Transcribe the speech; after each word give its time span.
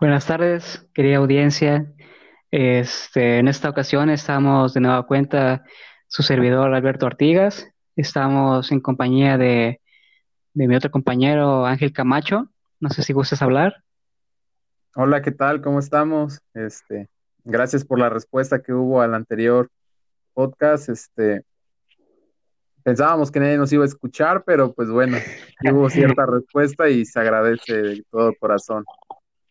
Buenas 0.00 0.26
tardes, 0.26 0.86
querida 0.94 1.16
audiencia. 1.16 1.92
Este, 2.52 3.38
en 3.40 3.48
esta 3.48 3.68
ocasión 3.68 4.10
estamos 4.10 4.72
de 4.72 4.80
nueva 4.80 5.04
cuenta 5.08 5.64
su 6.06 6.22
servidor 6.22 6.72
Alberto 6.72 7.04
Artigas. 7.04 7.68
Estamos 7.96 8.70
en 8.70 8.78
compañía 8.78 9.36
de, 9.38 9.80
de 10.54 10.68
mi 10.68 10.76
otro 10.76 10.92
compañero 10.92 11.66
Ángel 11.66 11.92
Camacho. 11.92 12.48
No 12.78 12.90
sé 12.90 13.02
si 13.02 13.12
gustas 13.12 13.42
hablar. 13.42 13.82
Hola, 14.94 15.20
¿qué 15.20 15.32
tal? 15.32 15.62
¿Cómo 15.62 15.80
estamos? 15.80 16.38
Este, 16.54 17.08
gracias 17.42 17.84
por 17.84 17.98
la 17.98 18.08
respuesta 18.08 18.62
que 18.62 18.72
hubo 18.72 19.00
al 19.02 19.14
anterior 19.14 19.68
podcast. 20.32 20.90
Este, 20.90 21.42
pensábamos 22.84 23.32
que 23.32 23.40
nadie 23.40 23.58
nos 23.58 23.72
iba 23.72 23.82
a 23.82 23.88
escuchar, 23.88 24.44
pero 24.46 24.72
pues 24.72 24.90
bueno, 24.90 25.18
hubo 25.72 25.90
cierta 25.90 26.24
respuesta 26.26 26.88
y 26.88 27.04
se 27.04 27.18
agradece 27.18 27.82
de 27.82 28.04
todo 28.12 28.32
corazón. 28.38 28.84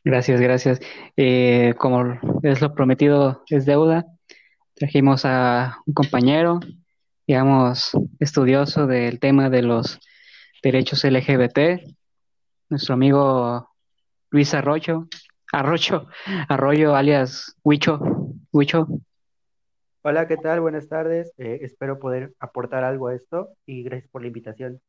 Gracias, 0.07 0.39
gracias. 0.39 0.79
Eh, 1.17 1.73
como 1.77 2.17
es 2.41 2.61
lo 2.61 2.73
prometido, 2.73 3.43
es 3.49 3.66
deuda. 3.66 4.05
Trajimos 4.73 5.25
a 5.25 5.80
un 5.85 5.93
compañero, 5.93 6.61
digamos, 7.27 7.91
estudioso 8.17 8.88
del 8.88 9.20
tema 9.20 9.49
de 9.49 9.63
los 9.63 9.99
derechos 10.63 11.03
LGBT, 11.03 11.81
nuestro 12.70 12.93
amigo 12.93 13.70
Luis 14.30 14.53
Arroyo, 14.53 15.09
Arroyo, 15.52 16.08
Arroyo 16.47 16.95
alias 16.95 17.58
Huicho, 17.61 17.99
Huicho. 18.53 18.88
Hola, 20.03 20.25
¿qué 20.25 20.38
tal? 20.38 20.61
Buenas 20.61 20.88
tardes. 20.88 21.33
Eh, 21.38 21.59
espero 21.63 21.99
poder 21.99 22.33
aportar 22.39 22.85
algo 22.85 23.09
a 23.09 23.16
esto 23.16 23.49
y 23.66 23.83
gracias 23.83 24.09
por 24.09 24.21
la 24.21 24.27
invitación. 24.27 24.80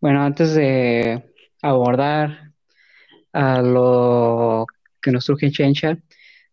Bueno, 0.00 0.22
antes 0.22 0.54
de 0.54 1.33
abordar 1.64 2.52
a 3.32 3.62
lo 3.62 4.66
que 5.00 5.10
nos 5.10 5.24
surge 5.24 5.46
en 5.46 5.52
Chencha. 5.52 5.98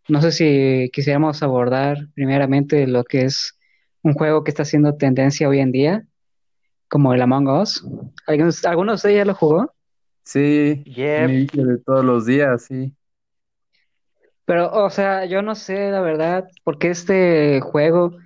No 0.08 0.22
sé 0.22 0.32
si 0.32 0.90
quisiéramos 0.94 1.44
abordar 1.44 1.98
primeramente 2.16 2.88
lo 2.88 3.04
que 3.04 3.24
es 3.24 3.58
un 4.04 4.14
juego 4.14 4.44
que 4.44 4.52
está 4.52 4.64
haciendo 4.64 4.96
tendencia 4.96 5.48
hoy 5.48 5.60
en 5.60 5.72
día, 5.72 6.06
como 6.88 7.14
el 7.14 7.22
Among 7.22 7.50
Us. 7.50 7.86
¿Algunos, 8.26 8.66
¿Alguno 8.66 8.94
de 8.94 8.96
ustedes 8.96 9.18
ya 9.18 9.26
lo 9.26 9.36
jugó? 9.36 9.74
Sí, 10.24 10.84
de 10.86 11.78
todos 11.86 12.06
los 12.06 12.26
días, 12.26 12.64
sí. 12.64 12.94
Pero, 14.46 14.72
o 14.72 14.90
sea, 14.90 15.26
yo 15.26 15.42
no 15.42 15.56
sé, 15.56 15.92
la 15.92 16.02
verdad, 16.02 16.48
por 16.64 16.80
qué 16.80 16.90
este 16.90 17.60
juego 17.62 18.18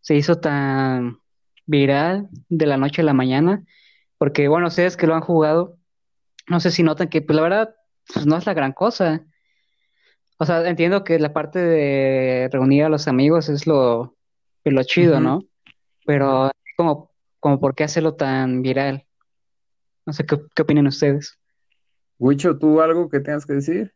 se 0.00 0.14
hizo 0.14 0.36
tan 0.36 1.18
viral 1.66 2.28
de 2.48 2.66
la 2.66 2.76
noche 2.76 3.02
a 3.02 3.04
la 3.04 3.12
mañana. 3.12 3.62
Porque, 4.18 4.48
bueno, 4.48 4.68
ustedes 4.68 4.96
que 4.96 5.06
lo 5.06 5.14
han 5.14 5.20
jugado, 5.20 5.76
no 6.50 6.58
sé 6.58 6.72
si 6.72 6.82
notan 6.82 7.08
que, 7.08 7.22
pues 7.22 7.36
la 7.36 7.42
verdad, 7.42 7.76
pues, 8.12 8.26
no 8.26 8.36
es 8.36 8.44
la 8.44 8.54
gran 8.54 8.72
cosa. 8.72 9.24
O 10.36 10.44
sea, 10.44 10.68
entiendo 10.68 11.04
que 11.04 11.20
la 11.20 11.32
parte 11.32 11.60
de 11.60 12.48
reunir 12.52 12.84
a 12.84 12.88
los 12.88 13.06
amigos 13.06 13.48
es 13.48 13.68
lo, 13.68 14.16
pues, 14.64 14.74
lo 14.74 14.82
chido, 14.82 15.20
¿no? 15.20 15.44
Pero 16.04 16.50
como, 16.76 17.12
como 17.38 17.60
por 17.60 17.76
qué 17.76 17.84
hacerlo 17.84 18.16
tan 18.16 18.62
viral. 18.62 19.06
No 20.04 20.12
sé 20.12 20.26
qué, 20.26 20.40
qué 20.52 20.62
opinan 20.62 20.88
ustedes. 20.88 21.38
Wicho, 22.18 22.58
¿tú 22.58 22.80
algo 22.80 23.08
que 23.08 23.20
tengas 23.20 23.46
que 23.46 23.52
decir? 23.52 23.94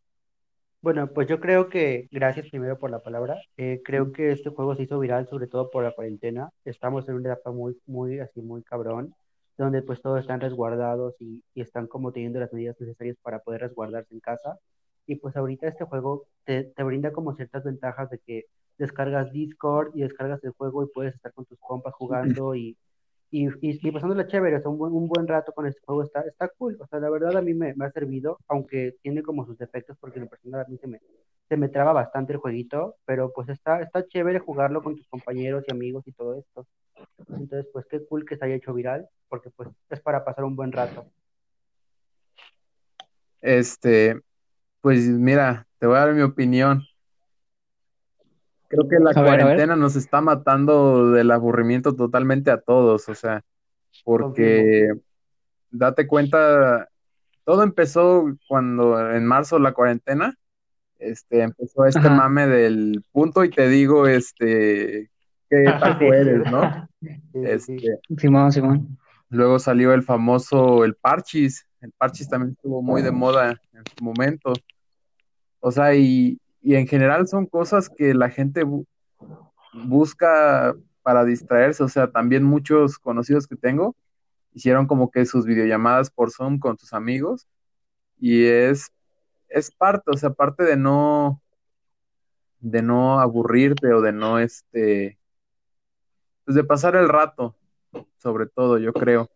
Bueno, 0.81 1.09
pues 1.13 1.27
yo 1.27 1.41
creo 1.41 1.69
que, 1.69 2.07
gracias 2.13 2.51
primero 2.51 2.79
por 2.79 2.91
la 2.91 3.03
palabra, 3.03 3.37
eh, 3.57 3.81
creo 3.85 4.13
que 4.13 4.31
este 4.31 4.51
juego 4.51 4.77
se 4.77 4.85
hizo 4.85 5.01
viral 5.01 5.27
sobre 5.29 5.49
todo 5.49 5.71
por 5.71 5.83
la 5.83 5.93
cuarentena. 5.93 6.51
Estamos 6.65 7.09
en 7.09 7.17
una 7.17 7.33
etapa 7.33 7.51
muy, 7.51 7.77
muy, 7.87 8.21
así, 8.21 8.41
muy 8.43 8.63
cabrón 8.63 9.13
donde 9.57 9.83
pues 9.83 10.03
todos 10.03 10.21
están 10.21 10.41
resguardados 10.41 11.15
y, 11.21 11.43
y, 11.55 11.61
están 11.61 11.87
como 11.87 12.13
teniendo 12.13 12.41
las 12.41 12.53
medidas 12.53 12.81
necesarias 12.81 13.17
para 13.23 13.41
poder 13.41 13.63
resguardarse 13.63 14.15
en 14.15 14.21
casa. 14.21 14.59
Y 15.07 15.17
pues 15.17 15.37
ahorita 15.37 15.69
este 15.69 15.85
juego 15.85 16.27
te, 16.45 16.65
te, 16.65 16.83
brinda 16.83 17.13
como 17.13 17.35
ciertas 17.37 17.65
ventajas 17.65 18.11
de 18.11 18.19
que 18.19 18.47
descargas 18.79 19.33
Discord 19.33 19.93
y 19.95 20.03
descargas 20.03 20.43
el 20.45 20.51
juego 20.53 20.83
y 20.85 20.89
puedes 20.93 21.15
estar 21.15 21.33
con 21.33 21.45
tus 21.45 21.59
compas 21.61 21.95
jugando 21.95 22.55
y, 22.55 22.77
y, 23.31 23.49
y, 23.61 23.93
pasándola 23.93 24.27
chévere, 24.27 24.57
o 24.57 24.61
sea, 24.61 24.71
un 24.71 24.79
buen, 24.79 24.93
un 24.93 25.09
buen 25.09 25.27
rato 25.29 25.53
con 25.53 25.67
este 25.67 25.81
juego 25.85 26.03
está, 26.03 26.23
está 26.23 26.49
cool. 26.59 26.77
O 26.81 26.87
sea, 26.87 27.01
la 27.01 27.11
verdad 27.11 27.37
a 27.37 27.43
mí 27.43 27.55
me, 27.55 27.75
me 27.75 27.85
ha 27.87 27.91
servido, 27.93 28.39
aunque 28.49 28.97
tiene 29.03 29.23
como 29.23 29.47
sus 29.47 29.59
defectos 29.59 29.97
porque 30.01 30.19
en 30.19 30.29
persona 30.29 30.63
a 30.63 30.65
mí 30.67 30.79
se 30.79 30.87
me, 30.89 31.01
se 31.55 31.61
me 31.61 31.69
traba 31.69 31.93
bastante 31.93 32.33
el 32.33 32.41
jueguito, 32.41 32.97
pero 33.05 33.33
pues 33.33 33.49
está, 33.49 33.81
está 33.81 34.05
chévere 34.05 34.41
jugarlo 34.41 34.83
con 34.83 34.97
tus 34.97 35.07
compañeros 35.07 35.63
y 35.69 35.73
amigos 35.73 36.03
y 36.09 36.11
todo 36.11 36.37
esto. 36.37 36.67
Entonces, 37.29 37.69
pues 37.73 37.87
qué 37.89 38.05
cool 38.05 38.25
que 38.25 38.37
se 38.37 38.45
haya 38.45 38.57
hecho 38.57 38.75
viral, 38.75 39.09
porque 39.29 39.51
pues 39.51 39.69
es 39.89 40.01
para 40.01 40.25
pasar 40.25 40.43
un 40.43 40.57
buen 40.57 40.73
rato. 40.73 41.07
Este, 43.41 44.21
pues 44.81 45.07
mira, 45.07 45.65
te 45.79 45.87
voy 45.87 45.97
a 45.97 46.07
dar 46.07 46.15
mi 46.15 46.23
opinión. 46.23 46.83
Creo 48.67 48.89
que 48.89 48.99
la 48.99 49.15
cuarentena 49.15 49.77
nos 49.77 49.95
está 49.95 50.21
matando 50.21 51.13
del 51.13 51.31
aburrimiento 51.31 51.95
totalmente 51.95 52.51
a 52.51 52.61
todos, 52.61 53.09
o 53.09 53.15
sea, 53.15 53.45
porque 54.03 54.89
date 55.71 56.09
cuenta, 56.09 56.89
todo 57.45 57.63
empezó 57.63 58.25
cuando 58.49 59.13
en 59.13 59.25
marzo 59.25 59.61
la 59.61 59.73
cuarentena, 59.73 60.37
este, 61.05 61.43
empezó 61.43 61.85
este 61.85 62.09
mame 62.09 62.47
del 62.47 63.05
punto 63.13 63.45
y 63.45 63.51
te 63.51 63.69
digo, 63.69 64.07
este, 64.07 65.11
qué 65.49 65.65
taco 65.81 66.05
eres, 66.05 66.51
¿no? 66.51 66.89
Este, 67.33 67.99
Simón, 68.19 68.53
Simón. 68.53 68.99
Luego 69.29 69.59
salió 69.59 69.93
el 69.93 70.03
famoso, 70.03 70.85
el 70.85 70.95
Parchis. 70.95 71.67
El 71.81 71.93
Parchis 71.93 72.29
también 72.29 72.53
estuvo 72.53 72.83
muy 72.83 73.03
de 73.03 73.11
moda 73.11 73.61
en 73.73 73.83
su 73.97 74.05
momento. 74.05 74.53
O 75.61 75.71
sea, 75.73 75.95
y, 75.95 76.39
y 76.61 76.77
en 76.77 76.87
general 76.87 77.27
son 77.27 77.47
cosas 77.47 77.89
que 77.89 78.15
la 78.15 78.31
gente 78.31 78.65
busca 79.73 80.75
para 81.03 81.25
distraerse. 81.25 81.83
O 81.83 81.89
sea, 81.89 82.11
también 82.11 82.45
muchos 82.45 82.99
conocidos 82.99 83.47
que 83.47 83.57
tengo 83.57 83.97
hicieron 84.53 84.87
como 84.87 85.11
que 85.11 85.27
sus 85.27 85.45
videollamadas 85.47 86.11
por 86.11 86.31
Zoom 86.31 86.59
con 86.59 86.79
sus 86.79 86.93
amigos. 86.93 87.49
Y 88.19 88.45
es, 88.45 88.91
es 89.55 89.71
parte, 89.71 90.11
o 90.11 90.17
sea, 90.17 90.31
parte 90.31 90.65
de 90.65 90.77
no, 90.77 91.41
de 92.59 92.83
no 92.83 93.21
aburrirte 93.21 93.93
o 93.93 94.01
de 94.01 94.13
no, 94.13 94.41
este, 94.41 95.17
pues 96.45 96.57
de 96.57 96.65
pasar 96.65 96.97
el 96.97 97.09
rato, 97.09 97.57
sobre 98.19 98.47
todo, 98.47 98.79
yo 98.79 98.93
creo. 98.93 99.31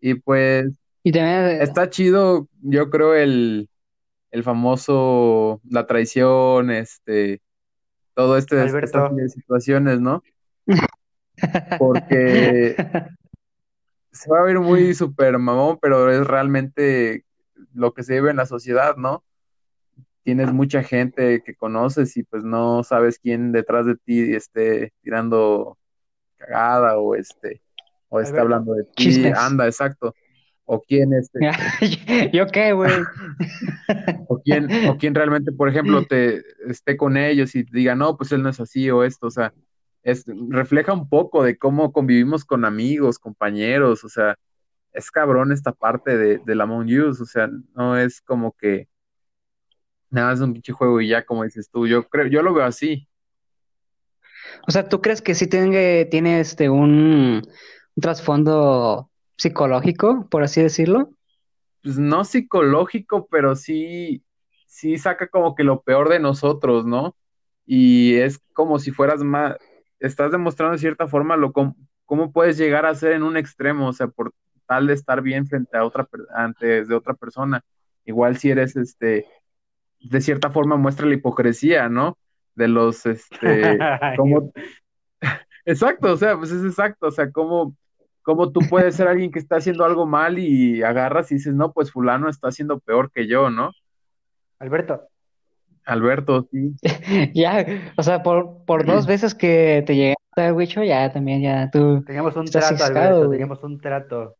Y 0.00 0.14
pues 0.14 0.72
y 1.04 1.12
también... 1.12 1.62
está 1.62 1.88
chido, 1.88 2.48
yo 2.62 2.90
creo, 2.90 3.14
el, 3.14 3.68
el 4.32 4.42
famoso, 4.42 5.60
la 5.68 5.86
traición, 5.86 6.72
este, 6.72 7.40
todo 8.14 8.36
este 8.36 8.56
de 8.56 9.28
situaciones, 9.28 10.00
¿no? 10.00 10.20
Porque 11.78 12.74
se 14.10 14.30
va 14.30 14.40
a 14.40 14.44
ver 14.44 14.58
muy 14.58 14.94
super 14.94 15.38
mamón, 15.38 15.78
pero 15.80 16.10
es 16.10 16.26
realmente 16.26 17.24
lo 17.72 17.94
que 17.94 18.02
se 18.02 18.14
vive 18.14 18.30
en 18.30 18.36
la 18.36 18.46
sociedad, 18.46 18.96
¿no? 18.96 19.22
Tienes 20.22 20.52
mucha 20.52 20.82
gente 20.82 21.42
que 21.42 21.54
conoces 21.54 22.16
y 22.16 22.22
pues 22.24 22.44
no 22.44 22.84
sabes 22.84 23.18
quién 23.18 23.52
detrás 23.52 23.86
de 23.86 23.96
ti 23.96 24.34
esté 24.34 24.92
tirando 25.02 25.78
cagada 26.36 26.98
o 26.98 27.14
este 27.14 27.62
o 28.08 28.20
está 28.20 28.40
hablando 28.40 28.74
de 28.74 28.84
ti, 28.84 29.26
anda, 29.36 29.66
exacto. 29.66 30.14
O 30.64 30.80
quién 30.80 31.12
este 31.12 31.38
¿Yo 32.32 32.46
qué, 32.46 32.72
güey? 32.72 32.92
o 34.28 34.40
quién 34.40 34.68
o 34.88 34.96
quién 34.98 35.14
realmente, 35.14 35.52
por 35.52 35.68
ejemplo, 35.68 36.04
te 36.04 36.42
esté 36.68 36.96
con 36.96 37.16
ellos 37.16 37.54
y 37.54 37.64
diga, 37.64 37.94
"No, 37.94 38.16
pues 38.16 38.32
él 38.32 38.42
no 38.42 38.48
es 38.48 38.60
así" 38.60 38.90
o 38.90 39.02
esto, 39.04 39.28
o 39.28 39.30
sea, 39.30 39.52
es 40.02 40.24
refleja 40.48 40.92
un 40.92 41.08
poco 41.08 41.42
de 41.42 41.56
cómo 41.56 41.92
convivimos 41.92 42.44
con 42.44 42.64
amigos, 42.64 43.18
compañeros, 43.18 44.04
o 44.04 44.08
sea, 44.08 44.36
es 44.92 45.10
cabrón 45.10 45.52
esta 45.52 45.72
parte 45.72 46.16
de, 46.16 46.38
de 46.38 46.54
la 46.54 46.64
Among 46.64 46.90
Us, 47.00 47.20
o 47.20 47.26
sea, 47.26 47.48
no 47.74 47.96
es 47.96 48.20
como 48.20 48.52
que 48.52 48.88
nada 50.10 50.32
es 50.32 50.40
un 50.40 50.52
pinche 50.52 50.72
juego 50.72 51.00
y 51.00 51.08
ya 51.08 51.24
como 51.24 51.44
dices 51.44 51.70
tú, 51.70 51.86
yo 51.86 52.08
creo, 52.08 52.26
yo 52.26 52.42
lo 52.42 52.52
veo 52.52 52.64
así. 52.64 53.08
O 54.66 54.70
sea, 54.70 54.88
¿tú 54.88 55.00
crees 55.00 55.22
que 55.22 55.34
sí 55.34 55.46
tiene, 55.46 56.04
tiene 56.06 56.40
este 56.40 56.68
un, 56.68 57.42
trasfondo 58.00 59.10
psicológico, 59.36 60.28
por 60.30 60.42
así 60.42 60.62
decirlo? 60.62 61.10
Pues 61.82 61.98
no 61.98 62.24
psicológico, 62.24 63.26
pero 63.30 63.56
sí, 63.56 64.22
sí 64.66 64.98
saca 64.98 65.28
como 65.28 65.54
que 65.54 65.64
lo 65.64 65.82
peor 65.82 66.08
de 66.08 66.20
nosotros, 66.20 66.84
¿no? 66.84 67.16
Y 67.64 68.16
es 68.16 68.40
como 68.52 68.78
si 68.78 68.90
fueras 68.90 69.22
más, 69.22 69.56
estás 69.98 70.32
demostrando 70.32 70.72
de 70.72 70.80
cierta 70.80 71.06
forma 71.06 71.36
lo 71.36 71.52
cómo 71.52 72.32
puedes 72.32 72.58
llegar 72.58 72.84
a 72.84 72.94
ser 72.94 73.12
en 73.12 73.22
un 73.22 73.36
extremo, 73.36 73.88
o 73.88 73.92
sea, 73.92 74.08
por 74.08 74.34
tal 74.66 74.86
de 74.86 74.94
estar 74.94 75.22
bien 75.22 75.46
frente 75.46 75.76
a 75.76 75.84
otra, 75.84 76.08
antes 76.34 76.88
de 76.88 76.94
otra 76.94 77.14
persona. 77.14 77.64
Igual 78.04 78.36
si 78.36 78.50
eres, 78.50 78.76
este, 78.76 79.26
de 80.00 80.20
cierta 80.20 80.50
forma 80.50 80.76
muestra 80.76 81.06
la 81.06 81.14
hipocresía, 81.14 81.88
¿no? 81.88 82.16
de 82.54 82.68
los, 82.68 83.06
este, 83.06 83.78
como... 84.16 84.52
exacto, 85.64 86.12
o 86.12 86.16
sea, 86.16 86.36
pues 86.36 86.50
es 86.52 86.64
exacto, 86.64 87.08
o 87.08 87.10
sea, 87.10 87.30
cómo, 87.30 87.74
¿Cómo 88.22 88.52
tú 88.52 88.60
puedes 88.68 88.94
ser 88.96 89.08
alguien 89.08 89.30
que 89.30 89.38
está 89.38 89.56
haciendo 89.56 89.84
algo 89.84 90.06
mal 90.06 90.38
y 90.38 90.82
agarras 90.82 91.32
y 91.32 91.36
dices, 91.36 91.54
no, 91.54 91.72
pues 91.72 91.90
fulano 91.90 92.28
está 92.28 92.48
haciendo 92.48 92.78
peor 92.78 93.10
que 93.10 93.26
yo, 93.26 93.48
¿no? 93.50 93.72
Alberto, 94.58 95.08
Alberto, 95.86 96.46
sí. 96.50 96.74
Ya, 97.34 97.64
o 97.96 98.02
sea, 98.02 98.22
por, 98.22 98.64
por 98.66 98.84
dos 98.84 99.06
veces 99.06 99.34
que 99.34 99.82
te 99.86 99.96
llegaste 99.96 100.42
a 100.42 100.52
Wicho, 100.52 100.84
ya 100.84 101.10
también, 101.10 101.40
ya 101.40 101.70
tú 101.70 102.04
teníamos 102.04 102.36
un 102.36 102.44
estás 102.44 102.68
trato, 102.68 102.84
ciscado, 102.84 103.06
Alberto, 103.06 103.26
güey. 103.26 103.38
teníamos 103.38 103.64
un 103.64 103.80
trato. 103.80 104.36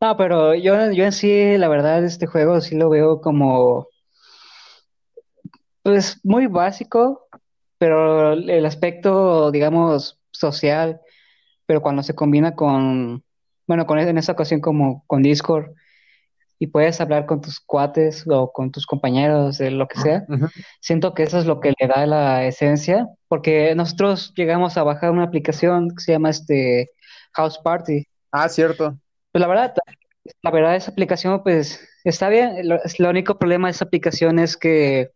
No, 0.00 0.16
pero 0.16 0.54
yo, 0.54 0.92
yo 0.92 1.04
en 1.04 1.12
sí, 1.12 1.56
la 1.56 1.68
verdad, 1.68 2.04
este 2.04 2.26
juego 2.26 2.60
sí 2.60 2.76
lo 2.76 2.90
veo 2.90 3.20
como, 3.20 3.88
pues, 5.82 6.20
muy 6.24 6.46
básico, 6.46 7.28
pero 7.78 8.32
el 8.32 8.66
aspecto, 8.66 9.50
digamos, 9.50 10.20
social, 10.30 11.00
pero 11.66 11.82
cuando 11.82 12.02
se 12.02 12.14
combina 12.14 12.54
con, 12.54 13.24
bueno, 13.66 13.86
con 13.86 13.98
en 13.98 14.18
esta 14.18 14.32
ocasión 14.32 14.60
como 14.60 15.04
con 15.06 15.22
Discord 15.22 15.72
y 16.58 16.66
puedes 16.66 17.00
hablar 17.00 17.26
con 17.26 17.40
tus 17.40 17.60
cuates 17.60 18.24
o 18.28 18.50
con 18.52 18.72
tus 18.72 18.84
compañeros 18.86 19.58
de 19.58 19.70
lo 19.70 19.86
que 19.86 20.00
sea, 20.00 20.26
siento 20.80 21.14
que 21.14 21.22
eso 21.22 21.38
es 21.38 21.46
lo 21.46 21.60
que 21.60 21.72
le 21.78 21.86
da 21.86 22.04
la 22.06 22.44
esencia, 22.46 23.06
porque 23.28 23.74
nosotros 23.76 24.32
llegamos 24.36 24.76
a 24.76 24.82
bajar 24.82 25.12
una 25.12 25.24
aplicación 25.24 25.90
que 25.90 26.02
se 26.02 26.12
llama 26.12 26.30
este 26.30 26.90
House 27.32 27.58
Party. 27.62 28.04
Ah, 28.32 28.48
cierto. 28.48 28.98
Pues 29.32 29.40
la 29.40 29.46
verdad, 29.48 29.74
la 30.42 30.50
verdad 30.50 30.76
esa 30.76 30.90
aplicación 30.90 31.42
pues 31.42 31.80
está 32.04 32.28
bien. 32.28 32.68
Lo, 32.68 32.82
es- 32.82 32.98
lo 32.98 33.10
único 33.10 33.38
problema 33.38 33.68
de 33.68 33.72
esa 33.72 33.84
aplicación 33.84 34.38
es 34.38 34.56
que 34.56 35.10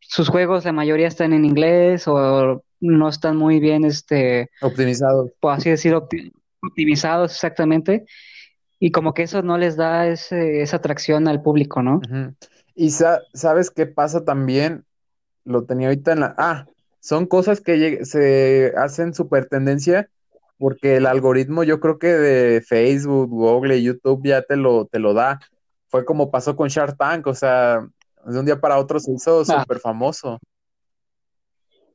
sus 0.00 0.28
juegos 0.28 0.64
la 0.64 0.72
mayoría 0.72 1.08
están 1.08 1.32
en 1.32 1.44
inglés 1.44 2.06
o 2.06 2.62
no 2.80 3.08
están 3.08 3.36
muy 3.36 3.58
bien, 3.60 3.84
este, 3.84 4.50
Optimizado. 4.62 5.30
por 5.40 5.52
así 5.54 5.70
decirlo, 5.70 6.08
opti- 6.08 6.32
optimizados 6.62 7.32
exactamente. 7.32 8.04
Y 8.78 8.90
como 8.92 9.14
que 9.14 9.22
eso 9.22 9.42
no 9.42 9.56
les 9.58 9.76
da 9.76 10.06
ese, 10.06 10.60
esa 10.60 10.76
atracción 10.76 11.28
al 11.28 11.42
público, 11.42 11.82
¿no? 11.82 11.96
Ujú. 11.96 12.34
Y 12.74 12.90
sa- 12.90 13.22
¿sabes 13.32 13.70
qué 13.70 13.86
pasa 13.86 14.24
también? 14.24 14.84
Lo 15.44 15.64
tenía 15.64 15.88
ahorita 15.88 16.12
en 16.12 16.20
la... 16.20 16.34
Ah, 16.36 16.66
son 17.00 17.26
cosas 17.26 17.60
que 17.60 17.76
lleg- 17.76 18.04
se 18.04 18.72
hacen 18.76 19.14
súper 19.14 19.46
tendencia 19.46 20.10
porque 20.58 20.96
el 20.96 21.06
algoritmo 21.06 21.62
yo 21.64 21.80
creo 21.80 21.98
que 21.98 22.08
de 22.08 22.60
Facebook, 22.62 23.28
Google 23.30 23.76
y 23.76 23.82
YouTube 23.84 24.22
ya 24.24 24.42
te 24.42 24.56
lo, 24.56 24.86
te 24.86 24.98
lo 24.98 25.12
da. 25.14 25.38
Fue 25.88 26.04
como 26.04 26.30
pasó 26.30 26.56
con 26.56 26.68
Shark 26.68 26.96
Tank, 26.96 27.26
o 27.26 27.34
sea, 27.34 27.86
de 28.24 28.38
un 28.38 28.44
día 28.46 28.60
para 28.60 28.78
otro 28.78 28.98
se 28.98 29.12
hizo 29.12 29.40
Ah. 29.48 29.60
súper 29.62 29.78
famoso. 29.80 30.38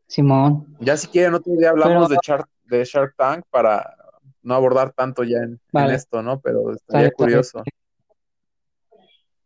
Simón. 0.08 0.76
Ya 0.80 0.98
si 0.98 1.08
quieren 1.08 1.34
otro 1.34 1.54
día 1.54 1.70
hablamos 1.70 2.08
Pero- 2.08 2.10
de 2.10 2.18
Shark, 2.24 2.48
de 2.66 2.84
Shark 2.86 3.16
Tank 3.18 3.46
para 3.50 3.96
no 4.44 4.56
abordar 4.56 4.92
tanto 4.92 5.24
ya 5.24 5.38
en, 5.38 5.44
en 5.52 5.60
Vale. 5.72 5.96
esto, 5.96 6.22
¿no? 6.22 6.40
Pero 6.42 6.72
estaría 6.74 7.12
curioso. 7.12 7.64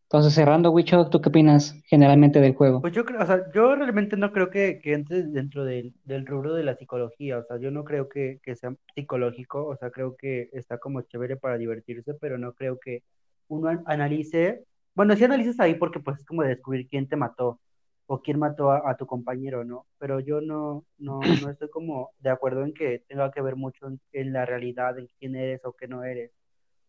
Entonces, 0.10 0.34
cerrando, 0.34 0.72
Wicho, 0.72 1.10
¿tú 1.10 1.22
qué 1.22 1.30
opinas 1.30 1.76
generalmente 1.86 2.40
del 2.42 2.56
juego? 2.56 2.82
Pues 2.82 2.94
yo 2.94 3.04
creo, 3.06 3.22
o 3.24 3.26
sea, 3.26 3.52
yo 3.54 3.76
realmente 3.76 4.16
no 4.16 4.32
creo 4.32 4.50
que, 4.52 4.80
que 4.82 4.94
entre 4.94 5.24
dentro 5.24 5.66
del, 5.66 5.94
del 6.04 6.26
rubro 6.28 6.54
de 6.54 6.64
la 6.64 6.76
psicología, 6.76 7.40
o 7.40 7.44
sea, 7.44 7.58
yo 7.58 7.72
no 7.72 7.84
creo 7.84 8.08
que, 8.10 8.40
que 8.44 8.56
sea 8.56 8.76
psicológico, 8.94 9.66
o 9.66 9.76
sea, 9.78 9.90
creo 9.90 10.16
que 10.16 10.50
está 10.54 10.78
como 10.78 11.02
chévere 11.02 11.36
para 11.38 11.58
divertirse, 11.58 12.14
pero 12.14 12.38
no 12.38 12.54
creo 12.54 12.80
que 12.80 13.04
uno 13.48 13.70
an- 13.70 13.84
analice, 13.88 14.64
bueno, 14.94 15.16
sí 15.16 15.24
analices 15.24 15.60
ahí 15.60 15.76
porque 15.76 16.00
pues 16.00 16.20
es 16.20 16.26
como 16.26 16.44
descubrir 16.44 16.88
quién 16.88 17.08
te 17.08 17.16
mató 17.16 17.60
o 18.08 18.22
quién 18.22 18.38
mató 18.40 18.72
a, 18.72 18.96
tu 18.98 19.08
compañero, 19.08 19.64
¿no? 19.66 19.88
Pero 19.98 20.20
yo 20.20 20.40
no, 20.42 20.86
no, 21.00 21.34
no 21.34 21.50
estoy 21.50 21.70
como 21.70 22.12
de 22.20 22.30
acuerdo 22.30 22.64
en 22.64 22.74
que 22.74 23.00
tenga 23.08 23.32
que 23.32 23.42
ver 23.42 23.56
mucho 23.56 23.88
en 24.12 24.32
la 24.34 24.46
realidad, 24.46 25.00
en 25.00 25.08
quién 25.20 25.36
eres 25.36 25.62
o 25.66 25.74
qué 25.74 25.88
no 25.88 26.04
eres. 26.04 26.32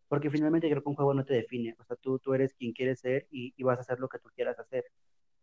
Porque 0.08 0.30
finalmente 0.30 0.68
creo 0.68 0.82
que 0.82 0.88
un 0.88 0.94
juego 0.94 1.14
no 1.14 1.24
te 1.24 1.34
define, 1.34 1.74
o 1.78 1.84
sea, 1.84 1.96
tú, 1.96 2.18
tú 2.18 2.34
eres 2.34 2.54
quien 2.54 2.72
quieres 2.72 3.00
ser 3.00 3.26
y, 3.30 3.52
y 3.56 3.62
vas 3.62 3.78
a 3.78 3.80
hacer 3.82 3.98
lo 3.98 4.08
que 4.08 4.18
tú 4.18 4.28
quieras 4.34 4.58
hacer 4.58 4.84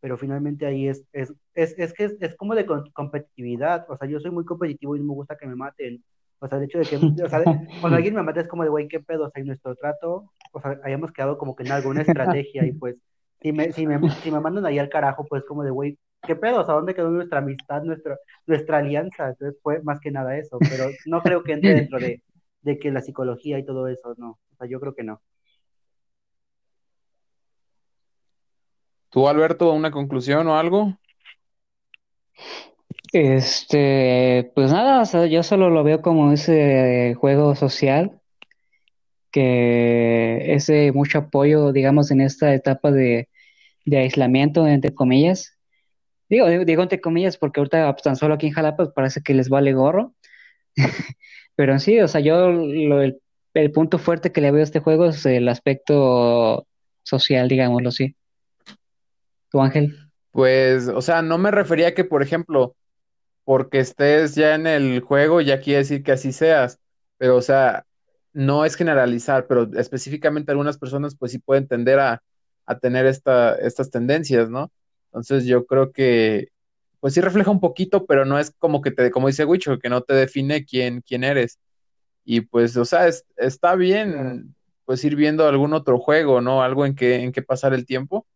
pero 0.03 0.17
finalmente 0.17 0.65
ahí 0.65 0.89
es, 0.89 1.05
es, 1.13 1.33
es, 1.53 1.79
es 1.79 1.93
que 1.93 2.03
es, 2.03 2.17
es 2.19 2.35
como 2.35 2.55
de 2.55 2.65
competitividad, 2.65 3.85
o 3.89 3.95
sea, 3.95 4.05
yo 4.05 4.19
soy 4.19 4.31
muy 4.31 4.43
competitivo 4.43 4.97
y 4.97 4.99
no 4.99 5.05
me 5.05 5.13
gusta 5.13 5.37
que 5.37 5.47
me 5.47 5.55
maten, 5.55 6.03
o 6.39 6.47
sea, 6.49 6.57
el 6.57 6.65
hecho 6.65 6.77
de 6.79 6.83
que, 6.83 6.97
o 6.97 7.29
sea, 7.29 7.41
cuando 7.79 7.95
alguien 7.95 8.13
me 8.13 8.21
mata 8.21 8.41
es 8.41 8.49
como 8.49 8.63
de, 8.63 8.69
güey, 8.69 8.89
qué 8.89 8.99
pedo, 8.99 9.27
o 9.27 9.29
sea, 9.29 9.41
y 9.41 9.45
nuestro 9.45 9.73
trato, 9.75 10.29
o 10.51 10.59
sea, 10.59 10.77
hayamos 10.83 11.13
quedado 11.13 11.37
como 11.37 11.55
que 11.55 11.63
en 11.63 11.71
alguna 11.71 12.01
estrategia 12.01 12.65
y 12.65 12.73
pues, 12.73 12.97
si 13.41 13.53
me, 13.53 13.71
si 13.71 13.87
me, 13.87 13.97
si 14.09 14.29
me 14.29 14.41
mandan 14.41 14.65
ahí 14.65 14.77
al 14.77 14.89
carajo, 14.89 15.23
pues 15.23 15.45
como 15.45 15.63
de, 15.63 15.71
güey, 15.71 15.97
qué 16.21 16.35
pedo, 16.35 16.59
o 16.59 16.65
sea, 16.65 16.75
¿dónde 16.75 16.93
quedó 16.93 17.09
nuestra 17.09 17.37
amistad, 17.37 17.81
nuestra, 17.83 18.17
nuestra 18.45 18.79
alianza? 18.79 19.29
Entonces 19.29 19.57
fue 19.63 19.81
más 19.83 20.01
que 20.01 20.11
nada 20.11 20.37
eso, 20.37 20.57
pero 20.59 20.89
no 21.05 21.21
creo 21.21 21.43
que 21.43 21.53
entre 21.53 21.75
dentro 21.75 21.97
de, 21.97 22.21
de 22.63 22.79
que 22.79 22.91
la 22.91 23.01
psicología 23.01 23.59
y 23.59 23.65
todo 23.65 23.87
eso, 23.87 24.15
no, 24.17 24.31
o 24.31 24.55
sea, 24.57 24.67
yo 24.67 24.79
creo 24.79 24.95
que 24.95 25.03
no. 25.03 25.21
¿Tú, 29.09 29.27
Alberto, 29.27 29.71
una 29.71 29.91
conclusión 29.91 30.47
o 30.47 30.57
algo? 30.57 30.97
Este, 33.11 34.51
pues 34.55 34.71
nada, 34.71 35.01
o 35.01 35.05
sea, 35.05 35.27
yo 35.27 35.43
solo 35.43 35.69
lo 35.69 35.83
veo 35.83 36.01
como 36.01 36.31
ese 36.31 37.13
juego 37.19 37.55
social 37.55 38.19
que 39.33 40.53
es 40.53 40.67
de 40.67 40.91
mucho 40.93 41.17
apoyo, 41.17 41.71
digamos, 41.71 42.11
en 42.11 42.21
esta 42.21 42.53
etapa 42.53 42.91
de, 42.91 43.29
de 43.85 43.97
aislamiento, 43.97 44.67
entre 44.67 44.93
comillas. 44.93 45.57
Digo, 46.29 46.47
digo, 46.47 46.65
digo 46.65 46.83
entre 46.83 47.01
comillas 47.01 47.37
porque 47.37 47.59
ahorita 47.59 47.91
pues, 47.93 48.03
tan 48.03 48.15
solo 48.15 48.35
aquí 48.35 48.47
en 48.47 48.53
Jalapa 48.53 48.77
pues, 48.77 48.89
parece 48.95 49.21
que 49.21 49.33
les 49.33 49.49
vale 49.49 49.73
gorro, 49.73 50.13
pero 51.55 51.79
sí, 51.79 51.99
o 51.99 52.07
sea, 52.07 52.21
yo 52.21 52.49
lo- 52.51 53.01
el, 53.01 53.21
el 53.53 53.71
punto 53.71 53.99
fuerte 53.99 54.31
que 54.31 54.41
le 54.41 54.51
veo 54.51 54.61
a 54.61 54.63
este 54.63 54.79
juego 54.79 55.05
es 55.07 55.25
el 55.25 55.47
aspecto 55.49 56.67
social, 57.03 57.47
digámoslo 57.47 57.89
así. 57.89 58.15
¿Tu 59.49 59.59
Ángel? 59.61 59.97
Pues, 60.31 60.87
o 60.87 61.01
sea, 61.01 61.21
no 61.21 61.37
me 61.37 61.51
refería 61.51 61.89
a 61.89 61.93
que, 61.93 62.03
por 62.05 62.23
ejemplo, 62.23 62.75
porque 63.45 63.79
estés 63.79 64.35
ya 64.35 64.55
en 64.55 64.67
el 64.67 65.01
juego, 65.01 65.41
ya 65.41 65.61
quiere 65.61 65.79
decir 65.81 66.03
que 66.03 66.13
así 66.13 66.33
seas, 66.33 66.79
pero, 67.17 67.37
o 67.37 67.43
sea, 67.43 67.85
no 68.33 68.65
es 68.65 68.75
generalizar, 68.77 69.47
pero 69.47 69.69
específicamente 69.77 70.51
algunas 70.51 70.77
personas, 70.79 71.17
pues 71.17 71.33
sí 71.33 71.39
pueden 71.39 71.67
tender 71.67 71.99
a, 71.99 72.23
a 72.67 72.79
tener 72.79 73.07
esta, 73.07 73.55
estas 73.57 73.91
tendencias, 73.91 74.49
¿no? 74.49 74.71
Entonces, 75.07 75.45
yo 75.47 75.65
creo 75.67 75.91
que, 75.93 76.49
pues 77.03 77.15
sí 77.15 77.21
refleja 77.21 77.51
un 77.51 77.59
poquito, 77.59 78.07
pero 78.07 78.23
no 78.25 78.39
es 78.39 78.51
como 78.59 78.81
que 78.81 78.91
te, 78.91 79.11
como 79.11 79.27
dice 79.27 79.43
Wicho, 79.45 79.77
que 79.79 79.89
no 79.89 80.03
te 80.03 80.13
define 80.15 80.65
quién, 80.65 81.01
quién 81.01 81.25
eres. 81.25 81.59
Y 82.25 82.41
pues, 82.41 82.77
o 82.77 82.85
sea, 82.85 83.07
es- 83.07 83.25
está 83.37 83.75
bien, 83.75 84.55
pues 84.85 85.03
ir 85.05 85.15
viendo 85.15 85.47
algún 85.47 85.73
otro 85.73 85.99
juego, 85.99 86.41
¿no? 86.41 86.63
Algo 86.63 86.85
en 86.85 86.95
que, 86.95 87.17
en 87.23 87.31
que 87.33 87.41
pasar 87.43 87.73
el 87.73 87.85
tiempo. 87.85 88.27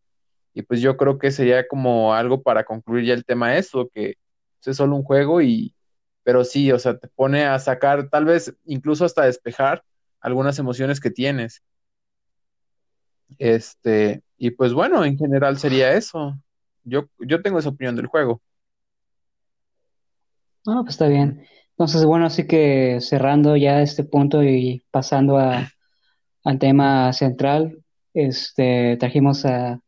Y 0.53 0.63
pues 0.63 0.81
yo 0.81 0.97
creo 0.97 1.17
que 1.19 1.31
sería 1.31 1.67
como 1.67 2.13
algo 2.15 2.41
para 2.43 2.65
concluir 2.65 3.05
ya 3.05 3.13
el 3.15 3.25
tema 3.25 3.57
eso, 3.57 3.89
que 3.93 4.15
pues, 4.59 4.67
es 4.69 4.77
solo 4.77 4.95
un 4.97 5.03
juego 5.03 5.41
y, 5.41 5.75
pero 6.23 6.43
sí, 6.45 6.71
o 6.71 6.79
sea, 6.79 6.97
te 6.97 7.07
pone 7.09 7.45
a 7.45 7.59
sacar, 7.59 8.09
tal 8.09 8.25
vez 8.25 8.55
incluso 8.65 9.05
hasta 9.05 9.25
despejar 9.25 9.83
algunas 10.21 10.59
emociones 10.59 10.99
que 11.01 11.11
tienes. 11.11 11.63
Este, 13.37 14.23
y 14.37 14.51
pues 14.51 14.73
bueno, 14.73 15.03
en 15.05 15.17
general 15.17 15.57
sería 15.57 15.93
eso. 15.93 16.35
Yo, 16.83 17.07
yo 17.19 17.41
tengo 17.41 17.59
esa 17.59 17.69
opinión 17.69 17.95
del 17.95 18.07
juego. 18.07 18.41
Ah, 20.67 20.81
pues 20.83 20.95
está 20.95 21.07
bien. 21.07 21.45
Entonces, 21.71 22.03
bueno, 22.05 22.25
así 22.25 22.45
que 22.45 22.99
cerrando 23.01 23.55
ya 23.55 23.81
este 23.81 24.03
punto 24.03 24.43
y 24.43 24.83
pasando 24.91 25.37
a, 25.37 25.69
al 26.43 26.59
tema 26.59 27.13
central, 27.13 27.83
este, 28.13 28.97
trajimos 28.97 29.45
a, 29.45 29.79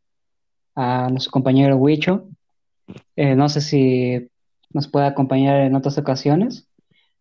a 0.74 1.08
nuestro 1.10 1.32
compañero 1.32 1.76
Huicho. 1.76 2.28
Eh, 3.16 3.36
no 3.36 3.48
sé 3.48 3.60
si 3.60 4.30
nos 4.70 4.88
puede 4.88 5.06
acompañar 5.06 5.60
en 5.60 5.76
otras 5.76 5.98
ocasiones, 5.98 6.68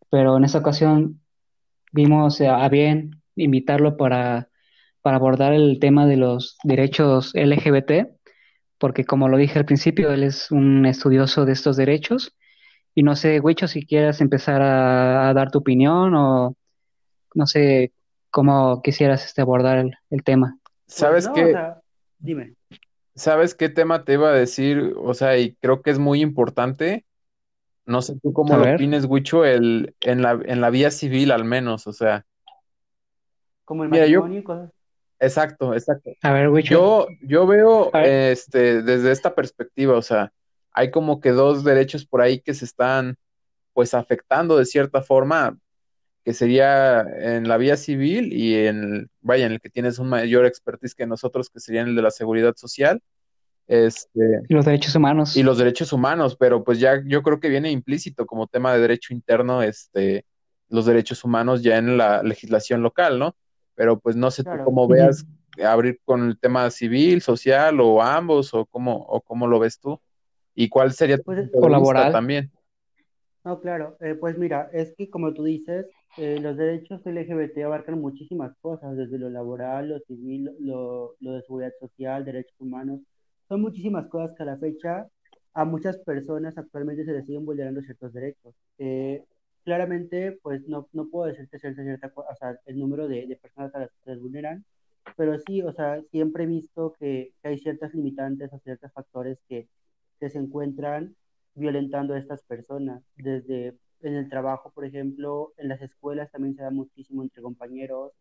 pero 0.09 0.37
en 0.37 0.45
esta 0.45 0.59
ocasión 0.59 1.21
vimos 1.91 2.41
a 2.41 2.67
bien 2.69 3.21
invitarlo 3.35 3.97
para, 3.97 4.49
para 5.01 5.17
abordar 5.17 5.53
el 5.53 5.79
tema 5.79 6.05
de 6.05 6.17
los 6.17 6.57
derechos 6.63 7.33
LGBT, 7.35 8.07
porque 8.77 9.03
como 9.03 9.27
lo 9.27 9.37
dije 9.37 9.59
al 9.59 9.65
principio, 9.65 10.11
él 10.11 10.23
es 10.23 10.51
un 10.51 10.85
estudioso 10.85 11.45
de 11.45 11.53
estos 11.53 11.75
derechos. 11.75 12.35
Y 12.99 13.03
no 13.03 13.15
sé, 13.15 13.39
Huicho, 13.39 13.69
si 13.69 13.85
quieres 13.85 14.19
empezar 14.19 14.61
a, 14.61 15.29
a 15.29 15.33
dar 15.33 15.51
tu 15.51 15.59
opinión 15.59 16.13
o 16.15 16.53
no 17.33 17.47
sé 17.47 17.93
cómo 18.29 18.81
quisieras 18.81 19.23
este, 19.25 19.41
abordar 19.41 19.77
el, 19.77 19.95
el 20.09 20.21
tema. 20.21 20.57
Pues 20.85 20.97
¿Sabes 20.97 21.27
o 21.27 21.33
qué? 21.33 21.51
sea, 21.53 21.79
dime. 22.17 22.55
¿Sabes 23.15 23.55
qué 23.55 23.69
tema 23.69 24.03
te 24.03 24.15
iba 24.15 24.27
a 24.27 24.33
decir? 24.33 24.95
O 24.97 25.13
sea, 25.13 25.37
y 25.37 25.55
creo 25.61 25.81
que 25.81 25.91
es 25.91 25.97
muy 25.97 26.19
importante. 26.19 27.05
No 27.85 28.01
sé 28.01 28.19
tú 28.21 28.33
cómo 28.33 28.53
A 28.55 28.57
lo 28.57 28.63
ver. 28.65 28.75
opines, 28.75 29.05
Wicho, 29.05 29.45
el, 29.45 29.95
en 30.01 30.21
la, 30.21 30.37
en 30.43 30.59
la 30.59 30.69
vía 30.69 30.91
civil 30.91 31.31
al 31.31 31.45
menos, 31.45 31.87
o 31.87 31.93
sea. 31.93 32.25
Como 33.63 33.85
el 33.85 33.91
Mira, 33.91 34.07
yo- 34.07 34.23
matrimonio 34.23 34.39
y 34.41 34.43
cosas. 34.43 34.71
Exacto, 35.21 35.73
exacto. 35.73 36.11
A 36.21 36.33
ver, 36.33 36.49
Huicho. 36.49 36.73
Yo, 36.73 37.07
yo 37.21 37.47
veo 37.47 37.93
este, 37.93 38.81
desde 38.81 39.13
esta 39.13 39.33
perspectiva, 39.35 39.95
o 39.97 40.01
sea, 40.01 40.33
hay 40.71 40.91
como 40.91 41.19
que 41.19 41.31
dos 41.31 41.63
derechos 41.63 42.05
por 42.05 42.21
ahí 42.21 42.39
que 42.39 42.53
se 42.53 42.65
están 42.65 43.17
pues 43.73 43.93
afectando 43.93 44.57
de 44.57 44.65
cierta 44.65 45.01
forma, 45.01 45.57
que 46.23 46.33
sería 46.33 47.01
en 47.01 47.47
la 47.47 47.57
vía 47.57 47.77
civil 47.77 48.33
y 48.33 48.55
en, 48.55 49.09
vaya, 49.21 49.45
en 49.45 49.53
el 49.53 49.61
que 49.61 49.69
tienes 49.69 49.99
un 49.99 50.09
mayor 50.09 50.45
expertise 50.45 50.95
que 50.95 51.05
nosotros, 51.05 51.49
que 51.49 51.59
sería 51.59 51.81
en 51.81 51.89
el 51.89 51.95
de 51.95 52.01
la 52.01 52.11
seguridad 52.11 52.55
social. 52.55 53.01
Este, 53.67 54.41
y 54.47 54.53
los 54.53 54.65
derechos 54.65 54.95
humanos. 54.95 55.37
Y 55.37 55.43
los 55.43 55.57
derechos 55.57 55.93
humanos, 55.93 56.35
pero 56.37 56.63
pues 56.63 56.79
ya 56.79 57.01
yo 57.05 57.21
creo 57.21 57.39
que 57.39 57.49
viene 57.49 57.71
implícito 57.71 58.25
como 58.25 58.47
tema 58.47 58.73
de 58.73 58.81
derecho 58.81 59.13
interno, 59.13 59.61
este, 59.61 60.25
los 60.67 60.85
derechos 60.85 61.23
humanos 61.23 61.63
ya 61.63 61.77
en 61.77 61.97
la 61.97 62.21
legislación 62.23 62.81
local, 62.81 63.17
¿no? 63.19 63.35
Pero 63.75 63.99
pues 63.99 64.15
no 64.15 64.29
sé 64.29 64.43
tú 64.43 64.51
cómo 64.65 64.87
veas 64.87 65.25
abrir 65.65 65.99
con 66.03 66.27
el 66.27 66.39
tema 66.39 66.69
civil, 66.69 67.21
social 67.21 67.79
o 67.79 68.01
ambos 68.01 68.53
o 68.53 68.65
cómo, 68.65 69.05
o 69.07 69.21
cómo 69.21 69.47
lo 69.47 69.59
ves 69.59 69.79
tú 69.79 70.01
y 70.59 70.67
cuál 70.67 70.91
sería 70.91 71.17
tu 71.17 71.23
pues, 71.23 71.49
colaborar 71.57 72.11
también. 72.11 72.51
No, 73.45 73.61
claro, 73.61 73.95
eh, 74.01 74.15
pues 74.15 74.37
mira, 74.37 74.69
es 74.73 74.93
que 74.97 75.09
como 75.09 75.33
tú 75.33 75.45
dices, 75.45 75.85
eh, 76.17 76.37
los 76.41 76.57
derechos 76.57 77.01
LGBT 77.05 77.59
abarcan 77.63 78.01
muchísimas 78.01 78.53
cosas, 78.59 78.97
desde 78.97 79.17
lo 79.17 79.29
laboral, 79.29 79.87
lo 79.87 79.99
civil, 80.01 80.51
lo, 80.59 81.15
lo 81.21 81.31
de 81.31 81.41
seguridad 81.43 81.71
social, 81.79 82.25
derechos 82.25 82.59
humanos, 82.59 82.99
son 83.47 83.61
muchísimas 83.61 84.07
cosas 84.07 84.35
que 84.35 84.43
a 84.43 84.47
la 84.47 84.57
fecha 84.57 85.07
a 85.53 85.63
muchas 85.63 85.97
personas 85.99 86.57
actualmente 86.57 87.05
se 87.05 87.13
les 87.13 87.25
siguen 87.25 87.45
vulnerando 87.45 87.81
ciertos 87.81 88.11
derechos. 88.11 88.53
Eh, 88.79 89.23
claramente, 89.63 90.39
pues 90.43 90.67
no, 90.67 90.89
no 90.91 91.07
puedo 91.07 91.27
decirte 91.27 91.57
cierta, 91.57 92.11
o 92.15 92.35
sea, 92.35 92.59
el 92.65 92.77
número 92.77 93.07
de, 93.07 93.27
de, 93.27 93.35
personas 93.37 93.73
a 93.75 93.79
las 93.79 93.89
que 93.91 94.03
se 94.03 94.11
les 94.11 94.21
vulneran, 94.21 94.65
pero 95.15 95.39
sí, 95.39 95.61
o 95.61 95.71
sea, 95.71 96.01
siempre 96.11 96.43
he 96.43 96.47
visto 96.47 96.93
que, 96.99 97.31
que 97.41 97.47
hay 97.47 97.59
ciertas 97.59 97.93
limitantes 97.93 98.51
o 98.51 98.59
ciertos 98.59 98.91
factores 98.91 99.39
que, 99.47 99.69
que 100.19 100.29
se 100.29 100.39
encuentran 100.39 101.15
violentando 101.55 102.13
a 102.13 102.19
estas 102.19 102.43
personas, 102.43 103.03
desde 103.15 103.75
en 104.01 104.15
el 104.15 104.29
trabajo, 104.29 104.71
por 104.71 104.85
ejemplo, 104.85 105.53
en 105.57 105.67
las 105.67 105.81
escuelas 105.81 106.31
también 106.31 106.55
se 106.55 106.63
da 106.63 106.71
muchísimo 106.71 107.23
entre 107.23 107.41
compañeros. 107.41 108.13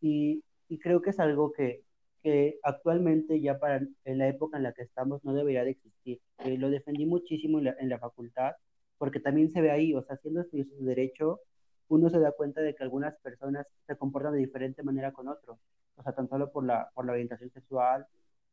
Y, 0.00 0.44
y 0.68 0.78
creo 0.78 1.02
que 1.02 1.10
es 1.10 1.20
algo 1.20 1.52
que, 1.52 1.82
que 2.22 2.58
actualmente 2.62 3.40
ya 3.40 3.58
para 3.58 3.76
en 4.04 4.18
la 4.18 4.28
época 4.28 4.56
en 4.56 4.64
la 4.64 4.72
que 4.72 4.82
estamos 4.82 5.24
no 5.24 5.34
debería 5.34 5.64
de 5.64 5.70
existir. 5.70 6.20
Eh, 6.38 6.58
lo 6.58 6.70
defendí 6.70 7.06
muchísimo 7.06 7.58
en 7.58 7.66
la, 7.66 7.76
en 7.78 7.88
la, 7.88 7.98
facultad 7.98 8.52
porque 8.98 9.20
también 9.20 9.50
se 9.52 9.60
ve 9.60 9.70
ahí, 9.70 9.94
o 9.94 10.02
sea, 10.02 10.16
haciendo 10.16 10.40
estudios 10.40 10.68
de 10.70 10.84
derecho, 10.84 11.40
uno 11.88 12.08
se 12.10 12.18
da 12.18 12.32
cuenta 12.32 12.60
de 12.62 12.74
que 12.74 12.82
algunas 12.82 13.14
personas 13.18 13.66
se 13.86 13.96
comportan 13.96 14.32
de 14.32 14.38
diferente 14.38 14.82
manera 14.82 15.12
con 15.12 15.28
otros, 15.28 15.58
o 15.96 16.02
sea, 16.02 16.12
tan 16.14 16.28
solo 16.28 16.50
por 16.50 16.64
la, 16.64 16.90
por 16.94 17.04
la 17.04 17.12
orientación 17.12 17.50
sexual 17.50 18.06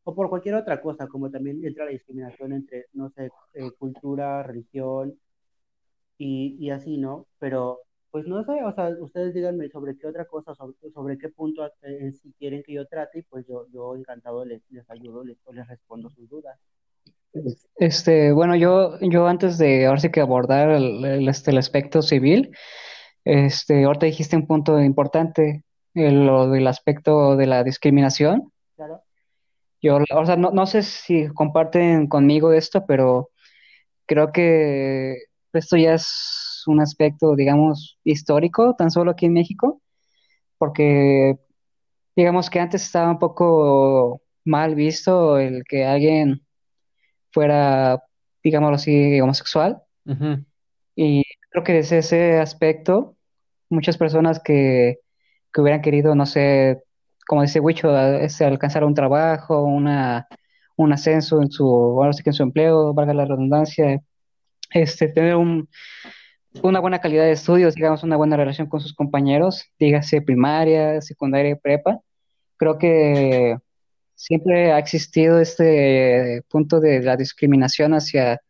o 0.03 0.15
por 0.15 0.29
cualquier 0.29 0.55
otra 0.55 0.81
cosa, 0.81 1.07
como 1.07 1.29
también 1.29 1.63
entra 1.65 1.85
la 1.85 1.91
discriminación 1.91 2.53
entre, 2.53 2.85
no 2.93 3.09
sé, 3.11 3.29
eh, 3.53 3.71
cultura, 3.77 4.43
religión 4.43 5.13
y, 6.17 6.57
y, 6.59 6.71
así, 6.71 6.97
¿no? 6.97 7.27
Pero, 7.39 7.79
pues 8.09 8.27
no 8.27 8.43
sé, 8.43 8.63
o 8.63 8.73
sea, 8.73 8.89
ustedes 8.99 9.33
díganme 9.33 9.69
sobre 9.69 9.97
qué 9.97 10.07
otra 10.07 10.25
cosa, 10.25 10.55
sobre, 10.55 10.75
sobre 10.93 11.17
qué 11.17 11.29
punto 11.29 11.65
eh, 11.83 12.11
si 12.13 12.33
quieren 12.33 12.63
que 12.63 12.73
yo 12.73 12.85
trate 12.87 13.19
y 13.19 13.23
pues 13.23 13.45
yo, 13.47 13.67
yo 13.71 13.95
encantado 13.95 14.43
les, 14.43 14.61
les 14.69 14.89
ayudo, 14.89 15.23
les, 15.23 15.37
les 15.51 15.67
respondo 15.67 16.09
sus 16.09 16.29
dudas. 16.29 16.59
Este, 17.77 18.33
bueno, 18.33 18.55
yo, 18.55 18.99
yo 18.99 19.27
antes 19.27 19.57
de 19.57 19.85
ahora 19.85 20.01
sí 20.01 20.11
que 20.11 20.19
abordar 20.19 20.69
el, 20.69 21.05
el, 21.05 21.29
este, 21.29 21.51
el 21.51 21.57
aspecto 21.57 22.01
civil, 22.01 22.51
este, 23.23 23.85
ahorita 23.85 24.07
dijiste 24.07 24.35
un 24.35 24.47
punto 24.47 24.79
importante, 24.81 25.63
el, 25.93 26.25
lo 26.25 26.49
del 26.49 26.67
aspecto 26.67 27.35
de 27.37 27.47
la 27.47 27.63
discriminación. 27.63 28.51
Claro. 28.75 29.01
Yo, 29.81 29.97
o 29.97 30.25
sea, 30.25 30.35
no, 30.35 30.51
no 30.51 30.65
sé 30.67 30.83
si 30.83 31.27
comparten 31.29 32.07
conmigo 32.07 32.53
esto, 32.53 32.85
pero 32.85 33.29
creo 34.05 34.31
que 34.31 35.15
esto 35.53 35.77
ya 35.77 35.95
es 35.95 36.63
un 36.67 36.81
aspecto, 36.81 37.35
digamos, 37.35 37.99
histórico, 38.03 38.75
tan 38.77 38.91
solo 38.91 39.11
aquí 39.11 39.25
en 39.25 39.33
México, 39.33 39.81
porque 40.57 41.37
digamos 42.15 42.49
que 42.49 42.59
antes 42.59 42.83
estaba 42.83 43.11
un 43.11 43.19
poco 43.19 44.21
mal 44.45 44.75
visto 44.75 45.37
el 45.39 45.63
que 45.67 45.85
alguien 45.85 46.45
fuera, 47.31 48.03
digámoslo 48.43 48.75
así, 48.75 49.19
homosexual. 49.21 49.81
Y 50.95 51.23
creo 51.49 51.63
que 51.63 51.73
desde 51.73 51.99
ese 51.99 52.39
aspecto, 52.39 53.15
muchas 53.69 53.97
personas 53.97 54.39
que, 54.43 54.99
que 55.53 55.61
hubieran 55.61 55.81
querido, 55.81 56.15
no 56.15 56.25
sé, 56.25 56.83
como 57.27 57.41
dice 57.41 57.59
Wicho, 57.59 57.97
es 57.97 58.41
alcanzar 58.41 58.83
un 58.83 58.93
trabajo, 58.93 59.63
una, 59.63 60.27
un 60.75 60.93
ascenso 60.93 61.41
en 61.41 61.51
su, 61.51 61.65
ahora 61.65 62.13
sí 62.13 62.23
que 62.23 62.31
en 62.31 62.33
su 62.33 62.43
empleo, 62.43 62.93
valga 62.93 63.13
la 63.13 63.25
redundancia, 63.25 64.01
este, 64.73 65.07
tener 65.09 65.35
un, 65.35 65.69
una 66.63 66.79
buena 66.79 66.99
calidad 66.99 67.23
de 67.23 67.31
estudios, 67.31 67.75
digamos, 67.75 68.03
una 68.03 68.17
buena 68.17 68.37
relación 68.37 68.67
con 68.67 68.81
sus 68.81 68.93
compañeros, 68.93 69.65
dígase 69.79 70.21
primaria, 70.21 71.01
secundaria, 71.01 71.55
prepa. 71.55 71.99
Creo 72.57 72.77
que 72.77 73.57
siempre 74.15 74.71
ha 74.71 74.79
existido 74.79 75.39
este 75.39 76.43
punto 76.49 76.79
de 76.79 77.01
la 77.01 77.17
discriminación 77.17 77.93
hacia 77.93 78.41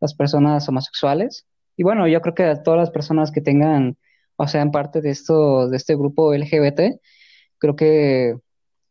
las 0.00 0.14
personas 0.14 0.68
homosexuales. 0.68 1.46
Y 1.76 1.82
bueno, 1.82 2.08
yo 2.08 2.20
creo 2.20 2.34
que 2.34 2.44
a 2.44 2.62
todas 2.62 2.80
las 2.80 2.90
personas 2.90 3.30
que 3.30 3.40
tengan 3.40 3.96
o 4.36 4.46
sean 4.48 4.70
parte 4.70 5.00
de 5.00 5.10
esto, 5.10 5.68
de 5.68 5.76
este 5.76 5.94
grupo 5.94 6.34
LGBT, 6.34 7.00
creo 7.58 7.76
que 7.76 8.36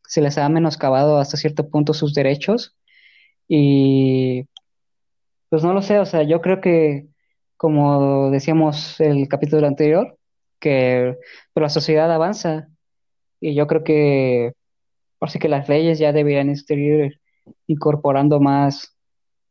se 0.08 0.22
les 0.22 0.38
ha 0.38 0.50
menoscabado 0.50 1.18
hasta 1.18 1.38
cierto 1.38 1.70
punto 1.70 1.94
sus 1.94 2.14
derechos. 2.14 2.76
Y 3.48 4.46
pues 5.50 5.64
no 5.64 5.74
lo 5.74 5.82
sé, 5.82 6.00
o 6.00 6.06
sea, 6.06 6.24
yo 6.24 6.42
creo 6.42 6.62
que, 6.62 7.08
como 7.58 8.32
decíamos 8.32 9.00
el 9.00 9.28
capítulo 9.28 9.68
anterior, 9.68 10.18
que 10.60 11.16
pues, 11.54 11.62
la 11.62 11.70
sociedad 11.70 12.12
avanza 12.12 12.68
y 13.40 13.56
yo 13.56 13.68
creo 13.68 13.84
que, 13.84 14.54
por 15.20 15.30
sí 15.30 15.40
que 15.40 15.50
las 15.50 15.70
leyes 15.70 16.00
ya 16.00 16.12
deberían 16.14 16.50
estar 16.50 16.78
incorporando 17.68 18.40
más, 18.40 18.96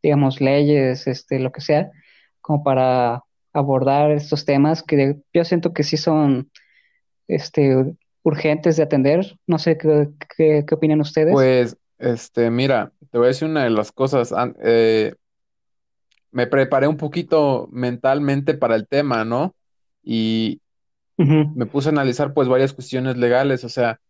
digamos, 0.02 0.40
leyes, 0.40 1.06
este, 1.06 1.38
lo 1.38 1.52
que 1.52 1.60
sea, 1.60 1.90
como 2.40 2.62
para 2.64 3.22
abordar 3.52 4.10
estos 4.10 4.44
temas 4.44 4.82
que 4.82 5.16
yo 5.32 5.44
siento 5.44 5.72
que 5.72 5.84
sí 5.84 5.96
son, 5.96 6.50
este, 7.28 7.94
urgentes 8.24 8.76
de 8.76 8.82
atender. 8.82 9.38
No 9.46 9.60
sé 9.60 9.78
qué, 9.78 10.08
qué, 10.36 10.64
qué 10.66 10.74
opinan 10.74 11.00
ustedes. 11.00 11.32
Pues, 11.32 11.76
este, 11.98 12.50
mira, 12.50 12.90
te 13.12 13.18
voy 13.18 13.26
a 13.26 13.28
decir 13.28 13.46
una 13.46 13.62
de 13.62 13.70
las 13.70 13.92
cosas. 13.92 14.34
Eh, 14.60 15.14
me 16.32 16.48
preparé 16.48 16.88
un 16.88 16.96
poquito 16.96 17.68
mentalmente 17.70 18.54
para 18.54 18.74
el 18.74 18.88
tema, 18.88 19.24
¿no? 19.24 19.54
Y 20.02 20.60
me 21.16 21.66
puse 21.66 21.90
a 21.90 21.92
analizar 21.92 22.34
pues 22.34 22.48
varias 22.48 22.72
cuestiones 22.72 23.16
legales, 23.16 23.62
o 23.62 23.68
sea, 23.68 24.00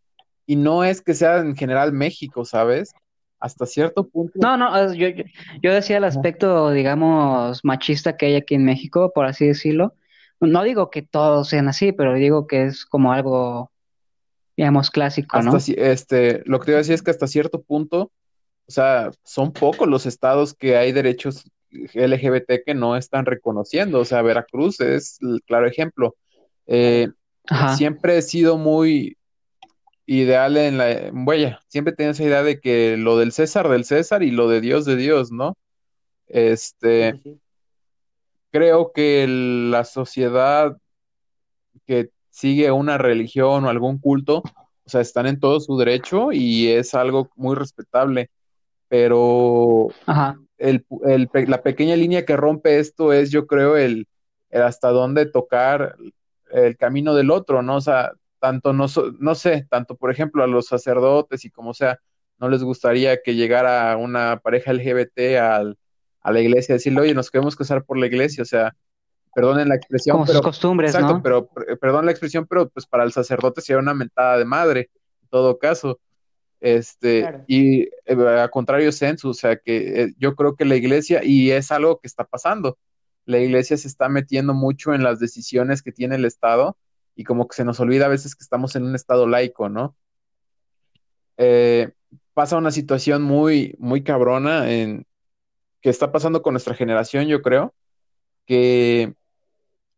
y 0.46 0.56
no 0.56 0.84
es 0.84 1.02
que 1.02 1.12
sea 1.12 1.38
en 1.40 1.54
general 1.54 1.92
México, 1.92 2.46
¿sabes? 2.46 2.94
Hasta 3.38 3.66
cierto 3.66 4.08
punto. 4.08 4.32
No, 4.36 4.56
no, 4.56 4.94
yo, 4.94 5.08
yo, 5.08 5.24
yo 5.62 5.74
decía 5.74 5.98
el 5.98 6.04
aspecto, 6.04 6.70
digamos, 6.70 7.62
machista 7.62 8.16
que 8.16 8.26
hay 8.26 8.36
aquí 8.36 8.54
en 8.54 8.64
México, 8.64 9.12
por 9.14 9.26
así 9.26 9.46
decirlo. 9.46 9.92
No 10.40 10.62
digo 10.62 10.90
que 10.90 11.02
todos 11.02 11.48
sean 11.48 11.68
así, 11.68 11.92
pero 11.92 12.14
digo 12.14 12.46
que 12.46 12.64
es 12.64 12.86
como 12.86 13.12
algo, 13.12 13.70
digamos, 14.56 14.90
clásico, 14.90 15.36
Hasta 15.38 15.50
¿no? 15.50 15.58
este, 15.76 16.42
lo 16.46 16.58
que 16.60 16.66
te 16.66 16.70
iba 16.72 16.78
a 16.78 16.82
decir 16.82 16.94
es 16.94 17.02
que 17.02 17.10
hasta 17.10 17.26
cierto 17.26 17.62
punto, 17.62 18.12
o 18.66 18.70
sea, 18.70 19.10
son 19.24 19.52
pocos 19.52 19.88
los 19.88 20.06
estados 20.06 20.54
que 20.54 20.76
hay 20.76 20.92
derechos 20.92 21.50
LGBT 21.70 22.62
que 22.64 22.74
no 22.74 22.96
están 22.96 23.26
reconociendo, 23.26 23.98
o 24.00 24.04
sea, 24.04 24.22
Veracruz 24.22 24.80
es 24.80 25.18
el 25.22 25.42
claro 25.44 25.66
ejemplo. 25.66 26.14
Eh, 26.66 27.08
Ajá, 27.48 27.76
siempre 27.76 28.16
he 28.18 28.22
sido 28.22 28.56
muy 28.56 29.18
ideal 30.06 30.56
en 30.56 30.78
la, 30.78 31.10
vaya, 31.12 31.60
siempre 31.68 31.92
tenido 31.94 32.12
esa 32.12 32.22
idea 32.24 32.42
de 32.42 32.60
que 32.60 32.96
lo 32.96 33.18
del 33.18 33.32
César 33.32 33.68
del 33.68 33.84
César 33.84 34.22
y 34.22 34.30
lo 34.30 34.48
de 34.48 34.60
Dios 34.60 34.84
de 34.84 34.96
Dios, 34.96 35.32
¿no? 35.32 35.56
Este, 36.28 37.12
sí, 37.12 37.20
sí. 37.24 37.40
creo 38.50 38.92
que 38.92 39.24
el- 39.24 39.70
la 39.70 39.84
sociedad 39.84 40.76
que 41.86 42.10
sigue 42.34 42.72
una 42.72 42.98
religión 42.98 43.64
o 43.64 43.68
algún 43.68 43.98
culto, 43.98 44.38
o 44.38 44.88
sea, 44.88 45.00
están 45.00 45.26
en 45.28 45.38
todo 45.38 45.60
su 45.60 45.78
derecho 45.78 46.32
y 46.32 46.66
es 46.68 46.92
algo 46.94 47.30
muy 47.36 47.54
respetable, 47.54 48.28
pero 48.88 49.88
ajá, 50.04 50.40
el, 50.58 50.84
el 51.04 51.30
la 51.46 51.62
pequeña 51.62 51.94
línea 51.94 52.24
que 52.24 52.36
rompe 52.36 52.80
esto 52.80 53.12
es, 53.12 53.30
yo 53.30 53.46
creo, 53.46 53.76
el, 53.76 54.08
el 54.50 54.62
hasta 54.62 54.88
dónde 54.90 55.26
tocar 55.26 55.94
el 56.50 56.76
camino 56.76 57.14
del 57.14 57.30
otro, 57.30 57.62
¿no? 57.62 57.76
O 57.76 57.80
sea, 57.80 58.12
tanto 58.40 58.72
no, 58.72 58.86
no 59.20 59.34
sé, 59.36 59.68
tanto 59.70 59.94
por 59.96 60.10
ejemplo 60.10 60.42
a 60.42 60.48
los 60.48 60.66
sacerdotes 60.66 61.44
y 61.44 61.50
como 61.50 61.72
sea, 61.72 62.00
no 62.40 62.48
les 62.48 62.64
gustaría 62.64 63.22
que 63.22 63.36
llegara 63.36 63.96
una 63.96 64.40
pareja 64.42 64.72
LGBT 64.72 65.38
al, 65.40 65.78
a 66.20 66.32
la 66.32 66.40
iglesia 66.40 66.72
a 66.72 66.78
decirle, 66.78 67.00
oye, 67.02 67.14
nos 67.14 67.30
queremos 67.30 67.54
casar 67.54 67.84
por 67.84 67.96
la 67.96 68.06
iglesia, 68.06 68.42
o 68.42 68.46
sea, 68.46 68.74
perdonen 69.34 69.68
la 69.68 69.74
expresión, 69.74 70.14
como 70.14 70.26
sus 70.26 70.34
pero, 70.34 70.42
costumbres, 70.42 70.94
exacto, 70.94 71.14
¿no? 71.14 71.22
pero, 71.22 71.46
per- 71.46 71.78
perdón 71.78 72.06
la 72.06 72.12
expresión, 72.12 72.46
pero 72.48 72.68
pues 72.68 72.86
para 72.86 73.04
el 73.04 73.12
sacerdote 73.12 73.60
sería 73.60 73.80
una 73.80 73.94
mentada 73.94 74.38
de 74.38 74.44
madre, 74.44 74.90
en 75.22 75.28
todo 75.28 75.58
caso. 75.58 75.98
Este, 76.60 77.20
Claro. 77.20 77.44
y 77.46 77.82
eh, 77.82 78.38
a 78.40 78.48
contrario 78.48 78.90
censo, 78.90 79.28
o 79.28 79.34
sea 79.34 79.56
que 79.56 80.02
eh, 80.02 80.14
yo 80.18 80.34
creo 80.34 80.56
que 80.56 80.64
la 80.64 80.76
iglesia, 80.76 81.22
y 81.22 81.50
es 81.50 81.70
algo 81.70 81.98
que 81.98 82.06
está 82.06 82.24
pasando, 82.24 82.78
la 83.26 83.38
iglesia 83.38 83.76
se 83.76 83.88
está 83.88 84.08
metiendo 84.08 84.54
mucho 84.54 84.94
en 84.94 85.02
las 85.02 85.18
decisiones 85.18 85.82
que 85.82 85.92
tiene 85.92 86.16
el 86.16 86.24
Estado 86.24 86.76
y 87.16 87.24
como 87.24 87.48
que 87.48 87.56
se 87.56 87.64
nos 87.64 87.80
olvida 87.80 88.06
a 88.06 88.08
veces 88.08 88.34
que 88.34 88.42
estamos 88.42 88.76
en 88.76 88.84
un 88.84 88.94
Estado 88.94 89.26
laico, 89.26 89.68
¿no? 89.68 89.94
Eh, 91.36 91.92
pasa 92.32 92.56
una 92.56 92.70
situación 92.70 93.22
muy, 93.22 93.74
muy 93.78 94.02
cabrona 94.02 94.70
en, 94.72 95.06
que 95.80 95.90
está 95.90 96.12
pasando 96.12 96.42
con 96.42 96.54
nuestra 96.54 96.74
generación, 96.74 97.26
yo 97.26 97.42
creo, 97.42 97.74
que, 98.46 99.14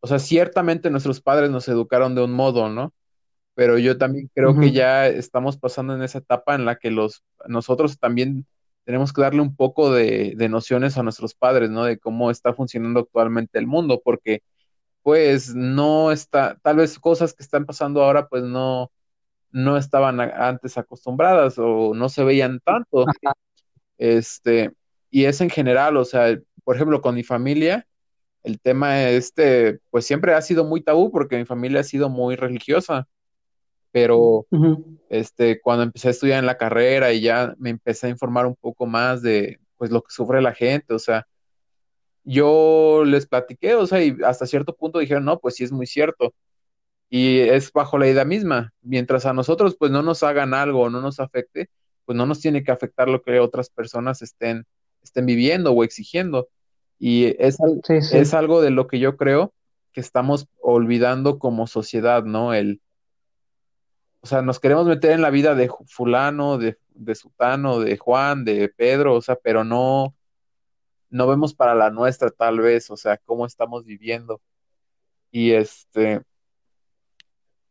o 0.00 0.06
sea, 0.06 0.18
ciertamente 0.18 0.90
nuestros 0.90 1.20
padres 1.20 1.50
nos 1.50 1.68
educaron 1.68 2.14
de 2.14 2.24
un 2.24 2.32
modo, 2.32 2.68
¿no? 2.68 2.94
Pero 3.54 3.78
yo 3.78 3.96
también 3.98 4.30
creo 4.34 4.58
que 4.58 4.70
ya 4.72 5.06
estamos 5.06 5.56
pasando 5.56 5.94
en 5.94 6.02
esa 6.02 6.18
etapa 6.18 6.54
en 6.54 6.66
la 6.66 6.76
que 6.76 6.90
los, 6.90 7.24
nosotros 7.48 7.98
también 7.98 8.46
tenemos 8.84 9.12
que 9.12 9.22
darle 9.22 9.40
un 9.40 9.56
poco 9.56 9.90
de, 9.92 10.34
de 10.36 10.48
nociones 10.48 10.98
a 10.98 11.02
nuestros 11.02 11.34
padres, 11.34 11.70
¿no? 11.70 11.84
De 11.84 11.98
cómo 11.98 12.30
está 12.30 12.52
funcionando 12.52 13.00
actualmente 13.00 13.58
el 13.58 13.66
mundo, 13.66 14.00
porque 14.04 14.42
pues 15.02 15.54
no 15.54 16.12
está, 16.12 16.58
tal 16.62 16.76
vez 16.76 16.98
cosas 16.98 17.32
que 17.32 17.42
están 17.42 17.64
pasando 17.64 18.02
ahora, 18.02 18.28
pues 18.28 18.42
no, 18.42 18.90
no 19.52 19.76
estaban 19.76 20.20
antes 20.20 20.76
acostumbradas 20.78 21.58
o 21.58 21.94
no 21.94 22.08
se 22.08 22.24
veían 22.24 22.60
tanto. 22.60 23.06
Este, 23.98 24.72
y 25.10 25.24
es 25.24 25.40
en 25.40 25.48
general, 25.48 25.96
o 25.96 26.04
sea, 26.04 26.38
por 26.64 26.76
ejemplo, 26.76 27.00
con 27.00 27.14
mi 27.14 27.22
familia, 27.22 27.86
el 28.46 28.60
tema 28.60 29.08
este, 29.10 29.80
pues 29.90 30.06
siempre 30.06 30.32
ha 30.32 30.40
sido 30.40 30.64
muy 30.64 30.80
tabú 30.80 31.10
porque 31.10 31.36
mi 31.36 31.44
familia 31.44 31.80
ha 31.80 31.84
sido 31.84 32.08
muy 32.08 32.36
religiosa, 32.36 33.08
pero 33.90 34.46
este, 35.10 35.60
cuando 35.60 35.82
empecé 35.82 36.08
a 36.08 36.10
estudiar 36.12 36.38
en 36.38 36.46
la 36.46 36.56
carrera 36.56 37.12
y 37.12 37.22
ya 37.22 37.56
me 37.58 37.70
empecé 37.70 38.06
a 38.06 38.10
informar 38.10 38.46
un 38.46 38.54
poco 38.54 38.86
más 38.86 39.20
de, 39.20 39.58
pues, 39.76 39.90
lo 39.90 40.00
que 40.00 40.12
sufre 40.12 40.40
la 40.40 40.54
gente, 40.54 40.94
o 40.94 40.98
sea, 41.00 41.26
yo 42.22 43.02
les 43.04 43.26
platiqué, 43.26 43.74
o 43.74 43.86
sea, 43.86 44.02
y 44.04 44.16
hasta 44.24 44.46
cierto 44.46 44.76
punto 44.76 45.00
dijeron, 45.00 45.24
no, 45.24 45.40
pues 45.40 45.56
sí 45.56 45.64
es 45.64 45.72
muy 45.72 45.86
cierto, 45.86 46.32
y 47.10 47.40
es 47.40 47.72
bajo 47.72 47.98
la 47.98 48.08
idea 48.08 48.24
misma. 48.24 48.72
Mientras 48.80 49.26
a 49.26 49.32
nosotros 49.32 49.76
pues 49.76 49.90
no 49.90 50.02
nos 50.02 50.22
hagan 50.22 50.54
algo 50.54 50.82
o 50.82 50.90
no 50.90 51.00
nos 51.00 51.18
afecte, 51.18 51.68
pues 52.04 52.16
no 52.16 52.26
nos 52.26 52.40
tiene 52.40 52.62
que 52.62 52.70
afectar 52.70 53.08
lo 53.08 53.22
que 53.22 53.40
otras 53.40 53.70
personas 53.70 54.22
estén, 54.22 54.66
estén 55.02 55.26
viviendo 55.26 55.72
o 55.72 55.82
exigiendo. 55.82 56.48
Y 56.98 57.34
es, 57.38 57.58
es 57.88 58.34
algo 58.34 58.62
de 58.62 58.70
lo 58.70 58.86
que 58.86 58.98
yo 58.98 59.16
creo 59.16 59.52
que 59.92 60.00
estamos 60.00 60.48
olvidando 60.60 61.38
como 61.38 61.66
sociedad, 61.66 62.24
¿no? 62.24 62.54
El, 62.54 62.80
o 64.20 64.26
sea, 64.26 64.42
nos 64.42 64.60
queremos 64.60 64.86
meter 64.86 65.12
en 65.12 65.22
la 65.22 65.30
vida 65.30 65.54
de 65.54 65.70
fulano, 65.86 66.58
de, 66.58 66.78
de 66.90 67.14
sutano, 67.14 67.80
de 67.80 67.96
Juan, 67.96 68.44
de 68.44 68.68
Pedro, 68.68 69.14
o 69.14 69.22
sea, 69.22 69.36
pero 69.36 69.64
no, 69.64 70.14
no 71.10 71.26
vemos 71.26 71.54
para 71.54 71.74
la 71.74 71.90
nuestra 71.90 72.30
tal 72.30 72.60
vez, 72.60 72.90
o 72.90 72.96
sea, 72.96 73.18
cómo 73.18 73.46
estamos 73.46 73.84
viviendo. 73.84 74.40
Y 75.30 75.52
este, 75.52 76.22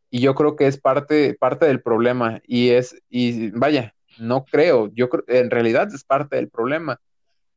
y 0.09 0.21
yo 0.21 0.33
creo 0.33 0.55
que 0.55 0.67
es 0.67 0.79
parte, 0.79 1.33
parte 1.33 1.65
del 1.65 1.81
problema 1.81 2.41
y 2.47 2.69
es, 2.69 2.95
y 3.09 3.49
vaya, 3.51 3.93
no 4.17 4.45
creo, 4.45 4.89
yo 4.93 5.09
creo, 5.09 5.25
en 5.27 5.51
realidad 5.51 5.93
es 5.93 6.03
parte 6.03 6.37
del 6.37 6.49
problema. 6.49 7.01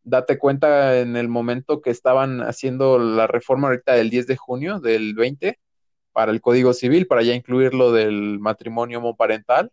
Date 0.09 0.39
cuenta 0.39 0.99
en 0.99 1.17
el 1.17 1.29
momento 1.29 1.81
que 1.81 1.91
estaban 1.91 2.41
haciendo 2.41 2.99
la 2.99 3.27
reforma 3.27 3.69
ahorita 3.69 3.93
del 3.93 4.11
10 4.11 4.27
de 4.27 4.37
junio 4.37 4.81
del 4.81 5.15
20 5.15 5.59
para 6.13 6.33
el 6.33 6.41
Código 6.41 6.73
Civil, 6.73 7.07
para 7.07 7.23
ya 7.23 7.35
incluir 7.35 7.75
lo 7.75 7.93
del 7.93 8.41
matrimonio 8.41 8.99
homoparental. 8.99 9.71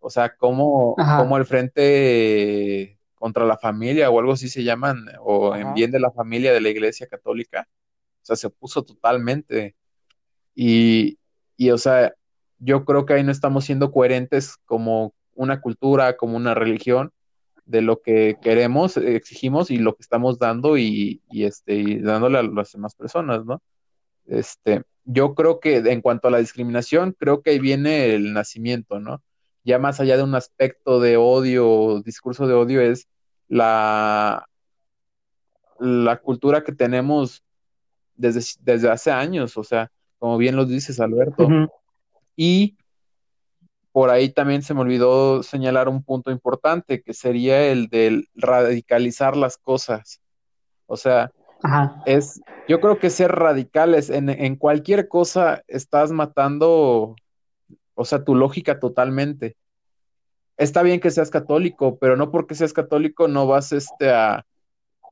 O 0.00 0.10
sea, 0.10 0.34
como, 0.36 0.96
el 1.36 1.44
Frente 1.44 2.98
contra 3.14 3.44
la 3.44 3.58
Familia 3.58 4.10
o 4.10 4.18
algo 4.18 4.32
así 4.32 4.48
se 4.48 4.64
llaman, 4.64 5.06
o 5.20 5.54
en 5.54 5.74
bien 5.74 5.90
de 5.90 6.00
la 6.00 6.10
familia 6.10 6.52
de 6.52 6.60
la 6.60 6.70
Iglesia 6.70 7.06
Católica, 7.06 7.68
o 7.68 8.24
sea, 8.24 8.36
se 8.36 8.46
opuso 8.46 8.82
totalmente. 8.82 9.76
Y, 10.54 11.18
y, 11.56 11.70
o 11.70 11.78
sea, 11.78 12.14
yo 12.58 12.84
creo 12.84 13.06
que 13.06 13.14
ahí 13.14 13.24
no 13.24 13.32
estamos 13.32 13.64
siendo 13.64 13.92
coherentes 13.92 14.56
como 14.64 15.14
una 15.34 15.60
cultura, 15.60 16.16
como 16.16 16.36
una 16.36 16.54
religión, 16.54 17.12
de 17.70 17.82
lo 17.82 18.02
que 18.02 18.36
queremos, 18.42 18.96
exigimos 18.96 19.70
y 19.70 19.78
lo 19.78 19.94
que 19.94 20.02
estamos 20.02 20.38
dando 20.38 20.76
y, 20.76 21.22
este, 21.30 21.76
y 21.76 21.98
dándole 22.00 22.38
a 22.38 22.42
las 22.42 22.72
demás 22.72 22.96
personas, 22.96 23.44
¿no? 23.44 23.62
Este, 24.26 24.82
yo 25.04 25.34
creo 25.34 25.60
que 25.60 25.76
en 25.76 26.00
cuanto 26.00 26.28
a 26.28 26.30
la 26.32 26.38
discriminación, 26.38 27.14
creo 27.16 27.42
que 27.42 27.50
ahí 27.50 27.58
viene 27.60 28.14
el 28.14 28.32
nacimiento, 28.32 28.98
¿no? 28.98 29.22
Ya 29.62 29.78
más 29.78 30.00
allá 30.00 30.16
de 30.16 30.24
un 30.24 30.34
aspecto 30.34 31.00
de 31.00 31.16
odio, 31.16 32.02
discurso 32.04 32.48
de 32.48 32.54
odio, 32.54 32.80
es 32.80 33.06
la, 33.46 34.48
la 35.78 36.16
cultura 36.16 36.64
que 36.64 36.72
tenemos 36.72 37.44
desde, 38.16 38.40
desde 38.60 38.90
hace 38.90 39.12
años, 39.12 39.56
o 39.56 39.62
sea, 39.62 39.92
como 40.18 40.38
bien 40.38 40.56
lo 40.56 40.64
dices, 40.64 40.98
Alberto. 40.98 41.48
Y 42.36 42.76
por 43.92 44.10
ahí 44.10 44.30
también 44.30 44.62
se 44.62 44.74
me 44.74 44.80
olvidó 44.80 45.42
señalar 45.42 45.88
un 45.88 46.02
punto 46.02 46.30
importante, 46.30 47.02
que 47.02 47.14
sería 47.14 47.66
el 47.66 47.88
del 47.88 48.28
radicalizar 48.34 49.36
las 49.36 49.56
cosas. 49.56 50.20
O 50.86 50.96
sea, 50.96 51.30
es, 52.06 52.40
yo 52.68 52.80
creo 52.80 52.98
que 52.98 53.10
ser 53.10 53.32
radicales 53.32 54.10
en, 54.10 54.28
en 54.28 54.56
cualquier 54.56 55.08
cosa 55.08 55.62
estás 55.66 56.12
matando, 56.12 57.16
o 57.94 58.04
sea, 58.04 58.24
tu 58.24 58.34
lógica 58.34 58.78
totalmente. 58.78 59.56
Está 60.56 60.82
bien 60.82 61.00
que 61.00 61.10
seas 61.10 61.30
católico, 61.30 61.98
pero 61.98 62.16
no 62.16 62.30
porque 62.30 62.54
seas 62.54 62.72
católico 62.72 63.28
no 63.28 63.46
vas 63.46 63.72
este, 63.72 64.10
a, 64.10 64.46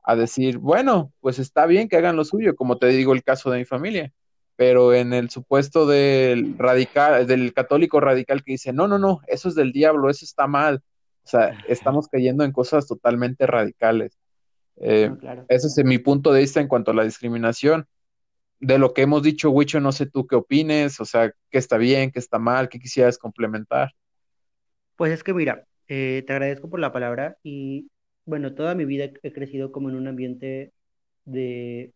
a 0.03 0.15
decir, 0.15 0.57
bueno, 0.57 1.11
pues 1.19 1.39
está 1.39 1.65
bien 1.65 1.89
que 1.89 1.97
hagan 1.97 2.15
lo 2.15 2.23
suyo, 2.23 2.55
como 2.55 2.77
te 2.77 2.87
digo 2.87 3.13
el 3.13 3.23
caso 3.23 3.49
de 3.51 3.59
mi 3.59 3.65
familia 3.65 4.13
pero 4.59 4.93
en 4.93 5.13
el 5.13 5.29
supuesto 5.29 5.87
del 5.87 6.57
radical, 6.57 7.25
del 7.25 7.53
católico 7.53 8.01
radical 8.01 8.43
que 8.43 8.51
dice, 8.51 8.73
no, 8.73 8.89
no, 8.89 8.99
no, 8.99 9.21
eso 9.27 9.47
es 9.47 9.55
del 9.55 9.71
diablo, 9.71 10.09
eso 10.09 10.25
está 10.25 10.47
mal. 10.47 10.83
O 11.23 11.27
sea, 11.29 11.51
estamos 11.69 12.09
cayendo 12.09 12.43
en 12.43 12.51
cosas 12.51 12.85
totalmente 12.85 13.47
radicales. 13.47 14.19
Eh, 14.75 15.15
ese 15.47 15.67
es 15.67 15.85
mi 15.85 15.97
punto 15.97 16.33
de 16.33 16.41
vista 16.41 16.59
en 16.59 16.67
cuanto 16.67 16.91
a 16.91 16.93
la 16.93 17.05
discriminación. 17.05 17.87
De 18.59 18.77
lo 18.77 18.93
que 18.93 19.03
hemos 19.03 19.23
dicho, 19.23 19.49
Wicho, 19.49 19.79
no 19.79 19.93
sé 19.93 20.07
tú 20.07 20.27
qué 20.27 20.35
opines, 20.35 20.99
o 20.99 21.05
sea, 21.05 21.31
qué 21.49 21.57
está 21.57 21.77
bien, 21.77 22.11
qué 22.11 22.19
está 22.19 22.37
mal, 22.37 22.67
qué 22.67 22.79
quisieras 22.79 23.17
complementar. 23.17 23.93
Pues 24.97 25.13
es 25.13 25.23
que 25.23 25.33
mira, 25.33 25.63
eh, 25.87 26.25
te 26.27 26.33
agradezco 26.33 26.69
por 26.69 26.81
la 26.81 26.91
palabra 26.91 27.37
y 27.43 27.89
bueno, 28.25 28.53
toda 28.53 28.75
mi 28.75 28.83
vida 28.83 29.09
he 29.23 29.31
crecido 29.31 29.71
como 29.71 29.87
en 29.87 29.95
un 29.95 30.09
ambiente 30.09 30.73
de 31.23 31.93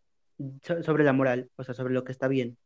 sobre 0.62 1.04
la 1.04 1.12
moral, 1.12 1.50
o 1.56 1.64
sea, 1.64 1.74
sobre 1.74 1.94
lo 1.94 2.04
que 2.04 2.12
está 2.12 2.28
bien. 2.28 2.56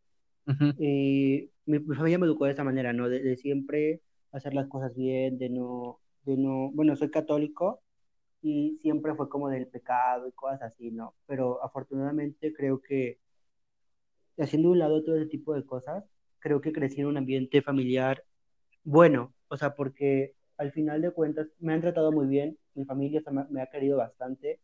Y 0.78 1.50
mi, 1.66 1.78
familia 1.80 2.18
me 2.18 2.26
educó 2.26 2.46
de 2.46 2.52
esa 2.52 2.64
manera, 2.64 2.92
¿no? 2.92 3.08
De, 3.08 3.36
siempre 3.36 4.00
hacer 4.32 4.54
las 4.54 4.66
cosas 4.68 4.94
bien, 4.94 5.38
de 5.38 5.50
no, 5.50 6.00
de 6.24 6.36
no, 6.36 6.70
bueno, 6.72 6.96
soy 6.96 7.10
católico 7.10 7.82
y 8.42 8.78
siempre 8.80 9.14
fue 9.14 9.28
como 9.28 9.50
del 9.50 9.66
pecado 9.66 10.28
y 10.28 10.32
cosas 10.32 10.62
así, 10.62 10.90
¿no? 10.90 11.14
Pero 11.26 11.62
afortunadamente 11.62 12.52
creo 12.54 12.80
que 12.80 13.18
haciendo 14.38 14.70
un 14.70 14.78
lado 14.78 15.02
todo 15.04 15.16
ese 15.16 15.26
tipo 15.26 15.54
de 15.54 15.64
cosas, 15.66 16.04
creo 16.38 16.60
que 16.60 16.72
crecí 16.72 17.00
en 17.00 17.08
un 17.08 17.16
ambiente 17.18 17.60
familiar 17.62 18.24
bueno, 18.84 19.34
o 19.48 19.56
sea, 19.58 19.74
porque 19.74 20.34
al 20.56 20.72
final 20.72 21.02
de 21.02 21.10
cuentas 21.12 21.48
me 21.58 21.74
han 21.74 21.82
tratado 21.82 22.10
muy 22.12 22.26
bien, 22.26 22.58
mi 22.74 22.84
familia 22.86 23.22
me 23.50 23.62
ha 23.62 23.66
querido 23.66 23.98
bastante. 23.98 24.60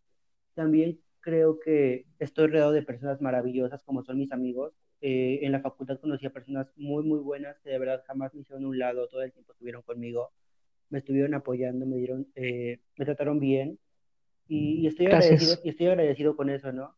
También 0.55 1.01
creo 1.25 1.59
que 1.59 2.05
estoy 2.19 2.49
rodeado 2.49 2.73
de 2.73 2.83
personas 2.83 3.23
maravillosas 3.23 3.83
como 3.83 4.05
son 4.05 4.19
mis 4.19 4.31
amigos. 4.31 4.75
Eh, 5.01 5.41
en 5.43 5.53
la 5.53 5.61
facultad 5.61 5.99
conocí 5.99 6.27
a 6.27 6.33
personas 6.33 6.71
muy, 6.77 7.03
muy 7.03 7.19
buenas 7.19 7.59
que 7.61 7.71
de 7.71 7.79
verdad 7.79 8.05
jamás 8.07 8.35
me 8.35 8.43
hicieron 8.43 8.67
un 8.67 8.79
lado, 8.79 9.09
todo 9.09 9.23
el 9.23 9.33
tiempo 9.33 9.53
estuvieron 9.53 9.83
conmigo, 9.83 10.33
me 10.91 10.99
estuvieron 10.99 11.35
apoyando, 11.35 11.87
me 11.87 11.97
dieron, 11.97 12.27
eh, 12.35 12.81
me 12.97 13.07
trataron 13.07 13.41
bien 13.41 13.79
y, 14.47 14.87
estoy 14.87 15.07
agradecido, 15.07 15.55
y 15.65 15.71
estoy 15.71 15.87
agradecido 15.87 16.37
con 16.37 16.51
eso, 16.51 16.73
¿no? 16.73 16.95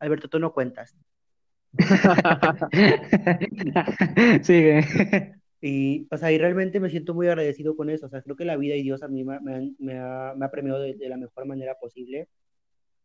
Alberto, 0.00 0.28
tú 0.28 0.40
no 0.40 0.52
cuentas. 0.52 0.96
Sigue. 4.42 4.84
Y, 5.60 6.08
o 6.10 6.16
sea, 6.16 6.32
y 6.32 6.38
realmente 6.38 6.80
me 6.80 6.90
siento 6.90 7.14
muy 7.14 7.28
agradecido 7.28 7.76
con 7.76 7.90
eso. 7.90 8.06
O 8.06 8.08
sea, 8.08 8.22
creo 8.22 8.36
que 8.36 8.44
la 8.44 8.56
vida 8.56 8.76
y 8.76 8.82
Dios 8.82 9.02
a 9.02 9.08
mí 9.08 9.24
me, 9.24 9.38
me, 9.78 9.98
ha, 9.98 10.34
me 10.34 10.44
ha, 10.44 10.50
premiado 10.50 10.80
de, 10.80 10.96
la 11.08 11.16
mejor 11.16 11.46
manera 11.46 11.78
posible. 11.78 12.28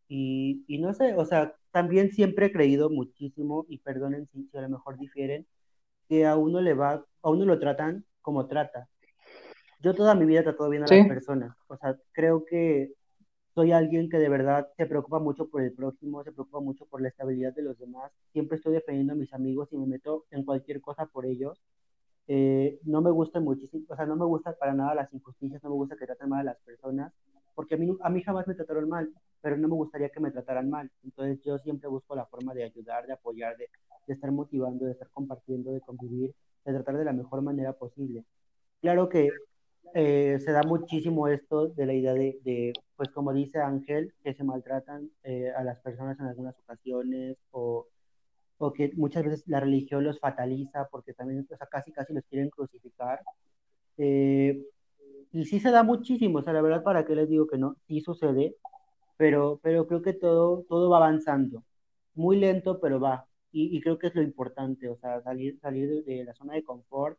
Y, 0.08 0.64
y, 0.68 0.78
no 0.80 0.94
sé, 0.94 1.16
o 1.16 1.26
sea, 1.26 1.56
también 1.72 2.12
siempre 2.12 2.48
he 2.48 2.52
creído 2.52 2.90
muchísimo, 2.90 3.66
y 3.70 3.80
perdonen 3.80 4.28
si, 4.28 4.50
a 4.58 4.62
lo 4.62 4.70
mejor 4.70 4.98
difieren, 4.98 5.46
que 6.08 6.26
a 6.26 6.36
uno 6.36 6.62
le 6.62 6.74
va, 6.74 7.06
a 7.22 7.30
uno 7.30 7.46
lo 7.46 7.60
tratan 7.60 8.06
como 8.22 8.48
trata. 8.48 8.88
Yo 9.80 9.94
toda 9.94 10.16
mi 10.16 10.26
vida 10.26 10.40
he 10.40 10.44
tratado 10.44 10.70
bien 10.70 10.84
a 10.84 10.88
las 10.88 11.08
personas, 11.08 11.56
o 11.68 11.78
sea, 11.78 11.98
creo 12.12 12.46
que 12.46 12.94
soy 13.56 13.72
alguien 13.72 14.10
que 14.10 14.18
de 14.18 14.28
verdad 14.28 14.68
se 14.76 14.86
preocupa 14.86 15.20
mucho 15.20 15.50
por 15.50 15.62
el 15.62 15.74
prójimo, 15.74 16.24
se 16.24 16.34
preocupa 16.34 16.60
mucho 16.60 16.86
por 16.86 17.02
la 17.02 17.08
estabilidad 17.08 17.54
de 17.54 17.62
los 17.62 17.78
demás, 17.78 18.12
siempre 18.34 18.58
estoy 18.58 18.74
defendiendo 18.74 19.14
a 19.14 19.16
mis 19.16 19.34
amigos 19.34 19.70
y 19.72 19.78
me 19.78 19.88
meto 19.88 20.26
en 20.32 20.44
cualquier 20.44 20.82
cosa 20.82 21.06
por 21.06 21.26
ellos. 21.26 21.62
Eh, 22.28 22.80
no 22.84 23.02
me 23.02 23.12
gusta 23.12 23.40
muchísimo, 23.40 23.86
o 23.88 23.96
sea, 23.96 24.06
no 24.06 24.16
me 24.16 24.26
gusta 24.26 24.56
para 24.58 24.74
nada 24.74 24.96
las 24.96 25.14
injusticias, 25.14 25.64
no 25.64 25.70
me 25.70 25.76
gusta 25.76 25.96
que 25.96 26.06
traten 26.06 26.30
mal 26.30 26.42
a 26.42 26.52
las 26.52 26.60
personas, 26.62 27.14
porque 27.54 27.76
a 27.76 27.78
mí, 27.78 27.96
a 28.02 28.10
mí 28.10 28.22
jamás 28.22 28.48
me 28.48 28.56
trataron 28.56 28.90
mal, 28.90 29.10
pero 29.42 29.58
no 29.58 29.68
me 29.68 29.76
gustaría 29.76 30.10
que 30.10 30.20
me 30.20 30.32
trataran 30.32 30.70
mal. 30.70 30.90
Entonces 31.04 31.40
yo 31.44 31.58
siempre 31.60 31.88
busco 31.90 32.16
la 32.16 32.26
forma 32.26 32.54
de 32.54 32.64
ayudar, 32.64 33.06
de 33.06 33.14
apoyar, 33.14 33.58
de, 33.58 33.70
de 34.08 34.14
estar 34.14 34.32
motivando, 34.32 34.86
de 34.86 34.92
estar 34.94 35.10
compartiendo, 35.10 35.72
de 35.72 35.82
convivir, 35.82 36.34
de 36.66 36.74
tratar 36.74 36.98
de 36.98 37.06
la 37.06 37.14
mejor 37.14 37.42
manera 37.42 37.74
posible. 37.74 38.24
Claro 38.82 39.10
que 39.10 39.30
eh, 39.94 40.40
se 40.44 40.52
da 40.52 40.64
muchísimo 40.64 41.28
esto 41.28 41.68
de 41.68 41.86
la 41.86 41.94
idea 41.94 42.14
de, 42.14 42.40
de 42.44 42.74
pues 42.96 43.10
como 43.10 43.34
dice 43.34 43.60
Ángel, 43.60 44.14
que 44.24 44.34
se 44.34 44.44
maltratan 44.44 45.10
eh, 45.24 45.52
a 45.56 45.64
las 45.64 45.80
personas 45.80 46.20
en 46.20 46.26
algunas 46.26 46.58
ocasiones 46.60 47.38
o, 47.52 47.88
o, 48.58 48.74
que 48.74 48.92
muchas 48.96 49.24
veces 49.24 49.44
la 49.48 49.60
religión 49.60 50.04
los 50.04 50.20
fataliza 50.20 50.88
porque 50.92 51.14
también 51.14 51.48
o 51.50 51.58
sea, 51.58 51.68
casi 51.68 51.92
casi 51.92 52.14
los 52.14 52.26
quieren 52.26 52.50
crucificar. 52.50 53.22
Eh, 53.98 54.66
y 55.32 55.46
sí 55.46 55.60
se 55.60 55.72
da 55.72 55.84
muchísimo, 55.84 56.40
o 56.40 56.42
sea, 56.42 56.54
la 56.54 56.62
verdad, 56.62 56.84
¿para 56.84 57.06
qué 57.06 57.16
les 57.16 57.30
digo 57.30 57.48
que 57.48 57.58
no? 57.58 57.76
Sí 57.88 58.02
sucede, 58.02 58.56
pero, 59.18 59.60
pero 59.64 59.88
creo 59.88 60.02
que 60.02 60.14
todo, 60.14 60.64
todo 60.70 60.90
va 60.90 60.98
avanzando. 60.98 61.64
Muy 62.16 62.38
lento, 62.38 62.80
pero 62.80 63.00
va. 63.00 63.28
Y, 63.52 63.76
y 63.78 63.82
creo 63.82 63.98
que 64.00 64.08
es 64.08 64.16
lo 64.16 64.22
importante, 64.22 64.90
o 64.90 64.98
sea, 64.98 65.22
salir, 65.22 65.60
salir 65.60 65.90
de, 65.90 66.04
de 66.04 66.26
la 66.26 66.34
zona 66.34 66.56
de 66.56 66.64
confort 66.64 67.18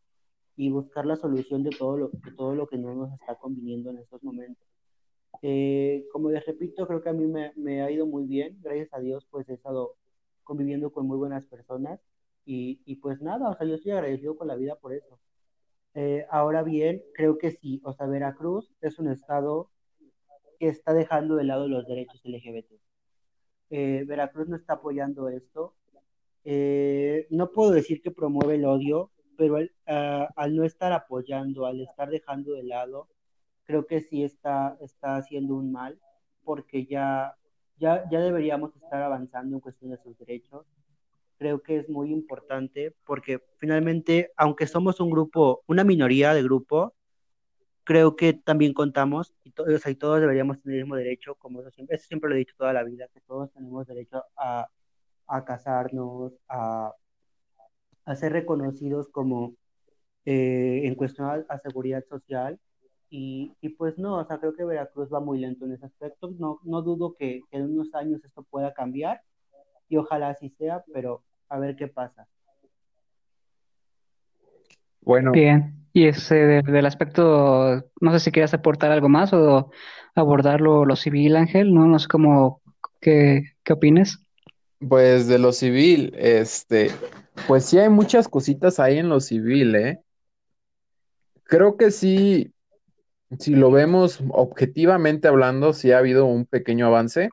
y 0.57 0.71
buscar 0.71 1.07
la 1.07 1.17
solución 1.17 1.63
de 1.63 1.71
todo 1.71 1.97
lo, 1.99 2.09
de 2.09 2.33
todo 2.37 2.55
lo 2.55 2.67
que 2.67 2.79
no 2.79 2.95
nos 2.95 3.13
está 3.13 3.37
conviniendo 3.37 3.91
en 3.91 3.99
estos 3.99 4.23
momentos. 4.23 4.67
Eh, 5.43 6.07
como 6.13 6.31
les 6.31 6.45
repito, 6.47 6.87
creo 6.87 7.03
que 7.03 7.11
a 7.11 7.13
mí 7.13 7.27
me, 7.27 7.53
me, 7.57 7.83
ha 7.83 7.91
ido 7.91 8.07
muy 8.07 8.25
bien, 8.27 8.59
gracias 8.63 8.93
a 8.93 9.01
Dios, 9.01 9.27
pues 9.31 9.49
he 9.49 9.55
estado 9.55 9.97
conviviendo 10.45 10.93
con 10.93 11.07
muy 11.07 11.19
buenas 11.19 11.47
personas 11.47 12.01
y, 12.45 12.81
y 12.87 12.97
pues 12.97 13.21
nada, 13.21 13.51
o 13.51 13.57
sea, 13.57 13.67
yo 13.67 13.75
estoy 13.75 13.93
agradecido 13.93 14.37
con 14.37 14.49
la 14.49 14.57
vida 14.57 14.77
por 14.77 14.95
eso. 14.95 15.19
Eh, 15.95 16.27
ahora 16.31 16.63
bien, 16.63 17.03
creo 17.15 17.39
que 17.39 17.53
sí, 17.53 17.81
o 17.85 17.93
sea, 17.93 18.07
Veracruz 18.07 18.73
es 18.81 18.99
un 18.99 19.09
estado 19.09 19.71
está 20.61 20.95
dejando 20.95 21.37
de 21.37 21.45
lado 21.45 21.69
los 21.69 21.87
derechos 21.87 22.21
LGBT. 22.25 22.73
Eh, 23.71 24.05
Veracruz 24.07 24.49
no 24.49 24.57
está 24.57 24.75
apoyando 24.75 25.29
esto. 25.29 25.75
Eh, 26.45 27.27
no 27.31 27.51
puedo 27.51 27.73
decir 27.73 28.01
que 28.03 28.11
promueve 28.11 28.55
el 28.55 28.65
odio, 28.65 29.11
pero 29.37 29.57
al, 29.57 29.73
al, 30.37 30.57
no 30.57 30.65
estar 30.65 30.93
apoyando, 30.93 31.67
al 31.67 31.81
estar 31.81 32.09
dejando 32.09 32.53
de 32.53 32.63
lado, 32.63 33.09
creo 33.65 33.87
que 33.87 34.01
sí 34.01 34.23
está, 34.23 34.79
está 34.81 35.17
haciendo 35.17 35.57
un 35.57 35.73
mal, 35.73 35.99
porque 36.45 36.87
ya, 36.87 37.37
ya, 37.79 38.09
ya 38.11 38.21
deberíamos 38.21 38.75
estar 38.77 39.03
avanzando 39.03 39.57
en 39.57 39.61
cuestión 39.61 39.91
de 39.91 39.99
sus 39.99 40.17
derechos. 40.19 40.65
Creo 41.39 41.63
que 41.63 41.77
es 41.77 41.89
muy 41.89 42.13
importante 42.13 42.95
porque 43.05 43.43
finalmente, 43.59 44.33
aunque 44.37 44.67
somos 44.67 45.01
un 45.01 45.11
grupo, 45.11 45.63
una 45.67 45.85
minoría 45.85 46.33
de 46.33 46.43
grupo, 46.43 46.95
creo 47.87 48.17
que 48.17 48.35
también 48.35 48.75
contamos 48.75 49.33
y, 49.45 49.53
to 49.53 49.63
o 49.63 49.79
sea, 49.79 49.93
y 49.93 49.95
todos 49.95 50.21
deberíamos 50.21 50.61
tener 50.61 50.79
el 50.79 50.85
mismo 50.85 50.97
derecho, 50.97 51.37
como 51.37 51.61
eso 51.61 51.71
siempre, 51.71 51.97
eso 51.97 52.07
siempre 52.07 52.29
lo 52.29 52.35
he 52.35 52.41
dicho 52.41 52.55
toda 52.59 52.73
la 52.73 52.83
vida, 52.83 53.09
que 53.15 53.21
todos 53.21 53.51
tenemos 53.53 53.87
derecho 53.87 54.25
a, 54.37 54.69
a 55.29 55.45
casarnos, 55.45 56.33
a, 56.49 56.93
a 58.05 58.17
ser 58.17 58.33
reconocidos 58.33 59.09
como 59.09 59.55
eh, 60.25 60.83
en 60.85 60.97
cuestión 60.97 61.29
a, 61.29 61.45
a 61.49 61.59
seguridad 61.61 62.05
social. 62.09 62.59
Y, 63.09 63.55
y, 63.61 63.69
pues 63.69 63.97
no, 63.99 64.19
o 64.19 64.25
sea, 64.25 64.39
creo 64.39 64.53
que 64.55 64.65
Veracruz 64.65 65.09
va 65.15 65.21
muy 65.21 65.39
lento 65.39 65.65
en 65.65 65.75
ese 65.75 65.87
aspecto. 65.87 66.35
No, 66.41 66.59
no 66.65 66.83
dudo 66.83 67.15
que, 67.15 67.43
que, 67.49 67.57
en 67.57 67.71
unos 67.71 67.95
años 67.95 68.23
esto 68.25 68.43
pueda 68.43 68.75
cambiar 68.75 69.23
y 69.89 69.97
ojalá 69.97 70.31
así 70.31 70.51
sea, 70.51 70.85
pero 70.93 71.23
a 71.49 71.61
ver 71.61 71.77
qué 71.77 71.87
pasa. 71.87 72.27
Bueno. 75.03 75.31
Bien. 75.31 75.86
Y 75.97 76.09
ese 76.09 76.35
del 76.35 76.85
aspecto, 76.85 77.83
no 78.03 78.13
sé 78.13 78.21
si 78.21 78.31
quieres 78.31 78.53
aportar 78.53 78.93
algo 78.93 79.09
más 79.09 79.33
o 79.33 79.71
abordar 80.15 80.61
lo, 80.61 80.85
lo 80.85 80.95
civil, 80.95 81.37
Ángel, 81.37 81.73
¿no? 81.73 81.87
No 81.87 81.99
sé 81.99 82.07
cómo, 82.07 82.61
qué, 83.01 83.45
qué 83.65 83.73
opines. 83.73 84.19
Pues 84.87 85.27
de 85.27 85.39
lo 85.39 85.53
civil, 85.53 86.13
este, 86.19 86.91
pues 87.47 87.65
sí 87.65 87.79
hay 87.79 87.89
muchas 87.89 88.29
cositas 88.29 88.79
ahí 88.79 88.99
en 88.99 89.09
lo 89.09 89.21
civil, 89.21 89.75
¿eh? 89.75 90.01
Creo 91.45 91.79
que 91.79 91.91
sí, 91.91 92.53
si 93.39 93.55
lo 93.55 93.71
vemos 93.71 94.21
objetivamente 94.29 95.29
hablando, 95.29 95.73
sí 95.73 95.93
ha 95.93 95.99
habido 95.99 96.27
un 96.27 96.45
pequeño 96.45 96.89
avance, 96.89 97.31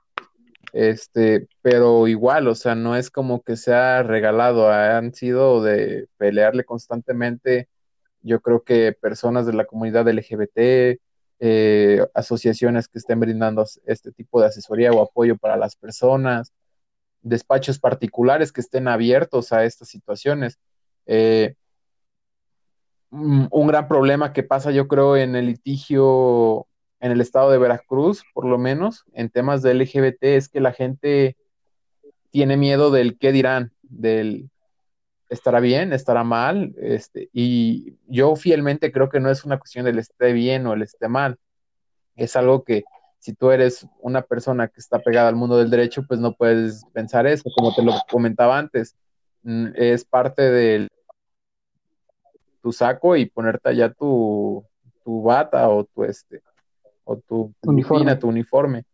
este, 0.72 1.50
pero 1.62 2.08
igual, 2.08 2.48
o 2.48 2.56
sea, 2.56 2.76
no 2.76 2.96
es 2.96 3.10
como 3.10 3.42
que 3.42 3.58
se 3.58 3.74
ha 3.74 4.04
regalado, 4.04 4.72
han 4.72 5.14
sido 5.14 5.62
de 5.62 6.08
pelearle 6.16 6.64
constantemente, 6.64 7.68
yo 8.24 8.42
creo 8.42 8.64
que 8.64 8.94
personas 8.94 9.46
de 9.46 9.54
la 9.54 9.66
comunidad 9.66 10.08
LGBT, 10.08 11.00
eh, 11.40 12.08
asociaciones 12.14 12.88
que 12.88 13.00
estén 13.00 13.20
brindando 13.20 13.66
este 13.86 14.12
tipo 14.12 14.42
de 14.42 14.48
asesoría 14.48 14.92
o 14.92 15.02
apoyo 15.02 15.38
para 15.38 15.58
las 15.58 15.76
personas, 15.76 16.54
despachos 17.22 17.80
particulares 17.80 18.52
que 18.52 18.62
estén 18.62 18.88
abiertos 18.88 19.52
a 19.54 19.64
estas 19.66 19.90
situaciones. 19.90 20.60
Eh, 21.06 21.56
un 23.12 23.68
gran 23.68 23.88
problema 23.88 24.34
que 24.34 24.42
pasa, 24.42 24.72
yo 24.72 24.88
creo, 24.88 25.16
en 25.18 25.36
el 25.36 25.46
litigio 25.46 26.68
en 27.04 27.12
el 27.12 27.20
estado 27.20 27.52
de 27.52 27.58
Veracruz, 27.58 28.24
por 28.34 28.46
lo 28.46 28.58
menos, 28.58 29.04
en 29.12 29.30
temas 29.30 29.62
de 29.62 29.74
LGBT, 29.74 30.24
es 30.38 30.48
que 30.48 30.62
la 30.62 30.72
gente 30.72 31.36
tiene 32.32 32.56
miedo 32.56 32.92
del 32.92 33.18
qué 33.18 33.34
dirán, 33.34 33.74
del 33.82 34.50
estará 35.34 35.60
bien, 35.60 35.94
estará 35.94 36.24
mal, 36.24 36.74
este, 36.78 37.30
y 37.34 37.96
yo 38.08 38.36
fielmente 38.36 38.92
creo 38.92 39.10
que 39.10 39.20
no 39.20 39.30
es 39.30 39.44
una 39.44 39.58
cuestión 39.58 39.86
del 39.86 40.00
esté 40.00 40.32
bien 40.32 40.66
o 40.68 40.74
el 40.74 40.84
esté 40.84 41.08
mal, 41.08 41.38
es 42.16 42.36
algo 42.36 42.64
que 42.64 42.84
si 43.18 43.34
tú 43.34 43.52
eres 43.52 43.88
una 44.00 44.22
persona 44.22 44.68
que 44.68 44.80
está 44.80 45.00
pegada 45.00 45.30
al 45.30 45.36
mundo 45.36 45.58
del 45.58 45.70
derecho, 45.70 46.04
pues 46.08 46.20
no 46.20 46.34
puedes 46.34 46.86
pensar 46.94 47.26
eso, 47.26 47.50
como 47.56 47.74
te 47.74 47.82
lo 47.82 47.94
comentaba 48.10 48.58
antes, 48.58 48.96
mm, 49.44 49.68
es 49.76 50.06
parte 50.06 50.42
de 50.44 50.88
tu 52.62 52.72
saco 52.72 53.16
y 53.16 53.26
ponerte 53.26 53.70
allá 53.70 53.92
tu, 53.92 54.64
tu 55.04 55.24
bata 55.24 55.68
o 55.70 55.84
tu 55.84 56.04
este 56.04 56.42
o 57.04 57.18
tu 57.18 57.54
uniforme, 57.64 58.16
tu 58.16 58.28
uniforme. 58.30 58.86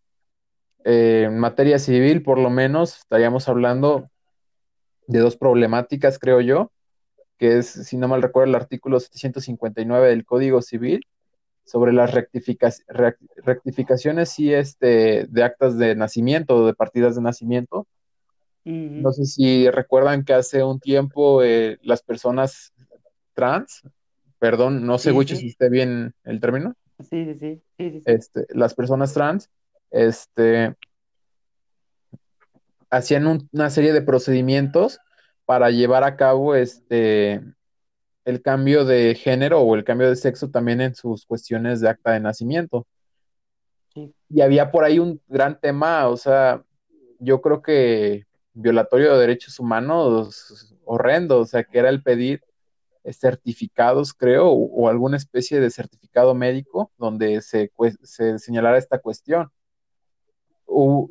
Eh, 0.83 1.25
en 1.27 1.37
materia 1.37 1.77
civil, 1.77 2.23
por 2.23 2.39
lo 2.39 2.49
menos, 2.49 2.97
estaríamos 2.97 3.47
hablando 3.47 4.09
de 5.09 5.19
dos 5.19 5.37
problemáticas, 5.37 6.19
creo 6.19 6.39
yo, 6.39 6.71
que 7.37 7.57
es, 7.57 7.67
si 7.67 7.97
no 7.97 8.07
mal 8.07 8.21
recuerdo, 8.21 8.49
el 8.49 8.55
artículo 8.55 8.99
759 8.99 10.07
del 10.07 10.23
Código 10.23 10.61
Civil, 10.61 11.01
sobre 11.65 11.93
las 11.93 12.13
rectifica 12.13 12.71
rectificaciones 13.37 14.29
sí, 14.29 14.53
este, 14.53 15.25
de 15.27 15.43
actas 15.43 15.77
de 15.77 15.95
nacimiento 15.95 16.57
o 16.57 16.65
de 16.67 16.73
partidas 16.73 17.15
de 17.15 17.21
nacimiento. 17.21 17.87
Uh 18.65 18.69
-huh. 18.69 19.01
No 19.01 19.11
sé 19.11 19.25
si 19.25 19.69
recuerdan 19.69 20.23
que 20.23 20.33
hace 20.33 20.63
un 20.63 20.79
tiempo 20.79 21.43
eh, 21.43 21.79
las 21.81 22.03
personas 22.03 22.73
trans, 23.33 23.83
perdón, 24.37 24.85
no 24.85 24.97
sé 24.97 25.09
sí, 25.09 25.15
mucho 25.15 25.35
sí. 25.35 25.41
si 25.41 25.47
esté 25.47 25.69
bien 25.69 26.13
el 26.23 26.39
término. 26.39 26.75
Sí, 26.99 27.25
sí, 27.25 27.35
sí. 27.39 27.61
sí 27.77 28.01
este, 28.05 28.45
las 28.49 28.75
personas 28.75 29.13
trans 29.13 29.49
este, 29.89 30.75
hacían 32.89 33.27
un, 33.27 33.49
una 33.51 33.69
serie 33.69 33.93
de 33.93 34.01
procedimientos 34.01 34.99
para 35.45 35.71
llevar 35.71 36.03
a 36.03 36.15
cabo 36.15 36.55
este, 36.55 37.41
el 38.25 38.41
cambio 38.41 38.85
de 38.85 39.15
género 39.15 39.61
o 39.61 39.75
el 39.75 39.83
cambio 39.83 40.09
de 40.09 40.15
sexo 40.15 40.49
también 40.49 40.81
en 40.81 40.95
sus 40.95 41.25
cuestiones 41.25 41.81
de 41.81 41.89
acta 41.89 42.11
de 42.11 42.19
nacimiento. 42.19 42.87
Sí. 43.93 44.13
Y 44.29 44.41
había 44.41 44.71
por 44.71 44.83
ahí 44.83 44.99
un 44.99 45.21
gran 45.27 45.59
tema, 45.59 46.07
o 46.07 46.17
sea, 46.17 46.63
yo 47.19 47.41
creo 47.41 47.61
que 47.61 48.25
violatorio 48.53 49.13
de 49.13 49.21
derechos 49.21 49.59
humanos 49.59 50.75
horrendo, 50.85 51.39
o 51.39 51.45
sea, 51.45 51.63
que 51.63 51.79
era 51.79 51.89
el 51.89 52.03
pedir 52.03 52.41
certificados, 53.11 54.13
creo, 54.13 54.47
o, 54.47 54.83
o 54.83 54.89
alguna 54.89 55.17
especie 55.17 55.59
de 55.59 55.71
certificado 55.71 56.35
médico 56.35 56.91
donde 56.97 57.41
se, 57.41 57.71
se 58.03 58.37
señalara 58.39 58.77
esta 58.77 58.99
cuestión. 58.99 59.51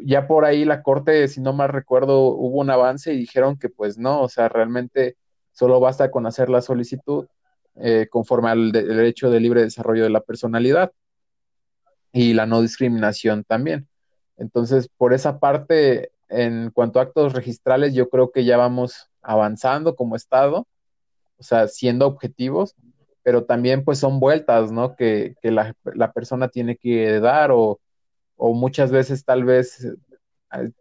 Ya 0.01 0.27
por 0.27 0.44
ahí 0.44 0.64
la 0.64 0.83
corte, 0.83 1.27
si 1.29 1.40
no 1.40 1.53
mal 1.53 1.68
recuerdo, 1.71 2.29
hubo 2.29 2.61
un 2.61 2.71
avance 2.71 3.12
y 3.12 3.18
dijeron 3.18 3.59
que 3.59 3.68
pues 3.68 3.99
no, 3.99 4.23
o 4.23 4.29
sea, 4.29 4.49
realmente 4.49 5.16
solo 5.53 5.81
basta 5.81 6.11
con 6.11 6.27
hacer 6.27 6.49
la 6.49 6.62
solicitud 6.62 7.27
eh, 7.77 8.07
conforme 8.11 8.51
al 8.51 8.73
de 8.73 8.83
derecho 8.85 9.31
de 9.31 9.40
libre 9.40 9.62
desarrollo 9.62 10.05
de 10.05 10.11
la 10.11 10.21
personalidad 10.21 10.92
y 12.12 12.35
la 12.35 12.47
no 12.47 12.62
discriminación 12.62 13.44
también. 13.44 13.88
Entonces, 14.37 14.88
por 14.97 15.12
esa 15.12 15.38
parte, 15.38 16.12
en 16.29 16.71
cuanto 16.71 16.99
a 16.99 17.03
actos 17.03 17.33
registrales, 17.33 17.94
yo 17.94 18.09
creo 18.09 18.31
que 18.31 18.44
ya 18.44 18.57
vamos 18.57 19.11
avanzando 19.23 19.97
como 19.97 20.16
Estado, 20.16 20.66
o 21.38 21.42
sea, 21.42 21.68
siendo 21.68 22.07
objetivos, 22.07 22.75
pero 23.23 23.44
también 23.44 23.85
pues 23.85 23.99
son 23.99 24.21
vueltas, 24.21 24.73
¿no? 24.73 24.97
Que, 24.97 25.35
que 25.42 25.51
la, 25.51 25.75
la, 25.85 26.12
persona 26.12 26.49
tiene 26.49 26.77
que 26.77 27.21
dar 27.21 27.51
o, 27.53 27.81
o 28.38 28.55
muchas 28.55 28.90
veces 28.90 29.24
tal 29.24 29.44
vez 29.44 29.87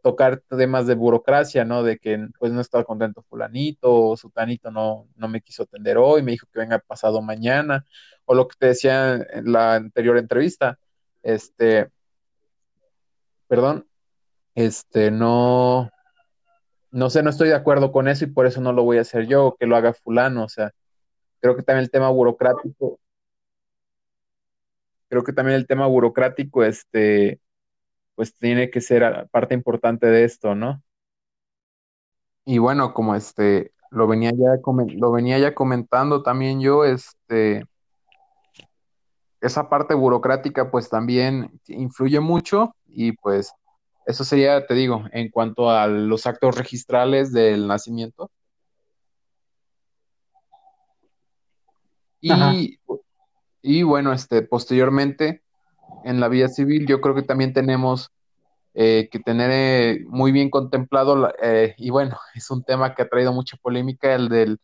tocar 0.02 0.42
temas 0.50 0.88
de 0.88 0.96
burocracia, 0.96 1.66
¿no? 1.66 1.84
De 1.84 1.98
que 1.98 2.30
pues 2.40 2.54
no 2.54 2.62
estaba 2.62 2.86
contento 2.86 3.22
fulanito 3.24 3.94
o 3.94 4.18
sutanito 4.18 4.72
no, 4.72 5.08
no 5.16 5.28
me 5.28 5.42
quiso 5.42 5.64
atender 5.64 5.98
hoy, 5.98 6.24
me 6.24 6.32
dijo 6.32 6.48
que 6.52 6.60
venga 6.60 6.80
pasado 6.80 7.22
mañana, 7.22 7.86
o 8.26 8.34
lo 8.34 8.48
que 8.48 8.56
te 8.58 8.68
decía 8.68 9.16
en 9.16 9.52
la 9.52 9.76
anterior 9.76 10.18
entrevista, 10.18 10.80
este, 11.22 11.90
perdón, 13.48 13.88
este, 14.56 15.12
no, 15.12 15.90
no 16.92 17.10
sé, 17.10 17.24
no 17.24 17.30
estoy 17.30 17.50
de 17.50 17.56
acuerdo 17.56 17.92
con 17.92 18.08
eso 18.08 18.24
y 18.26 18.28
por 18.28 18.46
eso 18.46 18.62
no 18.62 18.72
lo 18.72 18.84
voy 18.84 19.00
a 19.00 19.02
hacer 19.02 19.28
yo, 19.28 19.56
que 19.60 19.66
lo 19.66 19.76
haga 19.76 19.94
fulano, 19.94 20.46
o 20.46 20.50
sea, 20.50 20.72
creo 21.42 21.56
que 21.56 21.64
también 21.64 21.84
el 21.84 21.92
tema 21.92 22.10
burocrático, 22.10 23.00
creo 25.10 25.24
que 25.24 25.34
también 25.34 25.58
el 25.58 25.68
tema 25.68 25.88
burocrático, 25.88 26.64
este, 26.64 27.42
pues 28.18 28.34
tiene 28.34 28.72
que 28.72 28.82
ser 28.82 29.30
parte 29.30 29.54
importante 29.54 30.08
de 30.08 30.24
esto, 30.24 30.56
¿no? 30.56 30.82
Y 32.46 32.58
bueno, 32.58 32.96
como 32.96 33.14
este, 33.14 33.74
lo 33.92 34.08
venía 34.08 34.32
ya, 34.32 34.60
lo 34.96 35.12
venía 35.12 35.38
ya 35.38 35.54
comentando 35.54 36.24
también 36.24 36.60
yo, 36.60 36.84
este, 36.84 37.64
esa 39.40 39.70
parte 39.70 39.94
burocrática 39.94 40.72
pues 40.72 40.90
también 40.90 41.62
influye 41.68 42.20
mucho 42.20 42.76
y 42.88 43.12
pues 43.12 43.54
eso 44.08 44.24
sería, 44.24 44.66
te 44.66 44.74
digo, 44.74 45.04
en 45.12 45.30
cuanto 45.30 45.70
a 45.70 45.86
los 45.86 46.26
actos 46.26 46.58
registrales 46.58 47.32
del 47.32 47.68
nacimiento. 47.68 48.32
Y, 52.20 52.80
y 53.62 53.84
bueno, 53.84 54.12
este, 54.12 54.42
posteriormente, 54.42 55.44
en 56.04 56.20
la 56.20 56.28
vía 56.28 56.48
civil, 56.48 56.88
yo 56.88 57.02
creo 57.02 57.16
que 57.16 57.24
también 57.24 57.54
tenemos 57.54 58.12
eh, 58.74 59.10
que 59.12 59.20
tener 59.20 59.50
eh, 59.52 60.06
muy 60.08 60.32
bien 60.32 60.50
contemplado, 60.52 61.34
eh, 61.42 61.74
y 61.78 61.90
bueno, 61.90 62.16
es 62.36 62.50
un 62.52 62.64
tema 62.64 62.94
que 62.94 63.02
ha 63.02 63.10
traído 63.10 63.34
mucha 63.34 63.58
polémica, 63.58 64.14
el 64.14 64.30
de 64.30 64.58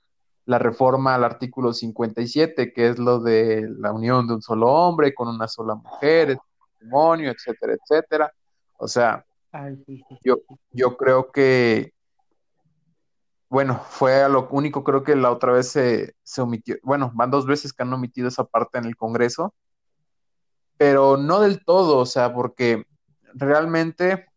la 0.46 0.60
reforma 0.60 1.16
al 1.16 1.24
artículo 1.24 1.74
57, 1.74 2.74
que 2.74 2.90
es 2.90 3.00
lo 3.00 3.20
de 3.20 3.68
la 3.80 3.92
unión 3.92 4.28
de 4.28 4.36
un 4.36 4.42
solo 4.42 4.68
hombre 4.68 5.14
con 5.14 5.30
una 5.30 5.48
sola 5.48 5.76
mujer, 5.76 6.32
el 6.32 6.38
matrimonio, 6.60 7.32
etcétera, 7.32 7.74
etcétera. 7.74 8.34
O 8.78 8.88
sea, 8.88 9.26
yo, 10.24 10.42
yo 10.72 10.98
creo 10.98 11.32
que, 11.32 11.94
bueno, 13.50 13.82
fue 13.90 14.22
a 14.22 14.30
lo 14.30 14.48
único, 14.50 14.84
creo 14.84 15.04
que 15.04 15.16
la 15.16 15.32
otra 15.32 15.54
vez 15.54 15.70
se, 15.70 16.16
se 16.24 16.42
omitió, 16.42 16.76
bueno, 16.84 17.12
van 17.16 17.32
dos 17.32 17.46
veces 17.46 17.72
que 17.72 17.84
han 17.84 17.94
omitido 17.94 18.28
esa 18.28 18.44
parte 18.44 18.78
en 18.78 18.86
el 18.86 18.96
Congreso, 18.96 19.54
pero 20.78 21.18
no 21.18 21.40
del 21.40 21.64
todo, 21.64 21.98
o 21.98 22.06
sea, 22.06 22.34
porque 22.34 22.86
realmente 23.34 24.28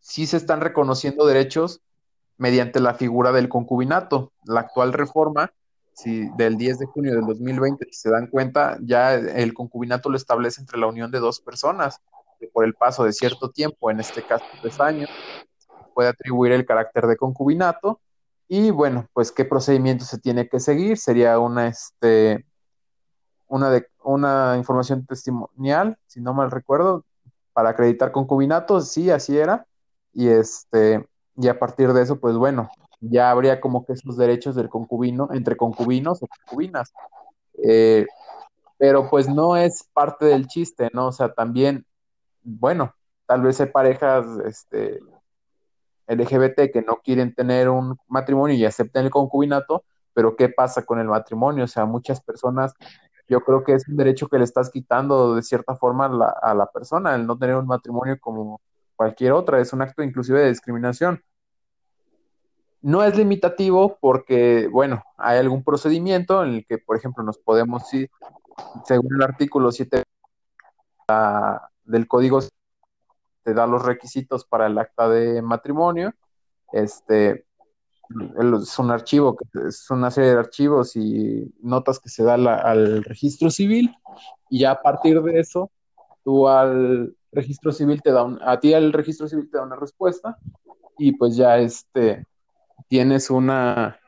sí 0.00 0.26
se 0.26 0.36
están 0.36 0.60
reconociendo 0.60 1.26
derechos 1.26 1.80
mediante 2.36 2.80
la 2.80 2.94
figura 2.94 3.32
del 3.32 3.48
concubinato. 3.48 4.32
La 4.44 4.60
actual 4.60 4.92
reforma 4.92 5.52
si 6.00 6.28
del 6.36 6.56
10 6.56 6.78
de 6.78 6.86
junio 6.86 7.14
del 7.14 7.26
2020, 7.26 7.84
si 7.86 7.92
se 7.92 8.10
dan 8.10 8.26
cuenta, 8.26 8.78
ya 8.80 9.14
el 9.14 9.52
concubinato 9.52 10.08
lo 10.08 10.16
establece 10.16 10.60
entre 10.60 10.78
la 10.78 10.86
unión 10.86 11.10
de 11.10 11.18
dos 11.18 11.40
personas 11.40 12.00
que 12.38 12.46
por 12.46 12.64
el 12.64 12.74
paso 12.74 13.04
de 13.04 13.12
cierto 13.12 13.50
tiempo, 13.50 13.90
en 13.90 14.00
este 14.00 14.22
caso 14.22 14.46
tres 14.62 14.80
años, 14.80 15.10
puede 15.94 16.08
atribuir 16.08 16.52
el 16.52 16.64
carácter 16.64 17.06
de 17.06 17.16
concubinato. 17.16 18.00
Y 18.48 18.70
bueno, 18.70 19.06
pues 19.12 19.30
qué 19.30 19.44
procedimiento 19.44 20.06
se 20.06 20.18
tiene 20.18 20.48
que 20.48 20.58
seguir. 20.58 20.96
Sería 20.96 21.38
una, 21.38 21.68
este, 21.68 22.46
una, 23.50 23.70
de, 23.70 23.86
una 24.02 24.56
información 24.56 25.04
testimonial, 25.04 25.98
si 26.06 26.20
no 26.20 26.32
mal 26.32 26.50
recuerdo, 26.50 27.04
para 27.52 27.70
acreditar 27.70 28.12
concubinato, 28.12 28.80
sí, 28.80 29.10
así 29.10 29.38
era. 29.38 29.66
Y 30.14 30.28
este, 30.28 31.06
y 31.36 31.48
a 31.48 31.58
partir 31.58 31.92
de 31.92 32.02
eso, 32.02 32.18
pues 32.18 32.36
bueno, 32.36 32.70
ya 33.00 33.30
habría 33.30 33.60
como 33.60 33.84
que 33.84 33.92
esos 33.92 34.16
derechos 34.16 34.54
del 34.54 34.68
concubino, 34.68 35.28
entre 35.32 35.56
concubinos 35.56 36.22
o 36.22 36.26
concubinas. 36.26 36.92
Eh, 37.62 38.06
pero 38.78 39.10
pues 39.10 39.28
no 39.28 39.56
es 39.56 39.84
parte 39.92 40.24
del 40.24 40.46
chiste, 40.46 40.88
¿no? 40.94 41.08
O 41.08 41.12
sea, 41.12 41.34
también 41.34 41.84
bueno, 42.42 42.94
tal 43.26 43.42
vez 43.42 43.60
hay 43.60 43.66
parejas 43.66 44.26
este, 44.44 45.00
LGBT 46.06 46.72
que 46.72 46.82
no 46.82 47.00
quieren 47.02 47.34
tener 47.34 47.68
un 47.68 47.96
matrimonio 48.08 48.56
y 48.56 48.64
acepten 48.64 49.04
el 49.04 49.10
concubinato, 49.10 49.84
pero 50.12 50.36
¿qué 50.36 50.48
pasa 50.48 50.82
con 50.82 50.98
el 50.98 51.06
matrimonio? 51.06 51.64
O 51.64 51.68
sea, 51.68 51.84
muchas 51.84 52.20
personas, 52.20 52.74
yo 53.30 53.40
creo 53.44 53.62
que 53.62 53.74
es 53.74 53.86
un 53.86 53.96
derecho 53.96 54.28
que 54.28 54.38
le 54.38 54.44
estás 54.44 54.70
quitando 54.70 55.36
de 55.36 55.42
cierta 55.42 55.76
forma 55.76 56.06
a 56.42 56.52
la, 56.52 56.66
persona, 56.66 57.14
el 57.14 57.28
no 57.28 57.38
tener 57.38 57.54
un 57.54 57.66
matrimonio 57.66 58.18
como 58.20 58.60
cualquier 58.96 59.32
otra, 59.32 59.60
es 59.60 59.72
un 59.72 59.82
acto 59.82 60.02
inclusive 60.02 60.40
de 60.40 60.48
discriminación. 60.48 61.22
No 62.82 63.04
es 63.04 63.16
limitativo 63.16 63.98
porque, 64.00 64.68
bueno, 64.72 65.04
hay 65.16 65.38
algún 65.38 65.62
procedimiento 65.62 66.42
en 66.42 66.54
el 66.54 66.66
que, 66.66 66.78
por 66.78 66.96
ejemplo, 66.96 67.22
nos 67.22 67.38
podemos 67.38 67.94
ir, 67.94 68.10
según 68.84 69.14
el 69.14 69.22
artículo 69.22 69.70
7 69.70 70.02
del 71.84 72.08
código 72.08 72.40
te 73.44 73.54
da 73.54 73.66
los 73.68 73.84
requisitos 73.84 74.44
para 74.44 74.66
el 74.66 74.76
acta 74.76 75.08
de 75.08 75.40
matrimonio. 75.40 76.14
Este 76.72 77.46
es 78.62 78.78
un 78.78 78.90
archivo, 78.90 79.36
es 79.66 79.90
una 79.90 80.10
serie 80.10 80.30
de 80.30 80.38
archivos 80.38 80.96
y 80.96 81.52
notas 81.62 82.00
que 82.00 82.08
se 82.08 82.24
da 82.24 82.34
al 82.34 83.04
registro 83.04 83.50
civil, 83.50 83.94
y 84.48 84.60
ya 84.60 84.72
a 84.72 84.82
partir 84.82 85.22
de 85.22 85.40
eso, 85.40 85.70
tú 86.24 86.48
al 86.48 87.14
registro 87.32 87.72
civil 87.72 88.02
te 88.02 88.10
da 88.10 88.26
a 88.42 88.58
ti 88.58 88.72
el 88.72 88.92
registro 88.92 89.28
civil 89.28 89.48
te 89.50 89.58
da 89.58 89.64
una 89.64 89.76
respuesta, 89.76 90.36
y 90.98 91.12
pues 91.12 91.36
ya 91.36 91.58
este 91.58 92.26
tienes 92.88 93.30
una 93.30 93.98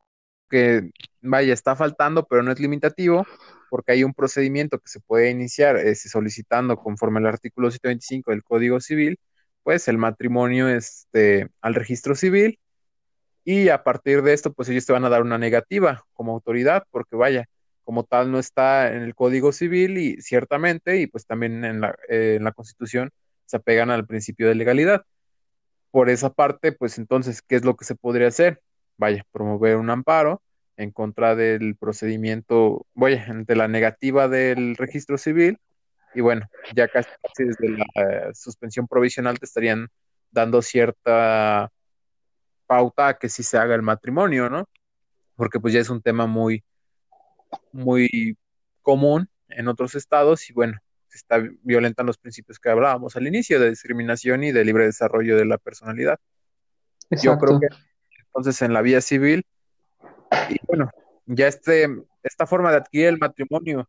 que 0.50 0.90
vaya, 1.22 1.54
está 1.54 1.76
faltando, 1.76 2.26
pero 2.26 2.42
no 2.42 2.52
es 2.52 2.60
limitativo, 2.60 3.24
porque 3.70 3.92
hay 3.92 4.04
un 4.04 4.12
procedimiento 4.12 4.78
que 4.78 4.88
se 4.88 5.00
puede 5.00 5.30
iniciar 5.30 5.76
este, 5.76 6.08
solicitando 6.08 6.76
conforme 6.76 7.20
al 7.20 7.26
artículo 7.26 7.70
125 7.70 8.32
del 8.32 8.42
Código 8.42 8.80
Civil, 8.80 9.18
pues 9.62 9.88
el 9.88 9.96
matrimonio 9.96 10.68
este, 10.68 11.48
al 11.62 11.74
registro 11.74 12.14
civil 12.14 12.58
y 13.44 13.68
a 13.68 13.82
partir 13.82 14.22
de 14.22 14.32
esto, 14.32 14.52
pues 14.52 14.68
ellos 14.68 14.86
te 14.86 14.92
van 14.92 15.04
a 15.04 15.08
dar 15.08 15.22
una 15.22 15.38
negativa 15.38 16.04
como 16.12 16.32
autoridad, 16.32 16.84
porque 16.90 17.16
vaya, 17.16 17.46
como 17.84 18.04
tal 18.04 18.30
no 18.30 18.38
está 18.38 18.92
en 18.92 19.02
el 19.02 19.14
Código 19.14 19.52
Civil 19.52 19.98
y 19.98 20.20
ciertamente, 20.20 20.98
y 21.00 21.06
pues 21.06 21.26
también 21.26 21.64
en 21.64 21.80
la, 21.80 21.96
eh, 22.08 22.40
Constitución 22.54 23.10
se 23.46 23.56
apegan 23.56 23.90
al 23.90 24.06
principio 24.06 24.48
de 24.48 24.54
legalidad. 24.54 25.02
Por 25.90 26.08
esa 26.08 26.30
parte, 26.30 26.72
pues 26.72 26.98
entonces, 26.98 27.42
¿qué 27.42 27.56
es 27.56 27.64
lo 27.64 27.76
que 27.76 27.84
se 27.84 27.96
podría 27.96 28.28
hacer? 28.28 28.60
Vaya, 28.96 29.24
promover 29.32 29.76
un 29.76 29.90
amparo 29.90 30.40
en 30.76 30.90
contra 30.90 31.34
del 31.34 31.76
procedimiento, 31.76 32.86
voy, 32.94 33.14
ante 33.14 33.56
la 33.56 33.68
negativa 33.68 34.28
del 34.28 34.76
registro 34.76 35.18
civil, 35.18 35.58
y 36.14 36.20
bueno, 36.20 36.46
ya 36.74 36.88
casi, 36.88 37.10
desde 37.38 37.68
la 37.70 37.84
eh, 37.94 38.30
suspensión 38.34 38.86
provisional 38.86 39.38
te 39.38 39.46
estarían 39.46 39.88
dando 40.30 40.62
cierta 40.62 41.70
pauta 42.72 43.08
a 43.08 43.18
que 43.18 43.28
sí 43.28 43.42
se 43.42 43.58
haga 43.58 43.74
el 43.74 43.82
matrimonio, 43.82 44.48
¿no? 44.48 44.66
Porque 45.36 45.60
pues 45.60 45.74
ya 45.74 45.80
es 45.80 45.90
un 45.90 46.00
tema 46.00 46.26
muy, 46.26 46.64
muy 47.70 48.38
común 48.80 49.28
en 49.50 49.68
otros 49.68 49.94
estados 49.94 50.48
y 50.48 50.54
bueno, 50.54 50.78
se 51.06 51.18
está 51.18 51.36
violentando 51.62 52.08
los 52.08 52.16
principios 52.16 52.58
que 52.58 52.70
hablábamos 52.70 53.14
al 53.14 53.26
inicio 53.26 53.60
de 53.60 53.68
discriminación 53.68 54.42
y 54.42 54.52
de 54.52 54.64
libre 54.64 54.86
desarrollo 54.86 55.36
de 55.36 55.44
la 55.44 55.58
personalidad. 55.58 56.18
Yo 57.10 57.36
creo 57.36 57.60
que 57.60 57.66
entonces 58.24 58.62
en 58.62 58.72
la 58.72 58.80
vía 58.80 59.02
civil 59.02 59.44
y 60.48 60.56
bueno, 60.66 60.90
ya 61.26 61.48
este, 61.48 61.90
esta 62.22 62.46
forma 62.46 62.70
de 62.70 62.78
adquirir 62.78 63.08
el 63.08 63.18
matrimonio, 63.18 63.86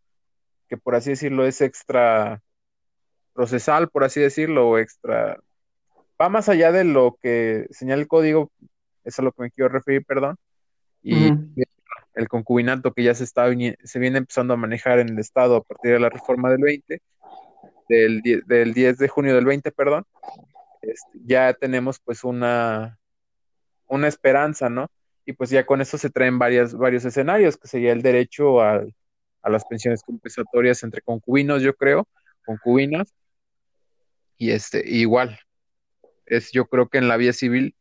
que 0.68 0.76
por 0.76 0.96
así 0.96 1.12
decirlo 1.12 1.46
es 1.46 1.62
extra 1.62 2.42
procesal, 3.32 3.88
por 3.88 4.04
así 4.04 4.20
decirlo, 4.20 4.68
o 4.68 4.78
extra, 4.78 5.40
va 6.22 6.28
más 6.28 6.50
allá 6.50 6.74
de 6.74 6.84
lo 6.84 7.18
que 7.22 7.66
señala 7.72 8.02
el 8.02 8.10
código, 8.10 8.52
es 9.04 9.20
a 9.20 9.22
lo 9.22 9.32
que 9.32 9.44
me 9.44 9.52
quiero 9.52 9.70
referir, 9.70 10.06
perdón, 10.06 10.38
y 11.02 11.32
el 12.16 12.28
concubinato 12.28 12.94
que 12.94 13.04
ya 13.04 13.14
se, 13.14 13.24
está, 13.24 13.48
se 13.84 14.00
viene 14.00 14.18
empezando 14.20 14.54
a 14.54 14.58
manejar 14.58 15.00
en 15.00 15.10
el 15.10 15.20
Estado 15.20 15.58
a 15.58 15.64
partir 15.64 15.94
de 15.94 16.00
la 16.00 16.10
reforma 16.10 16.50
del 16.50 16.62
20, 16.62 17.02
del, 17.90 18.22
del 18.46 18.74
10 18.74 18.98
de 18.98 19.08
junio 19.08 19.36
del 19.36 19.46
20, 19.46 19.72
perdón, 19.72 20.06
este, 20.82 21.20
ya 21.26 21.54
tenemos 21.54 22.00
pues 22.00 22.24
una, 22.24 23.00
una 23.88 24.08
esperanza, 24.08 24.70
¿no? 24.70 24.90
y 25.26 25.34
pues 25.34 25.50
ya 25.50 25.66
con 25.66 25.82
eso 25.82 25.98
se 25.98 26.10
traen 26.10 26.40
varias, 26.40 26.74
varios 26.76 27.06
escenarios, 27.06 27.58
que 27.58 27.68
sería 27.68 27.92
el 27.92 28.02
derecho 28.02 28.62
a, 28.62 28.84
las 29.46 29.66
pensiones 29.66 30.04
compensatorias 30.04 30.84
entre 30.84 31.02
concubinos, 31.02 31.62
yo 31.62 31.76
creo, 31.76 32.08
concubinas, 32.46 33.14
y 34.38 34.52
este, 34.52 34.88
igual, 34.90 35.38
es 36.26 36.52
yo 36.52 36.66
creo 36.66 36.88
que 36.88 36.98
en 36.98 37.10
la 37.10 37.18
vía 37.18 37.34
civil 37.34 37.76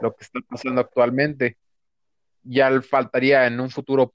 lo 0.00 0.14
que 0.14 0.24
está 0.24 0.40
pasando 0.48 0.80
actualmente, 0.80 1.56
ya 2.42 2.80
faltaría 2.82 3.46
en 3.46 3.60
un 3.60 3.70
futuro 3.70 4.10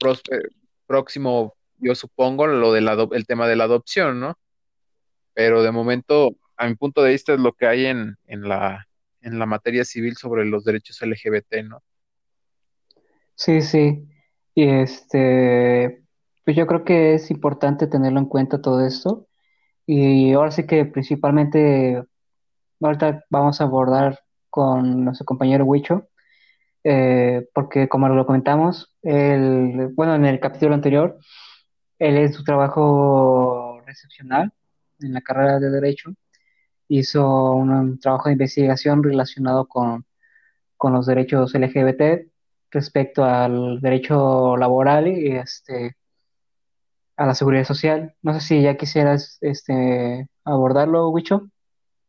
próximo, 0.86 1.54
yo 1.78 1.94
supongo, 1.94 2.46
lo 2.46 2.72
del 2.72 2.88
el 3.12 3.26
tema 3.26 3.46
de 3.46 3.56
la 3.56 3.64
adopción, 3.64 4.20
¿no? 4.20 4.38
Pero 5.34 5.62
de 5.62 5.70
momento, 5.70 6.36
a 6.56 6.66
mi 6.68 6.74
punto 6.74 7.02
de 7.02 7.12
vista, 7.12 7.34
es 7.34 7.40
lo 7.40 7.52
que 7.52 7.66
hay 7.66 7.86
en, 7.86 8.16
en, 8.26 8.48
la, 8.48 8.86
en 9.20 9.38
la 9.38 9.46
materia 9.46 9.84
civil 9.84 10.16
sobre 10.16 10.44
los 10.44 10.64
derechos 10.64 11.00
LGBT, 11.02 11.64
¿no? 11.64 11.82
Sí, 13.34 13.62
sí. 13.62 14.08
Y 14.54 14.68
este, 14.68 16.04
pues 16.44 16.56
yo 16.56 16.66
creo 16.66 16.84
que 16.84 17.14
es 17.14 17.30
importante 17.30 17.86
tenerlo 17.86 18.20
en 18.20 18.26
cuenta 18.26 18.60
todo 18.60 18.86
esto. 18.86 19.26
Y 19.86 20.32
ahora 20.32 20.50
sí 20.50 20.66
que 20.66 20.84
principalmente 20.84 22.02
ahorita 22.80 23.24
vamos 23.30 23.60
a 23.60 23.64
abordar 23.64 24.20
con 24.52 25.06
nuestro 25.06 25.24
compañero 25.24 25.64
Huicho, 25.64 26.08
eh, 26.84 27.48
porque 27.54 27.88
como 27.88 28.06
lo 28.10 28.26
comentamos, 28.26 28.94
el, 29.02 29.88
bueno, 29.94 30.14
en 30.14 30.26
el 30.26 30.40
capítulo 30.40 30.74
anterior, 30.74 31.18
él 31.98 32.18
en 32.18 32.32
su 32.34 32.44
trabajo 32.44 33.80
recepcional 33.86 34.52
en 35.00 35.14
la 35.14 35.22
carrera 35.22 35.58
de 35.58 35.70
Derecho 35.70 36.10
hizo 36.88 37.52
un, 37.52 37.98
trabajo 37.98 38.28
de 38.28 38.34
investigación 38.34 39.02
relacionado 39.02 39.66
con, 39.66 40.04
con 40.76 40.92
los 40.92 41.06
derechos 41.06 41.54
LGBT 41.54 42.28
respecto 42.70 43.24
al 43.24 43.80
derecho 43.80 44.58
laboral 44.58 45.08
y 45.08 45.32
este 45.32 45.96
a 47.16 47.24
la 47.26 47.34
seguridad 47.34 47.64
social. 47.64 48.14
No 48.20 48.34
sé 48.34 48.40
si 48.40 48.62
ya 48.62 48.76
quisieras 48.76 49.38
este 49.40 50.28
abordarlo, 50.44 51.08
Wicho. 51.08 51.48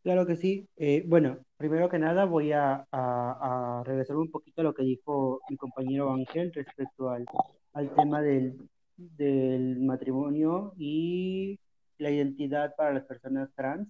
Claro 0.04 0.26
que 0.28 0.36
sí. 0.36 0.68
Eh, 0.76 1.04
bueno, 1.08 1.38
primero 1.64 1.88
que 1.88 1.98
nada 1.98 2.26
voy 2.26 2.52
a, 2.52 2.86
a, 2.92 3.84
regresar 3.86 4.18
un 4.18 4.30
poquito 4.30 4.60
a 4.60 4.64
lo 4.66 4.74
que 4.74 4.84
dijo 4.84 5.40
mi 5.50 5.56
compañero 5.56 6.12
Ángel 6.12 6.52
respecto 6.54 7.10
al, 7.10 7.26
al 7.72 7.96
tema 7.96 8.22
del, 8.22 8.58
del 8.98 9.80
matrimonio 9.80 10.74
y 10.78 11.58
la 12.00 12.12
identidad 12.12 12.76
para 12.76 12.94
las 12.94 13.06
personas 13.06 13.50
trans. 13.56 13.88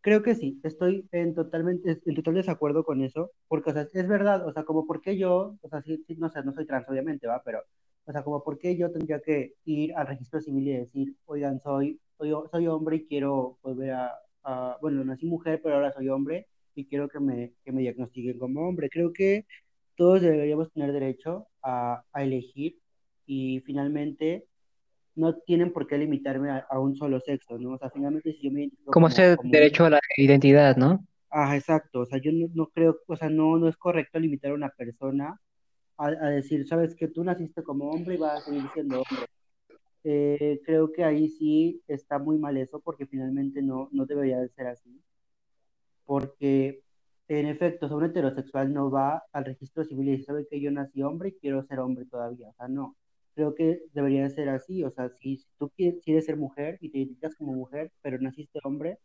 Creo 0.00 0.22
que 0.22 0.36
sí, 0.36 0.60
estoy 0.62 1.08
en 1.10 1.34
totalmente, 1.34 2.00
en 2.04 2.14
total 2.14 2.34
desacuerdo 2.34 2.84
con 2.84 3.02
eso, 3.02 3.32
porque, 3.48 3.70
o 3.70 3.72
sea, 3.72 3.88
es 3.92 4.06
verdad, 4.06 4.46
o 4.46 4.52
sea, 4.52 4.62
como 4.62 4.86
por 4.86 5.00
qué 5.00 5.18
yo, 5.18 5.56
o 5.60 5.68
sea, 5.68 5.82
sí, 5.82 6.04
no, 6.18 6.28
sé, 6.28 6.44
no 6.44 6.52
soy 6.52 6.66
trans, 6.66 6.88
obviamente, 6.88 7.26
va, 7.26 7.42
pero, 7.44 7.64
o 8.04 8.12
sea, 8.12 8.22
como 8.22 8.44
por 8.44 8.60
qué 8.60 8.76
yo 8.76 8.92
tendría 8.92 9.20
que 9.20 9.54
ir 9.64 9.92
al 9.96 10.06
registro 10.06 10.40
civil 10.40 10.68
y 10.68 10.72
decir, 10.74 11.16
oigan, 11.24 11.58
soy, 11.58 11.98
soy, 12.16 12.32
soy 12.48 12.68
hombre 12.68 12.96
y 12.96 13.06
quiero 13.06 13.58
volver 13.60 13.90
a, 14.44 14.78
bueno, 14.80 15.02
nací 15.04 15.26
mujer, 15.26 15.58
pero 15.60 15.74
ahora 15.74 15.90
soy 15.90 16.08
hombre 16.08 16.46
y 16.74 16.86
quiero 16.86 17.08
que 17.08 17.20
me, 17.20 17.52
que 17.64 17.72
me 17.72 17.82
diagnostiquen 17.82 18.38
como 18.38 18.68
hombre. 18.68 18.88
Creo 18.88 19.12
que 19.12 19.46
todos 19.96 20.22
deberíamos 20.22 20.72
tener 20.72 20.92
derecho 20.92 21.46
a, 21.62 22.02
a 22.12 22.22
elegir 22.22 22.78
y 23.26 23.60
finalmente 23.60 24.46
no 25.14 25.34
tienen 25.34 25.72
por 25.72 25.86
qué 25.86 25.98
limitarme 25.98 26.50
a, 26.50 26.78
un 26.80 26.96
solo 26.96 27.20
sexo, 27.20 27.58
¿no? 27.58 27.72
O 27.72 27.78
sea, 27.78 27.90
finalmente 27.90 28.32
si 28.32 28.42
yo 28.42 28.50
me 28.50 28.70
como, 28.86 29.08
ese 29.08 29.36
derecho 29.44 29.84
a 29.84 29.90
la 29.90 30.00
identidad, 30.16 30.76
¿no? 30.76 31.06
Ah, 31.30 31.56
exacto, 31.56 32.00
o 32.00 32.06
sea, 32.06 32.18
yo 32.20 32.30
no, 32.54 32.66
creo, 32.68 32.98
o 33.06 33.16
sea, 33.16 33.28
no, 33.28 33.58
no 33.58 33.68
es 33.68 33.76
correcto 33.76 34.18
limitar 34.18 34.50
a 34.50 34.54
una 34.54 34.70
persona 34.70 35.38
a, 35.96 36.10
decir, 36.30 36.66
sabes 36.66 36.96
que 36.96 37.08
tú 37.08 37.22
naciste 37.22 37.62
como 37.62 37.90
hombre 37.90 38.14
y 38.14 38.18
vas 38.18 38.42
a 38.42 38.44
seguir 38.44 38.64
siendo 38.74 38.96
hombre. 38.96 39.26
Eh, 40.04 40.60
creo 40.64 40.92
que 40.92 41.04
ahí 41.04 41.28
sí 41.28 41.80
está 41.86 42.18
muy 42.18 42.38
mal 42.38 42.56
eso 42.56 42.80
porque 42.80 43.06
finalmente 43.06 43.62
no, 43.62 43.88
no 43.92 44.04
debería 44.04 44.40
de 44.40 44.48
ser 44.48 44.66
así. 44.66 45.00
Porque, 46.04 46.82
en 47.28 47.46
efecto, 47.46 47.86
un 47.94 48.04
heterosexual 48.04 48.72
no 48.72 48.90
va 48.90 49.22
al 49.32 49.44
registro 49.44 49.84
civil 49.84 50.08
y 50.10 50.22
sabe 50.22 50.46
que 50.48 50.60
yo 50.60 50.70
nací 50.70 51.02
hombre 51.02 51.30
y 51.30 51.32
quiero 51.40 51.64
ser 51.64 51.80
hombre 51.80 52.06
todavía. 52.06 52.48
O 52.50 52.54
sea, 52.54 52.68
no 52.68 52.96
creo 53.34 53.54
que 53.54 53.82
debería 53.92 54.28
ser 54.30 54.48
así, 54.48 54.84
o 54.84 54.90
sea, 54.90 55.10
si, 55.20 55.44
tú 55.58 55.70
quieres, 55.76 56.26
ser 56.26 56.36
mujer 56.36 56.78
y 56.80 56.90
te 56.90 56.98
identificas 56.98 57.34
como 57.36 57.52
mujer, 57.54 57.90
pero 58.02 58.18
naciste 58.18 58.60
hombre, 58.64 58.98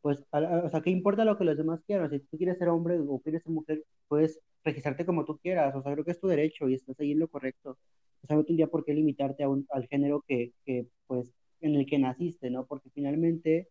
pues, 0.00 0.20
o 0.30 0.68
sea, 0.70 0.80
¿qué 0.82 0.90
importa 0.90 1.24
lo 1.24 1.36
que 1.38 1.44
los 1.44 1.56
demás 1.56 1.80
quieran? 1.86 2.10
Si 2.10 2.20
tú 2.20 2.36
quieres 2.38 2.58
ser 2.58 2.68
hombre 2.68 2.98
o 3.00 3.20
quieres 3.20 3.42
ser 3.42 3.52
mujer, 3.52 3.84
puedes 4.08 4.40
registrarte 4.64 5.06
como 5.06 5.24
tú 5.24 5.38
quieras, 5.38 5.74
o 5.74 5.82
sea, 5.82 5.92
creo 5.92 6.04
que 6.04 6.12
es 6.12 6.20
tu 6.20 6.28
derecho 6.28 6.68
y 6.68 6.74
estás 6.74 6.98
ahí 7.00 7.12
en 7.12 7.20
lo 7.20 7.28
correcto. 7.28 7.78
O 8.22 8.26
sea, 8.26 8.36
no 8.36 8.44
tendría 8.44 8.68
por 8.68 8.84
qué 8.84 8.94
limitarte 8.94 9.42
a 9.44 9.48
un, 9.48 9.66
al 9.70 9.86
género 9.88 10.24
que, 10.26 10.52
que, 10.64 10.86
pues, 11.06 11.32
en 11.60 11.74
el 11.76 11.86
que 11.86 11.98
naciste, 11.98 12.50
¿no? 12.50 12.66
Porque 12.66 12.90
finalmente 12.90 13.68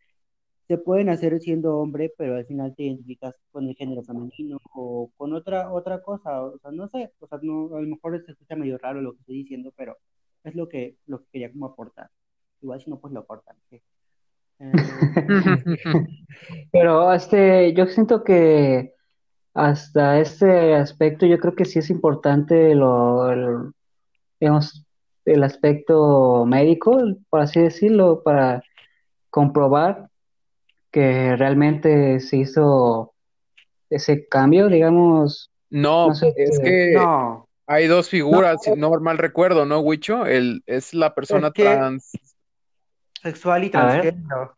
se 0.68 0.78
pueden 0.78 1.10
hacer 1.10 1.40
siendo 1.40 1.78
hombre, 1.78 2.14
pero 2.18 2.36
al 2.36 2.46
final 2.46 2.74
te 2.76 2.84
identificas 2.84 3.36
con 3.52 3.68
el 3.68 3.76
género 3.76 4.04
femenino 4.04 4.60
o 4.74 5.12
con 5.18 5.34
otra 5.34 5.72
otra 5.72 6.02
cosa, 6.02 6.42
o 6.44 6.58
sea, 6.60 6.72
no 6.72 6.88
sé, 6.90 7.12
o 7.20 7.28
sea, 7.28 7.40
no, 7.42 7.76
a 7.76 7.82
lo 7.82 7.88
mejor 7.88 8.24
se 8.26 8.32
escucha 8.32 8.56
medio 8.56 8.78
raro 8.78 9.02
lo 9.02 9.14
que 9.14 9.20
estoy 9.20 9.36
diciendo, 9.38 9.72
pero 9.76 9.98
es 10.44 10.56
lo 10.56 10.68
que, 10.70 10.98
lo 11.08 11.20
que 11.20 11.26
quería 11.34 11.52
como 11.52 11.68
aportar. 11.68 12.10
Igual 12.62 12.82
si 12.82 12.90
no, 12.90 13.00
pues 13.00 13.14
lo 13.14 13.22
aportan. 13.22 13.56
Pero 16.72 17.12
este, 17.14 17.74
yo 17.74 17.88
siento 17.88 18.24
que 18.24 18.94
hasta 19.54 20.20
este 20.20 20.76
aspecto 20.76 21.26
yo 21.26 21.40
creo 21.40 21.56
que 21.56 21.66
sí 21.66 21.80
es 21.80 21.90
importante 21.90 22.74
lo, 22.76 23.74
digamos, 24.40 24.86
el 25.26 25.44
aspecto 25.44 26.46
médico, 26.46 26.98
por 27.30 27.42
así 27.42 27.60
decirlo, 27.60 28.22
para 28.24 28.64
comprobar 29.30 30.10
que 30.96 31.36
realmente 31.36 32.22
se 32.22 32.38
hizo 32.38 33.14
ese 33.90 34.30
cambio, 34.30 34.70
digamos. 34.70 35.52
No, 35.70 36.14
es 36.14 36.60
que 36.64 36.98
hay 37.68 37.88
dos 37.88 38.08
figuras, 38.10 38.64
si 38.64 38.72
no 38.78 38.92
mal 39.02 39.18
recuerdo, 39.18 39.66
¿no, 39.66 39.82
Wicho? 39.82 40.26
El, 40.26 40.64
es 40.66 40.94
la 40.94 41.14
persona 41.14 41.52
trans. 41.52 42.12
Sexual 43.22 43.66
y 43.66 43.72
transgénero. 43.72 44.56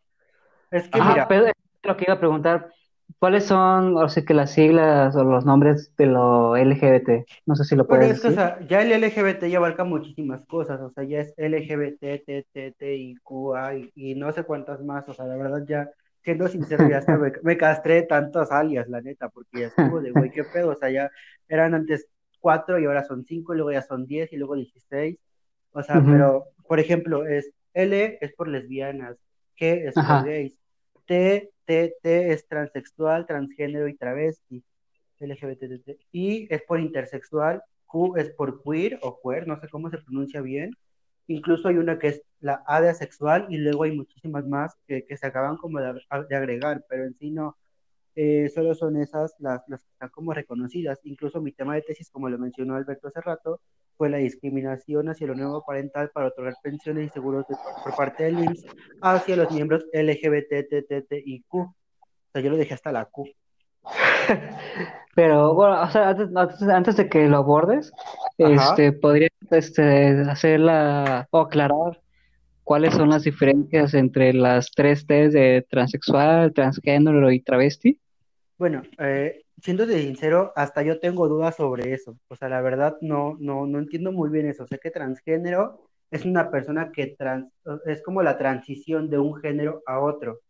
Es 0.69 0.87
que 0.89 1.01
mira. 1.01 1.27
Pero 1.27 1.47
lo 1.81 1.97
que 1.97 2.05
iba 2.07 2.13
a 2.13 2.19
preguntar, 2.19 2.69
¿cuáles 3.17 3.45
son, 3.45 3.97
o 3.97 4.07
sea, 4.07 4.23
que 4.23 4.35
las 4.35 4.51
siglas 4.51 5.15
o 5.15 5.23
los 5.23 5.43
nombres 5.43 5.91
de 5.97 6.05
lo 6.05 6.55
LGBT? 6.55 7.25
No 7.47 7.55
sé 7.55 7.63
si 7.63 7.75
lo 7.75 7.87
puedes 7.87 8.21
decir. 8.21 8.37
ya 8.67 8.83
el 8.83 9.01
LGBT 9.01 9.45
ya 9.45 9.57
abarca 9.57 9.83
muchísimas 9.83 10.45
cosas, 10.45 10.79
o 10.81 10.91
sea, 10.91 11.03
ya 11.03 11.21
es 11.21 11.33
LGBT, 11.35 11.99
T, 11.99 12.45
T, 12.53 12.75
T, 12.77 12.95
y 12.95 13.15
Q, 13.23 13.55
A, 13.55 13.73
y, 13.73 13.91
y 13.95 14.13
no 14.13 14.31
sé 14.33 14.43
cuántas 14.43 14.83
más, 14.83 15.09
o 15.09 15.15
sea, 15.15 15.25
la 15.25 15.35
verdad 15.35 15.65
ya 15.67 15.89
siendo 16.27 16.49
sincero, 16.49 16.89
ya 16.89 16.97
hasta 16.97 17.17
me, 17.17 17.55
castré 17.55 18.01
tantas 18.01 18.51
alias, 18.51 18.89
la 18.89 18.99
neta, 18.99 19.29
porque 19.29 19.61
ya 19.61 19.67
estuvo 19.67 20.01
de 20.01 20.11
güey, 20.11 20.29
qué 20.29 20.43
pedo, 20.53 20.71
o 20.71 20.75
sea, 20.75 20.89
ya 20.89 21.09
eran 21.47 21.73
antes 21.73 22.09
cuatro 22.41 22.77
y 22.77 22.83
ahora 22.83 23.05
son 23.05 23.23
cinco, 23.23 23.53
y 23.53 23.55
luego 23.55 23.71
ya 23.71 23.81
son 23.81 24.05
diez 24.05 24.33
y 24.33 24.35
luego 24.35 24.55
dieciséis, 24.55 25.17
o 25.71 25.81
sea, 25.81 26.03
pero, 26.05 26.47
por 26.67 26.81
ejemplo, 26.81 27.25
es 27.25 27.49
L 27.73 28.17
es 28.19 28.33
por 28.33 28.49
lesbianas, 28.49 29.15
G 29.57 29.87
es 29.87 29.93
por 29.93 30.25
gays, 30.25 30.53
T, 31.05 31.49
T, 31.63 31.95
T 32.01 32.33
es 32.33 32.45
transexual, 32.45 33.25
transgénero 33.25 33.87
y 33.87 33.95
travesti, 33.95 34.61
LGBT, 35.21 35.97
y 36.11 36.53
es 36.53 36.61
por 36.63 36.81
intersexual, 36.81 37.63
Q 37.85 38.17
es 38.17 38.31
por 38.31 38.61
queer 38.63 38.99
o 39.01 39.17
queer, 39.23 39.47
no 39.47 39.61
sé 39.61 39.69
cómo 39.69 39.89
se 39.89 39.99
pronuncia 39.99 40.41
bien, 40.41 40.71
Incluso 41.27 41.67
hay 41.67 41.77
una 41.77 41.99
que 41.99 42.07
es 42.07 42.21
la 42.39 42.63
A 42.65 42.81
de 42.81 42.89
asexual 42.89 43.47
y 43.49 43.57
luego 43.57 43.83
hay 43.83 43.95
muchísimas 43.95 44.45
más 44.47 44.75
que, 44.87 45.05
se 45.15 45.27
acaban 45.27 45.57
como 45.57 45.79
de, 45.79 46.01
agregar, 46.35 46.85
pero 46.89 47.03
en 47.05 47.13
sí 47.17 47.31
no, 47.31 47.57
eh, 48.15 48.49
solo 48.49 48.73
son 48.75 48.97
esas 48.97 49.35
las, 49.39 49.61
las, 49.67 49.83
que 49.83 49.91
están 49.91 50.09
como 50.09 50.33
reconocidas. 50.33 50.99
Incluso 51.03 51.41
mi 51.41 51.51
tema 51.51 51.75
de 51.75 51.81
tesis, 51.81 52.09
como 52.09 52.29
lo 52.29 52.37
mencionó 52.37 52.75
Alberto 52.75 53.09
hace 53.09 53.21
rato, 53.21 53.61
fue 53.97 54.09
la 54.09 54.17
discriminación 54.17 55.09
hacia 55.09 55.27
lo 55.27 55.35
nuevo 55.35 55.63
parental 55.65 56.11
para 56.13 56.27
otorgar 56.27 56.55
pensiones 56.61 57.07
y 57.07 57.09
seguros 57.09 57.45
por 57.83 57.95
parte 57.95 58.25
del 58.25 58.39
IMSS 58.39 58.65
hacia 59.01 59.35
los 59.35 59.51
miembros 59.51 59.85
LGBT, 59.91 61.43
Q. 61.47 61.59
O 61.59 61.75
sea, 62.31 62.41
yo 62.41 62.51
lo 62.51 62.57
dejé 62.57 62.75
hasta 62.75 62.91
la 62.91 63.05
Q. 63.05 63.27
Pero 65.15 65.55
bueno, 65.55 65.81
o 65.81 65.89
sea, 65.89 66.09
antes, 66.09 66.95
de 66.95 67.09
que 67.09 67.27
lo 67.27 67.37
abordes, 67.37 67.91
este, 68.37 68.91
podrías 68.91 69.31
este, 69.49 70.21
hacerla 70.29 71.27
o 71.31 71.39
aclarar 71.39 71.99
cuáles 72.63 72.93
son 72.93 73.09
las 73.09 73.23
diferencias 73.23 73.95
entre 73.95 74.33
las 74.33 74.69
tres 74.71 75.07
T 75.07 75.29
de 75.29 75.65
transexual, 75.69 76.53
transgénero 76.53 77.31
y 77.31 77.39
travesti. 77.39 77.99
Bueno, 78.59 78.83
eh, 78.99 79.43
siendo 79.61 79.87
sincero, 79.87 80.51
hasta 80.55 80.83
yo 80.83 80.99
tengo 80.99 81.27
dudas 81.27 81.55
sobre 81.55 81.93
eso. 81.93 82.17
O 82.27 82.35
sea, 82.35 82.49
la 82.49 82.61
verdad 82.61 82.97
no, 83.01 83.37
no, 83.39 83.65
no 83.65 83.79
entiendo 83.79 84.11
muy 84.11 84.29
bien 84.29 84.47
eso. 84.47 84.67
Sé 84.67 84.79
que 84.79 84.91
transgénero 84.91 85.87
es 86.11 86.25
una 86.25 86.51
persona 86.51 86.91
que 86.91 87.15
trans, 87.17 87.47
es 87.85 88.01
como 88.03 88.21
la 88.21 88.37
transición 88.37 89.09
de 89.09 89.19
un 89.19 89.35
género 89.35 89.81
a 89.85 89.99
otro. 89.99 90.41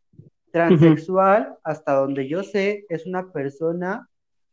Transexual, 0.57 1.57
hasta 1.63 1.93
donde 1.93 2.27
yo 2.27 2.43
sé, 2.43 2.85
es 2.89 3.05
una 3.05 3.31
persona 3.31 4.09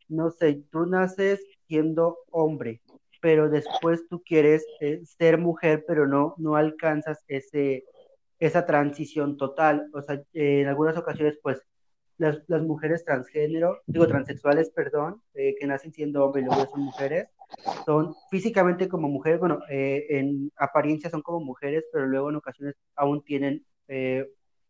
no 0.09 0.30
sé, 0.30 0.62
tú 0.70 0.86
naces 0.86 1.40
siendo 1.66 2.18
hombre, 2.30 2.80
pero 3.20 3.48
después 3.48 4.07
tú 4.09 4.22
quieres 4.22 4.64
eh, 4.80 5.00
ser 5.05 5.38
mujer, 5.38 5.84
pero 5.86 6.07
no, 6.07 6.34
no 6.38 6.57
alcanzas 6.57 7.24
ese, 7.28 7.84
esa 8.38 8.66
transición 8.66 9.36
total. 9.36 9.88
O 9.94 10.02
sea, 10.02 10.22
en 10.32 10.68
algunas 10.68 10.96
ocasiones, 10.96 11.38
pues, 11.42 11.62
las, 12.16 12.38
mujeres 12.62 13.05
transgénero, 13.05 13.80
digo, 13.86 14.07
transexuales, 14.07 14.70
perdón, 14.70 15.20
eh, 15.34 15.57
que 15.59 15.66
nacen 15.66 15.92
siendo 15.92 16.24
hombres 16.24 16.44
y 16.44 16.46
luego 16.46 16.70
son 16.70 16.82
mujeres, 16.82 17.28
son 17.84 18.14
físicamente 18.30 18.88
como 18.88 19.09
mujeres, 19.09 19.40
bueno, 19.40 19.61
eh, 19.68 20.07
en 20.11 20.52
apariencia 20.57 21.11
son 21.11 21.22
como 21.22 21.40
mujeres, 21.40 21.84
pero 21.92 22.07
luego 22.07 22.30
en 22.30 22.36
ocasiones 22.36 22.76
aún 22.94 23.24
tienen, 23.24 23.64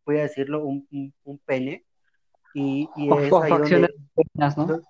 voy 0.05 0.19
a 0.19 0.23
decirlo, 0.23 0.65
un, 0.65 0.87
pene. 1.45 1.85
Y, 2.55 2.89
es 2.97 3.33
ahí 3.33 3.51
donde, 3.51 3.95
¿no? 4.35 4.81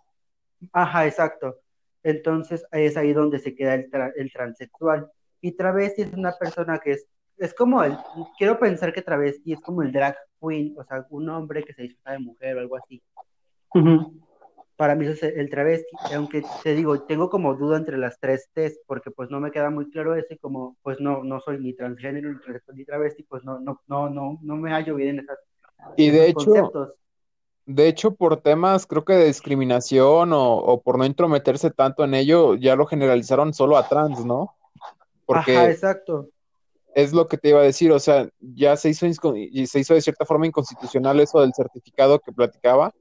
Ajá, 0.73 1.07
exacto. 1.07 1.57
Entonces 2.03 2.67
es 2.71 2.97
ahí 2.97 3.13
donde 3.13 3.39
se 3.39 3.55
queda 3.55 3.75
el, 3.75 3.89
el 4.17 4.33
transexual. 4.33 5.11
Y 5.41 5.53
travesti 5.53 6.03
es 6.03 6.13
una 6.13 6.33
persona 6.39 6.79
que 6.79 6.93
es, 6.93 7.07
es 7.39 7.55
como 7.55 7.83
el, 7.83 7.97
quiero 8.39 8.59
pensar 8.59 8.93
que 8.93 9.03
travesti 9.03 9.55
es 9.55 9.61
como 9.61 9.83
el 9.83 9.93
drag 9.93 10.17
queen, 10.41 10.75
o 10.79 10.85
sea, 10.85 11.07
un 11.11 11.29
hombre 11.29 11.63
que 11.63 11.73
se 11.73 11.83
disfraza 11.83 12.13
de 12.13 12.25
mujer 12.25 12.57
o 12.57 12.61
algo 12.61 12.77
así. 12.77 13.03
Ujú. 13.75 14.21
Para 14.77 14.95
mí 14.97 15.07
eso 15.07 15.27
es 15.27 15.37
el 15.37 15.51
travesti, 15.51 15.97
aunque 16.15 16.43
te 16.63 16.75
digo, 16.75 17.03
tengo 17.05 17.31
como 17.31 17.55
duda 17.55 17.77
entre 17.79 17.97
las 17.99 18.19
tres 18.21 18.51
T's, 18.55 18.81
porque 18.87 19.11
pues 19.11 19.31
no 19.31 19.41
me 19.41 19.53
queda 19.53 19.71
muy 19.71 19.91
claro 19.91 20.15
eso 20.17 20.35
y 20.35 20.39
como 20.39 20.77
pues 20.83 21.01
no, 21.01 21.23
no 21.25 21.41
soy 21.41 21.59
ni 21.61 21.75
transgénero 21.75 22.31
ni, 22.33 22.39
tra- 22.39 22.63
ni 22.75 22.85
travesti, 22.85 23.23
pues 23.25 23.45
no, 23.45 23.61
no, 23.61 23.81
no, 23.87 24.11
no, 24.11 24.39
no 24.43 24.57
me 24.57 24.73
hallo 24.73 24.97
bien 24.97 25.11
en, 25.19 25.25
esas, 25.25 25.39
Y 25.97 26.11
de 26.11 26.29
hecho, 26.29 26.35
conceptos. 26.35 26.95
de 27.67 27.89
hecho, 27.89 28.15
por 28.17 28.41
temas, 28.43 28.87
creo 28.87 29.05
que 29.05 29.15
de 29.15 29.27
discriminación 29.27 30.33
o, 30.33 30.57
o 30.59 30.83
por 30.83 30.99
no 30.99 31.07
intrometerse 31.07 31.71
tanto 31.71 32.05
en 32.05 32.15
ello, 32.15 32.57
ya 32.57 32.77
lo 32.77 32.87
generalizaron 32.87 33.55
solo 33.55 33.77
a 33.77 33.89
trans, 33.89 34.25
¿no? 34.27 34.57
Ajá, 35.31 35.69
Porque 35.69 35.71
exacto. 35.71 36.31
es 36.95 37.13
lo 37.13 37.27
que 37.27 37.39
te 37.39 37.49
iba 37.51 37.61
a 37.61 37.65
decir, 37.65 37.91
o 37.93 37.99
sea, 37.99 38.29
ya 38.41 38.77
se 38.77 38.91
hizo, 38.91 39.07
se 39.11 39.81
hizo 39.81 39.95
de 39.95 40.01
cierta 40.01 40.25
forma 40.25 40.47
inconstitucional 40.47 41.19
eso 41.21 41.41
del 41.41 41.53
certificado 41.55 42.21
que 42.21 42.33
platicaba, 42.33 42.93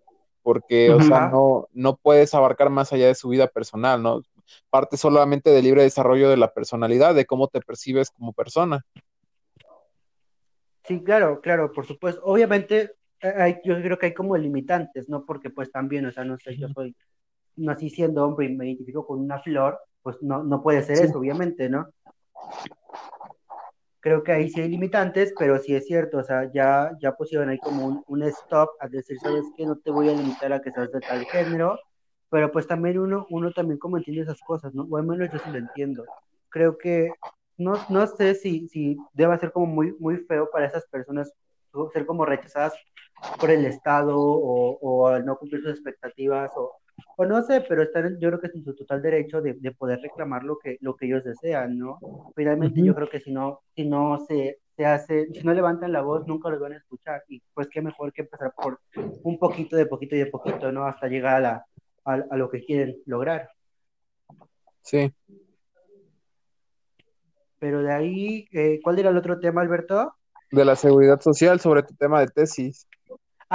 porque, 0.43 0.91
o 0.91 1.01
sea, 1.01 1.29
no, 1.29 1.67
no 1.71 1.95
puedes 1.95 2.33
abarcar 2.33 2.69
más 2.69 2.93
allá 2.93 3.07
de 3.07 3.15
su 3.15 3.29
vida 3.29 3.47
personal, 3.47 4.03
¿no? 4.03 4.21
Parte 4.69 4.97
solamente 4.97 5.49
del 5.49 5.63
libre 5.63 5.83
desarrollo 5.83 6.29
de 6.29 6.37
la 6.37 6.53
personalidad, 6.53 7.15
de 7.15 7.25
cómo 7.25 7.47
te 7.47 7.61
percibes 7.61 8.11
como 8.11 8.33
persona. 8.33 8.85
Sí, 10.83 11.01
claro, 11.01 11.39
claro, 11.39 11.71
por 11.71 11.87
supuesto. 11.87 12.21
Obviamente, 12.25 12.91
hay, 13.21 13.61
yo 13.63 13.81
creo 13.81 13.97
que 13.97 14.07
hay 14.07 14.13
como 14.13 14.35
limitantes, 14.37 15.07
¿no? 15.07 15.25
Porque 15.25 15.49
pues 15.49 15.71
también, 15.71 16.05
o 16.05 16.11
sea, 16.11 16.25
no 16.25 16.37
sé, 16.37 16.57
yo 16.57 16.67
soy, 16.69 16.93
nací 17.55 17.89
siendo 17.89 18.25
hombre 18.25 18.47
y 18.47 18.55
me 18.55 18.67
identifico 18.67 19.07
con 19.07 19.19
una 19.19 19.39
flor, 19.39 19.79
pues 20.01 20.17
no, 20.21 20.43
no 20.43 20.61
puede 20.61 20.83
ser 20.83 20.97
Sí. 20.97 21.03
eso, 21.05 21.19
obviamente, 21.19 21.69
¿no? 21.69 21.87
Creo 24.04 24.22
que 24.22 24.34
ahí 24.34 24.49
sí 24.49 24.60
hay 24.60 24.68
limitantes, 24.68 25.34
pero 25.39 25.58
sí 25.60 25.74
es 25.74 25.86
cierto, 25.86 26.18
o 26.18 26.24
sea, 26.24 26.51
ya, 26.51 26.91
ya 26.99 27.14
pusieron 27.16 27.47
ahí 27.47 27.58
como 27.58 27.88
un, 27.88 28.04
un 28.08 28.24
stop 28.24 28.72
a 28.82 28.89
decir, 28.89 29.18
¿sabes 29.18 29.45
qué? 29.56 29.66
No 29.66 29.78
te 29.78 29.91
voy 29.91 30.10
a 30.10 30.14
limitar 30.14 30.51
a 30.51 30.62
que 30.62 30.72
seas 30.72 30.91
de 30.91 30.99
tal 30.99 31.24
género, 31.26 31.80
pero 32.30 32.51
pues 32.51 32.68
también 32.68 32.99
uno, 32.99 33.26
uno 33.30 33.51
también 33.54 33.80
como 33.80 33.95
entiende 33.97 34.24
esas 34.24 34.41
cosas, 34.41 34.74
¿no? 34.76 34.84
O 34.91 34.97
al 34.97 35.06
menos 35.06 35.32
yo 35.32 35.39
sí 35.39 35.49
lo 35.49 35.58
entiendo. 35.58 36.04
Creo 36.49 36.78
que, 36.78 37.14
no, 37.58 37.76
no 37.88 38.06
sé 38.08 38.36
si, 38.36 38.68
si 38.68 38.97
deba 39.14 39.39
ser 39.39 39.54
como 39.54 39.68
muy, 39.68 39.95
muy 39.99 40.18
feo 40.18 40.49
para 40.51 40.66
esas 40.66 40.86
personas 40.88 41.32
ser 41.93 42.06
como 42.06 42.26
rechazadas 42.26 42.74
por 43.39 43.49
el 43.49 43.66
Estado 43.66 44.20
o, 44.20 44.78
o 44.82 45.08
al 45.08 45.26
no 45.26 45.38
cumplir 45.38 45.62
sus 45.62 45.72
expectativas 45.72 46.51
o, 46.58 46.76
o 47.17 47.25
no 47.25 47.41
sé, 47.43 47.61
pero 47.67 47.83
están, 47.83 48.19
yo 48.19 48.29
creo 48.29 48.39
que 48.39 48.47
es 48.47 48.55
en 48.55 48.63
su 48.63 48.75
total 48.75 49.01
derecho 49.01 49.41
de, 49.41 49.53
de 49.53 49.71
poder 49.71 49.99
reclamar 49.99 50.43
lo 50.43 50.57
que, 50.57 50.77
lo 50.81 50.95
que 50.95 51.05
ellos 51.05 51.23
desean, 51.23 51.77
¿no? 51.77 51.99
Finalmente 52.35 52.83
yo 52.83 52.95
creo 52.95 53.09
que 53.09 53.19
si 53.19 53.31
no, 53.31 53.61
si 53.75 53.85
no 53.85 54.25
se, 54.27 54.59
se 54.75 54.85
hace, 54.85 55.27
si 55.31 55.43
no 55.43 55.53
levantan 55.53 55.91
la 55.91 56.01
voz, 56.01 56.25
nunca 56.27 56.49
los 56.49 56.59
van 56.59 56.73
a 56.73 56.77
escuchar. 56.77 57.23
Y 57.27 57.41
pues 57.53 57.67
qué 57.69 57.81
mejor 57.81 58.11
que 58.13 58.23
empezar 58.23 58.53
por 58.55 58.79
un 59.23 59.37
poquito 59.37 59.75
de 59.75 59.85
poquito 59.85 60.15
y 60.15 60.19
de 60.19 60.25
poquito, 60.27 60.71
¿no? 60.71 60.85
Hasta 60.85 61.07
llegar 61.07 61.35
a, 61.35 61.39
la, 61.39 61.65
a, 62.05 62.13
a 62.29 62.37
lo 62.37 62.49
que 62.49 62.63
quieren 62.63 62.97
lograr. 63.05 63.49
Sí. 64.81 65.13
Pero 67.59 67.81
de 67.81 67.93
ahí, 67.93 68.47
eh, 68.51 68.79
¿cuál 68.83 68.99
era 68.99 69.09
el 69.09 69.17
otro 69.17 69.39
tema, 69.39 69.61
Alberto? 69.61 70.15
De 70.51 70.65
la 70.65 70.75
seguridad 70.75 71.21
social 71.21 71.59
sobre 71.59 71.83
tu 71.83 71.95
tema 71.95 72.19
de 72.19 72.27
tesis. 72.27 72.87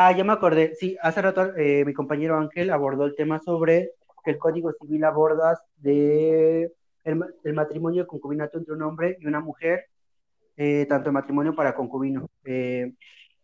Ah, 0.01 0.13
ya 0.13 0.23
me 0.23 0.33
acordé. 0.33 0.77
Sí, 0.77 0.97
hace 1.03 1.21
rato 1.21 1.57
eh, 1.57 1.85
mi 1.85 1.93
compañero 1.93 2.39
Ángel 2.39 2.71
abordó 2.71 3.05
el 3.05 3.17
tema 3.17 3.41
sobre 3.41 3.95
que 4.25 4.31
el 4.31 4.39
Código 4.39 4.73
Civil 4.81 5.03
aborda 5.03 5.61
de 5.77 6.73
el, 7.03 7.25
el 7.43 7.53
matrimonio 7.53 8.07
concubinato 8.07 8.59
entre 8.59 8.75
un 8.75 8.83
hombre 8.83 9.17
y 9.21 9.27
una 9.27 9.41
mujer, 9.41 9.87
eh, 10.57 10.87
tanto 10.89 11.09
el 11.09 11.15
matrimonio 11.15 11.53
para 11.53 11.75
concubino. 11.75 12.29
Eh, 12.45 12.93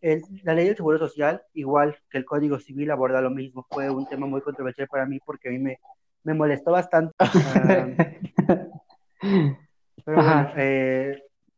el- 0.01 0.23
la 0.45 0.55
ley 0.55 0.67
del 0.67 0.77
Seguro 0.77 0.97
Social, 0.99 1.43
igual 1.55 1.97
que 2.09 2.19
el 2.19 2.25
Código 2.25 2.61
Civil, 2.61 2.93
aborda 2.93 3.21
lo 3.21 3.31
mismo. 3.31 3.67
Fue 3.69 3.91
un 3.91 4.07
tema 4.07 4.27
muy 4.29 4.41
controversial 4.41 4.87
para 4.87 5.07
mí 5.07 5.19
porque 5.27 5.49
a 5.49 5.51
mí 5.51 5.59
me, 5.59 5.81
me 6.23 6.35
molestó 6.35 6.71
bastante. 6.71 7.15
Ah, 7.57 7.89
pero 10.05 10.19
bueno, 10.19 10.51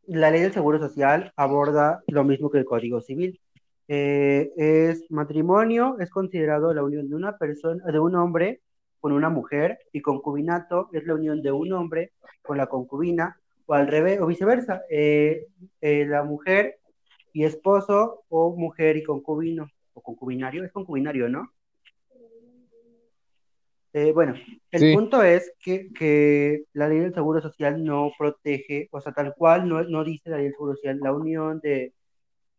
la 0.07 0.31
ley 0.31 0.41
del 0.41 0.53
Seguro 0.53 0.79
Social 0.79 1.31
aborda 1.35 2.01
lo 2.07 2.23
mismo 2.23 2.49
que 2.49 2.57
el 2.57 2.65
Código 2.65 2.99
Civil. 3.01 3.39
Eh, 3.87 4.51
es 4.57 5.09
matrimonio, 5.09 5.97
es 5.99 6.09
considerado 6.09 6.73
la 6.73 6.83
unión 6.83 7.07
de 7.09 7.15
una 7.15 7.37
persona, 7.37 7.83
de 7.85 7.99
un 7.99 8.15
hombre 8.15 8.61
con 8.99 9.11
una 9.13 9.29
mujer, 9.29 9.79
y 9.93 10.01
concubinato 10.01 10.89
es 10.91 11.05
la 11.05 11.15
unión 11.15 11.41
de 11.41 11.51
un 11.51 11.71
hombre 11.73 12.11
con 12.41 12.57
la 12.57 12.67
concubina, 12.67 13.39
o 13.65 13.73
al 13.73 13.87
revés, 13.87 14.19
o 14.19 14.25
viceversa, 14.27 14.81
eh, 14.89 15.45
eh, 15.81 16.05
la 16.05 16.23
mujer 16.23 16.79
y 17.33 17.43
esposo, 17.43 18.23
o 18.29 18.55
mujer 18.55 18.97
y 18.97 19.03
concubino, 19.03 19.67
o 19.93 20.01
concubinario, 20.01 20.63
es 20.63 20.71
concubinario, 20.71 21.29
¿no? 21.29 21.49
Eh, 23.93 24.11
bueno, 24.11 24.35
el 24.71 24.79
Sí. 24.79 24.93
punto 24.93 25.23
es 25.23 25.53
que, 25.59 25.91
que 25.93 26.65
la 26.73 26.87
ley 26.87 26.99
del 26.99 27.13
Seguro 27.13 27.41
Social 27.41 27.83
no 27.83 28.11
protege, 28.17 28.89
o 28.91 29.01
sea, 29.01 29.11
tal 29.11 29.33
cual 29.35 29.67
no, 29.67 29.83
no 29.83 30.03
dice 30.03 30.29
la 30.29 30.37
ley 30.37 30.45
del 30.45 30.53
Seguro 30.53 30.75
Social, 30.75 30.99
la 31.01 31.13
unión 31.13 31.59
de, 31.61 31.93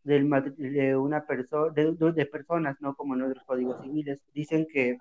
de 0.09 0.97
una 0.97 1.27
persona, 1.27 1.73
de, 1.73 1.93
de- 1.93 2.27
personas, 2.27 2.77
no 2.81 2.95
como 2.95 3.15
en 3.15 3.23
otros 3.23 3.45
códigos 3.45 3.81
civiles. 3.83 4.21
Dicen 4.33 4.67
que 4.73 4.97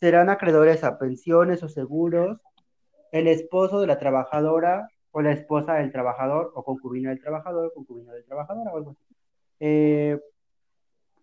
serán 0.00 0.30
acreedores 0.30 0.84
a 0.84 0.98
pensiones 0.98 1.62
o 1.62 1.68
seguros 1.68 2.40
el 3.12 3.26
esposo 3.26 3.80
de 3.80 3.86
la 3.86 3.98
trabajadora 3.98 4.88
o 5.10 5.22
la 5.22 5.32
esposa 5.32 5.74
del 5.74 5.92
trabajador 5.92 6.52
o 6.54 6.62
concubina 6.64 7.10
del 7.10 7.20
trabajador, 7.20 7.72
concubina 7.74 8.12
del 8.12 8.24
trabajador 8.24 8.68
o 8.68 8.76
algo. 8.76 8.96
Eh, 9.60 10.18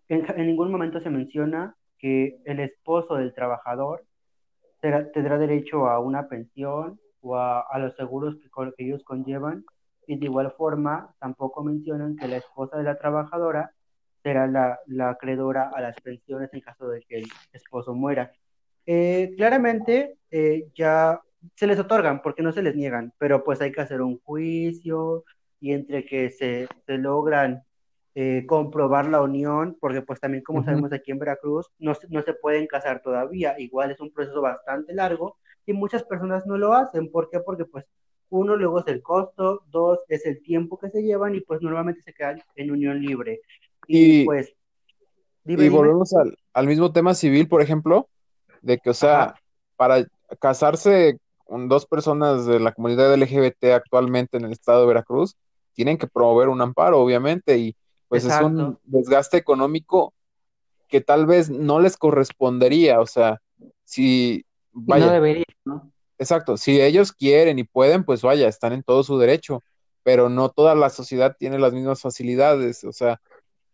en, 0.08 0.46
ningún 0.46 0.70
momento 0.70 1.00
se 1.00 1.10
menciona 1.10 1.76
que 1.98 2.38
el 2.44 2.60
esposo 2.60 3.14
del 3.16 3.34
trabajador 3.34 4.04
tendrá 4.80 5.38
derecho 5.38 5.88
a 5.88 5.98
una 5.98 6.28
pensión 6.28 7.00
o 7.22 7.36
a, 7.36 7.60
a 7.60 7.78
los 7.78 7.96
seguros 7.96 8.36
que, 8.36 8.48
que 8.76 8.84
ellos 8.84 9.02
conllevan. 9.04 9.64
Y 10.06 10.18
de 10.18 10.26
igual 10.26 10.52
forma, 10.52 11.14
tampoco 11.20 11.64
mencionan 11.64 12.16
que 12.16 12.28
la 12.28 12.38
esposa 12.38 12.76
de 12.78 12.84
la 12.84 12.98
trabajadora 12.98 13.72
será 14.22 14.46
la, 14.46 14.78
la 14.86 15.10
acreedora 15.10 15.70
a 15.74 15.80
las 15.80 15.98
pensiones 16.00 16.50
en 16.52 16.60
caso 16.60 16.88
de 16.88 17.02
que 17.08 17.16
el 17.18 17.28
esposo 17.52 17.94
muera. 17.94 18.32
Eh, 18.86 19.34
claramente 19.36 20.18
eh, 20.30 20.68
ya 20.74 21.20
se 21.56 21.66
les 21.66 21.78
otorgan 21.78 22.22
porque 22.22 22.42
no 22.42 22.52
se 22.52 22.62
les 22.62 22.74
niegan, 22.76 23.12
pero 23.18 23.42
pues 23.44 23.60
hay 23.60 23.72
que 23.72 23.80
hacer 23.80 24.00
un 24.02 24.20
juicio 24.20 25.24
y 25.60 25.72
entre 25.72 26.04
que 26.06 26.30
se, 26.30 26.68
se 26.86 26.98
logran 26.98 27.62
eh, 28.14 28.44
comprobar 28.46 29.08
la 29.08 29.22
unión, 29.22 29.76
porque 29.80 30.02
pues 30.02 30.20
también 30.20 30.42
como 30.44 30.60
Ujú. 30.60 30.64
sabemos 30.64 30.92
aquí 30.92 31.10
en 31.10 31.18
Veracruz 31.18 31.66
no, 31.78 31.94
se- 31.94 32.08
no 32.08 32.22
se 32.22 32.34
pueden 32.34 32.66
casar 32.66 33.02
todavía, 33.02 33.58
igual 33.58 33.90
es 33.90 34.00
un 34.00 34.12
proceso 34.12 34.40
bastante 34.40 34.94
largo 34.94 35.36
y 35.66 35.72
muchas 35.72 36.04
personas 36.04 36.46
no 36.46 36.56
lo 36.58 36.72
hacen, 36.74 37.10
¿por 37.10 37.28
qué? 37.30 37.40
Porque 37.40 37.64
pues 37.66 37.84
uno 38.30 38.56
luego 38.56 38.80
es 38.80 38.86
el 38.88 39.02
costo, 39.02 39.62
dos 39.70 40.00
es 40.08 40.26
el 40.26 40.42
tiempo 40.42 40.78
que 40.78 40.90
se 40.90 41.02
llevan 41.02 41.34
y 41.34 41.40
pues 41.40 41.62
normalmente 41.62 42.02
se 42.02 42.12
quedan 42.14 42.42
en 42.56 42.70
unión 42.70 43.00
libre. 43.00 43.40
Y 43.86 44.22
Y, 44.22 44.24
pues, 44.24 44.54
dime, 45.44 45.64
y 45.64 45.68
dime. 45.68 45.76
volvemos 45.76 46.12
al, 46.14 46.36
al 46.52 46.66
mismo 46.66 46.92
tema 46.92 47.14
civil, 47.14 47.48
por 47.48 47.62
ejemplo, 47.62 48.08
de 48.62 48.78
que, 48.78 48.90
o 48.90 48.94
sea, 48.94 49.22
Ajá, 49.22 49.40
para 49.76 50.06
casarse 50.40 51.18
con 51.44 51.68
dos 51.68 51.86
personas 51.86 52.46
de 52.46 52.60
la 52.60 52.72
comunidad 52.72 53.14
LGBT 53.14 53.66
actualmente 53.74 54.36
en 54.36 54.44
el 54.44 54.52
estado 54.52 54.80
de 54.82 54.88
Veracruz, 54.88 55.36
tienen 55.74 55.98
que 55.98 56.06
promover 56.08 56.48
un 56.48 56.60
amparo, 56.62 57.00
obviamente, 57.00 57.58
y 57.58 57.76
pues 58.08 58.24
es 58.24 58.40
un 58.40 58.78
desgaste 58.84 59.36
económico 59.36 60.14
que 60.88 61.00
tal 61.00 61.26
vez 61.26 61.50
no 61.50 61.80
les 61.80 61.96
correspondería, 61.96 63.00
o 63.00 63.06
sea, 63.06 63.40
si, 63.84 64.44
Y 64.86 64.96
no 64.96 65.10
vaya, 65.10 65.10
debería, 65.10 65.44
¿no? 65.64 65.92
Exacto, 66.18 66.56
si 66.56 66.80
ellos 66.80 67.12
quieren 67.12 67.58
y 67.58 67.64
pueden, 67.64 68.04
pues 68.04 68.22
vaya, 68.22 68.48
están 68.48 68.72
en 68.72 68.82
todo 68.82 69.02
su 69.02 69.18
derecho, 69.18 69.62
pero 70.02 70.28
no 70.28 70.50
toda 70.50 70.74
la 70.74 70.90
sociedad 70.90 71.36
tiene 71.38 71.58
las 71.58 71.72
mismas 71.72 72.00
facilidades, 72.00 72.84
o 72.84 72.92
sea, 72.92 73.20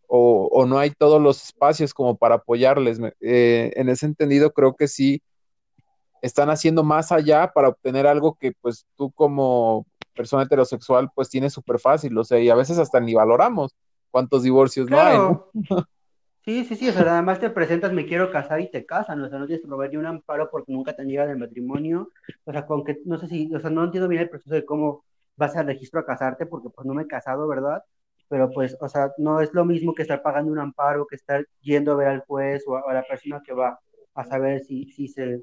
o, 0.06 0.48
o 0.52 0.66
no 0.66 0.78
hay 0.78 0.90
todos 0.90 1.20
los 1.20 1.42
espacios 1.42 1.94
como 1.94 2.16
para 2.16 2.36
apoyarles. 2.36 3.00
Eh, 3.20 3.72
en 3.76 3.88
ese 3.88 4.06
entendido, 4.06 4.52
creo 4.52 4.74
que 4.76 4.88
sí 4.88 5.22
están 6.20 6.50
haciendo 6.50 6.84
más 6.84 7.12
allá 7.12 7.50
para 7.52 7.68
obtener 7.68 8.06
algo 8.06 8.36
que 8.38 8.52
pues 8.60 8.86
tú 8.96 9.10
como 9.12 9.86
persona 10.14 10.44
heterosexual 10.44 11.10
pues 11.14 11.28
tienes 11.28 11.52
súper 11.52 11.78
fácil, 11.78 12.16
o 12.16 12.24
sea, 12.24 12.38
y 12.38 12.48
a 12.48 12.54
veces 12.54 12.78
hasta 12.78 13.00
ni 13.00 13.14
valoramos 13.14 13.74
cuántos 14.10 14.42
divorcios 14.42 14.88
no 14.88 15.00
hay, 15.00 15.18
¿no? 15.18 15.50
Sí, 16.44 16.64
sí, 16.64 16.74
sí, 16.74 16.88
o 16.88 16.92
sea, 16.92 17.04
nada 17.04 17.22
más 17.22 17.38
te 17.38 17.50
presentas, 17.50 17.92
me 17.92 18.04
quiero 18.04 18.30
casar 18.32 18.60
y 18.60 18.68
te 18.68 18.84
casan, 18.84 19.22
o 19.22 19.28
sea, 19.28 19.38
no 19.38 19.46
tienes 19.46 19.62
que 19.62 19.68
proveer 19.68 19.92
ni 19.92 19.98
un 19.98 20.06
amparo 20.06 20.50
porque 20.50 20.72
nunca 20.72 20.92
te 20.94 21.02
han 21.02 21.08
llegado 21.08 21.30
el 21.30 21.38
matrimonio, 21.38 22.10
o 22.44 22.52
sea, 22.52 22.66
con 22.66 22.84
que, 22.84 22.98
no 23.04 23.16
sé 23.16 23.28
si, 23.28 23.54
o 23.54 23.60
sea, 23.60 23.70
no 23.70 23.84
entiendo 23.84 24.08
bien 24.08 24.22
el 24.22 24.28
proceso 24.28 24.54
de 24.54 24.64
cómo 24.64 25.04
vas 25.36 25.54
al 25.56 25.66
registro 25.66 26.00
a 26.00 26.06
casarte 26.06 26.46
porque 26.46 26.68
pues 26.70 26.84
no 26.84 26.94
me 26.94 27.02
he 27.02 27.06
casado, 27.06 27.46
¿verdad? 27.46 27.84
Pero 28.28 28.50
pues, 28.50 28.76
o 28.80 28.88
sea, 28.88 29.12
no 29.18 29.40
es 29.40 29.52
lo 29.54 29.64
mismo 29.64 29.94
que 29.94 30.02
estar 30.02 30.20
pagando 30.20 30.50
un 30.50 30.58
amparo, 30.58 31.06
que 31.06 31.16
estar 31.16 31.46
yendo 31.60 31.92
a 31.92 31.96
ver 31.96 32.08
al 32.08 32.20
juez 32.20 32.64
o 32.66 32.76
a, 32.76 32.82
a 32.90 32.94
la 32.94 33.04
persona 33.04 33.40
que 33.44 33.52
va 33.52 33.78
a 34.14 34.24
saber 34.24 34.62
si, 34.64 34.90
si 34.90 35.06
se 35.06 35.42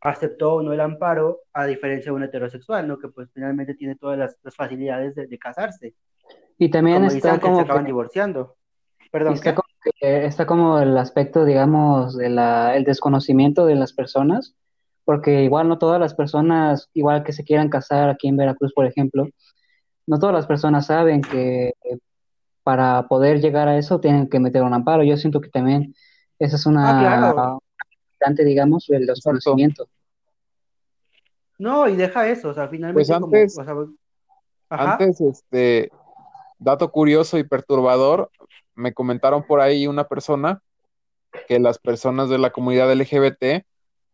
aceptó 0.00 0.54
o 0.54 0.62
no 0.62 0.72
el 0.72 0.80
amparo, 0.80 1.40
a 1.52 1.66
diferencia 1.66 2.10
de 2.10 2.16
un 2.16 2.24
heterosexual, 2.24 2.88
¿no? 2.88 2.98
Que 2.98 3.08
pues 3.08 3.30
finalmente 3.32 3.74
tiene 3.74 3.94
todas 3.96 4.18
las, 4.18 4.36
las 4.42 4.56
facilidades 4.56 5.14
de, 5.14 5.26
de 5.26 5.38
casarse. 5.38 5.94
Y 6.58 6.70
también 6.70 6.96
como 6.96 7.08
está 7.08 7.34
se 7.34 7.40
como 7.40 7.60
acaban 7.60 7.84
que, 7.84 7.88
divorciando. 7.88 8.56
Perdón, 9.10 9.34
está 9.34 9.54
como 9.54 9.68
que 10.00 10.24
está 10.26 10.46
como 10.46 10.78
el 10.78 10.96
aspecto, 10.98 11.44
digamos, 11.44 12.16
de 12.16 12.28
la, 12.28 12.76
el 12.76 12.84
desconocimiento 12.84 13.66
de 13.66 13.74
las 13.74 13.92
personas, 13.92 14.54
porque 15.04 15.42
igual 15.42 15.68
no 15.68 15.78
todas 15.78 15.98
las 15.98 16.14
personas, 16.14 16.88
igual 16.92 17.24
que 17.24 17.32
se 17.32 17.44
quieran 17.44 17.68
casar 17.68 18.10
aquí 18.10 18.28
en 18.28 18.36
Veracruz, 18.36 18.72
por 18.74 18.86
ejemplo, 18.86 19.28
no 20.06 20.18
todas 20.18 20.34
las 20.34 20.46
personas 20.46 20.86
saben 20.86 21.22
que 21.22 21.72
para 22.62 23.08
poder 23.08 23.40
llegar 23.40 23.68
a 23.68 23.78
eso 23.78 24.00
tienen 24.00 24.28
que 24.28 24.38
meter 24.38 24.62
un 24.62 24.74
amparo. 24.74 25.02
Yo 25.02 25.16
siento 25.16 25.40
que 25.40 25.48
también 25.48 25.94
esa 26.38 26.56
es 26.56 26.66
Ah, 26.66 26.70
una 26.70 26.98
claro. 27.00 27.62
importante, 28.08 28.44
digamos, 28.44 28.86
del 28.86 29.02
Exacto. 29.02 29.14
desconocimiento. 29.14 29.88
No, 31.58 31.88
y 31.88 31.96
deja 31.96 32.28
eso, 32.28 32.50
o 32.50 32.54
sea, 32.54 32.64
Pues 32.64 32.78
finalmente 32.78 33.12
como, 33.12 33.26
antes, 33.26 33.58
o 33.58 33.64
sea, 33.64 33.74
ajá. 34.70 34.92
antes, 34.92 35.20
este, 35.20 35.90
dato 36.58 36.90
curioso 36.90 37.38
y 37.38 37.44
perturbador, 37.44 38.30
me 38.74 38.92
comentaron 38.92 39.46
por 39.46 39.60
ahí 39.60 39.86
una 39.86 40.08
persona 40.08 40.62
que 41.48 41.58
las 41.58 41.78
personas 41.78 42.28
de 42.28 42.38
la 42.38 42.50
comunidad 42.50 42.92
LGBT 42.92 43.64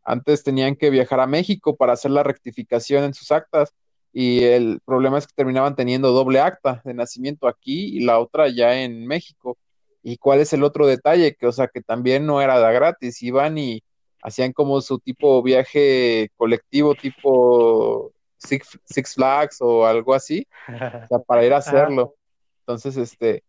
antes 0.05 0.45
tenían 0.45 0.77
que 0.77 0.91
viajar 0.91 1.21
a 1.21 1.27
México 1.27 1.77
para 1.77 1.93
hacer 1.93 2.11
la 2.11 2.23
rectificación 2.23 3.05
en 3.05 3.15
sus 3.15 3.33
actas 3.33 3.75
y 4.13 4.45
el 4.45 4.81
problema 4.85 5.19
es 5.19 5.27
que 5.27 5.35
terminaban 5.35 5.77
teniendo 5.77 6.13
doble 6.13 6.41
acta 6.41 6.81
de 6.85 6.95
nacimiento 6.95 7.49
aquí 7.49 7.97
y 7.97 8.01
la 8.01 8.19
otra 8.19 8.49
ya 8.49 8.81
en 8.81 9.07
México. 9.07 9.59
¿Y 10.03 10.17
cuál 10.17 10.41
es 10.41 10.53
el 10.53 10.63
otro 10.63 10.87
detalle? 10.87 11.35
Que, 11.35 11.47
o 11.47 11.53
sea, 11.53 11.69
que 11.69 11.83
también 11.83 12.25
no 12.25 12.41
era 12.41 12.59
de 12.59 12.73
gratis, 12.73 13.23
iban 13.23 13.59
y 13.59 13.83
hacían 14.23 14.53
como 14.53 14.81
su 14.81 14.99
tipo 15.01 15.43
viaje 15.43 16.31
colectivo, 16.37 16.95
tipo 16.95 18.13
Six, 18.39 18.79
Six 18.85 19.15
Flags 19.15 19.59
o 19.61 19.85
algo 19.85 20.15
así, 20.15 20.47
o 20.69 21.07
sea, 21.09 21.19
para 21.27 21.45
ir 21.45 21.53
a 21.53 21.59
hacerlo. 21.59 22.15
Entonces, 22.61 22.97
este, 22.97 23.43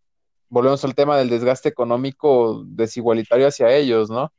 volvemos 0.49 0.83
al 0.85 0.95
tema 0.95 1.17
del 1.17 1.29
desgaste 1.29 1.69
económico 1.69 2.63
desigualitario 2.67 3.47
hacia 3.47 3.73
ellos, 3.75 4.09
¿no? 4.09 4.31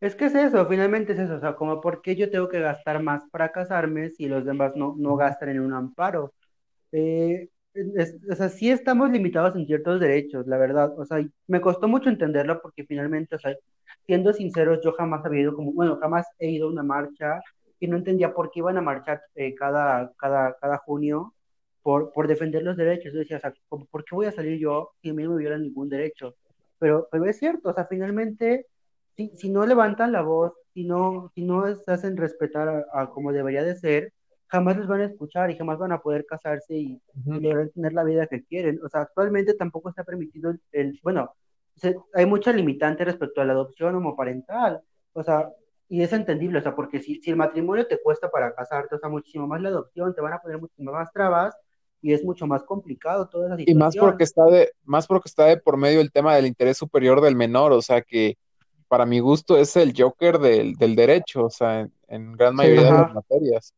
Es 0.00 0.16
que 0.16 0.24
es 0.26 0.34
eso, 0.34 0.66
finalmente 0.66 1.12
es 1.12 1.18
eso, 1.20 1.36
o 1.36 1.40
sea, 1.40 1.54
como 1.54 1.80
por 1.80 2.02
qué 2.02 2.16
yo 2.16 2.28
tengo 2.30 2.48
que 2.48 2.60
gastar 2.60 3.02
más 3.02 3.22
para 3.30 3.52
casarme 3.52 4.10
si 4.10 4.26
los 4.26 4.44
demás 4.44 4.72
no, 4.76 4.94
no 4.98 5.14
gastan 5.16 5.50
en 5.50 5.60
un 5.60 5.72
amparo. 5.74 6.34
Eh, 6.92 7.48
es- 7.74 8.16
o 8.30 8.36
sea, 8.36 8.48
sí 8.50 8.70
estamos 8.70 9.10
limitados 9.12 9.56
en 9.56 9.66
ciertos 9.66 10.00
derechos, 10.00 10.46
la 10.48 10.58
verdad. 10.58 10.98
O 10.98 11.04
sea, 11.06 11.24
me 11.48 11.60
costó 11.62 11.88
mucho 11.88 12.10
entenderlo 12.10 12.60
porque 12.62 12.84
finalmente, 12.86 13.36
o 13.36 13.38
sea, 13.40 13.54
siendo 14.06 14.32
sinceros, 14.34 14.80
yo 14.84 14.92
jamás 14.94 15.24
había 15.26 15.42
ido 15.42 15.54
como, 15.56 15.72
bueno, 15.72 15.98
jamás 16.00 16.26
he 16.38 16.50
ido 16.50 16.68
a 16.68 16.72
una 16.72 16.82
marcha 16.84 17.40
y 17.80 17.88
no 17.88 17.96
entendía 17.98 18.34
por 18.34 18.50
qué 18.50 18.60
iban 18.60 18.78
a 18.78 18.82
marchar 18.82 19.22
eh, 19.36 19.54
cada, 19.56 20.12
cada, 20.18 20.56
cada 20.60 20.78
junio 20.78 21.34
por, 21.82 22.12
por 22.12 22.28
defender 22.28 22.62
los 22.62 22.76
derechos. 22.76 23.12
Yo 23.12 23.18
decía, 23.20 23.38
o 23.38 23.40
sea, 23.40 23.54
¿por 23.68 24.04
qué 24.04 24.14
voy 24.14 24.26
a 24.26 24.32
salir 24.32 24.58
yo 24.58 24.92
si 25.02 25.10
a 25.10 25.14
mí 25.14 25.22
no 25.24 25.30
me 25.32 25.38
violan 25.38 25.62
ningún 25.62 25.88
derecho? 25.88 26.36
Pero, 26.78 27.08
pero 27.10 27.24
es 27.26 27.38
cierto, 27.38 27.70
o 27.70 27.74
sea, 27.74 27.86
finalmente, 27.86 28.66
si, 29.16 29.30
si 29.36 29.50
no 29.50 29.66
levantan 29.66 30.12
la 30.12 30.22
voz, 30.22 30.52
si 30.74 30.84
no, 30.84 31.30
si 31.34 31.42
no 31.44 31.74
se 31.76 31.92
hacen 31.92 32.16
respetar 32.16 32.68
a, 32.68 32.84
a 33.02 33.10
como 33.10 33.32
debería 33.32 33.62
de 33.62 33.76
ser, 33.76 34.12
jamás 34.48 34.76
les 34.78 34.86
van 34.86 35.00
a 35.02 35.04
escuchar 35.06 35.50
y 35.50 35.56
jamás 35.56 35.78
van 35.78 35.92
a 35.92 36.00
poder 36.00 36.26
casarse 36.26 36.74
y, 36.76 37.00
y 37.30 37.40
Ujú. 37.40 37.40
lograr 37.40 37.68
tener 37.70 37.92
la 37.92 38.04
vida 38.04 38.26
que 38.26 38.44
quieren. 38.44 38.80
O 38.84 38.88
sea, 38.88 39.02
actualmente 39.02 39.54
tampoco 39.54 39.88
está 39.90 40.04
permitido 40.04 40.50
el, 40.50 40.60
el- 40.72 41.00
bueno, 41.02 41.34
se- 41.76 41.96
hay 42.14 42.26
mucha 42.26 42.52
limitante 42.52 43.04
respecto 43.04 43.40
a 43.40 43.44
la 43.44 43.52
adopción 43.52 43.94
homoparental. 43.94 44.82
O 45.12 45.22
sea, 45.22 45.48
y 45.88 46.02
es 46.02 46.12
entendible, 46.12 46.58
o 46.58 46.62
sea, 46.62 46.74
porque 46.74 47.00
si, 47.00 47.20
si 47.20 47.30
el 47.30 47.36
matrimonio 47.36 47.86
te 47.86 48.00
cuesta 48.00 48.30
para 48.30 48.54
casarte, 48.54 48.94
o 48.94 48.98
sea, 48.98 49.08
muchísimo 49.10 49.46
más 49.46 49.60
la 49.60 49.68
adopción, 49.70 50.14
te 50.14 50.20
van 50.22 50.32
a 50.34 50.38
poner 50.40 50.58
muchísimas 50.58 50.94
más 50.94 51.12
trabas 51.12 51.54
y 52.02 52.12
es 52.12 52.24
mucho 52.24 52.46
más 52.46 52.64
complicado 52.64 53.28
toda 53.28 53.54
esa 53.54 53.62
Y 53.64 53.74
más 53.74 53.96
porque 53.96 54.26
situación. 54.26 54.48
está 54.50 54.56
de, 54.58 54.72
más 54.84 55.06
porque 55.06 55.28
está 55.28 55.44
de 55.46 55.56
por 55.56 55.76
medio 55.78 56.00
el 56.00 56.12
tema 56.12 56.34
del 56.36 56.46
interés 56.46 56.76
superior 56.76 57.20
del 57.20 57.36
menor, 57.36 57.72
o 57.72 57.80
sea 57.80 58.02
que 58.02 58.36
para 58.88 59.06
mi 59.06 59.20
gusto 59.20 59.56
es 59.56 59.74
el 59.76 59.94
Joker 59.96 60.38
del, 60.38 60.74
del 60.74 60.94
derecho, 60.96 61.46
o 61.46 61.50
sea, 61.50 61.80
en, 61.80 61.92
en 62.08 62.32
gran 62.32 62.54
mayoría 62.54 62.84
de 62.84 62.90
las 62.92 63.14
materias. 63.14 63.72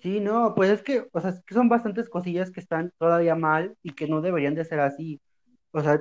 Sí, 0.00 0.20
no, 0.20 0.54
pues 0.54 0.70
es 0.70 0.82
que, 0.82 1.08
o 1.12 1.20
sea, 1.20 1.30
es 1.30 1.42
que 1.44 1.54
son 1.54 1.68
bastantes 1.68 2.08
cosillas 2.08 2.52
que 2.52 2.60
están 2.60 2.92
todavía 2.98 3.34
mal 3.34 3.76
y 3.82 3.94
que 3.94 4.06
no 4.06 4.20
deberían 4.20 4.54
de 4.54 4.64
ser 4.64 4.78
así. 4.78 5.20
O 5.72 5.80
sea, 5.80 6.00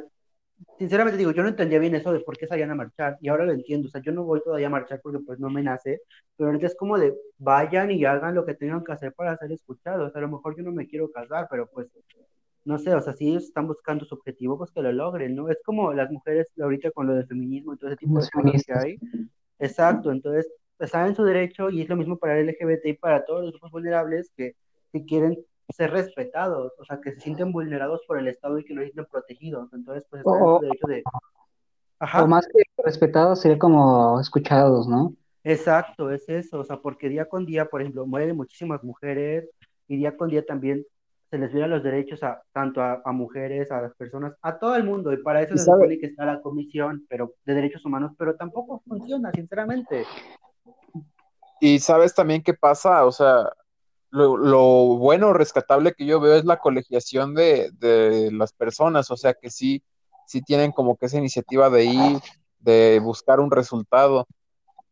sinceramente 0.77 1.17
digo, 1.17 1.31
yo 1.31 1.43
no 1.43 1.49
entendía 1.49 1.79
bien 1.79 1.95
eso 1.95 2.11
de 2.11 2.19
por 2.19 2.37
qué 2.37 2.47
salían 2.47 2.71
a 2.71 2.75
marchar 2.75 3.17
y 3.21 3.29
ahora 3.29 3.45
lo 3.45 3.53
entiendo, 3.53 3.87
o 3.87 3.91
sea, 3.91 4.01
yo 4.01 4.11
no 4.11 4.23
voy 4.23 4.41
todavía 4.41 4.67
a 4.67 4.71
marchar 4.71 4.99
porque 5.01 5.19
pues 5.19 5.39
no 5.39 5.49
me 5.49 5.63
nace, 5.63 6.01
pero 6.35 6.49
ahorita 6.49 6.67
es 6.67 6.75
como 6.75 6.97
de 6.97 7.15
vayan 7.37 7.91
y 7.91 8.05
hagan 8.05 8.35
lo 8.35 8.45
que 8.45 8.55
tengan 8.55 8.83
que 8.83 8.91
hacer 8.91 9.13
para 9.13 9.37
ser 9.37 9.51
escuchados, 9.51 10.15
a 10.15 10.19
lo 10.19 10.29
mejor 10.29 10.55
yo 10.57 10.63
no 10.63 10.71
me 10.71 10.87
quiero 10.87 11.11
casar, 11.11 11.47
pero 11.49 11.67
pues 11.67 11.87
no 12.65 12.77
sé, 12.77 12.93
o 12.93 13.01
sea, 13.01 13.13
si 13.13 13.29
ellos 13.29 13.43
están 13.45 13.67
buscando 13.67 14.03
su 14.05 14.15
objetivo, 14.15 14.57
pues 14.57 14.71
que 14.71 14.81
lo 14.81 14.91
logren, 14.91 15.35
¿no? 15.35 15.49
Es 15.49 15.57
como 15.63 15.93
las 15.93 16.11
mujeres 16.11 16.47
ahorita 16.61 16.91
con 16.91 17.07
lo 17.07 17.13
del 17.15 17.25
feminismo 17.25 17.73
y 17.73 17.77
todo 17.77 17.89
ese 17.89 17.97
tipo 17.97 18.19
de 18.19 18.29
cosas 18.29 18.63
que 18.65 18.73
hay, 18.73 18.99
exacto, 19.59 20.11
entonces 20.11 20.51
están 20.79 21.07
en 21.07 21.15
su 21.15 21.23
derecho 21.23 21.69
y 21.69 21.81
es 21.81 21.89
lo 21.89 21.95
mismo 21.95 22.17
para 22.17 22.37
el 22.39 22.49
LGBT 22.49 22.85
y 22.85 22.93
para 22.93 23.25
todos 23.25 23.43
los 23.43 23.51
grupos 23.51 23.71
vulnerables 23.71 24.31
que, 24.35 24.55
que 24.91 25.05
quieren 25.05 25.37
ser 25.69 25.91
respetados, 25.91 26.73
o 26.79 26.85
sea, 26.85 26.99
que 27.01 27.13
se 27.13 27.21
sienten 27.21 27.51
vulnerados 27.51 28.01
por 28.07 28.19
el 28.19 28.27
Estado 28.27 28.59
y 28.59 28.65
que 28.65 28.73
no 28.73 28.81
se 28.81 28.87
sienten 28.87 29.05
protegidos, 29.11 29.71
entonces 29.73 30.05
pues 30.09 30.25
su 30.27 30.57
O, 30.57 30.59
derecho 30.59 30.87
de, 30.87 31.07
o 32.15 32.25
ajá, 32.25 32.25
más 32.27 32.47
que 32.47 32.63
respetados, 32.83 33.41
sería 33.41 33.59
como 33.59 34.19
escuchados, 34.19 34.87
¿no? 34.87 35.13
exacto, 35.43 36.11
es 36.11 36.27
eso, 36.29 36.59
o 36.59 36.63
sea, 36.65 36.77
porque 36.81 37.09
día 37.09 37.25
con 37.27 37.45
día, 37.45 37.65
por 37.69 37.81
ejemplo, 37.81 38.05
mueren 38.05 38.35
muchísimas 38.35 38.83
mujeres 38.83 39.49
y 39.87 39.97
día 39.97 40.15
con 40.17 40.29
día 40.29 40.45
también 40.45 40.85
se 41.29 41.37
les 41.37 41.51
violan 41.51 41.71
los 41.71 41.83
derechos 41.83 42.23
a 42.23 42.41
tanto 42.53 42.81
a, 42.81 43.01
a 43.03 43.11
mujeres, 43.11 43.71
a 43.71 43.81
las 43.81 43.95
personas, 43.95 44.33
a 44.41 44.59
todo 44.59 44.75
el 44.75 44.83
mundo, 44.83 45.11
y 45.13 45.17
para 45.23 45.41
eso 45.41 45.55
Y 45.55 45.57
se 45.57 45.65
sabe, 45.65 45.89
supone 45.89 45.99
que 45.99 46.07
está 46.07 46.25
la 46.25 46.41
Comisión 46.41 47.05
pero, 47.09 47.33
de 47.45 47.53
Derechos 47.53 47.85
Humanos, 47.85 48.13
pero 48.17 48.35
tampoco 48.35 48.81
funciona, 48.87 49.31
sinceramente. 49.33 50.05
y 51.59 51.79
sabes 51.79 52.13
también 52.13 52.41
qué 52.43 52.53
pasa, 52.53 53.05
o 53.05 53.11
sea, 53.11 53.49
lo, 54.17 54.37
lo 54.37 54.63
bueno, 54.97 55.33
rescatable 55.33 55.93
que 55.93 56.05
yo 56.05 56.19
veo 56.19 56.35
es 56.35 56.45
la 56.45 56.57
colegiación 56.57 57.35
de, 57.35 57.69
de 57.73 58.31
las 58.31 58.51
personas, 58.51 59.09
o 59.11 59.17
sea, 59.17 59.33
que 59.33 59.49
sí, 59.49 59.83
sí 60.25 60.41
tienen 60.41 60.71
como 60.71 60.97
que 60.97 61.05
esa 61.05 61.17
iniciativa 61.17 61.69
de 61.69 61.85
ir, 61.85 62.19
de 62.59 62.99
buscar 63.01 63.39
un 63.39 63.51
resultado, 63.51 64.27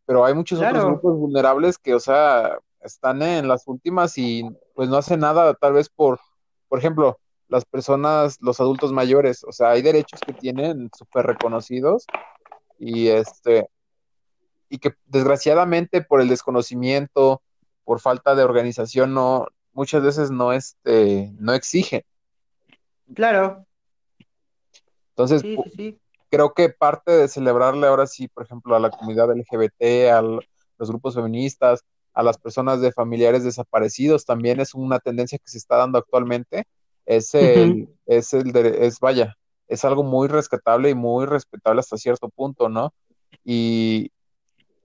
pero 0.06 0.24
hay 0.24 0.34
muchos 0.34 0.60
otros 0.60 0.86
grupos 0.86 1.18
vulnerables 1.18 1.78
que, 1.78 1.96
o 1.96 2.00
sea, 2.00 2.58
están 2.80 3.22
en 3.22 3.48
las 3.48 3.68
últimas 3.68 4.18
y 4.18 4.44
pues 4.76 4.88
no 4.88 4.98
hacen 4.98 5.20
nada, 5.20 5.54
tal 5.56 5.74
vez 5.74 5.90
por, 5.90 6.20
por 6.68 6.80
ejemplo, 6.80 7.20
las 7.48 7.66
personas, 7.66 8.38
los 8.42 8.60
adultos 8.60 8.92
mayores, 8.92 9.44
o 9.44 9.52
sea, 9.52 9.72
hay 9.72 9.82
derechos 9.82 10.20
que 10.26 10.34
tienen 10.34 10.90
súper 10.98 11.26
reconocidos 11.26 12.06
y 12.80 13.08
este, 13.08 13.68
y 14.70 14.78
que 14.80 14.94
desgraciadamente 15.06 16.02
por 16.02 16.22
el 16.22 16.30
desconocimiento, 16.30 17.42
por 17.86 18.02
falta 18.02 18.36
de 18.36 18.44
organización, 18.44 19.14
no, 19.14 19.48
muchas 19.72 20.04
veces 20.04 20.32
no, 20.32 20.52
este, 20.52 21.32
no 21.40 21.54
exigen. 21.54 22.04
claro, 23.14 23.66
Entonces, 25.12 25.42
sí, 25.42 25.58
sí, 25.76 26.00
creo 26.30 26.54
que 26.54 26.70
parte 26.70 27.12
de 27.12 27.28
celebrarle 27.28 27.88
ahora 27.88 28.08
sí, 28.08 28.28
por 28.28 28.44
ejemplo, 28.44 28.76
a 28.76 28.80
la 28.80 28.90
comunidad 28.90 29.32
LGBT, 29.32 30.12
a 30.12 30.22
los 30.22 30.90
grupos 30.90 31.16
feministas, 31.16 31.86
a 32.14 32.24
las 32.24 32.38
personas 32.38 32.82
de 32.82 32.92
familiares 32.92 33.44
desaparecidos, 33.44 34.26
también 34.26 34.60
es 34.60 34.74
una 34.74 35.00
tendencia 35.00 35.38
que 35.38 35.50
se 35.50 35.58
está 35.58 35.78
dando 35.78 35.98
actualmente. 35.98 36.66
Es 37.06 37.36
el, 37.36 37.90
es 38.08 38.34
el 38.34 38.52
de, 38.52 38.88
es 38.88 39.00
vaya, 39.00 39.36
es 39.68 39.86
algo 39.86 40.04
muy 40.04 40.28
rescatable 40.28 40.90
y 40.90 40.96
muy 40.96 41.26
respetable 41.26 41.82
hasta 41.82 41.98
cierto 41.98 42.30
punto, 42.30 42.68
¿no? 42.68 42.94
Y 43.44 44.12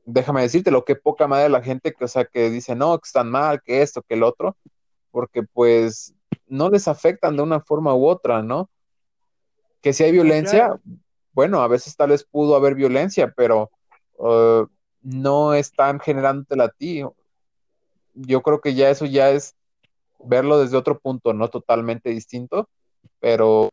déjame 0.05 0.42
decirte 0.42 0.70
lo 0.70 0.84
que 0.84 0.96
poca 0.96 1.26
madre 1.26 1.48
la 1.48 1.62
gente 1.62 1.92
que, 1.92 2.05
o 2.05 2.09
sea, 2.09 2.24
que 2.24 2.51
dice, 2.51 2.74
no, 2.74 2.98
que 2.98 3.07
están 3.07 3.30
mal, 3.30 3.62
que 3.62 3.82
esto, 3.82 4.03
que 4.03 4.14
el 4.14 4.22
otro, 4.22 4.57
porque 5.11 5.42
pues 5.42 6.14
no 6.46 6.70
les 6.70 6.88
afectan 6.88 7.36
de 7.36 7.42
una 7.42 7.61
forma 7.61 7.94
u 7.94 8.07
otra, 8.07 8.42
¿no? 8.42 8.68
Que 9.80 9.92
si 9.92 10.05
hay 10.05 10.12
violencia, 10.12 10.78
bueno, 11.32 11.62
a 11.62 11.68
veces 11.68 11.96
tal 11.96 12.11
vez 12.11 12.24
pudo 12.24 12.57
haber 12.57 12.74
violencia, 12.74 13.32
pero 13.36 13.70
uh, 14.18 14.66
no 15.03 15.55
están 15.55 16.01
generándotela 16.01 16.64
a 16.64 16.68
ti. 16.70 17.03
Yo 18.14 18.42
creo 18.42 18.61
que 18.61 18.74
ya 18.74 18.90
eso 18.90 19.07
ya 19.07 19.30
es 19.30 19.55
verlo 20.18 20.59
desde 20.59 20.76
otro 20.76 20.98
punto, 20.98 21.32
no 21.32 21.48
totalmente 21.48 22.11
distinto, 22.11 22.68
pero 23.20 23.70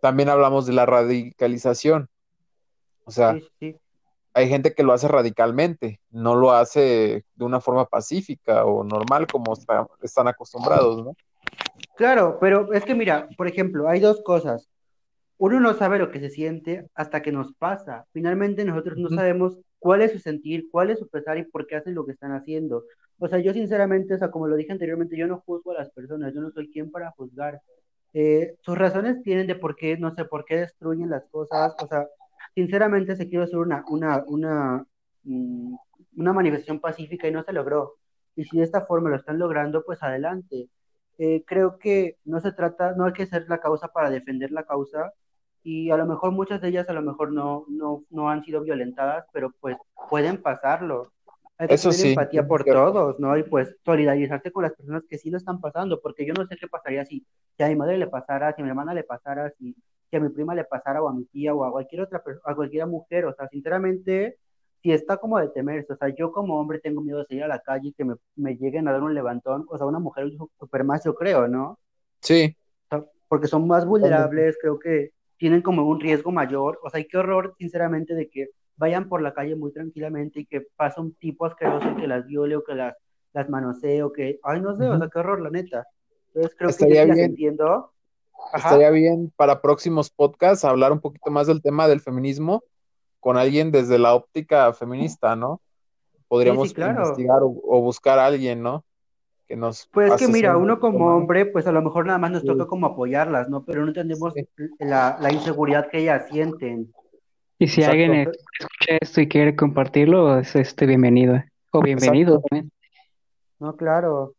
también 0.00 0.28
hablamos 0.28 0.66
de 0.66 0.72
la 0.72 0.86
radicalización. 0.86 2.08
O 3.04 3.10
sea, 3.10 3.34
sí, 3.34 3.40
sí, 3.40 3.72
sí. 3.72 3.76
Hay 4.32 4.48
gente 4.48 4.74
que 4.74 4.82
lo 4.82 4.92
hace 4.92 5.08
radicalmente, 5.08 6.00
no 6.10 6.34
lo 6.34 6.52
hace 6.52 7.24
de 7.34 7.44
una 7.44 7.60
forma 7.60 7.86
pacífica 7.86 8.64
o 8.64 8.84
normal 8.84 9.28
como 9.28 9.52
está, 9.52 9.86
están 10.02 10.28
acostumbrados, 10.28 11.04
¿no? 11.04 11.16
Claro, 11.96 12.38
pero 12.40 12.72
es 12.72 12.84
que 12.84 12.94
mira, 12.94 13.28
por 13.36 13.48
ejemplo, 13.48 13.88
hay 13.88 14.00
dos 14.00 14.22
cosas. 14.22 14.68
Uno 15.38 15.58
no 15.58 15.74
sabe 15.74 15.98
lo 15.98 16.10
que 16.10 16.20
se 16.20 16.30
siente 16.30 16.88
hasta 16.94 17.22
que 17.22 17.32
nos 17.32 17.52
pasa. 17.54 18.06
Finalmente 18.12 18.64
nosotros 18.64 18.98
no 18.98 19.08
sabemos 19.08 19.58
cuál 19.78 20.02
es 20.02 20.12
su 20.12 20.18
sentir, 20.18 20.68
cuál 20.70 20.90
es 20.90 20.98
su 20.98 21.08
pesar 21.08 21.38
y 21.38 21.44
por 21.44 21.66
qué 21.66 21.76
hacen 21.76 21.94
lo 21.94 22.04
que 22.04 22.12
están 22.12 22.32
haciendo. 22.32 22.84
O 23.18 23.28
sea, 23.28 23.38
yo 23.38 23.52
sinceramente, 23.52 24.14
o 24.14 24.18
sea, 24.18 24.30
como 24.30 24.46
lo 24.46 24.56
dije 24.56 24.72
anteriormente, 24.72 25.16
yo 25.16 25.26
no 25.26 25.40
juzgo 25.40 25.72
a 25.72 25.74
las 25.74 25.90
personas, 25.90 26.32
yo 26.34 26.40
no 26.40 26.50
soy 26.50 26.70
quien 26.70 26.90
para 26.90 27.10
juzgar. 27.12 27.60
eh, 28.12 28.56
sus 28.62 28.76
razones 28.76 29.22
tienen 29.22 29.46
de 29.46 29.54
por 29.54 29.76
qué, 29.76 29.96
no 29.96 30.14
sé, 30.14 30.24
por 30.24 30.44
qué 30.44 30.56
destruyen 30.56 31.10
las 31.10 31.24
cosas, 31.26 31.74
o 31.80 31.86
sea, 31.86 32.08
sinceramente 32.54 33.16
se 33.16 33.28
quiso 33.28 33.42
hacer 33.42 33.58
una, 33.58 33.84
una, 33.88 34.24
una, 34.26 34.86
mm, 35.24 35.74
una 36.16 36.32
manifestación 36.32 36.80
pacífica 36.80 37.28
y 37.28 37.32
no 37.32 37.42
se 37.44 37.52
logró. 37.52 37.96
Y 38.36 38.44
si 38.44 38.58
de 38.58 38.64
esta 38.64 38.86
forma 38.86 39.10
lo 39.10 39.16
están 39.16 39.38
logrando, 39.38 39.84
pues 39.84 40.02
adelante. 40.02 40.68
Eh, 41.18 41.44
creo 41.46 41.78
que 41.78 42.18
no 42.24 42.40
se 42.40 42.52
trata, 42.52 42.94
no 42.96 43.04
hay 43.06 43.12
que 43.12 43.26
ser 43.26 43.46
la 43.48 43.58
causa 43.60 43.88
para 43.88 44.10
defender 44.10 44.50
la 44.52 44.64
causa, 44.64 45.12
y 45.62 45.90
a 45.90 45.96
lo 45.96 46.06
mejor 46.06 46.32
muchas 46.32 46.60
de 46.60 46.68
ellas 46.68 46.88
a 46.88 46.92
lo 46.94 47.02
mejor 47.02 47.32
no, 47.32 47.64
no, 47.68 48.04
no 48.10 48.30
han 48.30 48.44
sido 48.44 48.62
violentadas, 48.62 49.26
pero 49.32 49.50
pues 49.60 49.76
pueden 50.08 50.40
pasarlo. 50.40 51.12
Hay 51.58 51.68
que 51.68 51.74
Eso 51.74 51.90
tener 51.90 52.02
sí, 52.02 52.08
empatía 52.10 52.46
por 52.46 52.64
todos, 52.64 53.20
¿no? 53.20 53.36
Y 53.36 53.42
pues 53.42 53.76
solidarizarse 53.84 54.50
con 54.50 54.62
las 54.62 54.72
personas 54.72 55.02
que 55.08 55.18
sí 55.18 55.30
lo 55.30 55.36
están 55.36 55.60
pasando, 55.60 56.00
porque 56.00 56.24
yo 56.24 56.32
no 56.32 56.46
sé 56.46 56.56
qué 56.56 56.66
pasaría 56.68 57.04
si, 57.04 57.26
si 57.56 57.62
a 57.62 57.68
mi 57.68 57.76
madre 57.76 57.98
le 57.98 58.06
pasara, 58.06 58.54
si 58.54 58.62
a 58.62 58.64
mi 58.64 58.70
hermana 58.70 58.94
le 58.94 59.04
pasara, 59.04 59.50
si, 59.58 59.76
si 60.10 60.16
a 60.16 60.20
mi 60.20 60.28
prima 60.30 60.54
le 60.54 60.64
pasara, 60.64 61.02
o 61.02 61.08
a 61.08 61.14
mi 61.14 61.24
tía, 61.26 61.54
o 61.54 61.64
a 61.64 61.70
cualquier 61.72 62.02
otra 62.02 62.22
persona, 62.22 62.52
a 62.52 62.54
cualquier 62.56 62.86
mujer, 62.86 63.26
o 63.26 63.34
sea, 63.34 63.48
sinceramente, 63.48 64.38
si 64.82 64.92
está 64.92 65.18
como 65.18 65.38
de 65.38 65.48
temerse, 65.48 65.92
o 65.92 65.96
sea, 65.96 66.08
yo 66.08 66.32
como 66.32 66.60
hombre 66.60 66.80
tengo 66.80 67.02
miedo 67.02 67.18
de 67.20 67.26
salir 67.26 67.44
a 67.44 67.48
la 67.48 67.60
calle 67.60 67.88
y 67.88 67.92
que 67.92 68.04
me, 68.04 68.16
me 68.36 68.56
lleguen 68.56 68.88
a 68.88 68.92
dar 68.92 69.02
un 69.02 69.14
levantón, 69.14 69.66
o 69.68 69.78
sea, 69.78 69.86
una 69.86 69.98
mujer 70.00 70.30
super 70.58 70.84
más, 70.84 71.04
yo 71.04 71.14
creo, 71.14 71.48
¿no? 71.48 71.78
sí, 72.20 72.56
O 72.86 72.96
sea, 72.96 73.06
porque 73.28 73.46
son 73.48 73.66
más 73.66 73.86
vulnerables, 73.86 74.56
creo 74.60 74.78
que 74.78 75.12
tienen 75.36 75.62
como 75.62 75.84
un 75.88 76.00
riesgo 76.00 76.32
mayor, 76.32 76.78
o 76.82 76.90
sea, 76.90 77.00
y 77.00 77.06
qué 77.06 77.18
horror, 77.18 77.54
sinceramente, 77.58 78.14
de 78.14 78.28
que 78.28 78.48
vayan 78.76 79.08
por 79.08 79.22
la 79.22 79.34
calle 79.34 79.56
muy 79.56 79.72
tranquilamente 79.72 80.40
y 80.40 80.46
que 80.46 80.62
pasa 80.76 81.00
un 81.00 81.14
tipo 81.14 81.46
asqueroso 81.46 81.90
y 81.90 81.96
que 81.96 82.06
las 82.08 82.26
viole 82.26 82.56
o 82.56 82.64
que 82.64 82.74
las, 82.74 82.96
las 83.32 83.48
manosee 83.48 84.02
o 84.02 84.12
que, 84.12 84.38
ay, 84.42 84.60
no 84.60 84.76
sé, 84.76 84.84
o 84.84 84.98
sea, 84.98 85.08
qué 85.08 85.18
horror, 85.18 85.40
la 85.40 85.50
neta. 85.50 85.86
Entonces 86.34 86.56
creo 86.58 86.70
que 86.70 86.88
yo 86.88 87.02
sí 87.02 87.06
las 87.06 87.16
bien, 87.34 87.56
estaría 88.54 88.90
bien 88.90 89.32
para 89.36 89.60
próximos 89.60 90.10
podcasts 90.10 90.64
hablar 90.64 90.92
un 90.92 91.00
poquito 91.00 91.30
más 91.30 91.46
del 91.46 91.62
tema 91.62 91.88
del 91.88 92.00
feminismo 92.00 92.62
con 93.20 93.36
alguien 93.36 93.70
desde 93.70 93.98
la 93.98 94.14
óptica 94.14 94.72
feminista, 94.72 95.36
¿no? 95.36 95.60
sí, 95.62 96.18
sí, 96.18 96.24
Podríamos 96.28 96.72
claro. 96.72 97.02
investigar 97.02 97.42
o, 97.42 97.60
o 97.64 97.80
buscar 97.80 98.18
a 98.18 98.26
alguien, 98.26 98.62
¿no? 98.62 98.84
Que 99.46 99.56
nos 99.56 99.88
Pues 99.92 100.14
que 100.14 100.28
mira, 100.28 100.56
un 100.56 100.64
uno 100.64 100.80
como 100.80 101.14
hombre, 101.14 101.46
pues 101.46 101.66
a 101.66 101.72
lo 101.72 101.82
mejor 101.82 102.06
nada 102.06 102.18
más 102.18 102.30
nos 102.30 102.44
toca 102.44 102.66
como 102.66 102.86
apoyarlas, 102.86 103.48
¿no? 103.48 103.64
Pero 103.64 103.82
no 103.82 103.88
entendemos 103.88 104.32
sí, 104.34 104.46
la, 104.78 105.18
la 105.20 105.32
inseguridad 105.32 105.88
que 105.88 105.98
ellas 105.98 106.28
sienten. 106.30 106.92
Y 107.58 107.66
si 107.66 107.82
alguien 107.82 108.14
exacto, 108.14 108.40
escucha 108.58 108.98
esto 109.00 109.20
y 109.20 109.28
quiere 109.28 109.54
compartirlo, 109.54 110.38
es 110.38 110.56
este 110.56 110.86
bienvenido. 110.86 111.42
O 111.72 111.82
bienvenido 111.82 112.36
exacto. 112.36 112.48
también. 112.48 112.72
No, 113.58 113.76
claro. 113.76 114.34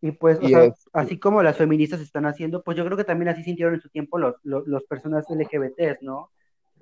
Y 0.00 0.12
pues, 0.12 0.38
o 0.38 0.42
Y 0.42 0.48
sea, 0.48 0.72
así 0.92 1.18
como 1.18 1.42
las 1.42 1.56
feministas 1.56 2.00
están 2.00 2.26
haciendo, 2.26 2.62
pues 2.62 2.76
yo 2.76 2.84
creo 2.84 2.96
que 2.96 3.04
también 3.04 3.28
así 3.28 3.42
sintieron 3.42 3.74
en 3.74 3.80
su 3.80 3.88
tiempo 3.88 4.18
los, 4.18 4.36
los, 4.42 4.66
los 4.66 4.84
personas 4.84 5.26
LGBTs, 5.30 6.02
¿no? 6.02 6.30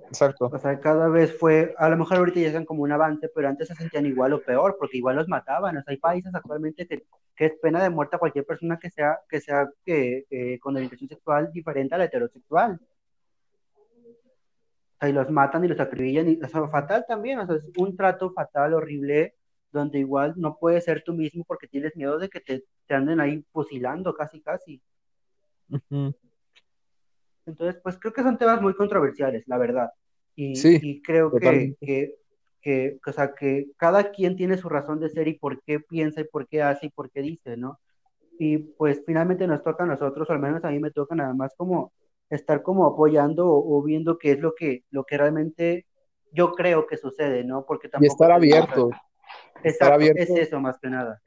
exacto. 0.08 0.50
O 0.52 0.58
sea, 0.58 0.80
cada 0.80 1.08
vez 1.08 1.36
fue, 1.38 1.74
a 1.78 1.88
lo 1.88 1.96
mejor 1.96 2.18
ahorita 2.18 2.40
ya 2.40 2.48
llegan 2.48 2.64
como 2.64 2.82
un 2.82 2.92
avance, 2.92 3.28
pero 3.34 3.48
antes 3.48 3.68
se 3.68 3.74
sentían 3.74 4.06
igual 4.06 4.32
o 4.32 4.42
peor, 4.42 4.76
porque 4.78 4.98
igual 4.98 5.16
los 5.16 5.28
mataban. 5.28 5.76
O 5.76 5.82
sea, 5.82 5.92
hay 5.92 5.98
países 5.98 6.34
actualmente 6.34 6.86
que, 6.86 7.04
que 7.36 7.46
es 7.46 7.52
pena 7.60 7.82
de 7.82 7.90
muerte 7.90 8.16
a 8.16 8.18
cualquier 8.18 8.44
persona 8.46 8.78
que 8.78 8.90
sea, 8.90 9.20
que 9.28 9.40
sea 9.40 9.68
que, 9.84 10.26
eh, 10.30 10.58
con 10.60 10.76
orientación 10.76 11.08
sexual 11.08 11.50
diferente 11.52 11.94
a 11.94 11.98
la 11.98 12.04
heterosexual. 12.04 12.80
O 14.96 14.96
sea, 15.00 15.08
y 15.08 15.12
los 15.12 15.30
matan 15.30 15.64
y 15.64 15.68
los 15.68 15.80
acribillan, 15.80 16.28
y, 16.28 16.40
o 16.42 16.48
sea, 16.48 16.68
fatal 16.68 17.04
también, 17.06 17.38
o 17.38 17.46
sea, 17.46 17.56
es 17.56 17.64
un 17.76 17.96
trato 17.96 18.32
fatal, 18.32 18.74
horrible, 18.74 19.34
donde 19.74 19.98
igual 19.98 20.32
no 20.36 20.56
puedes 20.56 20.84
ser 20.84 21.02
tú 21.02 21.12
mismo 21.12 21.44
porque 21.46 21.66
tienes 21.66 21.94
miedo 21.96 22.18
de 22.18 22.30
que 22.30 22.40
te, 22.40 22.64
te 22.86 22.94
anden 22.94 23.20
ahí 23.20 23.44
fusilando 23.52 24.14
casi, 24.14 24.40
casi. 24.40 24.80
Entonces, 27.44 27.80
pues 27.82 27.98
creo 27.98 28.12
que 28.12 28.22
son 28.22 28.38
temas 28.38 28.62
muy 28.62 28.74
controversiales, 28.74 29.44
la 29.46 29.58
verdad. 29.58 29.90
Y, 30.34 30.56
Sí, 30.56 30.78
y 30.80 31.02
creo 31.02 31.30
que, 31.32 31.76
que, 31.80 32.14
que, 32.62 32.98
o 33.06 33.12
sea, 33.12 33.34
que 33.34 33.66
cada 33.76 34.10
quien 34.10 34.36
tiene 34.36 34.56
su 34.56 34.68
razón 34.68 35.00
de 35.00 35.10
ser 35.10 35.28
y 35.28 35.38
por 35.38 35.60
qué 35.62 35.80
piensa 35.80 36.22
y 36.22 36.24
por 36.24 36.48
qué 36.48 36.62
hace 36.62 36.86
y 36.86 36.90
por 36.90 37.10
qué 37.10 37.20
dice, 37.20 37.56
¿no? 37.56 37.78
Y 38.38 38.58
pues 38.58 39.02
finalmente 39.06 39.46
nos 39.46 39.62
toca 39.62 39.84
a 39.84 39.86
nosotros, 39.86 40.28
o 40.28 40.32
al 40.32 40.40
menos 40.40 40.64
a 40.64 40.70
mí 40.70 40.78
me 40.80 40.90
toca 40.90 41.14
nada 41.14 41.34
más 41.34 41.54
como 41.56 41.92
estar 42.30 42.62
como 42.62 42.86
apoyando 42.86 43.48
o, 43.48 43.78
o 43.78 43.82
viendo 43.82 44.18
qué 44.18 44.32
es 44.32 44.40
lo 44.40 44.54
que, 44.54 44.84
lo 44.90 45.04
que 45.04 45.18
realmente 45.18 45.86
yo 46.32 46.52
creo 46.52 46.86
que 46.86 46.96
sucede, 46.96 47.44
¿no? 47.44 47.64
Porque 47.64 47.88
Y 47.88 47.90
tampoco 47.90 48.12
estar 48.12 48.40
te 48.40 48.46
digo, 48.46 48.90
exacto, 49.62 50.00
es 50.00 50.10
abiertos, 50.10 50.38
eso 50.38 50.60
más 50.60 50.78
que 50.78 50.88
nada. 50.88 51.20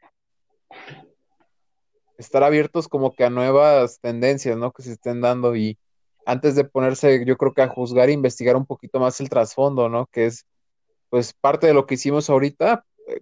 estar 2.17 2.43
abiertos 2.43 2.87
como 2.87 3.13
que 3.13 3.23
a 3.23 3.29
nuevas 3.29 3.99
tendencias, 3.99 4.57
¿no? 4.57 4.71
Que 4.71 4.83
se 4.83 4.93
estén 4.93 5.21
dando 5.21 5.55
y 5.55 5.77
antes 6.25 6.55
de 6.55 6.65
ponerse, 6.65 7.23
yo 7.25 7.37
creo 7.37 7.53
que 7.53 7.61
a 7.61 7.69
juzgar 7.69 8.09
e 8.09 8.13
investigar 8.13 8.57
un 8.57 8.65
poquito 8.65 8.99
más 8.99 9.21
el 9.21 9.29
trasfondo, 9.29 9.87
¿no? 9.87 10.07
Que 10.07 10.25
es 10.25 10.45
pues 11.09 11.33
parte 11.33 11.67
de 11.67 11.73
lo 11.73 11.85
que 11.85 11.93
hicimos 11.93 12.29
ahorita, 12.29 12.83
eh, 13.07 13.21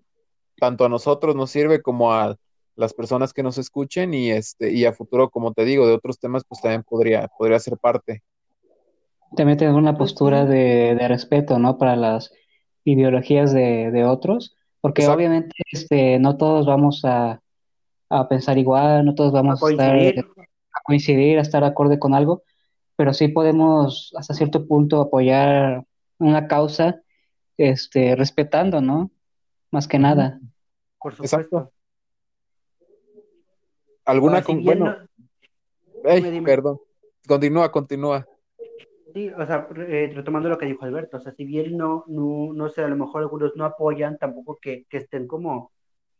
tanto 0.58 0.86
a 0.86 0.90
nosotros 0.90 1.36
nos 1.36 1.52
sirve 1.52 1.84
como 1.84 2.14
a 2.14 2.36
las 2.76 2.94
personas 2.94 3.32
que 3.32 3.44
nos 3.44 3.58
escuchen 3.58 4.14
y 4.14 4.32
este 4.32 4.72
y 4.72 4.86
a 4.86 4.94
futuro, 4.94 5.30
como 5.30 5.54
te 5.54 5.66
digo, 5.66 5.88
de 5.88 5.94
otros 5.94 6.20
temas 6.20 6.44
pues 6.48 6.62
también 6.62 6.84
podría 6.84 7.28
podría 7.38 7.60
ser 7.60 7.78
parte. 7.78 8.24
También 9.36 9.58
tener 9.58 9.76
una 9.76 9.98
postura 9.98 10.46
de, 10.46 10.96
de 10.96 11.08
respeto, 11.08 11.60
¿no? 11.60 11.78
Para 11.78 11.96
las 11.96 12.32
ideologías 12.86 13.54
de, 13.54 13.92
de 13.92 14.06
otros, 14.06 14.56
porque 14.86 15.02
Exacto. 15.02 15.18
obviamente 15.18 15.56
este, 15.72 16.20
no 16.20 16.38
todos 16.38 16.68
vamos 16.68 17.04
a, 17.06 17.42
a 18.08 18.30
pensar 18.30 18.60
igual, 18.60 19.04
no 19.04 19.16
todos 19.16 19.32
a 19.34 19.38
vamos 19.38 19.64
a 19.64 19.72
estar 19.72 19.90
coincidir, 19.98 20.26
a 20.72 20.80
coincidir, 20.84 21.40
a 21.40 21.42
estar 21.42 21.64
acorde 21.64 21.98
con 21.98 22.14
algo, 22.14 22.44
pero 22.96 23.12
sí 23.12 23.30
podemos 23.30 24.14
hasta 24.16 24.36
cierto 24.36 24.68
punto 24.68 25.02
apoyar 25.02 25.84
una 26.20 26.48
causa, 26.48 27.02
este, 27.58 28.16
respetando, 28.16 28.80
¿no? 28.80 29.10
Más 29.72 29.88
que 29.88 29.98
nada. 29.98 30.40
por 31.00 31.14
Exacto. 31.14 31.46
supuesto. 31.48 31.72
O 34.06 34.14
sea, 34.14 34.14
Alguna 34.14 34.44
con, 34.44 34.58
no, 34.58 34.64
bueno, 34.66 34.96
dime, 35.96 36.12
ay, 36.12 36.22
dime. 36.22 36.46
perdón. 36.46 36.80
Continúa, 37.28 37.72
continúa. 37.72 38.28
Sí, 39.16 39.30
o 39.30 39.46
sea, 39.46 39.70
eh, 39.78 40.12
retomando 40.14 40.50
lo 40.50 40.58
que 40.58 40.66
dijo 40.66 40.84
Alberto, 40.84 41.16
o 41.16 41.20
sea, 41.22 41.32
si 41.32 41.46
bien 41.46 41.78
no, 41.78 42.04
no, 42.08 42.52
no 42.54 42.68
sé, 42.68 42.84
a 42.84 42.90
lo 42.90 42.98
mejor 42.98 43.22
algunos 43.22 43.56
no 43.56 43.64
apoyan, 43.64 44.18
tampoco 44.18 44.58
que, 44.62 44.84
que 44.90 44.98
estén 44.98 45.26
como 45.26 45.72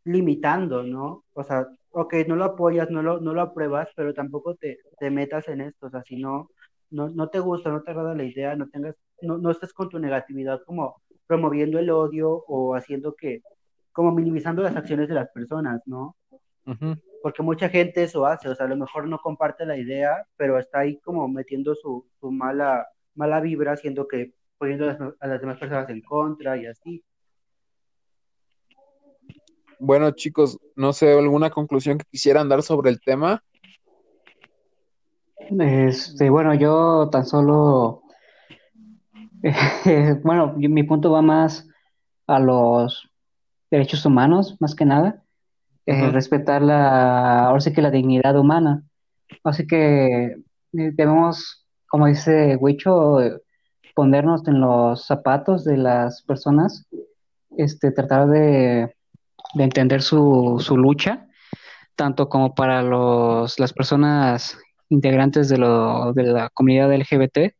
limitando, 0.04 0.82
¿no? 0.82 1.24
O 1.34 1.44
sea, 1.44 1.66
ok, 1.90 2.14
no 2.26 2.36
lo 2.36 2.44
apoyas, 2.44 2.90
no 2.90 3.02
lo, 3.02 3.20
no 3.20 3.34
lo 3.34 3.42
apruebas, 3.42 3.90
pero 3.94 4.14
tampoco 4.14 4.54
te, 4.54 4.78
te 4.98 5.10
metas 5.10 5.46
en 5.48 5.60
esto, 5.60 5.88
o 5.88 5.90
sea, 5.90 6.02
si 6.04 6.16
no, 6.16 6.48
no, 6.88 7.10
no 7.10 7.28
te 7.28 7.38
gusta, 7.38 7.68
no 7.70 7.82
te 7.82 7.90
agrada 7.90 8.14
la 8.14 8.24
idea, 8.24 8.56
no 8.56 8.66
tengas, 8.70 8.94
no, 9.20 9.36
no 9.36 9.50
estés 9.50 9.74
con 9.74 9.90
tu 9.90 9.98
negatividad 9.98 10.62
como 10.64 11.02
promoviendo 11.26 11.78
el 11.78 11.90
odio 11.90 12.44
o 12.48 12.74
haciendo 12.76 13.14
que, 13.14 13.42
como 13.92 14.10
minimizando 14.10 14.62
las 14.62 14.74
acciones 14.74 15.08
de 15.08 15.16
las 15.16 15.28
personas, 15.32 15.82
¿no? 15.84 16.16
Ujú. 16.66 16.96
Porque 17.26 17.42
mucha 17.42 17.68
gente 17.68 18.04
eso 18.04 18.24
hace, 18.24 18.48
o 18.48 18.54
sea, 18.54 18.66
a 18.66 18.68
lo 18.68 18.76
mejor 18.76 19.08
no 19.08 19.18
comparte 19.18 19.66
la 19.66 19.76
idea, 19.76 20.24
pero 20.36 20.60
está 20.60 20.78
ahí 20.78 21.00
como 21.00 21.26
metiendo 21.26 21.74
su, 21.74 22.06
su 22.20 22.30
mala, 22.30 22.86
mala 23.16 23.40
vibra, 23.40 23.72
haciendo 23.72 24.06
que 24.06 24.32
poniendo 24.58 24.84
a 24.84 24.92
las, 24.92 25.00
a 25.18 25.26
las 25.26 25.40
demás 25.40 25.58
personas 25.58 25.90
en 25.90 26.02
contra 26.02 26.56
y 26.56 26.66
así. 26.66 27.02
Bueno, 29.80 30.12
chicos, 30.12 30.56
no 30.76 30.92
sé, 30.92 31.18
alguna 31.18 31.50
conclusión 31.50 31.98
que 31.98 32.04
quisieran 32.08 32.48
dar 32.48 32.62
sobre 32.62 32.90
el 32.90 33.00
tema. 33.00 33.42
Este, 35.58 36.30
bueno, 36.30 36.54
yo 36.54 37.08
tan 37.10 37.26
solo, 37.26 38.02
bueno, 40.22 40.54
yo- 40.60 40.70
mi 40.70 40.84
punto 40.84 41.10
va 41.10 41.22
más 41.22 41.68
a 42.28 42.38
los 42.38 43.10
derechos 43.68 44.06
humanos, 44.06 44.56
más 44.60 44.76
que 44.76 44.84
nada, 44.84 45.24
eh, 45.86 46.10
respetar 46.10 46.62
la, 46.62 47.46
ahora 47.46 47.60
sí 47.60 47.72
que 47.72 47.82
la 47.82 47.90
dignidad 47.90 48.36
humana. 48.36 48.82
Así 49.44 49.66
que 49.66 50.24
eh, 50.24 50.36
debemos, 50.72 51.66
como 51.88 52.06
dice 52.06 52.56
Huicho, 52.56 53.18
ponernos 53.94 54.46
en 54.46 54.60
los 54.60 55.06
zapatos 55.06 55.64
de 55.64 55.76
las 55.78 56.22
personas, 56.22 56.86
este, 57.56 57.90
tratar 57.92 58.28
de, 58.28 58.94
de 59.54 59.64
entender 59.64 60.02
su, 60.02 60.56
su 60.60 60.76
lucha, 60.76 61.26
tanto 61.94 62.28
como 62.28 62.54
para 62.54 62.82
los, 62.82 63.58
las 63.58 63.72
personas 63.72 64.58
integrantes 64.90 65.48
de, 65.48 65.58
lo, 65.58 66.12
de 66.12 66.24
la 66.24 66.50
comunidad 66.50 66.92
LGBT, 66.92 67.54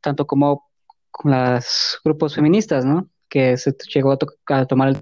tanto 0.00 0.26
como 0.26 0.64
con 1.10 1.30
los 1.32 2.00
grupos 2.04 2.34
feministas, 2.34 2.84
¿no? 2.84 3.08
Que 3.28 3.56
se 3.56 3.74
llegó 3.94 4.12
a, 4.12 4.16
to- 4.16 4.26
a 4.48 4.64
tomar 4.66 4.88
el 4.88 4.96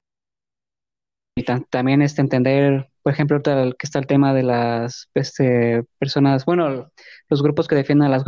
y 1.35 1.45
tam- 1.45 1.67
también 1.71 2.03
este, 2.03 2.21
entender, 2.21 2.89
por 3.03 3.13
ejemplo, 3.13 3.41
el 3.45 3.77
que 3.77 3.87
está 3.87 3.99
el 3.99 4.07
tema 4.07 4.35
de 4.35 4.43
las 4.43 5.09
este, 5.15 5.85
personas, 5.99 6.45
bueno, 6.45 6.91
los 7.29 7.43
grupos 7.43 7.69
que 7.69 7.75
defienden 7.75 8.09
a 8.09 8.11
las 8.11 8.25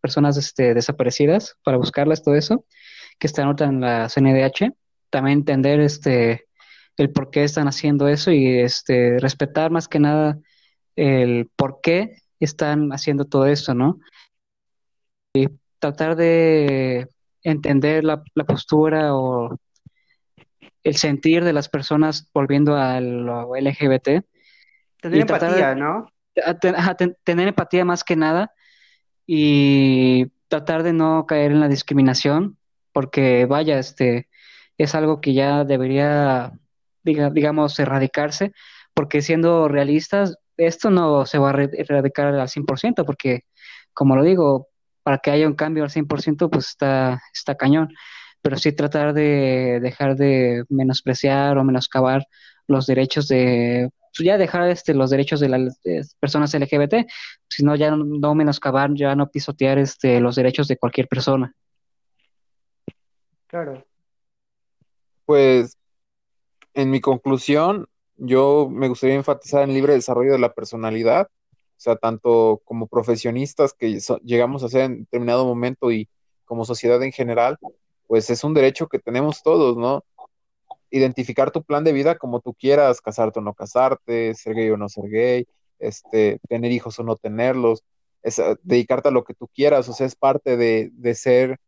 personas 0.00 0.36
este, 0.36 0.74
desaparecidas 0.74 1.56
para 1.62 1.76
buscarlas, 1.76 2.22
todo 2.22 2.34
eso, 2.34 2.64
que 3.18 3.26
están 3.26 3.46
ahorita 3.46 3.64
en 3.66 3.80
la 3.80 4.08
CNDH, 4.08 4.72
también 5.10 5.40
entender 5.40 5.80
este, 5.80 6.46
el 6.96 7.10
por 7.12 7.30
qué 7.30 7.44
están 7.44 7.68
haciendo 7.68 8.08
eso 8.08 8.30
y 8.30 8.58
este, 8.60 9.18
respetar 9.18 9.70
más 9.70 9.88
que 9.88 10.00
nada 10.00 10.38
el 10.96 11.50
por 11.56 11.80
qué 11.82 12.16
están 12.40 12.90
haciendo 12.92 13.26
todo 13.26 13.46
esto, 13.46 13.74
¿no? 13.74 13.98
Y 15.34 15.48
tratar 15.78 16.16
de 16.16 17.08
entender 17.42 18.02
la 18.04 18.22
postura 18.46 19.14
o 19.14 19.58
el 20.86 20.96
sentir 20.96 21.42
de 21.42 21.52
las 21.52 21.68
personas 21.68 22.30
volviendo 22.32 22.76
a 22.76 23.00
lo 23.00 23.56
LGBT. 23.56 24.22
Tener 25.00 25.18
de- 25.18 25.20
empatía, 25.20 25.74
¿no? 25.74 26.12
a 26.44 26.94
ten- 26.94 27.16
tener 27.24 27.48
empatía 27.48 27.84
más 27.84 28.04
que 28.04 28.14
nada 28.14 28.52
y 29.26 30.26
tratar 30.48 30.82
de 30.84 30.92
no 30.92 31.26
caer 31.26 31.50
en 31.50 31.60
la 31.60 31.68
discriminación, 31.68 32.56
porque 32.92 33.46
vaya, 33.46 33.78
este 33.78 34.28
es 34.78 34.94
algo 34.94 35.20
que 35.20 35.34
ya 35.34 35.64
debería, 35.64 36.52
diga- 37.02 37.32
digamos, 37.32 37.78
erradicarse, 37.80 38.52
porque 38.94 39.22
siendo 39.22 39.66
realistas, 39.68 40.36
esto 40.56 40.90
no 40.90 41.26
se 41.26 41.38
va 41.38 41.50
a 41.50 41.62
erradicar 41.72 42.28
al 42.28 42.48
100%, 42.48 43.04
porque 43.04 43.44
como 43.92 44.14
lo 44.14 44.22
digo, 44.22 44.68
para 45.02 45.18
que 45.18 45.30
haya 45.32 45.46
un 45.48 45.54
cambio 45.54 45.82
al 45.84 45.90
100%, 45.90 46.48
pues 46.50 46.68
está, 46.68 47.20
está 47.32 47.56
cañón, 47.56 47.88
pero 48.46 48.58
sí 48.58 48.70
tratar 48.70 49.12
de 49.12 49.80
dejar 49.82 50.14
de 50.14 50.62
menospreciar 50.68 51.58
o 51.58 51.64
menoscabar 51.64 52.24
los 52.68 52.86
derechos 52.86 53.26
de, 53.26 53.90
pues 54.16 54.24
ya 54.24 54.38
dejar 54.38 54.68
este, 54.68 54.94
los 54.94 55.10
derechos 55.10 55.40
de 55.40 55.48
las 55.48 55.82
de 55.82 56.06
personas 56.20 56.54
LGBT, 56.54 57.08
sino 57.48 57.74
ya 57.74 57.90
no, 57.90 58.04
no 58.04 58.36
menoscabar, 58.36 58.94
ya 58.94 59.16
no 59.16 59.28
pisotear 59.28 59.78
este, 59.78 60.20
los 60.20 60.36
derechos 60.36 60.68
de 60.68 60.76
cualquier 60.76 61.08
persona. 61.08 61.52
Claro. 63.48 63.84
Pues 65.24 65.76
en 66.72 66.90
mi 66.92 67.00
conclusión, 67.00 67.88
yo 68.16 68.68
me 68.70 68.86
gustaría 68.86 69.16
enfatizar 69.16 69.64
en 69.64 69.70
el 69.70 69.74
libre 69.74 69.94
desarrollo 69.94 70.30
de 70.30 70.38
la 70.38 70.54
personalidad, 70.54 71.26
o 71.26 71.78
sea, 71.78 71.96
tanto 71.96 72.62
como 72.64 72.86
profesionistas 72.86 73.72
que 73.72 73.98
so- 74.00 74.20
llegamos 74.20 74.62
a 74.62 74.68
ser 74.68 74.82
en 74.82 75.00
determinado 75.00 75.44
momento 75.44 75.90
y 75.90 76.08
como 76.44 76.64
sociedad 76.64 77.02
en 77.02 77.10
general, 77.10 77.58
pues 78.06 78.30
es 78.30 78.44
un 78.44 78.54
derecho 78.54 78.88
que 78.88 78.98
tenemos 78.98 79.42
todos, 79.42 79.76
¿no? 79.76 80.04
Identificar 80.90 81.50
tu 81.50 81.62
plan 81.62 81.84
de 81.84 81.92
vida 81.92 82.16
como 82.18 82.40
tú 82.40 82.54
quieras, 82.54 83.00
casarte 83.00 83.40
o 83.40 83.42
no 83.42 83.54
casarte, 83.54 84.34
ser 84.34 84.54
gay 84.54 84.70
o 84.70 84.76
no 84.76 84.88
ser 84.88 85.08
gay, 85.08 85.46
este, 85.78 86.40
tener 86.48 86.72
hijos 86.72 86.98
o 86.98 87.02
no 87.04 87.16
tenerlos, 87.16 87.82
eh, 88.22 88.32
dedicarte 88.62 89.08
a 89.08 89.12
lo 89.12 89.24
que 89.24 89.34
tú 89.34 89.48
quieras, 89.48 89.88
o 89.88 89.92
sea, 89.92 90.06
es 90.06 90.16
parte 90.16 90.56
de, 90.56 90.90
de 90.92 91.14
ser, 91.14 91.58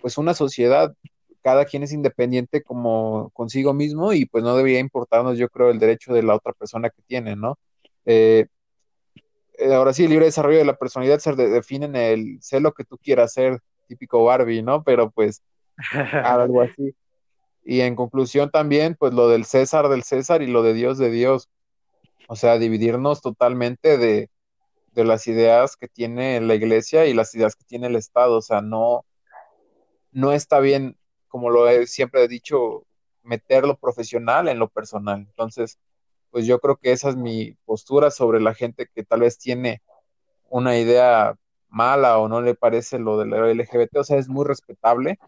pues, 0.00 0.18
una 0.18 0.34
sociedad 0.34 0.94
cada 1.42 1.64
quien 1.64 1.82
es 1.82 1.92
independiente 1.92 2.62
como 2.62 3.30
consigo 3.32 3.72
mismo 3.74 4.12
y 4.12 4.26
pues 4.26 4.44
no 4.44 4.56
debería 4.56 4.78
importarnos, 4.80 5.38
yo 5.38 5.48
creo, 5.48 5.70
el 5.70 5.78
derecho 5.78 6.12
de 6.12 6.22
la 6.22 6.34
otra 6.34 6.52
persona 6.52 6.90
que 6.90 7.02
tiene, 7.06 7.36
¿no? 7.36 7.58
Eh, 8.04 8.46
eh, 9.58 9.74
ahora 9.74 9.92
sí, 9.92 10.04
el 10.04 10.10
libre 10.10 10.26
desarrollo 10.26 10.58
de 10.58 10.64
la 10.64 10.76
personalidad 10.76 11.18
se 11.18 11.34
de- 11.34 11.48
define 11.48 11.86
en 11.86 11.96
el 11.96 12.38
sé 12.42 12.60
lo 12.60 12.72
que 12.72 12.84
tú 12.84 12.98
quieras 12.98 13.32
ser, 13.32 13.60
típico 13.88 14.24
Barbie, 14.24 14.62
¿no? 14.62 14.82
Pero 14.84 15.10
pues 15.10 15.42
algo 16.24 16.62
así. 16.62 16.94
Y 17.64 17.80
en 17.80 17.94
conclusión 17.94 18.50
también, 18.50 18.96
pues 18.98 19.12
lo 19.12 19.28
del 19.28 19.44
César 19.44 19.88
del 19.88 20.02
César 20.02 20.42
y 20.42 20.46
lo 20.46 20.62
de 20.62 20.74
Dios 20.74 20.98
de 20.98 21.10
Dios, 21.10 21.48
o 22.28 22.36
sea, 22.36 22.58
dividirnos 22.58 23.20
totalmente 23.20 23.98
de, 23.98 24.30
de 24.92 25.04
las 25.04 25.26
ideas 25.26 25.76
que 25.76 25.88
tiene 25.88 26.40
la 26.40 26.54
iglesia 26.54 27.06
y 27.06 27.14
las 27.14 27.34
ideas 27.34 27.56
que 27.56 27.64
tiene 27.64 27.88
el 27.88 27.96
Estado, 27.96 28.38
o 28.38 28.42
sea, 28.42 28.60
no, 28.60 29.04
no 30.12 30.32
está 30.32 30.60
bien, 30.60 30.96
como 31.28 31.50
lo 31.50 31.68
he 31.68 31.86
siempre 31.86 32.24
he 32.24 32.28
dicho, 32.28 32.84
meter 33.22 33.64
lo 33.64 33.76
profesional 33.76 34.48
en 34.48 34.58
lo 34.58 34.68
personal. 34.68 35.20
Entonces, 35.20 35.78
pues 36.30 36.46
yo 36.46 36.58
creo 36.60 36.76
que 36.76 36.92
esa 36.92 37.10
es 37.10 37.16
mi 37.16 37.52
postura 37.64 38.10
sobre 38.10 38.40
la 38.40 38.54
gente 38.54 38.88
que 38.94 39.04
tal 39.04 39.20
vez 39.20 39.38
tiene 39.38 39.82
una 40.48 40.78
idea 40.78 41.36
mala 41.68 42.18
o 42.18 42.28
no 42.28 42.40
le 42.42 42.54
parece 42.54 42.98
lo 42.98 43.18
del 43.18 43.30
LGBT, 43.30 43.98
o 43.98 44.04
sea, 44.04 44.18
es 44.18 44.28
muy 44.28 44.44
respetable, 44.44 45.18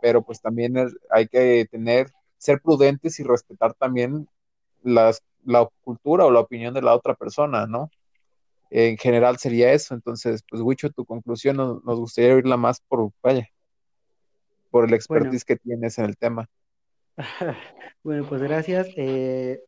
pero 0.00 0.22
pues 0.22 0.40
también 0.40 0.74
hay 1.10 1.28
que 1.28 1.66
tener, 1.70 2.10
ser 2.36 2.60
prudentes 2.60 3.18
y 3.20 3.24
respetar 3.24 3.74
también 3.74 4.28
las, 4.82 5.22
la 5.44 5.68
cultura 5.82 6.24
o 6.24 6.30
la 6.30 6.40
opinión 6.40 6.74
de 6.74 6.82
la 6.82 6.94
otra 6.94 7.14
persona, 7.14 7.66
¿no? 7.66 7.90
En 8.70 8.98
general 8.98 9.38
sería 9.38 9.72
eso, 9.72 9.94
entonces, 9.94 10.42
pues 10.48 10.60
Wicho, 10.62 10.90
tu 10.90 11.04
conclusión 11.04 11.56
nos, 11.56 11.82
nos 11.84 11.98
gustaría 11.98 12.34
oírla 12.34 12.56
más 12.56 12.80
por, 12.80 13.10
vaya, 13.22 13.48
por 14.70 14.84
el 14.84 14.90
Bueno, 14.90 14.96
expertise 14.96 15.44
que 15.44 15.56
tienes 15.56 15.98
en 15.98 16.04
el 16.04 16.16
tema. 16.16 16.48
bueno, 18.02 18.26
pues 18.28 18.42
gracias. 18.42 18.88
Eh, 18.96 19.60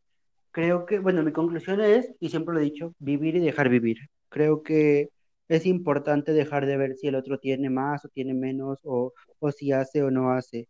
creo 0.51 0.85
que, 0.85 0.99
bueno, 0.99 1.23
mi 1.23 1.31
conclusión 1.31 1.81
es, 1.81 2.11
y 2.19 2.29
siempre 2.29 2.53
lo 2.53 2.61
he 2.61 2.63
dicho, 2.63 2.93
vivir 2.99 3.35
y 3.35 3.39
dejar 3.39 3.69
vivir. 3.69 3.97
Creo 4.29 4.61
que 4.61 5.09
es 5.51 5.65
importante 5.65 6.31
dejar 6.31 6.65
de 6.65 6.77
ver 6.77 6.95
si 6.95 7.07
el 7.07 7.15
otro 7.15 7.37
tiene 7.37 7.69
más 7.69 8.05
o 8.05 8.07
tiene 8.07 8.33
menos, 8.33 8.79
o, 8.85 9.13
o 9.39 9.51
si 9.51 9.73
hace 9.73 10.01
o 10.01 10.09
no 10.09 10.31
hace. 10.31 10.69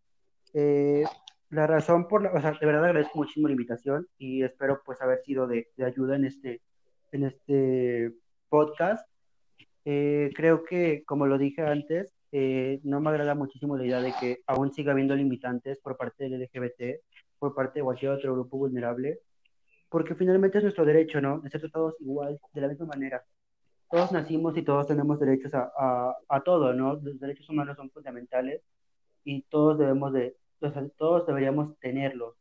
Eh, 0.55 1.03
la 1.51 1.67
razón 1.67 2.07
por 2.07 2.23
la, 2.23 2.31
o 2.33 2.41
sea, 2.41 2.57
de 2.59 2.65
verdad 2.65 2.85
agradezco 2.85 3.19
muchísimo 3.19 3.47
la 3.47 3.53
invitación 3.53 4.07
y 4.17 4.41
espero 4.41 4.81
pues 4.83 4.99
haber 5.01 5.21
sido 5.21 5.45
de, 5.45 5.67
de 5.77 5.85
ayuda 5.85 6.15
en 6.15 6.25
este, 6.25 6.61
en 7.11 7.25
este 7.25 8.11
podcast. 8.49 9.07
Eh, 9.85 10.31
creo 10.35 10.63
que, 10.63 11.03
como 11.05 11.27
lo 11.27 11.37
dije 11.37 11.61
antes, 11.61 12.11
eh, 12.31 12.79
no 12.83 13.01
me 13.01 13.11
agrada 13.11 13.35
muchísimo 13.35 13.77
la 13.77 13.85
idea 13.85 14.01
de 14.01 14.13
que 14.19 14.39
aún 14.47 14.73
siga 14.73 14.93
habiendo 14.93 15.15
limitantes 15.15 15.77
por 15.79 15.95
parte 15.95 16.27
del 16.27 16.41
LGBT, 16.41 17.03
por 17.37 17.53
parte 17.53 17.79
de 17.79 17.83
cualquier 17.83 18.13
otro 18.13 18.33
grupo 18.33 18.57
vulnerable, 18.57 19.19
porque 19.89 20.15
finalmente 20.15 20.57
es 20.57 20.63
nuestro 20.63 20.85
derecho, 20.85 21.21
¿no? 21.21 21.39
De 21.39 21.51
ser 21.51 21.61
tratados 21.61 21.93
igual, 21.99 22.39
de 22.51 22.61
la 22.61 22.67
misma 22.67 22.87
manera. 22.87 23.23
Todos 23.91 24.11
nacimos 24.11 24.57
y 24.57 24.63
todos 24.63 24.87
tenemos 24.87 25.19
derechos 25.19 25.53
a, 25.53 25.71
a, 25.77 26.15
a 26.29 26.41
todo, 26.41 26.73
¿no? 26.73 26.95
Los 26.95 27.19
derechos 27.19 27.49
humanos 27.49 27.77
son 27.77 27.89
fundamentales 27.91 28.61
y 29.23 29.43
todos 29.43 29.77
debemos 29.77 30.13
de, 30.13 30.35
todos 30.97 31.27
deberíamos 31.27 31.77
tenerlos, 31.79 32.35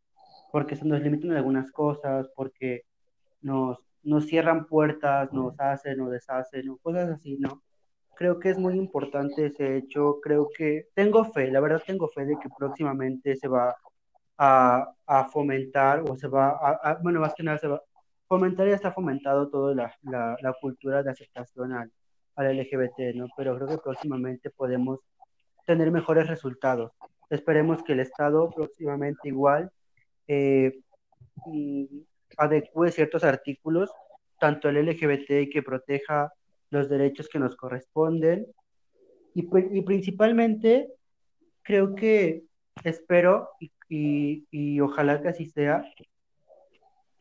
porque 0.53 0.77
se 0.77 0.85
nos 0.87 1.01
limitan 1.03 1.33
algunas 1.33 1.71
cosas, 1.73 2.29
porque 2.37 2.85
nos, 3.43 3.79
nos 4.03 4.27
cierran 4.27 4.67
puertas, 4.67 5.33
nos 5.33 5.59
hacen 5.61 6.01
o 6.01 6.11
deshacen, 6.11 6.69
o 6.71 6.79
cosas 6.79 7.11
así, 7.11 7.37
¿no? 7.39 7.63
Creo 8.15 8.39
que 8.39 8.51
es 8.51 8.59
muy 8.59 8.75
importante 8.77 9.47
ese 9.47 9.77
hecho, 9.79 10.21
creo 10.23 10.49
que 10.57 10.89
tengo 10.95 11.25
fe, 11.25 11.51
la 11.51 11.61
verdad 11.61 11.83
tengo 11.87 12.09
fe 12.09 12.27
de 12.27 12.39
que 12.39 12.49
próximamente 12.59 13.35
se 13.37 13.49
va 13.49 13.77
a, 14.39 14.93
a 15.07 15.25
fomentar 15.27 16.03
o 16.09 16.17
se 16.17 16.29
va 16.29 16.51
a, 16.51 16.71
a- 16.93 16.99
bueno, 17.03 17.21
más 17.21 17.35
que 17.35 17.43
nada 17.43 17.59
se 17.59 17.69
va 17.69 17.83
fomentar 18.31 18.69
ya 18.69 18.77
está 18.77 18.93
fomentado 18.93 19.51
toda 19.51 19.75
la, 19.75 19.93
la, 20.03 20.37
la 20.41 20.53
cultura 20.61 21.03
de 21.03 21.11
aceptación 21.11 21.73
al, 21.73 21.91
al 22.37 22.57
LGBT, 22.57 23.17
¿no? 23.17 23.27
Pero 23.37 23.57
creo 23.57 23.67
que 23.67 23.79
próximamente 23.79 24.51
podemos 24.51 25.01
tener 25.67 25.91
mejores 25.91 26.29
resultados. 26.29 26.93
Esperemos 27.29 27.83
que 27.83 27.95
el 27.95 27.99
Estado 27.99 28.49
próximamente 28.51 29.29
igual 29.29 29.73
eh, 30.29 30.79
mm, 31.45 31.85
adecue 32.37 32.93
ciertos 32.93 33.25
artículos, 33.25 33.91
tanto 34.39 34.69
el 34.69 34.77
LGBT 34.77 35.51
que 35.53 35.63
proteja 35.65 36.33
los 36.71 36.89
derechos 36.89 37.29
que 37.29 37.41
nos 37.41 37.57
corresponden 37.57 38.47
y, 39.35 39.41
y 39.77 39.83
principalmente 39.83 40.89
creo 41.63 41.97
que 41.97 42.45
espero 42.85 43.49
y, 43.59 43.73
y, 43.89 44.47
y 44.53 44.81
ojalá 44.81 45.21
que 45.21 45.29
así 45.29 45.47
sea, 45.47 45.83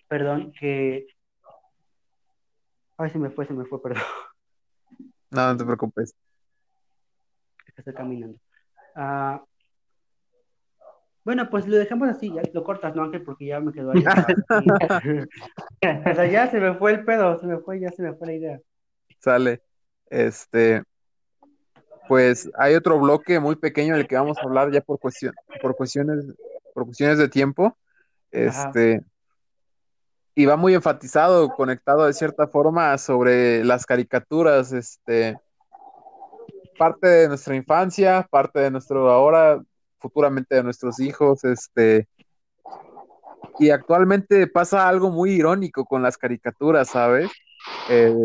perdón, 0.09 0.51
que... 0.59 1.07
Ay, 2.97 3.09
se 3.11 3.17
me 3.17 3.29
fue, 3.29 3.45
se 3.45 3.53
me 3.53 3.63
fue, 3.63 3.81
perdón, 3.81 4.03
No, 5.31 5.47
no 5.47 5.57
te 5.57 5.63
preocupes. 5.63 6.13
es 7.65 7.73
que 7.73 7.81
estoy 7.81 7.93
caminando. 7.93 8.37
Ah, 8.95 9.41
bueno, 11.23 11.47
pues 11.49 11.67
lo 11.67 11.77
dejamos 11.77 12.09
así, 12.09 12.33
ya 12.33 12.41
lo 12.53 12.63
cortas, 12.63 12.95
¿no, 12.95 13.03
Ángel? 13.03 13.21
Porque 13.21 13.45
ya 13.45 13.59
me 13.59 13.71
quedó 13.71 13.91
ahí. 13.91 14.03
O 16.11 16.15
sea, 16.15 16.25
ya 16.25 16.49
se 16.49 16.59
me 16.59 16.73
fue 16.73 16.91
el 16.91 17.05
pedo, 17.05 17.39
se 17.39 17.45
me 17.45 17.59
fue, 17.59 17.79
ya 17.79 17.91
se 17.91 18.01
me 18.01 18.13
fue 18.15 18.27
la 18.27 18.33
idea. 18.33 18.59
Sale. 19.19 19.61
Este, 20.09 20.81
pues 22.07 22.49
hay 22.57 22.73
otro 22.73 22.99
bloque 22.99 23.39
muy 23.39 23.55
pequeño 23.55 23.95
del 23.95 24.07
que 24.07 24.15
vamos 24.15 24.39
a 24.39 24.41
hablar 24.41 24.71
ya 24.71 24.81
por 24.81 24.99
cuestión, 24.99 25.35
por 25.61 25.75
cuestiones, 25.75 26.25
por 26.73 26.85
cuestiones 26.85 27.19
de 27.19 27.29
tiempo. 27.29 27.77
Ajá. 28.33 28.71
Y 30.39 30.45
va 30.45 30.55
muy 30.55 30.73
enfatizado, 30.73 31.49
conectado 31.49 32.05
de 32.05 32.13
cierta 32.13 32.47
forma 32.47 32.97
sobre 32.97 33.61
las 33.65 33.85
caricaturas, 33.85 34.71
este, 34.71 35.37
parte 36.77 37.07
de 37.07 37.27
nuestra 37.27 37.57
infancia, 37.57 38.25
parte 38.31 38.61
de 38.61 38.71
nuestro 38.71 39.11
ahora, 39.11 39.61
futuramente 39.99 40.55
de 40.55 40.63
nuestros 40.63 41.01
hijos, 41.01 41.43
este, 41.43 42.07
y 43.59 43.69
actualmente 43.69 44.47
pasa 44.47 44.87
algo 44.87 45.11
muy 45.11 45.31
irónico 45.31 45.83
con 45.83 46.01
las 46.01 46.17
caricaturas, 46.17 46.87
¿sabes? 46.87 47.29
Eh, 47.89 48.15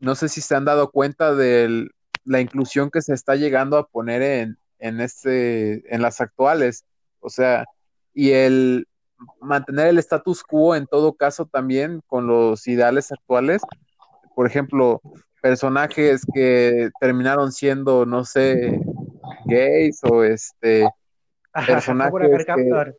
no 0.00 0.16
sé 0.16 0.28
si 0.28 0.40
se 0.40 0.56
han 0.56 0.64
dado 0.64 0.90
cuenta 0.90 1.36
de 1.36 1.86
la 2.24 2.40
inclusión 2.40 2.90
que 2.90 3.00
se 3.00 3.14
está 3.14 3.36
llegando 3.36 3.76
a 3.78 3.86
poner 3.86 4.22
en, 4.22 4.58
en, 4.80 5.00
este, 5.00 5.94
en 5.94 6.02
las 6.02 6.20
actuales. 6.20 6.84
O 7.20 7.30
sea, 7.30 7.64
y 8.12 8.32
el 8.32 8.88
mantener 9.40 9.88
el 9.88 9.98
status 9.98 10.42
quo 10.42 10.74
en 10.74 10.86
todo 10.86 11.14
caso 11.14 11.46
también 11.46 12.02
con 12.06 12.26
los 12.26 12.66
ideales 12.66 13.12
actuales. 13.12 13.62
Por 14.34 14.46
ejemplo, 14.46 15.00
personajes 15.40 16.22
que 16.32 16.90
terminaron 17.00 17.52
siendo, 17.52 18.06
no 18.06 18.24
sé, 18.24 18.80
gays 19.46 20.00
o 20.04 20.22
este 20.24 20.88
personajes 21.66 22.46
que, 22.46 22.94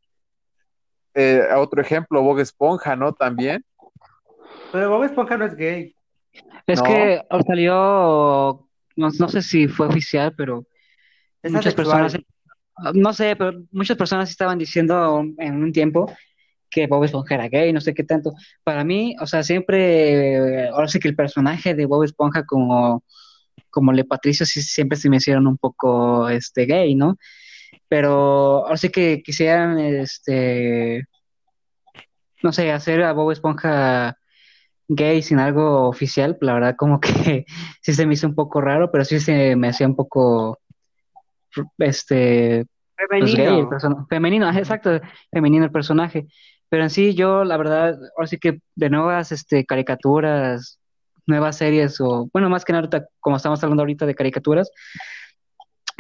eh, 1.16 1.42
otro 1.56 1.82
ejemplo, 1.82 2.22
Bob 2.22 2.40
Esponja, 2.40 2.96
¿no? 2.96 3.14
También. 3.14 3.66
Pero 4.72 4.90
Bob 4.90 5.04
Esponja 5.04 5.38
no 5.38 5.46
es 5.46 5.56
gay. 5.56 5.96
Es 6.68 6.82
que 6.82 7.22
salió, 7.48 8.68
no, 8.96 9.10
no, 9.18 9.30
sé 9.30 9.42
si 9.42 9.68
fue 9.68 9.88
oficial, 9.88 10.34
pero 10.36 10.66
muchas 11.44 11.74
personas, 11.74 12.18
no 12.94 13.14
sé, 13.14 13.36
pero 13.36 13.54
muchas 13.72 13.98
personas 13.98 14.30
estaban 14.30 14.58
diciendo 14.58 15.24
en 15.38 15.64
un 15.64 15.72
tiempo 15.72 16.12
que 16.70 16.88
Bob 16.88 17.04
Esponja 17.04 17.36
era 17.36 17.50
gay, 17.50 17.74
no 17.74 17.82
sé 17.82 17.94
qué 17.94 18.04
tanto. 18.04 18.34
Para 18.64 18.84
mí, 18.84 19.16
o 19.20 19.26
sea, 19.26 19.44
siempre, 19.44 20.68
ahora 20.70 20.88
sí 20.88 21.00
que 21.00 21.08
el 21.08 21.16
personaje 21.16 21.74
de 21.76 21.86
Bob 21.86 22.04
Esponja 22.04 22.46
como, 22.46 23.04
como 23.70 23.92
Le 23.92 24.06
Patricio 24.06 24.46
sí, 24.46 24.62
siempre 24.62 24.98
se 24.98 25.10
me 25.10 25.18
hicieron 25.18 25.48
un 25.48 25.58
poco 25.58 26.30
este 26.30 26.66
gay, 26.66 26.96
¿no? 26.96 27.18
Pero 27.88 28.66
ahora 28.66 28.78
sí 28.78 28.90
que 28.90 29.22
quisieran, 29.24 29.80
este, 29.80 31.06
no 32.44 32.52
sé, 32.52 32.72
hacer 32.72 33.04
a 33.04 33.14
Bob 33.14 33.32
Esponja 33.32 34.16
gay 34.88 35.22
sin 35.22 35.40
algo 35.40 35.88
oficial, 35.88 36.38
la 36.42 36.54
verdad 36.54 36.76
como 36.78 37.00
que 37.00 37.46
sí 37.82 37.94
se 37.94 38.06
me 38.06 38.16
hizo 38.16 38.28
un 38.28 38.36
poco 38.36 38.62
raro, 38.62 38.92
pero 38.92 39.06
sí 39.06 39.20
se 39.20 39.56
me 39.56 39.70
hacía 39.70 39.88
un 39.88 39.96
poco, 39.96 40.60
este, 41.78 42.66
pues, 43.10 43.34
femenino. 43.34 44.08
femenino, 44.10 44.50
exacto, 44.52 45.00
femenino 45.32 45.66
el 45.66 45.72
personaje. 45.72 46.28
Pero 46.70 46.84
en 46.84 46.90
sí, 46.90 47.16
yo, 47.16 47.44
la 47.44 47.58
verdad, 47.58 47.98
ahora 48.16 48.28
sí 48.28 48.38
que 48.38 48.62
de 48.76 48.90
nuevas 48.90 49.32
este, 49.32 49.66
caricaturas, 49.66 50.80
nuevas 51.26 51.58
series, 51.58 52.00
o 52.00 52.30
bueno, 52.32 52.50
más 52.50 52.66
que 52.66 52.74
nada, 52.74 53.08
como 53.20 53.38
estamos 53.38 53.64
hablando 53.64 53.82
ahorita 53.82 54.06
de 54.06 54.16
caricaturas, 54.16 54.72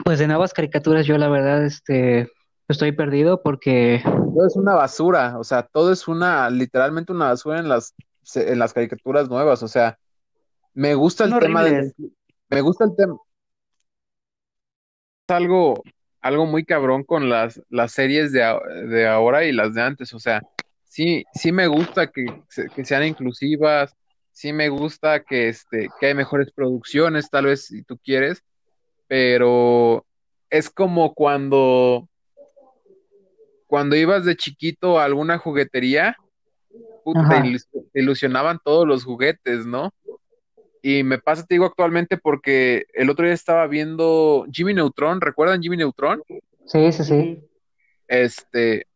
pues 0.03 0.19
de 0.19 0.27
nuevas 0.27 0.53
caricaturas, 0.53 1.05
yo 1.05 1.17
la 1.17 1.29
verdad, 1.29 1.65
este, 1.65 2.29
estoy 2.67 2.91
perdido 2.91 3.41
porque. 3.41 4.01
Todo 4.03 4.47
es 4.47 4.55
una 4.55 4.75
basura, 4.75 5.37
o 5.39 5.43
sea, 5.43 5.63
todo 5.63 5.91
es 5.91 6.07
una, 6.07 6.49
literalmente 6.49 7.11
una 7.11 7.27
basura 7.27 7.59
en 7.59 7.69
las, 7.69 7.95
en 8.35 8.59
las 8.59 8.73
caricaturas 8.73 9.29
nuevas, 9.29 9.63
o 9.63 9.67
sea, 9.67 9.97
me 10.73 10.93
gusta 10.95 11.25
el 11.25 11.37
tema 11.39 11.63
de. 11.63 11.91
Me 12.49 12.61
gusta 12.61 12.85
el 12.85 12.95
tema. 12.95 13.17
Algo, 15.29 15.83
algo 16.21 16.45
muy 16.45 16.65
cabrón 16.65 17.03
con 17.03 17.29
las, 17.29 17.61
las 17.69 17.91
series 17.91 18.31
de, 18.31 18.41
de 18.87 19.07
ahora 19.07 19.45
y 19.45 19.51
las 19.51 19.73
de 19.73 19.81
antes, 19.81 20.13
o 20.13 20.19
sea, 20.19 20.41
sí, 20.89 21.23
sí 21.33 21.51
me 21.51 21.67
gusta 21.67 22.11
que, 22.11 22.25
sean 22.83 23.05
inclusivas, 23.05 23.95
sí 24.31 24.51
me 24.51 24.69
gusta 24.69 25.21
que, 25.21 25.47
este, 25.47 25.89
que 25.99 26.07
hay 26.07 26.13
mejores 26.13 26.51
producciones, 26.51 27.29
tal 27.29 27.45
vez 27.45 27.65
si 27.65 27.83
tú 27.83 27.97
quieres, 27.97 28.43
pero 29.07 30.05
es 30.49 30.69
como 30.69 31.13
cuando, 31.13 32.09
cuando 33.67 33.95
ibas 33.95 34.25
de 34.25 34.35
chiquito 34.35 34.99
a 34.99 35.05
alguna 35.05 35.37
juguetería, 35.37 36.17
te, 37.29 37.99
ilusionaban 37.99 38.59
todos 38.63 38.87
los 38.87 39.03
juguetes, 39.03 39.65
¿no? 39.65 39.93
Y 40.81 41.03
me 41.03 41.17
pasa, 41.19 41.45
te 41.45 41.55
digo, 41.55 41.65
actualmente 41.65 42.17
porque 42.17 42.85
el 42.93 43.09
otro 43.09 43.25
día 43.25 43.33
estaba 43.33 43.67
viendo 43.67 44.45
Jimmy 44.51 44.73
Neutron, 44.73 45.19
¿recuerdan 45.19 45.61
Jimmy 45.61 45.77
Neutron? 45.77 46.23
Sí, 46.65 46.91
sí, 46.91 47.03
sí. 47.03 47.43
Este, 48.07 48.87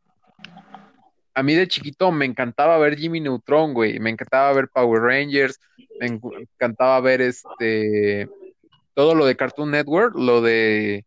a 1.34 1.44
mí 1.44 1.56
de 1.56 1.68
chiquito 1.68 2.12
me 2.12 2.26
encantaba 2.26 2.78
ver 2.78 2.98
Jimmy 2.98 3.20
Neutron, 3.20 3.74
güey, 3.74 4.00
me 4.00 4.10
encantaba 4.10 4.54
ver 4.54 4.70
Power 4.70 5.02
Rangers, 5.02 5.60
me 6.00 6.08
encantaba 6.08 7.00
ver 7.02 7.22
este 7.22 8.30
todo 8.94 9.16
lo 9.16 9.26
de 9.26 9.36
Cartoon 9.36 9.72
Network, 9.72 10.16
lo 10.16 10.42
de 10.42 11.06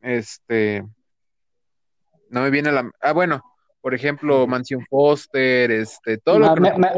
este 0.00 0.84
no 2.28 2.42
me 2.42 2.50
viene 2.50 2.72
la 2.72 2.90
ah 3.00 3.12
bueno, 3.12 3.42
por 3.84 3.92
ejemplo, 3.92 4.46
Mansión 4.46 4.82
Foster, 4.88 5.70
este, 5.70 6.16
todo 6.16 6.38
lo 6.38 6.54
que 6.54 6.68
ah, 6.70 6.90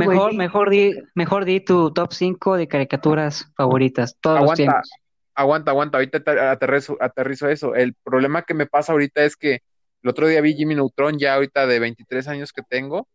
mejor 0.00 0.34
mejor 0.34 0.68
di 0.68 0.92
mejor 1.14 1.44
di 1.44 1.60
tu 1.60 1.92
top 1.92 2.12
5 2.12 2.56
de 2.56 2.66
caricaturas 2.66 3.52
favoritas, 3.56 4.16
todos 4.20 4.38
aguanta, 4.38 4.50
los 4.50 4.56
tiempos. 4.56 4.90
Aguanta, 5.36 5.70
aguanta, 5.70 5.98
ahorita 5.98 6.50
aterrizo, 6.50 6.96
aterrizo 6.98 7.48
eso. 7.48 7.76
El 7.76 7.94
problema 7.94 8.42
que 8.42 8.52
me 8.52 8.66
pasa 8.66 8.90
ahorita 8.90 9.22
es 9.22 9.36
que 9.36 9.62
el 10.02 10.10
otro 10.10 10.26
día 10.26 10.40
vi 10.40 10.54
Jimmy 10.54 10.74
Neutron, 10.74 11.20
ya 11.20 11.34
ahorita 11.34 11.68
de 11.68 11.78
23 11.78 12.26
años 12.26 12.52
que 12.52 12.62
tengo, 12.68 13.06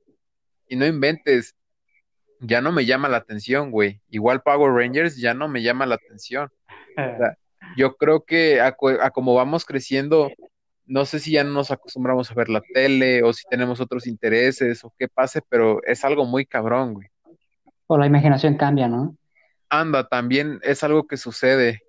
y 0.70 0.78
no 0.78 0.86
inventes, 0.86 1.58
ya 2.40 2.62
no 2.62 2.72
me 2.72 2.86
llama 2.86 3.10
la 3.10 3.18
atención, 3.18 3.70
güey. 3.70 4.00
Igual 4.10 4.44
Power 4.44 4.72
Rangers 4.72 5.18
ya 5.18 5.34
no 5.34 5.50
me 5.50 5.62
llama 5.62 5.86
la 5.86 5.96
atención. 5.96 6.50
yo 7.76 7.98
creo 7.98 8.24
que 8.24 8.62
a, 8.62 8.78
como 9.12 9.36
vamos 9.36 9.66
creciendo, 9.66 10.32
no 10.90 11.06
sé 11.06 11.20
si 11.20 11.32
ya 11.32 11.44
no 11.44 11.52
nos 11.52 11.70
acostumbramos 11.70 12.32
a 12.32 12.34
ver 12.34 12.50
la 12.50 12.62
tele 12.74 13.24
o 13.24 13.32
si 13.32 13.48
tenemos 13.48 13.80
otros 13.80 14.08
intereses 14.08 14.84
o 14.84 14.92
qué 14.98 15.08
pase, 15.08 15.42
pero 15.48 15.82
es 15.84 16.04
algo 16.04 16.26
muy 16.26 16.46
cabrón, 16.46 16.96
güey. 16.96 17.08
O 17.86 17.98
la 17.98 18.08
imaginación 18.08 18.56
cambia, 18.56 18.88
¿no? 18.88 19.16
Anda, 19.70 20.08
también 20.08 20.60
es 20.64 20.84
algo 20.84 21.06
que 21.06 21.18
sucede. 21.18 21.84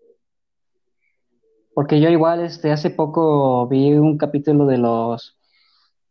Porque 1.74 1.98
yo 1.98 2.10
igual 2.10 2.44
este, 2.44 2.72
hace 2.72 2.90
poco 2.90 3.66
vi 3.68 3.92
un 3.94 4.18
capítulo 4.18 4.66
de 4.66 4.76
los 4.76 5.38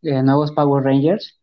eh, 0.02 0.24
nuevos 0.24 0.52
Power 0.52 0.84
Rangers. 0.84 1.40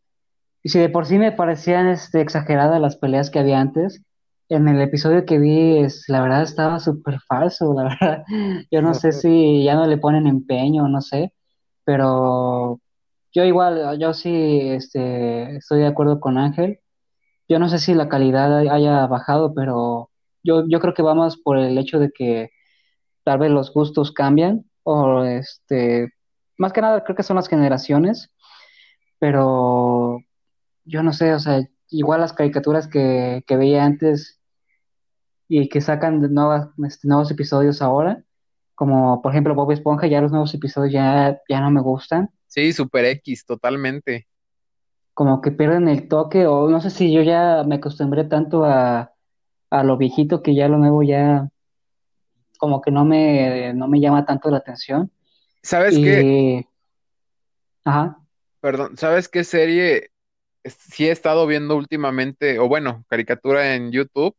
Y 0.64 0.70
si 0.70 0.80
de 0.80 0.88
por 0.88 1.06
sí 1.06 1.16
me 1.16 1.30
parecían 1.30 1.86
este, 1.86 2.20
exageradas 2.20 2.80
las 2.80 2.96
peleas 2.96 3.30
que 3.30 3.38
había 3.38 3.60
antes, 3.60 4.02
en 4.48 4.66
el 4.66 4.80
episodio 4.80 5.24
que 5.24 5.38
vi, 5.38 5.78
es, 5.78 6.04
la 6.08 6.22
verdad 6.22 6.42
estaba 6.42 6.80
súper 6.80 7.20
falso, 7.20 7.72
la 7.72 7.82
verdad. 8.00 8.24
Yo 8.72 8.82
no 8.82 8.94
sé 8.94 9.12
si 9.12 9.62
ya 9.62 9.76
no 9.76 9.86
le 9.86 9.98
ponen 9.98 10.26
empeño, 10.26 10.88
no 10.88 11.00
sé, 11.00 11.32
pero 11.86 12.80
yo 13.32 13.44
igual, 13.44 13.98
yo 14.00 14.12
sí 14.12 14.60
este, 14.70 15.56
estoy 15.56 15.80
de 15.80 15.86
acuerdo 15.86 16.20
con 16.20 16.36
Ángel. 16.36 16.80
Yo 17.48 17.58
no 17.60 17.68
sé 17.68 17.78
si 17.78 17.94
la 17.94 18.08
calidad 18.08 18.58
haya 18.58 19.06
bajado, 19.06 19.54
pero 19.54 20.10
yo, 20.42 20.64
yo 20.68 20.80
creo 20.80 20.94
que 20.94 21.02
vamos 21.02 21.38
por 21.38 21.58
el 21.58 21.78
hecho 21.78 22.00
de 22.00 22.10
que 22.10 22.50
tal 23.24 23.38
vez 23.38 23.50
los 23.52 23.72
gustos 23.72 24.12
cambian, 24.12 24.64
o 24.84 25.24
este, 25.24 26.10
más 26.58 26.72
que 26.72 26.80
nada 26.80 27.04
creo 27.04 27.16
que 27.16 27.22
son 27.22 27.36
las 27.36 27.48
generaciones, 27.48 28.30
pero 29.18 30.20
yo 30.84 31.02
no 31.02 31.12
sé, 31.12 31.34
o 31.34 31.38
sea, 31.40 31.60
igual 31.88 32.20
las 32.20 32.32
caricaturas 32.32 32.88
que, 32.88 33.44
veía 33.48 33.84
antes 33.84 34.40
y 35.48 35.68
que 35.68 35.80
sacan 35.80 36.20
nuevas, 36.34 36.68
este, 36.84 37.08
nuevos 37.08 37.30
episodios 37.30 37.82
ahora, 37.82 38.24
como 38.76 39.22
por 39.22 39.32
ejemplo 39.32 39.54
Bob 39.54 39.72
Esponja, 39.72 40.06
ya 40.06 40.20
los 40.20 40.30
nuevos 40.30 40.54
episodios 40.54 40.92
ya, 40.92 41.40
ya 41.48 41.60
no 41.60 41.70
me 41.72 41.80
gustan. 41.80 42.30
Sí, 42.46 42.72
Super 42.72 43.06
X, 43.06 43.44
totalmente. 43.44 44.28
Como 45.14 45.40
que 45.40 45.50
pierden 45.50 45.88
el 45.88 46.08
toque, 46.08 46.46
o 46.46 46.68
no 46.68 46.80
sé 46.80 46.90
si 46.90 47.12
yo 47.12 47.22
ya 47.22 47.64
me 47.66 47.76
acostumbré 47.76 48.24
tanto 48.24 48.64
a, 48.64 49.12
a 49.70 49.82
lo 49.82 49.96
viejito 49.96 50.42
que 50.42 50.54
ya 50.54 50.68
lo 50.68 50.76
nuevo 50.76 51.02
ya 51.02 51.48
como 52.58 52.80
que 52.80 52.90
no 52.90 53.04
me, 53.04 53.72
no 53.74 53.88
me 53.88 54.00
llama 54.00 54.24
tanto 54.24 54.50
la 54.50 54.58
atención. 54.58 55.10
¿Sabes 55.62 55.96
qué? 55.96 56.66
Ajá. 57.84 58.18
Perdón, 58.60 58.96
¿sabes 58.96 59.28
qué 59.28 59.42
serie 59.42 60.10
sí 60.64 61.06
he 61.08 61.10
estado 61.10 61.46
viendo 61.46 61.76
últimamente, 61.76 62.58
o 62.58 62.68
bueno, 62.68 63.04
caricatura 63.08 63.74
en 63.74 63.90
YouTube, 63.90 64.34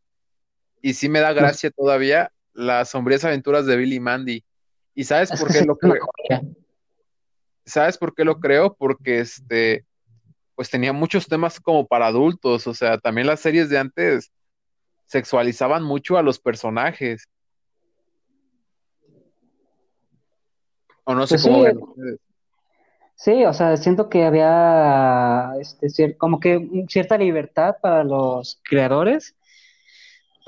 y 0.81 0.93
sí 0.93 1.09
me 1.09 1.21
da 1.21 1.33
gracia 1.33 1.71
todavía 1.71 2.31
las 2.58 2.89
sombrías 2.89 3.24
aventuras 3.24 3.68
de 3.68 3.78
Billy 3.78 3.99
Mandy. 3.99 4.43
¿Y 4.95 5.03
sabes 5.03 5.30
por 5.30 5.51
qué 5.51 5.62
lo 5.66 5.78
creo? 5.78 6.08
¿Sabes 7.66 7.97
por 7.97 8.16
qué 8.16 8.26
lo 8.26 8.39
creo? 8.39 8.74
Porque 8.74 9.20
este, 9.20 9.86
pues 10.55 10.70
tenía 10.70 10.91
muchos 10.91 11.28
temas 11.28 11.60
como 11.60 11.86
para 11.86 12.08
adultos, 12.08 12.66
o 12.66 12.74
sea, 12.74 12.97
también 12.97 13.28
las 13.28 13.41
series 13.41 13.70
de 13.70 13.78
antes 13.78 14.32
sexualizaban 15.05 15.84
mucho 15.84 16.18
a 16.18 16.24
los 16.24 16.39
personajes. 16.39 17.30
O 21.03 21.14
no 21.14 21.28
sé 21.28 21.36
pues 21.36 21.43
cómo 21.43 21.62
ven 21.62 21.78
ustedes. 21.78 22.20
Sí, 23.16 23.45
o 23.45 23.53
sea, 23.53 23.78
siento 23.78 24.10
que 24.10 24.26
había 24.26 25.53
este, 25.60 26.18
como 26.18 26.39
que 26.39 26.86
cierta 26.88 27.18
libertad 27.18 27.78
para 27.82 28.03
los 28.03 28.60
creadores 28.64 29.36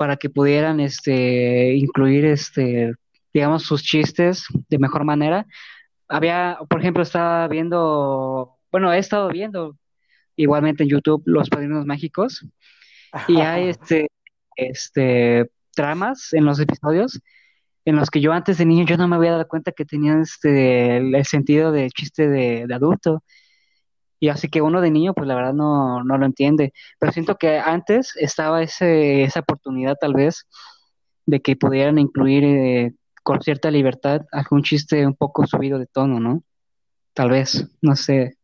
para 0.00 0.16
que 0.16 0.30
pudieran 0.30 0.80
este, 0.80 1.74
incluir, 1.74 2.24
este, 2.24 2.94
digamos, 3.34 3.64
sus 3.64 3.82
chistes 3.82 4.46
de 4.70 4.78
mejor 4.78 5.04
manera. 5.04 5.44
Había, 6.08 6.56
por 6.70 6.80
ejemplo, 6.80 7.02
estaba 7.02 7.46
viendo, 7.48 8.56
bueno, 8.72 8.90
he 8.94 8.98
estado 8.98 9.28
viendo 9.28 9.76
igualmente 10.36 10.84
en 10.84 10.88
YouTube 10.88 11.22
Los 11.26 11.50
Padrinos 11.50 11.84
Mágicos 11.84 12.46
y 13.28 13.40
hay 13.40 13.68
este, 13.68 14.08
este, 14.56 15.50
tramas 15.74 16.32
en 16.32 16.46
los 16.46 16.58
episodios 16.60 17.20
en 17.84 17.96
los 17.96 18.08
que 18.08 18.22
yo 18.22 18.32
antes 18.32 18.56
de 18.56 18.64
niño 18.64 18.86
yo 18.86 18.96
no 18.96 19.06
me 19.06 19.16
había 19.16 19.32
dado 19.32 19.48
cuenta 19.48 19.70
que 19.70 19.84
tenían 19.84 20.22
este 20.22 20.96
el, 20.96 21.26
sentido 21.26 21.72
de 21.72 21.90
chiste 21.90 22.26
de, 22.26 22.66
adulto. 22.72 23.22
Y 24.20 24.28
así 24.28 24.48
que 24.48 24.60
uno 24.60 24.82
de 24.82 24.90
niño, 24.90 25.14
pues 25.14 25.26
la 25.26 25.34
verdad 25.34 25.54
no, 25.54 26.04
no 26.04 26.18
lo 26.18 26.26
entiende. 26.26 26.74
Pero 26.98 27.10
siento 27.10 27.36
que 27.36 27.58
antes 27.58 28.14
estaba 28.16 28.62
ese, 28.62 29.22
esa 29.22 29.40
oportunidad 29.40 29.96
tal 29.98 30.12
vez 30.12 30.46
de 31.24 31.40
que 31.40 31.56
pudieran 31.56 31.98
incluir 31.98 32.44
eh, 32.44 32.94
con 33.22 33.40
cierta 33.40 33.70
libertad 33.70 34.26
algún 34.30 34.62
chiste 34.62 35.06
un 35.06 35.14
poco 35.14 35.46
subido 35.46 35.78
de 35.78 35.86
tono, 35.86 36.20
¿no? 36.20 36.42
Tal 37.14 37.30
vez, 37.30 37.66
no 37.80 37.96
sé. 37.96 38.36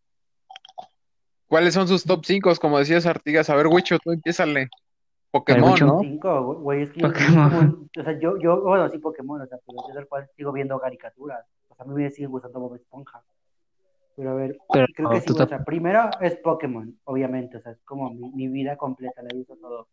¿Cuáles 1.47 1.75
son 1.75 1.87
sus 1.87 2.05
top 2.05 2.25
5? 2.25 2.55
Como 2.61 2.79
decías 2.79 3.07
Artigas, 3.07 3.51
a 3.51 3.55
ver, 3.55 3.67
Wicho, 3.67 3.99
tú 3.99 4.13
empiézale. 4.13 4.69
Pokémon. 5.31 5.79
¿no? 5.79 6.01
Cinco, 6.01 6.55
güey, 6.55 6.83
es 6.83 6.91
que 6.93 7.01
Pokémon. 7.01 7.91
o 7.99 8.03
sea, 8.03 8.19
yo, 8.19 8.39
yo, 8.39 8.63
bueno, 8.63 8.89
sí 8.89 8.99
Pokémon, 8.99 9.43
o 9.43 9.47
sea, 9.47 9.59
pero 9.67 9.79
yo 9.89 9.95
del 9.95 10.09
cual 10.09 10.27
sigo 10.37 10.53
viendo 10.53 10.79
caricaturas. 10.81 11.45
O 11.69 11.75
sea, 11.75 11.85
a 11.85 11.89
mí 11.89 12.03
me 12.03 12.11
sigue 12.11 12.29
gustando 12.29 12.61
Bob 12.61 12.77
Esponja. 12.77 13.23
Pero 14.17 14.31
a 14.31 14.35
ver, 14.35 14.57
Pero 14.73 14.87
creo 14.95 15.11
que 15.11 15.21
sí, 15.21 15.27
tú 15.27 15.35
o 15.35 15.37
te- 15.37 15.47
sea, 15.47 15.63
primero 15.65 16.09
es 16.21 16.37
Pokémon, 16.37 16.99
obviamente, 17.05 17.59
o 17.59 17.61
sea, 17.61 17.73
es 17.73 17.83
como 17.85 18.11
mi, 18.11 18.31
mi 18.33 18.49
vida 18.49 18.77
completa, 18.77 19.23
la 19.23 19.29
he 19.31 19.37
visto 19.37 19.57
todo. 19.57 19.89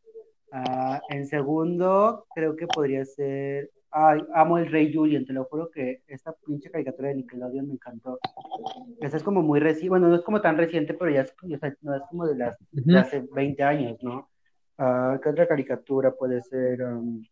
Ah, 0.52 1.02
en 1.10 1.28
segundo, 1.28 2.26
creo 2.34 2.56
que 2.56 2.68
podría 2.68 3.04
ser, 3.04 3.70
ay, 3.92 4.22
amo 4.34 4.58
el 4.60 4.72
Rey 4.72 4.94
Julian, 4.94 5.26
te 5.26 5.34
lo 5.34 5.44
juro 5.46 5.70
que 5.70 6.04
esta 6.08 6.34
pinche 6.46 6.70
caricatura 6.72 7.10
de 7.10 7.16
Nickelodeon 7.16 7.68
me 7.68 7.74
encantó. 7.74 8.20
Esa 9.02 9.18
es 9.18 9.24
como 9.24 9.42
muy 9.42 9.60
reciente, 9.60 9.90
bueno, 9.90 10.08
no 10.08 10.16
es 10.16 10.22
como 10.22 10.40
tan 10.42 10.58
reciente, 10.58 10.94
pero 10.94 11.12
ya 11.12 11.22
es, 11.22 11.34
o 11.44 11.58
sea, 11.58 11.76
no 11.82 11.96
es 11.96 12.04
como 12.10 12.26
de 12.26 12.36
las 12.36 12.58
de 12.72 12.98
hace 12.98 13.26
20 13.34 13.62
años, 13.64 13.98
¿no? 14.04 14.30
Ah, 14.78 15.20
¿qué 15.22 15.30
otra 15.30 15.48
caricatura 15.48 16.12
puede 16.12 16.42
ser? 16.44 16.82
Um, 16.84 17.24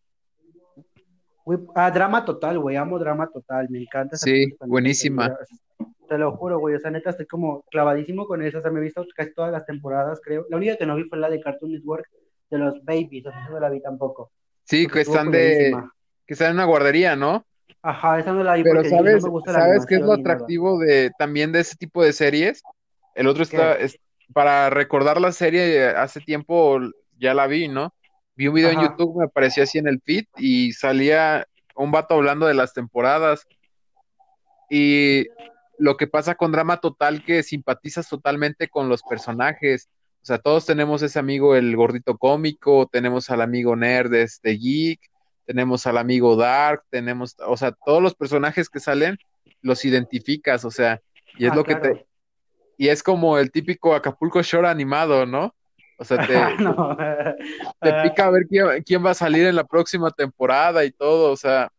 ah, 1.75 1.89
Drama 1.91 2.25
Total, 2.25 2.59
güey, 2.59 2.75
amo 2.75 2.99
Drama 2.99 3.27
Total, 3.27 3.69
me 3.69 3.81
encanta 3.81 4.15
esa 4.15 4.25
Sí, 4.25 4.51
caricatura. 4.59 5.37
Te 6.11 6.17
lo 6.17 6.35
juro, 6.35 6.59
güey, 6.59 6.75
o 6.75 6.79
sea, 6.81 6.91
neta, 6.91 7.11
estoy 7.11 7.25
como 7.25 7.63
clavadísimo 7.71 8.27
con 8.27 8.41
eso, 8.41 8.57
o 8.57 8.61
sea, 8.61 8.69
me 8.69 8.81
he 8.81 8.83
visto 8.83 9.05
casi 9.15 9.33
todas 9.33 9.49
las 9.49 9.65
temporadas, 9.65 10.19
creo. 10.21 10.45
La 10.49 10.57
única 10.57 10.75
que 10.75 10.85
no 10.85 10.97
vi 10.97 11.05
fue 11.05 11.17
la 11.17 11.29
de 11.29 11.39
Cartoon 11.39 11.71
Network 11.71 12.05
de 12.49 12.57
los 12.57 12.83
Babies, 12.83 13.27
o 13.27 13.31
sea, 13.31 13.39
esa 13.39 13.49
no 13.49 13.61
la 13.61 13.69
vi 13.69 13.81
tampoco. 13.81 14.29
Sí, 14.65 14.87
que 14.87 14.99
están 14.99 15.31
de, 15.31 15.73
que 16.27 16.33
están 16.33 16.49
en 16.49 16.55
una 16.55 16.65
guardería, 16.65 17.15
¿no? 17.15 17.45
Ajá, 17.81 18.19
esa 18.19 18.33
no 18.33 18.43
la 18.43 18.55
vi 18.55 18.63
Pero 18.63 18.83
sabes, 18.83 19.23
no 19.23 19.29
me 19.29 19.31
gusta 19.31 19.53
la 19.53 19.59
¿sabes 19.59 19.85
qué 19.85 19.95
es 19.95 20.01
lo 20.01 20.11
atractivo 20.11 20.79
de 20.79 21.11
también 21.17 21.53
de 21.53 21.61
ese 21.61 21.77
tipo 21.77 22.03
de 22.03 22.11
series? 22.11 22.61
El 23.15 23.27
otro 23.27 23.43
está, 23.43 23.75
es, 23.75 23.97
para 24.33 24.69
recordar 24.69 25.21
la 25.21 25.31
serie, 25.31 25.91
hace 25.91 26.19
tiempo 26.19 26.77
ya 27.19 27.33
la 27.33 27.47
vi, 27.47 27.69
¿no? 27.69 27.93
Vi 28.35 28.49
un 28.49 28.55
video 28.55 28.71
en. 28.71 28.81
YouTube, 28.81 29.17
me 29.17 29.27
aparecía 29.27 29.63
así 29.63 29.77
en 29.77 29.87
el 29.87 30.01
feed 30.01 30.25
y 30.35 30.73
salía 30.73 31.47
un 31.73 31.89
vato 31.89 32.15
hablando 32.15 32.47
de 32.47 32.53
las 32.53 32.73
temporadas. 32.73 33.47
Y 34.69 35.25
lo 35.81 35.97
que 35.97 36.05
pasa 36.05 36.35
con 36.35 36.51
Drama 36.51 36.77
Total, 36.77 37.23
que 37.25 37.41
simpatizas 37.41 38.07
totalmente 38.07 38.67
con 38.69 38.87
los 38.87 39.01
personajes. 39.01 39.89
O 40.21 40.25
sea, 40.25 40.37
todos 40.37 40.67
tenemos 40.67 41.01
ese 41.01 41.17
amigo, 41.17 41.55
el 41.55 41.75
gordito 41.75 42.17
cómico, 42.19 42.87
tenemos 42.91 43.31
al 43.31 43.41
amigo 43.41 43.75
nerd, 43.75 44.13
este 44.13 44.51
geek, 44.51 44.99
tenemos 45.45 45.87
al 45.87 45.97
amigo 45.97 46.35
dark, 46.35 46.83
tenemos, 46.91 47.35
o 47.45 47.57
sea, 47.57 47.71
todos 47.71 48.01
los 48.03 48.13
personajes 48.13 48.69
que 48.69 48.79
salen 48.79 49.17
los 49.63 49.83
identificas, 49.83 50.63
o 50.65 50.69
sea, 50.71 51.01
y 51.37 51.45
es 51.47 51.51
Ah, 51.51 51.55
lo 51.55 51.63
que 51.63 51.75
te, 51.75 52.05
y 52.77 52.89
es 52.89 53.01
como 53.01 53.39
el 53.39 53.51
típico 53.51 53.95
Acapulco 53.95 54.43
Shore 54.43 54.67
animado, 54.67 55.25
¿no? 55.25 55.55
O 55.97 56.03
sea, 56.03 56.17
te, 56.27 56.33
No. 56.59 56.95
te 56.95 57.89
Ah, 57.89 58.03
pica 58.03 58.27
a 58.27 58.29
ver 58.31 58.43
quién, 58.47 58.83
quién 58.85 59.03
va 59.03 59.11
a 59.11 59.15
salir 59.15 59.47
en 59.47 59.55
la 59.55 59.63
próxima 59.63 60.11
temporada 60.11 60.85
y 60.85 60.91
todo, 60.91 61.31
o 61.31 61.35
sea, 61.37 61.71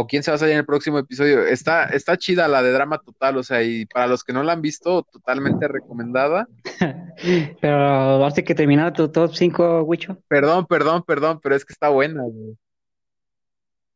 o 0.00 0.06
quién 0.06 0.22
se 0.22 0.30
va 0.30 0.36
a 0.36 0.38
salir 0.38 0.52
en 0.52 0.60
el 0.60 0.64
próximo 0.64 0.96
episodio. 1.00 1.44
Está, 1.44 1.86
está 1.86 2.16
chida 2.16 2.46
la 2.46 2.62
de 2.62 2.70
drama 2.70 2.98
total, 2.98 3.36
o 3.36 3.42
sea, 3.42 3.64
y 3.64 3.84
para 3.86 4.06
los 4.06 4.22
que 4.22 4.32
no 4.32 4.44
la 4.44 4.52
han 4.52 4.62
visto, 4.62 5.02
totalmente 5.02 5.66
recomendada. 5.66 6.46
Pero 7.60 8.30
sí 8.30 8.44
que 8.44 8.54
terminar 8.54 8.92
tu 8.92 9.10
top 9.10 9.34
5, 9.34 9.82
Wicho. 9.82 10.16
Perdón, 10.28 10.66
perdón, 10.66 11.02
perdón, 11.02 11.40
pero 11.42 11.56
es 11.56 11.64
que 11.64 11.72
está 11.72 11.88
buena, 11.88 12.22
güey. 12.22 12.56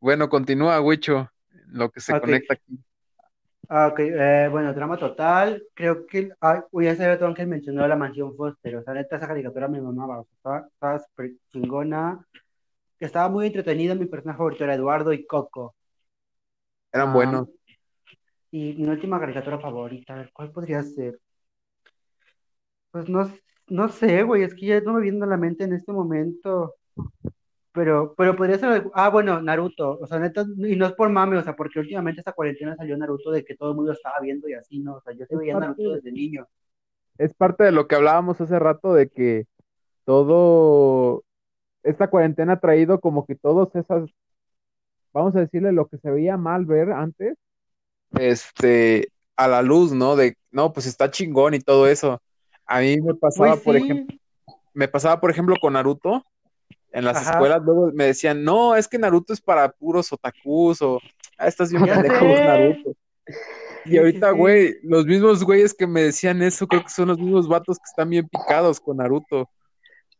Bueno, 0.00 0.28
continúa, 0.28 0.80
Wicho, 0.80 1.30
lo 1.68 1.88
que 1.90 2.00
se 2.00 2.18
conecta 2.18 2.54
aquí. 2.54 2.80
Ah, 3.68 3.86
ok, 3.86 4.00
eh, 4.00 4.48
bueno, 4.50 4.74
drama 4.74 4.96
total. 4.96 5.62
Creo 5.72 6.04
que. 6.04 6.30
Ay, 6.40 6.58
uy, 6.72 6.88
ese 6.88 7.08
otro 7.12 7.28
Ángel 7.28 7.46
mencionó 7.46 7.86
la 7.86 7.96
mansión 7.96 8.34
Foster. 8.36 8.76
O 8.76 8.82
sea, 8.82 8.92
neta, 8.92 9.16
esa 9.16 9.28
caricatura 9.28 9.68
me 9.68 9.80
mamaba. 9.80 10.20
O 10.20 10.24
sea, 10.24 10.34
estaba, 10.36 10.66
estaba 10.66 10.98
súper 10.98 11.30
chingona. 11.52 12.26
Estaba 12.98 13.28
muy 13.28 13.46
entretenida. 13.46 13.94
Mi 13.94 14.06
personaje 14.06 14.38
favorito 14.38 14.64
era 14.64 14.74
Eduardo 14.74 15.12
y 15.12 15.24
Coco. 15.24 15.76
Eran 16.92 17.08
Ah, 17.10 17.12
buenos. 17.14 17.48
y 18.50 18.74
mi 18.74 18.86
última 18.88 19.18
caricatura 19.18 19.58
favorita, 19.58 20.28
¿cuál 20.34 20.50
podría 20.52 20.82
ser? 20.82 21.18
Pues 22.90 23.08
no, 23.08 23.30
no 23.68 23.88
sé, 23.88 24.22
güey, 24.22 24.42
es 24.42 24.54
que 24.54 24.66
ya 24.66 24.80
no 24.80 24.92
me 24.94 25.00
viene 25.02 25.24
a 25.24 25.26
la 25.28 25.36
mente 25.38 25.64
en 25.64 25.72
este 25.72 25.92
momento. 25.92 26.74
Pero, 27.72 28.14
pero 28.18 28.36
podría 28.36 28.58
ser. 28.58 28.84
Ah, 28.92 29.08
bueno, 29.08 29.40
Naruto. 29.40 29.98
O 29.98 30.06
sea, 30.06 30.18
neta, 30.18 30.44
y 30.58 30.76
no 30.76 30.84
es 30.86 30.92
por 30.92 31.08
mame, 31.08 31.38
o 31.38 31.42
sea, 31.42 31.56
porque 31.56 31.80
últimamente 31.80 32.20
esta 32.20 32.32
cuarentena 32.32 32.76
salió 32.76 32.96
Naruto 32.98 33.30
de 33.30 33.44
que 33.44 33.56
todo 33.56 33.70
el 33.70 33.76
mundo 33.76 33.92
estaba 33.92 34.20
viendo 34.20 34.46
y 34.48 34.52
así, 34.54 34.78
¿no? 34.80 34.96
O 34.96 35.00
sea, 35.00 35.14
yo 35.14 35.24
sí 35.24 35.32
Es 35.34 35.38
veía 35.38 35.54
parte- 35.54 35.68
Naruto 35.68 35.94
desde 35.94 36.12
niño. 36.12 36.46
Es 37.16 37.32
parte 37.34 37.64
de 37.64 37.72
lo 37.72 37.86
que 37.88 37.94
hablábamos 37.94 38.40
hace 38.42 38.58
rato 38.58 38.92
de 38.92 39.08
que 39.08 39.46
todo, 40.04 41.24
esta 41.82 42.08
cuarentena 42.10 42.54
ha 42.54 42.60
traído 42.60 43.00
como 43.00 43.24
que 43.26 43.36
todas 43.36 43.74
esas, 43.74 44.10
vamos 45.12 45.36
a 45.36 45.40
decirle 45.40 45.72
lo 45.72 45.86
que 45.86 45.98
se 45.98 46.10
veía 46.10 46.36
mal 46.36 46.64
ver 46.64 46.92
antes, 46.92 47.36
este, 48.18 49.08
a 49.36 49.48
la 49.48 49.62
luz, 49.62 49.92
¿no? 49.92 50.16
De, 50.16 50.36
no, 50.50 50.72
pues 50.72 50.86
está 50.86 51.10
chingón 51.10 51.54
y 51.54 51.60
todo 51.60 51.86
eso. 51.86 52.20
A 52.66 52.80
mí 52.80 53.00
me 53.00 53.14
pasaba, 53.14 53.50
Güey, 53.50 53.64
por 53.64 53.76
sí. 53.76 53.82
ejemplo, 53.82 54.16
me 54.74 54.88
pasaba, 54.88 55.20
por 55.20 55.30
ejemplo, 55.30 55.56
con 55.60 55.74
Naruto. 55.74 56.24
En 56.90 57.04
las 57.04 57.16
Ajá. 57.16 57.32
escuelas 57.32 57.62
luego 57.62 57.90
me 57.94 58.04
decían, 58.04 58.44
no, 58.44 58.76
es 58.76 58.86
que 58.86 58.98
Naruto 58.98 59.32
es 59.32 59.40
para 59.40 59.70
puros 59.70 60.12
otakus 60.12 60.82
o, 60.82 61.00
ah, 61.38 61.48
estás 61.48 61.70
bien 61.70 61.82
pendejo, 61.86 62.26
Naruto. 62.44 62.94
Y 63.84 63.96
ahorita, 63.96 64.30
güey, 64.30 64.76
los 64.82 65.06
mismos 65.06 65.42
güeyes 65.42 65.74
que 65.74 65.86
me 65.86 66.02
decían 66.02 66.42
eso, 66.42 66.66
creo 66.66 66.82
que 66.82 66.90
son 66.90 67.08
los 67.08 67.18
mismos 67.18 67.48
vatos 67.48 67.78
que 67.78 67.88
están 67.88 68.10
bien 68.10 68.28
picados 68.28 68.78
con 68.78 68.98
Naruto. 68.98 69.48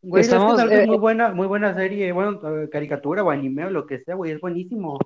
Güey, 0.03 0.21
es 0.21 0.29
que 0.29 0.35
Estamos, 0.35 0.61
es 0.61 0.81
eh, 0.81 0.87
muy 0.87 0.99
buena, 0.99 1.33
muy 1.33 1.47
buena 1.47 1.75
serie, 1.75 2.11
bueno, 2.11 2.41
eh, 2.45 2.69
caricatura 2.69 3.23
o 3.23 3.31
anime 3.31 3.67
o 3.67 3.71
lo 3.71 3.87
que 3.87 4.01
sea, 4.01 4.17
güey, 4.17 4.33
es 4.33 4.41
buenísimo. 4.41 4.99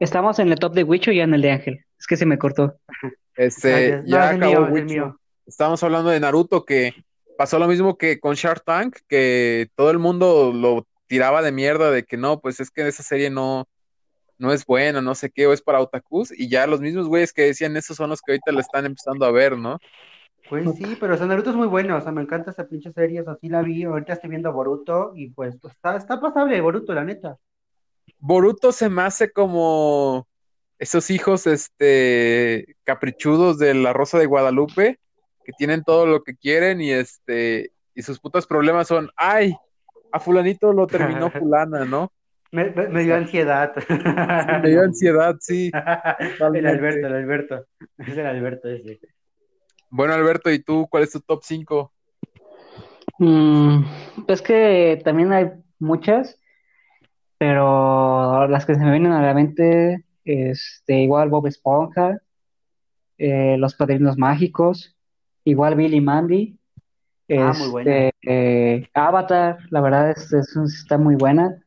Estamos 0.00 0.38
en 0.40 0.50
el 0.50 0.58
top 0.58 0.74
de 0.74 0.82
Wicho 0.82 1.12
y 1.12 1.18
ya 1.18 1.24
en 1.24 1.34
el 1.34 1.42
de 1.42 1.52
Ángel. 1.52 1.84
Es 1.98 2.06
que 2.06 2.16
se 2.16 2.26
me 2.26 2.38
cortó. 2.38 2.74
Este. 3.36 3.98
No, 3.98 4.06
ya 4.06 4.32
es 4.32 4.36
acabó 4.36 4.66
mío, 4.66 4.84
Wicho. 4.84 5.20
Estábamos 5.46 5.82
hablando 5.82 6.10
de 6.10 6.20
Naruto, 6.20 6.64
que 6.64 6.92
pasó 7.38 7.58
lo 7.58 7.68
mismo 7.68 7.96
que 7.96 8.18
con 8.18 8.34
Shark 8.34 8.64
Tank, 8.64 8.98
que 9.08 9.68
todo 9.76 9.90
el 9.90 9.98
mundo 9.98 10.52
lo 10.52 10.86
tiraba 11.06 11.42
de 11.42 11.52
mierda 11.52 11.90
de 11.90 12.04
que 12.04 12.16
no, 12.16 12.40
pues 12.40 12.60
es 12.60 12.70
que 12.70 12.86
esa 12.86 13.02
serie 13.02 13.30
no, 13.30 13.66
no 14.38 14.52
es 14.52 14.64
buena, 14.66 15.00
no 15.00 15.14
sé 15.14 15.30
qué, 15.30 15.46
o 15.46 15.52
es 15.52 15.62
para 15.62 15.80
otakus, 15.80 16.32
y 16.38 16.48
ya 16.48 16.66
los 16.66 16.80
mismos 16.80 17.08
güeyes 17.08 17.32
que 17.32 17.42
decían 17.42 17.76
eso 17.76 17.94
son 17.94 18.10
los 18.10 18.20
que 18.20 18.32
ahorita 18.32 18.52
la 18.52 18.60
están 18.60 18.86
empezando 18.86 19.24
a 19.24 19.30
ver, 19.30 19.56
¿no? 19.56 19.78
Pues 20.50 20.74
sí, 20.76 20.96
pero 20.98 21.14
o 21.14 21.16
sea, 21.16 21.26
Naruto 21.26 21.50
es 21.50 21.56
muy 21.56 21.68
bueno, 21.68 21.96
o 21.96 22.00
sea, 22.00 22.12
me 22.12 22.22
encanta 22.22 22.50
esa 22.50 22.66
pinche 22.66 22.92
serie, 22.92 23.20
o 23.20 23.24
sea, 23.24 23.36
sí 23.40 23.48
la 23.48 23.62
vi, 23.62 23.84
ahorita 23.84 24.12
estoy 24.14 24.30
viendo 24.30 24.52
Boruto 24.52 25.12
y 25.14 25.30
pues, 25.30 25.56
pues, 25.60 25.72
está, 25.74 25.96
está 25.96 26.20
pasable 26.20 26.60
Boruto, 26.60 26.92
la 26.92 27.04
neta. 27.04 27.36
Boruto 28.18 28.72
se 28.72 28.88
me 28.90 29.02
hace 29.02 29.30
como 29.30 30.26
esos 30.78 31.10
hijos, 31.10 31.46
este, 31.46 32.76
caprichudos 32.84 33.58
de 33.58 33.74
la 33.74 33.92
Rosa 33.92 34.18
de 34.18 34.26
Guadalupe, 34.26 34.98
que 35.44 35.52
tienen 35.52 35.84
todo 35.84 36.06
lo 36.06 36.22
que 36.22 36.34
quieren 36.36 36.80
y 36.80 36.90
este, 36.90 37.72
y 37.94 38.02
sus 38.02 38.18
putos 38.18 38.46
problemas 38.46 38.88
son, 38.88 39.10
ay, 39.16 39.54
a 40.12 40.18
fulanito 40.20 40.72
lo 40.72 40.86
terminó 40.86 41.30
fulana, 41.30 41.84
¿no? 41.84 42.12
Me, 42.52 42.70
me- 42.70 42.88
me 42.88 43.04
dio 43.04 43.14
ansiedad. 43.14 43.72
Me 44.62 44.68
dio 44.70 44.82
ansiedad, 44.82 45.36
sí. 45.40 45.70
El. 46.54 46.66
Alberto, 46.66 47.06
el 47.06 47.14
Alberto. 47.14 47.64
Es 47.98 48.16
el 48.18 48.26
Alberto 48.26 48.68
ese. 48.68 48.98
Bueno, 49.90 50.14
Alberto, 50.14 50.50
¿y 50.50 50.60
tú 50.62 50.86
cuál 50.88 51.02
es 51.02 51.12
tu 51.12 51.20
top 51.20 51.40
5? 51.42 51.92
Mm, 53.18 53.82
pues 54.26 54.40
que 54.40 55.00
también 55.04 55.32
hay 55.32 55.50
muchas, 55.78 56.38
pero 57.38 58.46
las 58.48 58.66
que 58.66 58.74
se 58.74 58.80
me 58.80 58.90
vienen 58.92 59.12
a 59.12 59.22
la 59.22 59.34
mente, 59.34 60.04
este, 60.24 61.00
igual 61.00 61.28
Bob 61.28 61.46
Esponja, 61.46 62.18
eh, 63.18 63.56
Los 63.58 63.74
Padrinos 63.74 64.16
Mágicos, 64.16 64.96
igual 65.44 65.74
Billy 65.74 65.96
y 65.96 66.00
Mandy, 66.00 66.56
Ah, 67.32 67.52
muy 67.58 67.68
buena. 67.68 67.96
este, 68.08 68.14
eh, 68.26 68.88
Avatar, 68.94 69.58
la 69.70 69.80
verdad 69.80 70.10
es, 70.10 70.32
es- 70.32 70.56
está 70.56 70.98
muy 70.98 71.14
buena. 71.14 71.62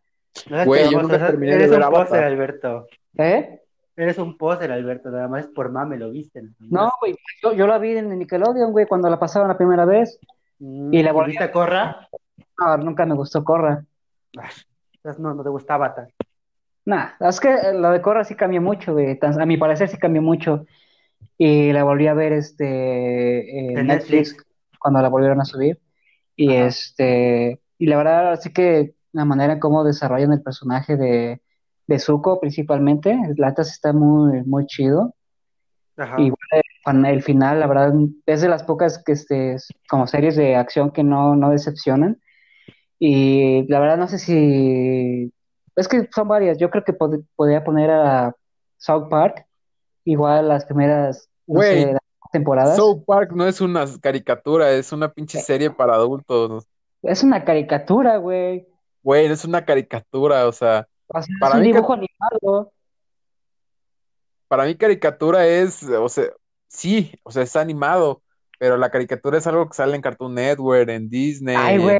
Güey, 0.65 0.91
yo 0.91 1.01
nunca 1.01 1.26
terminé 1.26 1.53
de 1.57 1.67
ver 1.67 1.78
un 1.78 1.84
Avatar. 1.84 2.01
póster, 2.07 2.24
Alberto. 2.24 2.88
¿Eh? 3.17 3.59
Eres 3.96 4.18
un 4.18 4.38
póster, 4.38 4.72
Alberto, 4.72 5.10
nada 5.12 5.28
más 5.28 5.46
por 5.48 5.72
mame 5.72 5.98
lo 5.98 6.10
viste. 6.12 6.41
No, 6.60 6.91
güey, 7.00 7.16
yo, 7.44 7.54
yo 7.54 7.68
la 7.68 7.78
vi 7.78 7.96
en 7.98 8.18
Nickelodeon, 8.18 8.72
güey, 8.72 8.88
cuando 8.88 9.10
la 9.10 9.20
pasaron 9.20 9.48
la 9.48 9.58
primera 9.58 9.86
vez. 9.86 10.20
Mm, 10.60 10.94
y 10.94 11.04
la 11.04 11.12
¿y 11.12 11.14
volví- 11.14 11.28
viste 11.28 11.44
a 11.44 11.52
Corra? 11.52 12.08
No, 12.60 12.78
nunca 12.78 13.06
me 13.06 13.14
gustó 13.16 13.44
Corra. 13.44 13.84
Ay, 14.38 14.50
no, 15.20 15.34
no 15.36 15.44
te 15.44 15.50
gusta 15.50 15.76
Avatar. 15.76 16.08
Nah, 16.86 17.10
es 17.20 17.39
que 17.39 17.56
la 17.74 17.91
de 17.91 18.02
Corra 18.02 18.24
sí 18.24 18.36
cambió 18.36 18.62
mucho, 18.62 18.94
güey. 18.94 19.18
A 19.22 19.46
mi 19.46 19.58
parecer 19.58 19.88
sí 19.89 19.98
cambió 19.98 20.22
mucho. 20.22 20.66
y 21.38 21.72
la 21.72 21.84
volví 21.84 22.08
a 22.08 22.14
ver 22.14 22.34
este, 22.34 23.72
en 23.72 23.78
En 23.78 23.88
Netflix 23.88 24.32
Netflix. 24.34 24.46
cuando 24.80 25.02
la 25.02 25.10
volvieron 25.10 25.39
a 25.41 25.46
subir. 25.46 25.80
Y 26.36 26.56
Ajá. 26.56 26.66
este, 26.68 27.62
y 27.78 27.86
la 27.86 27.98
verdad, 27.98 28.39
sí 28.41 28.52
que 28.52 28.96
la 29.12 29.26
manera 29.26 29.54
en 29.54 29.60
cómo 29.60 29.84
desarrollan 29.84 30.34
el 30.34 30.41
personaje 30.41 30.98
de, 30.98 31.41
de 31.88 32.00
Zuko 32.00 32.40
principalmente, 32.40 33.18
la 33.38 33.50
neta 33.50 33.64
sí 33.64 33.72
está 33.72 33.94
muy, 33.94 34.44
muy 34.44 34.66
chido. 34.66 35.14
Ajá. 35.98 36.20
Igual 36.20 36.62
el, 36.86 37.06
el 37.06 37.24
final, 37.24 37.60
la 37.60 37.68
verdad, 37.68 37.94
es 38.26 38.42
de 38.42 38.50
las 38.50 38.64
pocas 38.64 39.04
que 39.04 39.12
este, 39.12 39.58
como 39.90 40.08
series 40.08 40.36
de 40.36 40.56
acción 40.56 40.92
que 40.92 41.04
no, 41.04 41.36
no 41.36 41.52
decepcionan. 41.52 42.20
Y 43.00 43.68
la 43.70 43.80
verdad 43.80 43.98
no 43.98 44.08
sé 44.08 44.18
si, 44.18 45.32
es 45.76 45.88
que 45.88 46.08
son 46.14 46.28
varias, 46.28 46.58
yo 46.58 46.70
creo 46.70 46.84
que 46.84 46.98
pod- 46.98 47.26
podría 47.36 47.64
poner 47.64 47.92
a 47.92 48.34
South 48.78 49.08
Park, 49.10 49.46
igual 50.06 50.48
las 50.48 50.66
primeras, 50.66 51.30
no 51.46 51.62
sé, 51.62 51.98
temporadas. 52.32 52.76
South 52.78 53.04
Park 53.06 53.32
no 53.34 53.46
es 53.48 53.62
una 53.62 53.86
caricatura, 54.02 54.72
es 54.72 54.92
una 54.92 55.12
pinche 55.12 55.40
serie 55.40 55.70
para 55.70 55.96
adultos. 55.96 56.66
Es 57.02 57.24
una 57.24 57.44
caricatura, 57.44 58.18
güey. 58.18 58.66
Güey, 59.04 59.26
es 59.26 59.44
una 59.44 59.66
caricatura, 59.66 60.48
o 60.48 60.52
sea, 60.54 60.88
Para 61.08 61.56
un 61.56 61.62
mí, 61.62 61.72
dibujo 61.72 61.93
animado. 61.93 62.72
para 64.47 64.66
mí 64.66 64.76
caricatura 64.76 65.45
es, 65.45 65.84
o 65.84 66.10
sea, 66.10 66.26
sí, 66.68 67.12
o 67.24 67.32
sea, 67.32 67.43
es 67.43 67.56
animado, 67.56 68.22
pero 68.60 68.78
la 68.78 68.89
caricatura 68.89 69.38
es 69.38 69.47
algo 69.47 69.68
que 69.68 69.74
sale 69.76 69.95
en 69.95 70.01
Cartoon 70.01 70.36
Network, 70.36 70.89
en 70.89 71.04
Ay, 71.04 71.08
Disney, 71.10 71.78
güey, 71.78 71.97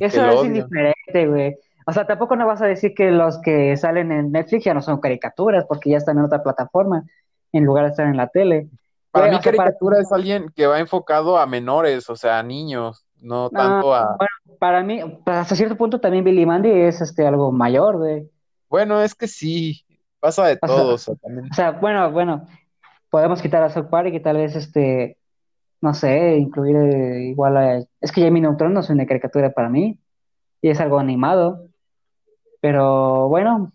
eso 0.00 0.30
es 0.30 0.44
indiferente, 0.44 1.26
güey. 1.26 1.56
O 1.86 1.92
sea, 1.92 2.06
tampoco 2.06 2.36
no 2.36 2.46
vas 2.46 2.62
a 2.62 2.66
decir 2.66 2.94
que 2.94 3.10
los 3.10 3.40
que 3.40 3.76
salen 3.76 4.12
en 4.12 4.32
Netflix 4.32 4.64
ya 4.64 4.74
no 4.74 4.82
son 4.82 5.00
caricaturas, 5.00 5.64
porque 5.66 5.90
ya 5.90 5.96
están 5.96 6.18
en 6.18 6.24
otra 6.24 6.42
plataforma, 6.42 7.04
en 7.52 7.64
lugar 7.64 7.84
de 7.84 7.90
estar 7.90 8.06
en 8.06 8.16
la 8.16 8.28
tele. 8.28 8.68
Para 9.10 9.26
Güey, 9.26 9.38
mí 9.38 9.44
para, 9.44 9.56
caricatura 9.56 10.00
es 10.00 10.10
alguien 10.12 10.50
que 10.54 10.66
va 10.66 10.78
enfocado 10.78 11.38
a 11.38 11.46
menores, 11.46 12.08
o 12.08 12.16
sea, 12.16 12.38
a 12.38 12.42
niños, 12.42 13.04
no 13.22 13.50
tanto 13.50 13.94
a... 13.94 14.16
bueno, 14.16 14.58
para 14.58 14.82
mí, 14.82 15.00
hasta 15.26 15.56
cierto 15.56 15.76
punto 15.76 16.00
también 16.00 16.24
Billy 16.24 16.44
Mandy 16.44 16.70
es 16.70 17.00
este 17.00 17.26
algo 17.26 17.52
mayor, 17.52 17.96
güey. 17.98 18.28
Bueno, 18.68 19.00
es 19.00 19.14
que 19.14 19.28
sí, 19.28 19.84
pasa 20.20 20.46
de 20.46 20.58
O 20.60 20.66
todo, 20.66 20.94
o 20.94 20.98
sea, 20.98 21.14
o 21.14 21.54
sea, 21.54 21.70
bueno, 21.72 22.10
bueno, 22.10 22.46
podemos 23.10 23.40
quitar 23.40 23.62
a 23.62 23.70
South 23.70 23.88
Park 23.90 24.12
y 24.12 24.20
tal 24.20 24.36
vez 24.36 24.56
este, 24.56 25.18
no 25.80 25.94
sé, 25.94 26.36
incluir 26.36 26.76
eh, 26.76 27.24
igual 27.24 27.56
a... 27.56 27.78
Es 28.00 28.12
que 28.12 28.22
Jamie 28.22 28.42
Neutron 28.42 28.72
no 28.72 28.80
es 28.80 28.90
una 28.90 29.06
caricatura 29.06 29.52
para 29.52 29.68
mí, 29.68 29.98
y 30.60 30.70
es 30.70 30.80
algo 30.80 30.98
animado, 30.98 31.68
pero 32.60 33.28
bueno, 33.28 33.72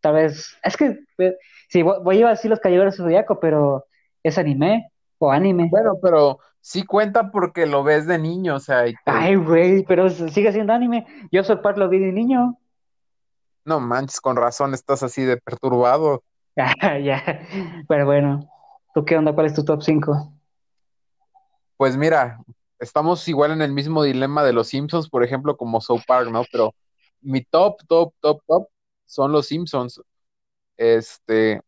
tal 0.00 0.14
vez, 0.14 0.58
es 0.62 0.76
que, 0.76 0.98
eh, 1.18 1.36
sí, 1.68 1.82
voy, 1.82 2.22
a 2.22 2.28
decir 2.28 2.50
los 2.50 2.60
Caballeros 2.60 2.96
del 2.96 3.06
Zodiaco, 3.06 3.40
pero 3.40 3.86
es 4.22 4.36
anime 4.36 4.92
o 5.18 5.32
anime. 5.32 5.68
Bueno, 5.70 5.94
pero 6.02 6.38
sí 6.62 6.84
cuenta 6.86 7.30
porque 7.30 7.66
lo 7.66 7.82
ves 7.82 8.06
de 8.06 8.18
niño, 8.18 8.54
o 8.54 8.60
sea, 8.60 8.86
y 8.86 8.94
te... 8.94 9.10
Ay, 9.10 9.34
güey, 9.34 9.84
pero 9.84 10.08
sigue 10.08 10.52
siendo 10.52 10.72
anime. 10.72 11.06
Yo 11.30 11.44
South 11.44 11.60
Park 11.60 11.76
lo 11.76 11.88
vi 11.88 11.98
de 11.98 12.12
niño. 12.12 12.58
No 13.64 13.80
manches, 13.80 14.20
con 14.20 14.36
razón 14.36 14.72
estás 14.72 15.02
así 15.02 15.22
de 15.24 15.36
perturbado. 15.36 16.22
Ah, 16.54 16.98
ya, 16.98 17.40
pero 17.88 18.04
bueno, 18.04 18.46
¿tú 18.94 19.06
qué 19.06 19.16
onda? 19.16 19.32
¿Cuál 19.32 19.46
es 19.46 19.54
tu 19.54 19.64
top 19.64 19.82
5? 19.82 20.34
Pues 21.78 21.96
mira, 21.96 22.40
estamos 22.78 23.26
igual 23.26 23.52
en 23.52 23.62
el 23.62 23.72
mismo 23.72 24.02
dilema 24.02 24.44
de 24.44 24.52
los 24.52 24.68
Simpsons, 24.68 25.08
por 25.08 25.24
ejemplo, 25.24 25.56
como 25.56 25.80
South 25.80 26.02
Park, 26.06 26.28
¿no? 26.30 26.42
Pero 26.52 26.74
mi 27.22 27.42
top, 27.42 27.80
top, 27.88 28.12
top, 28.20 28.42
top 28.46 28.68
son 29.06 29.32
los 29.32 29.46
Simpsons. 29.46 30.02
Este, 30.76 31.62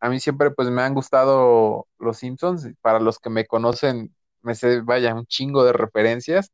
a 0.00 0.08
mí 0.10 0.20
siempre 0.20 0.50
pues 0.50 0.68
me 0.70 0.82
han 0.82 0.94
gustado 0.94 1.86
los 1.98 2.18
Simpsons. 2.18 2.68
Para 2.80 3.00
los 3.00 3.18
que 3.18 3.30
me 3.30 3.46
conocen, 3.46 4.14
me 4.42 4.54
sé, 4.54 4.80
vaya, 4.82 5.14
un 5.14 5.26
chingo 5.26 5.64
de 5.64 5.72
referencias. 5.72 6.50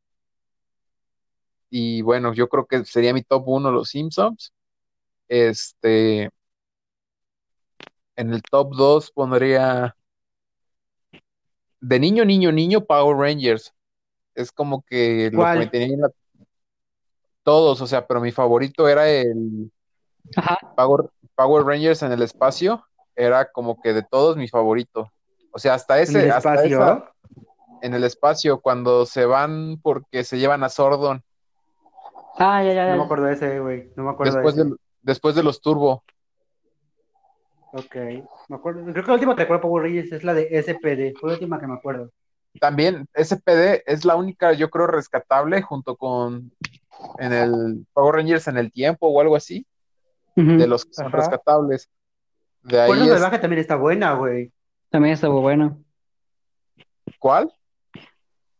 Y 1.70 2.03
bueno, 2.03 2.32
yo 2.34 2.49
creo 2.49 2.66
que 2.66 2.84
sería 2.84 3.12
mi 3.14 3.22
top 3.22 3.44
uno 3.49 3.70
los 3.70 3.90
Simpsons. 3.90 4.53
Este, 5.28 6.30
en 8.16 8.32
el 8.34 8.42
top 8.42 8.74
2 8.76 9.11
pondría 9.11 9.97
de 11.80 11.99
niño, 11.99 12.24
niño, 12.24 12.53
niño, 12.53 12.84
Power 12.84 13.16
Rangers. 13.16 13.74
Es 14.34 14.53
como 14.53 14.82
que 14.84 15.30
lo 15.32 15.47
que 15.47 15.59
me 15.59 15.66
tenía 15.68 15.94
en 15.94 16.03
la- 16.03 16.11
todos, 17.42 17.80
o 17.80 17.86
sea, 17.86 18.07
pero 18.07 18.20
mi 18.20 18.32
favorito 18.32 18.88
era 18.88 19.09
el 19.09 19.70
Ajá, 20.36 20.57
Power, 20.74 21.11
Power 21.34 21.64
Rangers 21.64 22.03
en 22.03 22.12
el 22.12 22.22
espacio. 22.22 22.84
Era 23.17 23.51
como 23.51 23.81
que 23.81 23.93
de 23.93 24.03
todos 24.03 24.37
mi 24.37 24.47
favorito. 24.49 25.11
O 25.53 25.59
sea, 25.59 25.75
hasta 25.75 25.95
¿En 25.95 26.09
el 26.09 26.17
ese, 26.17 26.31
hasta 26.31 26.55
esa, 26.55 26.67
espacio? 26.67 27.12
en 27.83 27.95
el 27.95 28.05
espacio, 28.05 28.61
cuando 28.61 29.07
se 29.07 29.25
van 29.25 29.79
porque 29.83 30.23
se 30.23 30.39
llevan 30.39 30.62
a 30.62 30.69
Sordon, 30.69 31.23
ah, 32.39 32.62
ya, 32.62 32.75
ya, 32.75 32.85
No 32.89 32.93
me 32.93 32.99
ya. 32.99 33.05
acuerdo 33.05 33.25
de 33.25 33.33
ese, 33.33 33.59
güey. 33.61 33.91
No 33.97 34.05
me 34.05 34.11
acuerdo 34.11 34.33
de 34.35 34.39
después 34.43 34.55
ese. 34.57 34.64
de, 34.69 34.77
después 35.03 35.35
de 35.35 35.43
los 35.43 35.61
Turbo. 35.61 36.05
Ok. 37.73 37.95
Me 38.49 38.57
acuerdo. 38.57 38.85
Creo 38.93 39.03
que 39.05 39.09
la 39.09 39.14
última 39.14 39.35
que 39.35 39.43
recuerdo 39.43 39.62
Power 39.62 39.85
Rangers 39.85 40.12
es 40.12 40.25
la 40.25 40.35
de 40.35 40.49
SPD. 40.62 41.19
Fue 41.19 41.31
la 41.31 41.35
última 41.35 41.59
que 41.59 41.67
me 41.67 41.75
acuerdo. 41.75 42.11
También 42.61 43.07
SPD 43.14 43.83
es 43.87 44.05
la 44.05 44.17
única, 44.17 44.53
yo 44.53 44.71
creo, 44.71 44.87
rescatable 44.87 45.61
junto 45.62 45.97
con 45.97 46.53
en 47.19 47.33
el 47.33 47.87
Power 47.93 48.14
Rangers 48.17 48.49
en 48.49 48.57
el 48.57 48.73
tiempo 48.73 49.09
o 49.09 49.21
algo 49.21 49.37
así, 49.37 49.67
de 50.35 50.67
los 50.67 50.85
que 50.87 50.95
son 50.95 51.07
Ajá. 51.09 51.17
rescatables. 51.19 51.91
De 52.67 52.81
ahí 52.81 52.89
Fuerza 52.89 53.05
es, 53.05 53.11
Salvaje 53.11 53.39
también 53.39 53.61
está 53.61 53.77
buena, 53.77 54.14
güey. 54.14 54.53
También 54.91 55.14
estuvo 55.14 55.41
bueno. 55.41 55.79
¿cuál? 57.19 57.53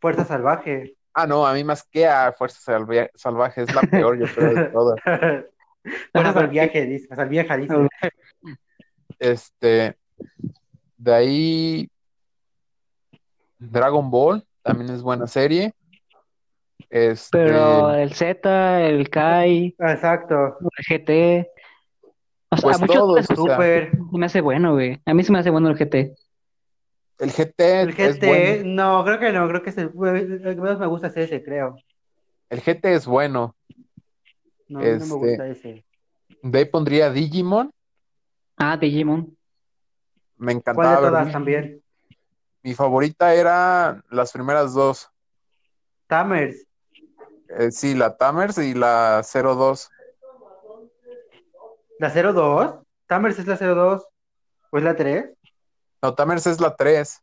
Fuerza 0.01 0.25
Salvaje. 0.25 0.95
Ah, 1.13 1.27
no, 1.27 1.47
a 1.47 1.55
mí 1.55 1.65
más 1.65 1.83
que 1.85 2.07
a 2.07 2.33
Fuerza 2.33 2.61
Salvaje, 2.61 3.11
Salvaje 3.15 3.63
es 3.63 3.75
la 3.75 3.83
peor, 3.83 4.19
yo 4.19 4.27
creo, 4.33 4.55
de 4.55 4.65
todas. 4.67 5.01
Fuerza 6.13 6.33
Salvaje, 6.33 6.87
dice. 6.87 7.15
Salvieja, 7.15 7.57
dice. 7.57 7.75
Este, 9.19 9.97
de 10.99 11.15
ahí 11.15 11.91
Dragon 13.59 14.09
Ball, 14.09 14.47
también 14.63 14.91
es 14.91 15.03
buena 15.03 15.27
serie. 15.27 15.75
Este, 16.91 17.39
Pero 17.39 17.93
el 17.95 18.13
Z, 18.13 18.87
el 18.87 19.11
Kai, 19.11 19.75
Exacto. 19.79 20.59
el 20.61 20.99
GT, 20.99 21.51
o 22.51 22.57
sea, 22.57 22.73
pues 22.73 22.77
a 22.77 22.79
muchos 22.79 22.87
todos, 22.87 23.15
les- 23.15 23.31
o 23.31 23.37
sea, 23.37 23.57
Super. 23.57 23.91
se 24.11 24.19
me 24.19 24.27
hace 24.27 24.41
bueno, 24.41 24.73
güey. 24.75 25.01
A 25.07 25.15
mí 25.15 25.23
se 25.25 25.33
me 25.33 25.39
hace 25.39 25.51
bueno 25.51 25.69
el 25.71 25.77
GT. 25.77 26.15
el 27.19 27.31
GT 27.33 27.81
El 27.81 27.95
es 27.99 28.19
GT, 28.19 28.27
bueno, 28.27 28.65
no, 28.65 29.05
creo 29.05 29.19
que 29.19 29.33
no. 29.33 29.49
Creo 29.49 29.63
que 29.63 29.71
es 29.71 29.79
el, 29.79 29.91
el 29.95 30.43
que 30.55 30.61
menos 30.61 30.79
me 30.79 30.87
gusta 30.87 31.07
es 31.09 31.17
ese, 31.17 31.43
creo. 31.43 31.77
el 32.51 32.61
GT 32.61 32.95
es 32.95 33.07
bueno. 33.07 33.57
No, 34.69 34.81
no 34.81 35.07
me 35.07 35.15
Este, 35.15 35.17
gusta 35.17 35.47
ese. 35.49 35.85
de 36.43 36.59
ahí 36.59 36.65
pondría 36.65 37.11
Digimon, 37.11 37.71
Ah, 38.59 38.77
Digimon. 38.77 39.37
me 40.39 40.53
¿Cuál 40.73 40.89
de 40.91 40.97
encantaba 40.97 41.01
ver 41.01 41.13
Digimon. 41.25 41.33
también? 41.33 41.83
Mi 42.63 42.75
favorita 42.75 43.33
era 43.35 44.03
las 44.11 44.33
primeras 44.33 44.75
dos, 44.75 45.11
Tamers. 46.09 46.67
Eh, 47.49 47.71
sí, 47.71 47.95
la 47.95 48.17
Tamers 48.17 48.59
y 48.59 48.75
la 48.75 49.23
02. 49.23 49.91
¿La 51.99 52.11
02? 52.11 52.75
¿Tamers 53.07 53.39
es 53.39 53.47
la 53.47 53.57
02? 53.57 54.07
¿O 54.71 54.79
es 54.79 54.85
la 54.85 54.97
3? 54.97 55.31
No, 56.03 56.15
Tamers 56.15 56.47
es 56.47 56.61
la 56.61 56.75
3. 56.75 57.23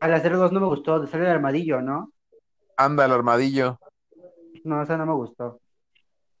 A 0.00 0.08
la 0.08 0.20
02 0.20 0.52
no 0.52 0.60
me 0.60 0.66
gustó. 0.66 1.06
Sale 1.06 1.24
el 1.24 1.30
armadillo, 1.30 1.80
¿no? 1.80 2.12
Anda 2.76 3.04
el 3.06 3.12
armadillo. 3.12 3.78
No, 4.64 4.82
esa 4.82 4.96
no 4.96 5.06
me 5.06 5.12
gustó. 5.14 5.60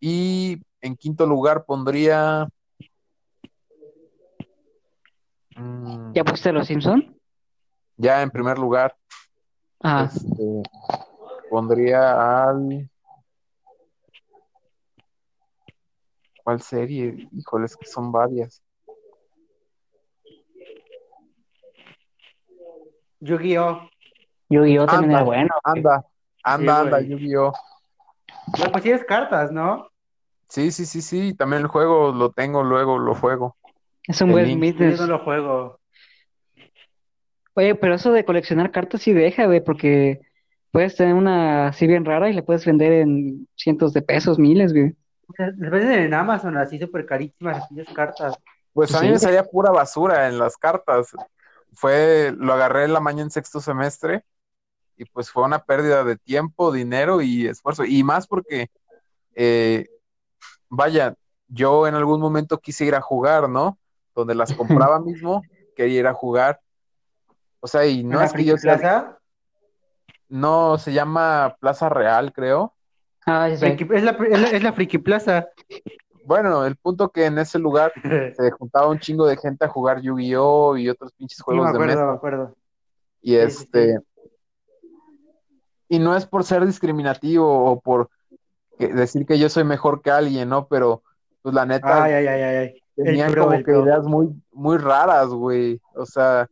Y 0.00 0.60
en 0.80 0.96
quinto 0.96 1.26
lugar 1.26 1.64
pondría. 1.64 2.46
mm, 5.56 6.12
¿Ya 6.12 6.24
pusiste 6.24 6.52
los 6.52 6.66
Simpson? 6.66 7.10
ya 7.96 8.22
en 8.22 8.30
primer 8.30 8.58
lugar, 8.58 8.96
Ah, 9.80 10.08
este, 10.12 10.62
pondría 11.50 12.44
al. 12.48 12.90
¿Cuál 16.44 16.60
serie? 16.60 17.26
Híjole, 17.32 17.64
es 17.64 17.74
que 17.74 17.86
son 17.86 18.12
varias. 18.12 18.62
Yu-Gi-Oh! 23.20 23.88
Yu-Gi-Oh 24.50 24.86
también 24.86 25.12
Anda, 25.12 25.16
era 25.16 25.24
bueno. 25.24 25.54
anda, 25.64 26.06
anda, 26.42 26.80
anda. 26.80 27.00
Yu-Gi-Oh! 27.00 27.52
Bueno, 28.58 28.72
pues 28.72 28.82
tienes 28.84 29.04
cartas, 29.04 29.50
¿no? 29.50 29.88
Sí, 30.48 30.70
sí, 30.70 30.84
sí, 30.84 31.00
sí. 31.00 31.32
También 31.34 31.62
el 31.62 31.68
juego 31.68 32.12
lo 32.12 32.30
tengo, 32.30 32.62
luego 32.62 32.98
lo 32.98 33.14
juego. 33.14 33.56
Es 34.06 34.20
un 34.20 34.32
buen 34.32 34.44
link. 34.44 34.62
Yo 34.62 34.70
business. 34.72 35.00
no 35.00 35.06
lo 35.06 35.24
juego. 35.24 35.80
Oye, 37.54 37.74
pero 37.74 37.94
eso 37.94 38.12
de 38.12 38.26
coleccionar 38.26 38.70
cartas 38.70 39.00
sí 39.00 39.14
deja, 39.14 39.46
güey, 39.46 39.64
porque 39.64 40.20
puedes 40.72 40.94
tener 40.94 41.14
una 41.14 41.68
así 41.68 41.86
bien 41.86 42.04
rara 42.04 42.28
y 42.28 42.34
la 42.34 42.42
puedes 42.42 42.66
vender 42.66 42.92
en 42.92 43.48
cientos 43.54 43.94
de 43.94 44.02
pesos, 44.02 44.38
miles, 44.38 44.74
güey. 44.74 44.94
Les 45.38 45.70
venden 45.70 46.00
en 46.00 46.14
Amazon 46.14 46.56
así 46.56 46.78
súper 46.78 47.06
carísimas 47.06 47.58
las 47.58 47.68
pinches 47.68 47.94
cartas. 47.94 48.34
Pues 48.72 48.94
a 48.94 49.00
mí 49.00 49.10
me 49.10 49.18
salía 49.18 49.44
pura 49.44 49.70
basura 49.70 50.28
en 50.28 50.38
las 50.38 50.56
cartas. 50.56 51.12
Fue, 51.72 52.34
lo 52.36 52.52
agarré 52.52 52.84
en 52.84 52.92
la 52.92 53.00
mañana 53.00 53.22
en 53.22 53.30
sexto 53.30 53.60
semestre 53.60 54.24
y 54.96 55.04
pues 55.06 55.30
fue 55.30 55.44
una 55.44 55.64
pérdida 55.64 56.04
de 56.04 56.16
tiempo, 56.16 56.72
dinero 56.72 57.20
y 57.20 57.46
esfuerzo. 57.46 57.84
Y 57.84 58.02
más 58.04 58.26
porque, 58.26 58.70
eh, 59.34 59.88
vaya, 60.68 61.14
yo 61.48 61.86
en 61.86 61.94
algún 61.94 62.20
momento 62.20 62.58
quise 62.58 62.84
ir 62.84 62.94
a 62.94 63.00
jugar, 63.00 63.48
¿no? 63.48 63.78
Donde 64.14 64.34
las 64.34 64.52
compraba 64.54 65.00
mismo, 65.00 65.42
quería 65.76 66.00
ir 66.00 66.06
a 66.06 66.14
jugar. 66.14 66.60
O 67.60 67.66
sea, 67.66 67.86
y 67.86 68.00
¿En 68.00 68.08
no 68.10 68.22
es 68.22 68.32
que 68.32 68.44
yo 68.44 68.56
Plaza? 68.56 69.18
no 70.28 70.78
se 70.78 70.92
llama 70.92 71.56
Plaza 71.60 71.88
Real, 71.88 72.32
creo. 72.32 72.74
Ah, 73.26 73.48
sí, 73.50 73.56
sí. 73.56 73.64
Friki- 73.64 73.94
es, 73.94 74.02
la, 74.02 74.10
es, 74.12 74.40
la, 74.40 74.48
es 74.50 74.62
la 74.62 74.72
Friki 74.72 74.98
Plaza. 74.98 75.48
Bueno, 76.26 76.64
el 76.66 76.76
punto 76.76 77.10
que 77.10 77.26
en 77.26 77.38
ese 77.38 77.58
lugar 77.58 77.92
se 78.36 78.50
juntaba 78.52 78.88
un 78.88 78.98
chingo 78.98 79.26
de 79.26 79.36
gente 79.36 79.64
a 79.64 79.68
jugar 79.68 80.00
Yu-Gi-Oh! 80.00 80.76
y 80.76 80.88
otros 80.88 81.12
pinches 81.12 81.38
Sí, 81.38 81.42
me 81.46 81.56
juegos 81.56 81.66
de 81.72 81.76
acuerdo, 81.78 81.94
mesa. 81.94 82.06
me 82.06 82.12
acuerdo. 82.16 82.56
Y 83.22 83.30
Sí, 83.32 83.36
sí, 83.36 83.46
este, 83.64 83.98
y 85.88 85.98
no 85.98 86.16
es 86.16 86.26
por 86.26 86.44
ser 86.44 86.64
discriminativo 86.66 87.46
o 87.70 87.80
por 87.80 88.08
que- 88.78 88.88
decir 88.88 89.26
que 89.26 89.38
yo 89.38 89.48
soy 89.48 89.64
mejor 89.64 90.02
que 90.02 90.10
alguien, 90.10 90.48
¿no? 90.48 90.66
Pero, 90.66 91.02
pues 91.42 91.54
la 91.54 91.66
neta, 91.66 92.04
Ay, 92.04 92.12
ay, 92.14 92.26
ay, 92.26 92.42
ay, 92.42 92.56
ay. 92.56 92.80
El 92.96 93.04
tenían 93.06 93.32
pro, 93.32 93.44
como 93.44 93.56
que 93.58 93.64
pro. 93.64 93.82
ideas 93.84 94.04
muy, 94.04 94.28
muy 94.52 94.78
raras, 94.78 95.28
güey. 95.28 95.80
O 95.94 96.06
sea, 96.06 96.48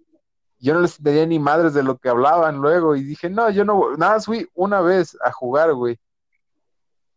yo 0.58 0.74
no 0.74 0.80
les 0.80 0.98
entendía 0.98 1.26
ni 1.26 1.38
madres 1.38 1.72
de 1.74 1.82
lo 1.82 1.96
que 1.98 2.08
hablaban 2.08 2.56
luego. 2.58 2.94
Y 2.96 3.02
dije, 3.04 3.30
no, 3.30 3.48
yo 3.50 3.64
no, 3.64 3.96
nada, 3.96 4.14
más 4.14 4.26
fui 4.26 4.48
una 4.54 4.80
vez 4.80 5.16
a 5.24 5.30
jugar, 5.32 5.72
güey. 5.74 5.98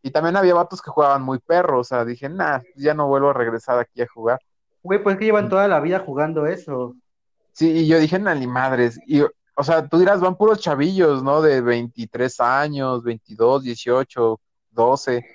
Y 0.05 0.11
también 0.11 0.35
había 0.35 0.53
vatos 0.53 0.83
que 0.83 0.91
jugaban 0.91 1.23
muy 1.23 1.39
perro, 1.39 1.79
o 1.79 1.83
sea, 1.83 2.05
dije, 2.05 2.29
nah, 2.29 2.59
ya 2.75 2.93
no 2.93 3.07
vuelvo 3.07 3.31
a 3.31 3.33
regresar 3.33 3.79
aquí 3.79 4.03
a 4.03 4.07
jugar. 4.07 4.39
Güey, 4.83 5.01
pues 5.01 5.17
que 5.17 5.25
llevan 5.25 5.49
toda 5.49 5.67
la 5.67 5.79
vida 5.79 5.97
jugando 5.97 6.45
eso. 6.45 6.93
Sí, 7.53 7.71
y 7.71 7.87
yo 7.87 7.97
dije, 7.97 8.19
nah, 8.19 8.35
ni 8.35 8.45
madres. 8.45 8.99
Y, 9.07 9.21
o 9.21 9.63
sea, 9.63 9.87
tú 9.87 9.97
dirás, 9.97 10.21
van 10.21 10.35
puros 10.35 10.59
chavillos, 10.59 11.23
¿no? 11.23 11.41
De 11.41 11.59
23 11.59 12.39
años, 12.39 13.03
22, 13.03 13.63
18, 13.63 14.39
12. 14.69 15.25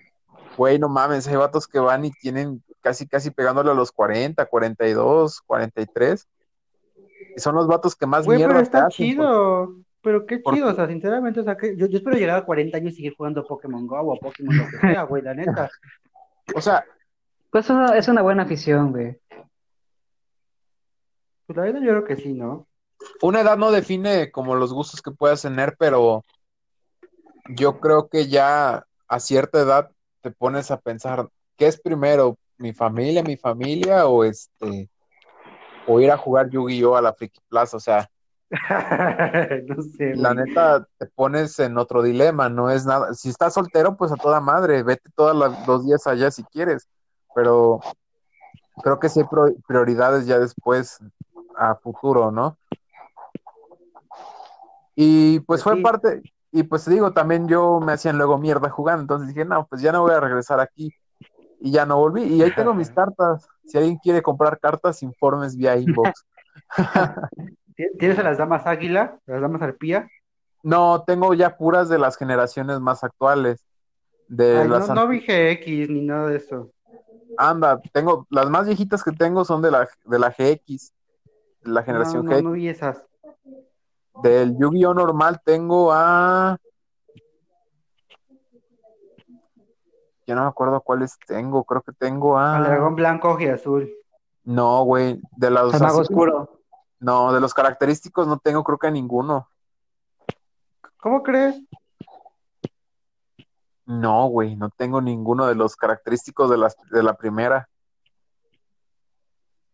Güey, 0.57 0.79
no 0.79 0.89
mames, 0.89 1.27
hay 1.27 1.35
vatos 1.35 1.67
que 1.67 1.81
van 1.81 2.05
y 2.05 2.13
tienen 2.13 2.63
casi, 2.81 3.09
casi 3.09 3.33
pegándole 3.33 3.73
a 3.73 3.75
los 3.75 3.91
40, 3.91 4.47
42, 4.47 5.41
43. 5.49 6.29
Y 7.37 7.41
son 7.41 7.57
los 7.57 7.67
vatos 7.67 7.97
que 7.97 8.07
más 8.07 8.25
Güey, 8.25 8.39
mierda 8.39 8.53
pero 8.53 8.63
está 8.63 8.79
hacen, 8.87 8.91
chido. 8.91 9.75
Pero 10.03 10.25
qué 10.27 10.39
¿Por 10.39 10.55
chido, 10.55 10.69
o 10.69 10.75
sea, 10.75 10.87
sinceramente, 10.87 11.41
o 11.41 11.45
sea, 11.45 11.57
que 11.57 11.77
yo, 11.77 11.87
yo 11.87 11.99
espero 11.99 12.17
llegar 12.17 12.39
a 12.39 12.45
40 12.45 12.79
años 12.79 12.93
y 12.93 12.97
seguir 12.97 13.15
jugando 13.17 13.47
Pokémon 13.47 13.87
Go 13.87 14.01
o 14.01 14.19
Pokémon 14.19 14.57
lo 14.57 14.65
que 14.65 14.79
sea, 14.79 15.03
güey, 15.03 15.23
la 15.23 15.35
neta. 15.35 15.71
O 16.53 16.61
sea, 16.61 16.85
Pues 17.51 17.67
es 17.67 17.71
una, 17.71 17.97
es 17.97 18.09
una 18.09 18.23
buena 18.23 18.43
afición, 18.43 18.91
güey. 18.91 19.17
Pues 21.47 21.57
la 21.57 21.63
verdad 21.63 21.81
yo 21.81 21.91
creo 21.91 22.05
que 22.05 22.17
sí, 22.17 22.33
¿no? 22.33 22.67
una 23.23 23.41
edad 23.41 23.57
no 23.57 23.71
define 23.71 24.31
como 24.31 24.55
los 24.55 24.73
gustos 24.73 25.03
que 25.03 25.11
puedas 25.11 25.43
tener, 25.43 25.77
pero 25.79 26.25
yo 27.49 27.81
creo 27.81 28.09
que 28.09 28.29
ya 28.29 28.85
a 29.09 29.21
cierta 29.21 29.61
edad 29.61 29.91
te 30.21 30.31
pones 30.31 30.71
a 30.71 30.81
pensar, 30.81 31.29
¿qué 31.57 31.67
es 31.67 31.81
primero? 31.81 32.39
¿Mi 32.59 32.73
familia, 32.73 33.23
mi 33.23 33.37
familia 33.37 34.07
o 34.07 34.25
este 34.25 34.89
o 35.87 35.99
ir 35.99 36.11
a 36.11 36.17
jugar 36.17 36.51
Yu-Gi-Oh 36.51 36.97
a 36.97 37.03
la 37.03 37.15
Friki 37.15 37.41
Plaza? 37.49 37.77
O 37.77 37.81
sea, 37.81 38.11
No 39.69 39.83
sé, 39.83 40.15
la 40.17 40.33
güey. 40.33 40.47
neta 40.47 40.87
te 40.99 41.07
pones 41.07 41.59
en 41.61 41.79
otro 41.79 42.03
dilema, 42.03 42.49
no 42.49 42.71
es 42.71 42.85
nada. 42.87 43.15
Si 43.15 43.29
estás 43.29 43.55
soltero, 43.55 43.97
pues 43.97 44.11
a 44.13 44.17
toda 44.17 44.41
madre, 44.41 44.83
vete 44.83 45.11
todos 45.15 45.37
los 45.67 45.85
días 45.87 46.07
allá 46.07 46.31
si 46.31 46.43
quieres, 46.45 46.89
pero 47.35 47.81
creo 48.83 48.99
que 48.99 49.09
sí 49.09 49.21
hay 49.21 49.27
prioridades 49.67 50.27
ya 50.27 50.39
después 50.39 50.99
a 51.57 51.75
futuro, 51.77 52.31
¿no? 52.31 52.57
Y 54.97 55.41
pues 55.41 55.63
Pues 55.63 55.63
fue 55.63 55.77
sí. 55.77 55.83
parte, 55.83 56.23
y 56.53 56.63
pues 56.65 56.85
te 56.85 56.91
digo, 56.91 57.13
también 57.13 57.49
yo 57.49 57.81
me 57.81 57.93
hacían 57.93 58.19
luego 58.19 58.37
mierda 58.39 58.69
jugando, 58.71 59.03
entonces 59.03 59.29
dije, 59.29 59.45
no, 59.45 59.67
pues 59.67 59.81
ya 59.81 59.93
no 59.93 60.03
voy 60.03 60.13
a 60.13 60.21
regresar 60.21 60.61
aquí. 60.61 60.93
Y 61.63 61.73
ya 61.73 61.85
no 61.85 61.99
volví. 61.99 62.23
Y 62.25 62.43
ahí 62.43 62.51
tengo 62.53 62.75
mis 62.75 62.91
cartas. 62.95 63.47
Si 63.67 63.77
alguien 63.77 63.99
quiere 63.99 64.23
comprar 64.23 64.59
cartas, 64.59 65.03
informes 65.03 65.57
vía 65.57 65.77
inbox. 65.77 66.25
¿Ti- 67.81 67.97
¿Tienes 67.99 68.19
a 68.19 68.23
las 68.23 68.37
damas 68.37 68.67
águila, 68.67 69.19
a 69.27 69.31
las 69.33 69.41
damas 69.41 69.63
arpía? 69.63 70.07
No, 70.63 71.03
tengo 71.07 71.33
ya 71.33 71.57
puras 71.57 71.89
de 71.89 71.99
las 71.99 72.19
generaciones 72.19 72.79
más 72.79 73.03
actuales. 73.03 73.65
De 74.29 74.59
Ay, 74.59 74.69
no, 74.69 74.79
las 74.79 74.91
no 74.91 75.09
vi 75.09 75.21
GX 75.21 75.89
ni 75.89 76.03
nada 76.03 76.29
de 76.29 76.37
eso. 76.37 76.71
Anda, 77.39 77.81
tengo, 77.95 78.27
las 78.29 78.51
más 78.51 78.67
viejitas 78.67 79.03
que 79.03 79.13
tengo 79.13 79.47
son 79.47 79.63
de 79.63 79.71
la, 79.71 79.89
de 80.05 80.19
la 80.19 80.29
GX, 80.31 80.93
de 81.63 81.71
la 81.71 81.83
generación 81.83 82.27
no, 82.27 82.33
GX. 82.33 82.43
no 82.43 82.53
vi 82.53 82.69
esas. 82.69 83.07
Del 84.23 84.55
Yu-Gi-Oh 84.59 84.93
normal 84.93 85.41
tengo 85.43 85.91
a. 85.91 86.59
Ya 90.27 90.35
no 90.35 90.43
me 90.43 90.49
acuerdo 90.49 90.83
cuáles 90.83 91.17
tengo, 91.27 91.65
creo 91.65 91.81
que 91.81 91.93
tengo 91.93 92.39
Al 92.39 92.63
a. 92.63 92.69
dragón 92.69 92.95
blanco 92.95 93.39
y 93.41 93.47
azul. 93.47 93.91
No, 94.45 94.85
güey, 94.85 95.19
de 95.37 95.51
los 95.51 95.75
El 95.75 95.81
mago 95.81 96.01
oscuro. 96.01 96.60
No, 97.01 97.33
de 97.33 97.41
los 97.41 97.55
característicos 97.55 98.27
no 98.27 98.39
tengo, 98.39 98.63
creo 98.63 98.79
que 98.79 98.91
ninguno. 98.91 99.49
¿Cómo 100.99 101.23
crees? 101.23 101.61
No, 103.87 104.27
güey, 104.27 104.55
no 104.55 104.71
tengo 104.71 105.01
ninguno 105.01 105.47
de 105.47 105.55
los 105.55 105.75
característicos 105.75 106.51
de, 106.51 106.59
las, 106.59 106.77
de 106.91 107.03
la 107.03 107.15
primera. 107.15 107.69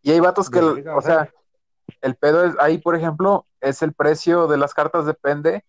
Y 0.02 0.12
hay 0.12 0.20
vatos 0.20 0.48
que, 0.48 0.60
o 0.60 1.02
sea, 1.02 1.28
el 2.00 2.14
pedo 2.14 2.44
es, 2.44 2.54
ahí, 2.60 2.78
por 2.78 2.94
ejemplo, 2.94 3.44
es 3.60 3.82
el 3.82 3.92
precio 3.92 4.46
de 4.46 4.56
las 4.56 4.72
cartas 4.72 5.04
depende, 5.04 5.64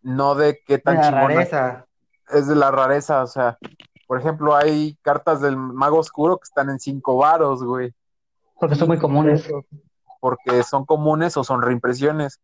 no 0.00 0.34
de 0.34 0.60
qué 0.66 0.78
De 0.78 0.78
tan 0.78 0.96
la 0.96 1.02
chingona 1.02 1.28
rareza. 1.28 1.86
es 2.30 2.48
de 2.48 2.56
la 2.56 2.70
rareza, 2.70 3.22
o 3.22 3.26
sea, 3.26 3.58
por 4.06 4.18
ejemplo, 4.18 4.56
hay 4.56 4.96
cartas 5.02 5.40
del 5.42 5.56
Mago 5.56 5.98
Oscuro 5.98 6.38
que 6.38 6.44
están 6.44 6.70
en 6.70 6.80
cinco 6.80 7.18
varos, 7.18 7.62
güey, 7.62 7.94
Porque 8.58 8.76
son 8.76 8.88
muy 8.88 8.98
comunes. 8.98 9.46
Porque 10.22 10.62
son 10.62 10.86
comunes 10.86 11.36
o 11.36 11.42
son 11.42 11.62
reimpresiones. 11.62 12.40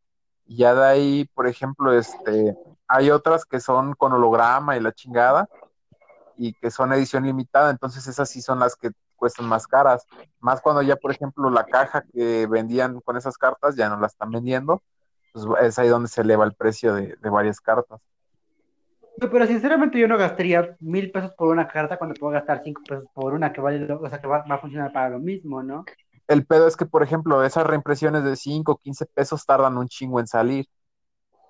Ya 0.47 0.75
de 0.75 0.85
ahí, 0.85 1.31
por 1.33 1.47
ejemplo, 1.47 1.97
este, 1.97 2.57
hay 2.89 3.11
otras 3.13 3.45
que 3.45 3.61
son 3.61 3.95
con 3.95 4.13
holograma 4.13 4.77
y 4.77 4.81
la 4.81 4.91
chingada, 4.91 5.49
y 6.37 6.55
que 6.55 6.73
son 6.73 6.93
edición 6.93 7.23
limitada, 7.23 7.71
entonces 7.71 8.05
esas 8.09 8.29
sí 8.29 8.43
son 8.43 8.59
las 8.59 8.75
que 8.75 8.91
cuestan 9.15 9.47
más 9.47 9.69
caras. 9.69 10.05
Más 10.41 10.61
cuando 10.61 10.83
ya, 10.83 10.97
por 10.97 11.13
ejemplo, 11.13 11.51
la 11.51 11.63
caja 11.63 12.03
que 12.13 12.49
vendían 12.49 13.01
con 13.01 13.17
esas 13.17 13.39
cartas 13.39 13.77
ya 13.77 13.89
no 13.89 14.01
la 14.01 14.09
están 14.09 14.33
vendiendo, 14.33 14.83
pues 15.33 15.47
es 15.63 15.79
ahí 15.79 15.87
donde 15.87 16.09
se 16.09 16.23
eleva 16.23 16.45
el 16.45 16.55
precio 16.55 16.95
de, 16.95 17.17
varias 17.31 17.61
cartas. 17.61 18.01
Pero 19.21 19.47
sinceramente 19.47 20.01
yo 20.01 20.09
no 20.09 20.19
gastaría 20.19 20.77
mil 20.81 21.13
pesos 21.13 21.31
por 21.35 21.47
una 21.47 21.69
carta 21.69 21.97
cuando 21.97 22.19
puedo 22.19 22.33
gastar 22.33 22.61
cinco 22.65 22.83
pesos 22.83 23.05
por 23.15 23.35
una 23.35 23.53
que 23.53 23.61
vale, 23.61 23.93
o 23.93 24.09
sea, 24.09 24.21
que 24.21 24.27
va 24.27 24.39
a 24.49 24.59
funcionar 24.59 24.93
para 24.93 25.11
lo 25.11 25.21
mismo, 25.21 25.63
¿no? 25.63 25.85
El 26.29 26.47
pedo 26.47 26.67
es 26.67 26.77
que, 26.77 26.87
por 26.87 27.03
ejemplo, 27.03 27.43
esas 27.43 27.67
reimpresiones 27.67 28.23
de 28.23 28.37
5 28.37 28.73
o 28.73 28.77
15 28.77 29.07
pesos 29.07 29.45
tardan 29.45 29.79
un 29.79 29.89
chingo 29.89 30.21
en 30.21 30.27
salir. 30.27 30.67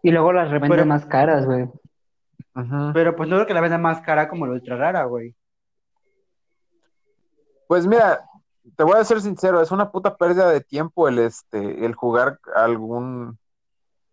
Y 0.02 0.10
luego 0.12 0.32
las 0.32 0.48
revenden 0.50 0.70
Pero- 0.70 0.86
más 0.86 1.04
caras, 1.06 1.44
güey. 1.44 1.68
Pero 2.92 3.14
pues 3.14 3.28
no 3.28 3.36
creo 3.36 3.46
que 3.46 3.54
la 3.54 3.60
venda 3.60 3.78
más 3.78 4.00
cara 4.00 4.28
como 4.28 4.46
la 4.46 4.52
ultra 4.54 4.76
rara, 4.76 5.04
güey. 5.04 5.34
Pues 7.68 7.86
mira, 7.86 8.24
te 8.76 8.82
voy 8.84 8.98
a 8.98 9.04
ser 9.04 9.20
sincero, 9.20 9.60
es 9.60 9.70
una 9.70 9.90
puta 9.92 10.16
pérdida 10.16 10.48
de 10.48 10.60
tiempo 10.60 11.06
el 11.08 11.18
este, 11.18 11.84
el 11.84 11.94
jugar 11.94 12.38
algún 12.54 13.38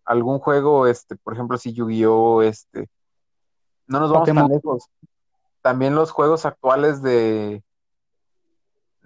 algún 0.04 0.38
juego, 0.38 0.86
este, 0.86 1.16
por 1.16 1.34
ejemplo, 1.34 1.58
si 1.58 1.72
Yu-Gi-Oh, 1.72 2.42
este, 2.42 2.88
no 3.88 3.98
nos 3.98 4.12
vamos 4.12 4.28
tan 4.32 4.48
lejos. 4.48 4.88
También 5.62 5.96
los 5.96 6.12
juegos 6.12 6.46
actuales 6.46 7.02
de 7.02 7.64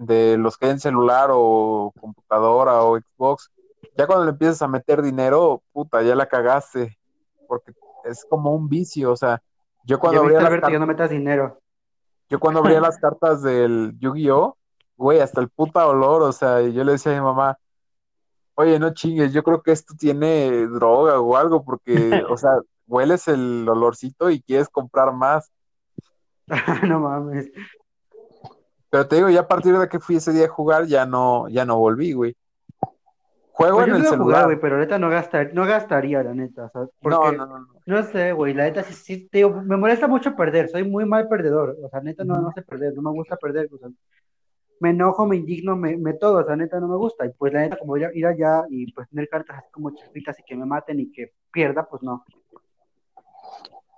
de 0.01 0.39
los 0.39 0.56
que 0.56 0.66
hay 0.66 0.72
en 0.72 0.81
celular 0.81 1.28
o 1.32 1.93
computadora 2.01 2.82
o 2.82 2.98
Xbox, 2.98 3.51
ya 3.97 4.06
cuando 4.06 4.24
le 4.24 4.31
empiezas 4.31 4.62
a 4.62 4.68
meter 4.68 5.02
dinero, 5.02 5.62
puta, 5.72 6.02
ya 6.02 6.14
la 6.14 6.27
cagaste, 6.27 6.98
porque 7.47 7.72
es 8.05 8.24
como 8.28 8.55
un 8.55 8.68
vicio, 8.68 9.12
o 9.12 9.16
sea, 9.16 9.43
yo 9.85 9.98
cuando 9.98 10.22
abría 10.22 10.40
las 10.40 10.51
cartas 10.51 10.81
no 10.81 10.86
metas 10.86 11.10
dinero. 11.10 11.59
Yo 12.28 12.40
cuando 12.40 12.60
abría 12.60 12.81
las 12.81 12.98
cartas 12.98 13.43
del 13.43 13.94
Yu-Gi-Oh, 13.98 14.56
güey, 14.97 15.20
hasta 15.20 15.40
el 15.40 15.48
puta 15.48 15.86
olor, 15.86 16.22
o 16.22 16.32
sea, 16.32 16.62
y 16.62 16.72
yo 16.72 16.85
le 16.85 16.93
decía 16.93 17.12
a 17.12 17.16
mi 17.16 17.20
mamá, 17.20 17.59
oye, 18.55 18.78
no 18.78 18.94
chingues, 18.94 19.32
yo 19.32 19.43
creo 19.43 19.62
que 19.62 19.72
esto 19.72 19.94
tiene 19.98 20.66
droga 20.66 21.20
o 21.20 21.36
algo, 21.36 21.64
porque, 21.64 22.22
o 22.28 22.36
sea, 22.36 22.52
hueles 22.86 23.28
el 23.28 23.68
olorcito 23.68 24.31
y 24.31 24.40
quieres 24.40 24.68
comprar 24.68 25.12
más. 25.12 25.51
No 26.89 27.01
mames. 27.01 27.51
Pero 28.90 29.06
te 29.06 29.16
digo, 29.16 29.30
ya 29.30 29.40
a 29.40 29.48
partir 29.48 29.76
de 29.78 29.88
que 29.88 30.00
fui 30.00 30.16
ese 30.16 30.32
día 30.32 30.46
a 30.46 30.48
jugar, 30.48 30.86
ya 30.86 31.06
no, 31.06 31.48
ya 31.48 31.64
no 31.64 31.78
volví, 31.78 32.12
güey. 32.12 32.36
Juego 33.52 33.76
Pues 33.76 33.88
en 33.88 33.94
yo 33.94 33.96
el 33.98 34.06
a 34.06 34.16
jugar, 34.16 34.18
celular. 34.18 34.44
güey, 34.46 34.60
pero 34.60 34.76
ahorita 34.76 34.98
no 34.98 35.10
gastar, 35.10 35.50
no 35.54 35.66
gastaría, 35.66 36.22
la 36.22 36.34
neta, 36.34 36.64
o 36.64 36.70
sea, 36.70 36.80
No, 36.82 36.90
porque 37.00 37.36
no, 37.36 37.46
no, 37.46 37.58
no. 37.58 37.66
no 37.84 38.02
sé, 38.04 38.32
güey, 38.32 38.54
la 38.54 38.64
neta 38.64 38.82
sí, 38.82 38.94
sí, 38.94 39.28
te 39.28 39.38
digo, 39.38 39.50
me 39.62 39.76
molesta 39.76 40.08
mucho 40.08 40.34
perder, 40.34 40.68
soy 40.70 40.82
muy 40.88 41.04
mal 41.04 41.28
perdedor, 41.28 41.76
o 41.82 41.88
sea, 41.90 42.00
neta 42.00 42.24
no, 42.24 42.40
no 42.40 42.52
sé 42.52 42.62
perder, 42.62 42.94
no 42.94 43.02
me 43.02 43.10
gusta 43.10 43.36
perder, 43.36 43.68
o 43.72 43.76
sea, 43.78 43.88
me 44.80 44.90
enojo, 44.90 45.26
me 45.26 45.36
indigno, 45.36 45.76
me, 45.76 45.96
me 45.98 46.14
todo, 46.14 46.38
o 46.38 46.44
sea, 46.44 46.56
neta 46.56 46.80
no 46.80 46.88
me 46.88 46.96
gusta. 46.96 47.26
Y 47.26 47.32
pues 47.34 47.52
la 47.52 47.60
neta, 47.60 47.76
como 47.76 47.98
ir 47.98 48.26
allá 48.26 48.64
y 48.70 48.90
pues 48.92 49.06
tener 49.10 49.28
cartas 49.28 49.58
así 49.58 49.68
como 49.72 49.90
chispitas 49.90 50.38
y 50.38 50.42
que 50.42 50.56
me 50.56 50.64
maten 50.64 51.00
y 51.00 51.12
que 51.12 51.34
pierda, 51.52 51.86
pues 51.86 52.02
no. 52.02 52.24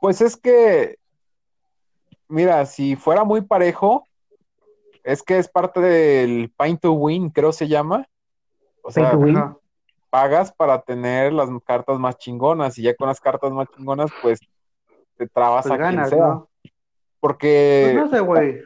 Pues 0.00 0.20
es 0.20 0.36
que, 0.36 0.98
mira, 2.28 2.66
si 2.66 2.96
fuera 2.96 3.22
muy 3.22 3.42
parejo, 3.42 4.08
es 5.04 5.22
que 5.22 5.38
es 5.38 5.48
parte 5.48 5.80
del 5.80 6.50
Paint 6.56 6.80
to 6.82 6.92
Win, 6.92 7.30
creo 7.30 7.52
se 7.52 7.68
llama. 7.68 8.06
O 8.82 8.90
sea. 8.90 9.10
Ajá. 9.10 9.56
pagas 10.10 10.52
para 10.52 10.82
tener 10.82 11.32
las 11.32 11.48
cartas 11.64 11.98
más 11.98 12.18
chingonas 12.18 12.76
y 12.78 12.82
ya 12.82 12.94
con 12.94 13.08
las 13.08 13.18
cartas 13.20 13.50
más 13.52 13.66
chingonas, 13.74 14.10
pues 14.20 14.40
te 15.16 15.26
trabas 15.26 15.62
Pues 15.66 15.72
a 15.72 15.76
quien 15.76 15.94
ganas, 15.96 16.10
sea. 16.10 16.18
¿no? 16.18 16.48
Porque 17.18 17.92
Pues 17.94 18.04
no 18.04 18.10
sé, 18.10 18.20
güey. 18.20 18.62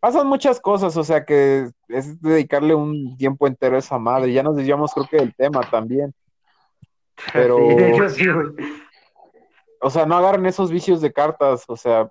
pasan 0.00 0.26
muchas 0.26 0.60
cosas, 0.60 0.96
o 0.96 1.02
sea 1.04 1.24
que 1.24 1.68
es 1.88 2.20
dedicarle 2.20 2.74
un 2.74 3.16
tiempo 3.16 3.46
entero 3.46 3.76
a 3.76 3.78
esa 3.80 3.98
madre. 3.98 4.32
Ya 4.32 4.42
nos 4.42 4.56
desviamos, 4.56 4.92
creo 4.94 5.06
que 5.10 5.16
del 5.16 5.34
tema 5.34 5.62
también. 5.70 6.14
Pero- 7.32 7.56
Sí, 7.56 7.74
de 7.74 7.90
hecho 7.90 8.08
sí, 8.08 8.26
güey. 8.30 8.46
O 9.80 9.90
sea, 9.90 10.06
no 10.06 10.14
agarren 10.16 10.46
esos 10.46 10.70
vicios 10.70 11.00
de 11.00 11.12
cartas, 11.12 11.64
o 11.66 11.76
sea, 11.76 12.08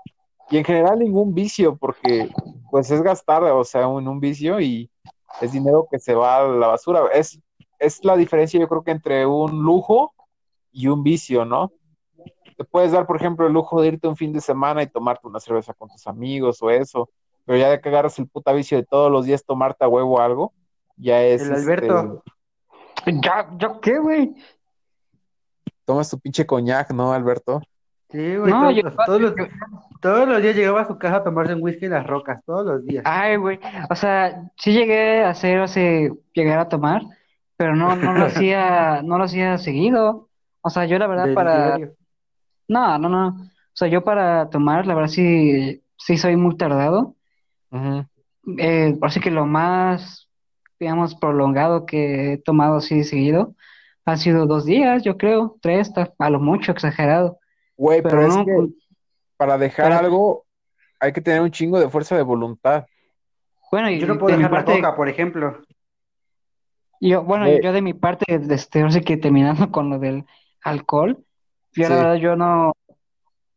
y 0.51 0.57
en 0.57 0.63
general 0.65 0.99
ningún 0.99 1.33
vicio, 1.33 1.75
porque 1.77 2.29
pues 2.69 2.91
es 2.91 3.01
gastar, 3.01 3.43
o 3.43 3.63
sea, 3.63 3.81
en 3.83 4.07
un 4.07 4.19
vicio 4.19 4.59
y 4.59 4.89
es 5.41 5.51
dinero 5.53 5.87
que 5.89 5.97
se 5.97 6.13
va 6.13 6.37
a 6.39 6.43
la 6.47 6.67
basura. 6.67 7.01
Es, 7.13 7.39
es 7.79 8.03
la 8.03 8.15
diferencia, 8.17 8.59
yo 8.59 8.67
creo 8.67 8.83
que 8.83 8.91
entre 8.91 9.25
un 9.25 9.63
lujo 9.63 10.13
y 10.71 10.87
un 10.87 11.01
vicio, 11.03 11.45
¿no? 11.45 11.71
Te 12.57 12.63
puedes 12.65 12.91
dar, 12.91 13.07
por 13.07 13.15
ejemplo, 13.15 13.47
el 13.47 13.53
lujo 13.53 13.81
de 13.81 13.87
irte 13.87 14.07
un 14.07 14.15
fin 14.17 14.33
de 14.33 14.41
semana 14.41 14.83
y 14.83 14.87
tomarte 14.87 15.27
una 15.27 15.39
cerveza 15.39 15.73
con 15.73 15.89
tus 15.89 16.05
amigos 16.05 16.61
o 16.61 16.69
eso, 16.69 17.09
pero 17.45 17.57
ya 17.57 17.69
de 17.69 17.81
que 17.81 17.89
agarras 17.89 18.19
el 18.19 18.27
puta 18.27 18.51
vicio 18.53 18.77
de 18.77 18.83
todos 18.85 19.11
los 19.11 19.25
días 19.25 19.43
tomarte 19.43 19.83
a 19.83 19.87
huevo 19.87 20.19
algo, 20.21 20.53
ya 20.97 21.23
es. 21.23 21.41
El 21.41 21.53
Alberto. 21.53 22.23
este, 23.05 23.19
¿Ya, 23.23 23.49
ya 23.57 23.79
qué, 23.81 23.97
güey? 23.97 24.35
tomas 25.85 26.09
tu 26.09 26.19
pinche 26.19 26.45
coñac, 26.45 26.91
¿no, 26.91 27.11
Alberto? 27.13 27.61
Sí, 28.09 28.35
güey. 28.35 28.51
No, 28.51 28.61
todos, 28.61 28.75
yo- 28.75 28.83
los- 28.83 28.95
todos 29.05 29.21
los, 29.21 29.33
todos 30.01 30.27
los 30.27 30.41
días 30.41 30.55
llegaba 30.55 30.81
a 30.81 30.87
su 30.87 30.97
casa 30.97 31.17
a 31.17 31.23
tomarse 31.23 31.53
un 31.53 31.61
whisky 31.61 31.85
en 31.85 31.91
las 31.91 32.07
rocas, 32.07 32.43
todos 32.45 32.65
los 32.65 32.85
días. 32.85 33.03
Ay, 33.05 33.37
güey. 33.37 33.59
O 33.89 33.95
sea, 33.95 34.51
sí 34.57 34.73
llegué 34.73 35.23
a 35.23 35.29
hacer, 35.29 35.59
o 35.59 35.67
sea, 35.67 36.09
llegar 36.33 36.59
a 36.59 36.69
tomar, 36.69 37.03
pero 37.55 37.75
no, 37.75 37.95
no 37.95 38.13
lo 38.13 38.25
hacía, 38.25 39.01
no 39.03 39.17
lo 39.17 39.25
hacía 39.25 39.57
seguido. 39.57 40.29
O 40.61 40.69
sea, 40.69 40.85
yo 40.85 40.97
la 40.97 41.07
verdad 41.07 41.25
del 41.25 41.35
para, 41.35 41.77
diario. 41.77 41.95
no, 42.67 42.97
no, 42.97 43.09
no. 43.09 43.27
O 43.27 43.73
sea, 43.73 43.87
yo 43.87 44.03
para 44.03 44.49
tomar, 44.49 44.85
la 44.87 44.95
verdad 44.95 45.09
sí, 45.09 45.81
sí 45.97 46.17
soy 46.17 46.35
muy 46.35 46.57
tardado. 46.57 47.15
Ujú. 47.71 48.05
Eh, 48.57 48.97
así 49.01 49.19
que 49.19 49.31
lo 49.31 49.45
más, 49.45 50.29
digamos, 50.79 51.15
prolongado 51.15 51.85
que 51.85 52.33
he 52.33 52.37
tomado 52.39 52.77
así 52.77 53.03
seguido 53.03 53.55
han 54.03 54.17
sido 54.17 54.47
dos 54.47 54.65
días, 54.65 55.03
yo 55.03 55.17
creo, 55.17 55.57
tres, 55.61 55.91
a 56.17 56.29
lo 56.29 56.39
mucho 56.39 56.71
exagerado. 56.71 57.37
Güey, 57.77 58.01
pero, 58.01 58.17
Pero 58.17 58.27
es 58.27 58.45
que 58.45 58.80
para 59.41 59.57
dejar 59.57 59.87
pero- 59.87 59.99
algo 59.99 60.45
hay 60.99 61.11
que 61.13 61.19
tener 61.21 61.41
un 61.41 61.49
chingo 61.49 61.79
de 61.79 61.89
fuerza 61.89 62.15
de 62.15 62.21
voluntad. 62.21 62.85
bueno, 63.71 63.89
y 63.89 63.97
Yo 63.99 64.05
no 64.05 64.13
de 64.13 64.19
puedo 64.19 64.37
mi 64.37 64.43
dejar 64.43 64.59
la 64.59 64.65
coca, 64.65 64.95
por 64.95 65.09
ejemplo. 65.09 65.63
yo, 66.99 67.23
bueno, 67.23 67.45
Güey. 67.45 67.59
yo 67.63 67.73
de 67.73 67.81
mi 67.81 67.93
parte, 67.95 68.25
este, 68.29 68.81
ahora 68.81 68.91
sí 68.91 69.01
que 69.01 69.17
terminando 69.17 69.71
con 69.71 69.89
lo 69.89 69.97
del 69.97 70.25
alcohol, 70.63 71.17
yo 71.73 71.83
la 71.83 71.87
Sí. 71.87 71.93
verdad 71.95 72.15
yo 72.15 72.35
no, 72.35 72.73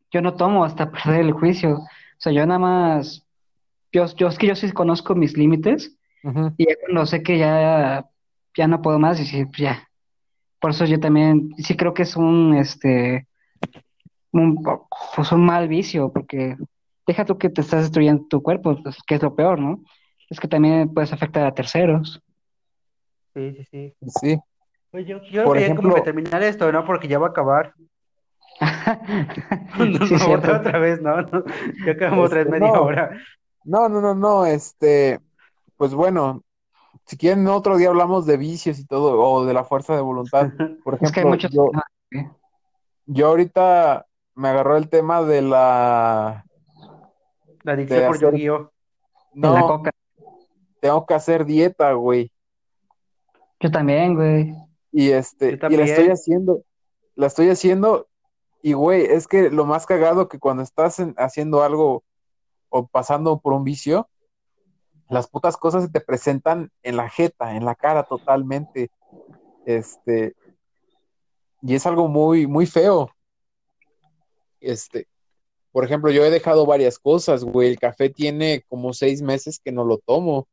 yo 0.09 0.21
no 0.21 0.33
tomo 0.35 0.65
hasta 0.65 0.89
perder 0.91 1.21
el 1.21 1.33
juicio. 1.33 1.75
O 1.77 1.87
sea, 2.17 2.31
yo 2.33 2.43
nada 2.47 2.57
más, 2.59 3.23
yo, 3.91 4.05
yo 4.15 4.27
es 4.27 4.39
que 4.39 4.47
yo 4.47 4.55
sí 4.55 4.71
conozco 4.71 5.13
mis 5.13 5.37
límites. 5.37 5.95
Y 6.57 6.67
ya 6.67 6.73
cuando 6.81 7.05
sé 7.05 7.21
que 7.21 7.37
ya, 7.37 8.07
ya 8.57 8.67
no 8.67 8.81
puedo 8.81 8.97
más, 8.97 9.19
decir, 9.19 9.45
pues 9.45 9.59
ya. 9.59 9.87
Por 10.59 10.71
eso 10.71 10.85
yo 10.85 10.99
también, 10.99 11.51
sí 11.59 11.77
creo 11.77 11.93
que 11.93 12.01
es 12.01 12.15
un, 12.15 12.55
este, 12.55 13.27
un, 14.41 14.61
pues 15.15 15.31
un 15.31 15.45
mal 15.45 15.67
vicio, 15.67 16.11
porque 16.11 16.55
deja 17.07 17.25
tú 17.25 17.37
que 17.37 17.49
te 17.49 17.61
estás 17.61 17.81
destruyendo 17.83 18.25
tu 18.29 18.41
cuerpo, 18.41 18.77
pues, 18.81 18.97
que 19.05 19.15
es 19.15 19.21
lo 19.23 19.35
peor, 19.35 19.59
¿no? 19.59 19.81
Es 20.29 20.39
que 20.39 20.47
también 20.47 20.93
puedes 20.93 21.13
afectar 21.13 21.45
a 21.45 21.53
terceros. 21.53 22.21
Sí, 23.33 23.53
sí, 23.53 23.65
sí. 23.71 23.93
Sí. 24.21 24.39
Pues 24.91 25.05
yo, 25.07 25.21
yo 25.23 25.43
Por 25.43 25.57
como 25.57 25.65
ejemplo- 25.65 25.95
que 25.95 26.01
terminar 26.01 26.41
esto, 26.43 26.71
¿no? 26.71 26.85
Porque 26.85 27.07
ya 27.07 27.19
va 27.19 27.27
a 27.27 27.29
acabar. 27.31 27.73
No, 29.77 30.05
Sí, 30.07 30.13
no, 30.13 30.19
cierto. 30.19 30.33
otra, 30.37 30.57
otra 30.59 30.79
vez, 30.79 31.01
¿no? 31.01 31.21
no. 31.21 31.43
Ya 31.85 31.91
acabamos 31.91 32.31
Este, 32.31 32.45
media 32.49 32.71
no. 32.71 32.81
hora. 32.83 33.11
No, 33.65 33.89
no, 33.89 33.99
no, 33.99 34.15
no, 34.15 34.45
este, 34.45 35.19
pues 35.75 35.93
bueno, 35.93 36.43
si 37.05 37.17
quieren 37.17 37.47
otro 37.47 37.77
día 37.77 37.89
hablamos 37.89 38.25
de 38.25 38.37
vicios 38.37 38.79
y 38.79 38.85
todo, 38.85 39.19
o 39.19 39.45
de 39.45 39.53
la 39.53 39.63
fuerza 39.63 39.95
de 39.95 40.01
voluntad. 40.01 40.47
Por 40.83 40.95
Es 41.01 41.11
que 41.11 41.19
hay 41.19 41.25
ejemplo, 41.25 41.29
muchos 41.31 41.51
yo, 41.51 41.71
¿eh? 42.11 42.29
yo 43.07 43.27
ahorita 43.27 44.05
me 44.35 44.49
agarró 44.49 44.77
el 44.77 44.89
tema 44.89 45.21
de 45.23 45.41
la, 45.41 46.45
La 47.63 47.73
adicción 47.73 48.05
por 48.07 48.15
hacer- 48.17 48.33
la 49.33 49.59
no, 49.59 49.67
coca. 49.67 49.91
tengo 50.79 51.05
que 51.05 51.13
hacer 51.13 51.45
dieta, 51.45 51.93
güey. 51.93 52.31
Yo 53.59 53.71
también, 53.71 54.15
güey. 54.15 54.53
Y 54.91 55.11
este, 55.11 55.49
y 55.49 55.51
la 55.53 55.59
también. 55.59 55.81
estoy 55.83 56.07
haciendo, 56.09 56.61
la 57.15 57.27
estoy 57.27 57.49
haciendo, 57.49 58.07
y 58.61 58.73
güey, 58.73 59.03
es 59.05 59.27
que 59.27 59.49
lo 59.49 59.65
más 59.65 59.85
cagado 59.85 60.27
que 60.29 60.39
cuando 60.39 60.63
estás 60.63 60.99
en- 60.99 61.15
haciendo 61.17 61.63
algo 61.63 62.03
o 62.69 62.87
pasando 62.87 63.39
por 63.39 63.53
un 63.53 63.63
vicio, 63.63 64.09
las 65.09 65.27
putas 65.27 65.55
cosas 65.57 65.83
se 65.83 65.89
te 65.89 66.01
presentan 66.01 66.71
en 66.81 66.97
la 66.97 67.09
jeta, 67.09 67.55
en 67.55 67.63
la 67.65 67.75
cara 67.75 68.03
totalmente. 68.03 68.89
Este, 69.65 70.35
y 71.61 71.75
es 71.75 71.85
algo 71.85 72.07
muy, 72.07 72.47
muy 72.47 72.65
feo. 72.65 73.09
Este, 74.65 75.07
por 75.71 75.85
ejemplo, 75.85 76.11
yo 76.11 76.25
he 76.25 76.29
dejado 76.29 76.65
varias 76.65 76.97
cosas, 76.97 77.43
güey. 77.43 77.69
El 77.69 77.79
café 77.79 78.09
tiene 78.09 78.63
como 78.67 78.93
seis 78.93 79.21
meses 79.21 79.59
que 79.63 79.71
no 79.71 79.85
lo 79.85 79.99
tomo. 79.99 80.47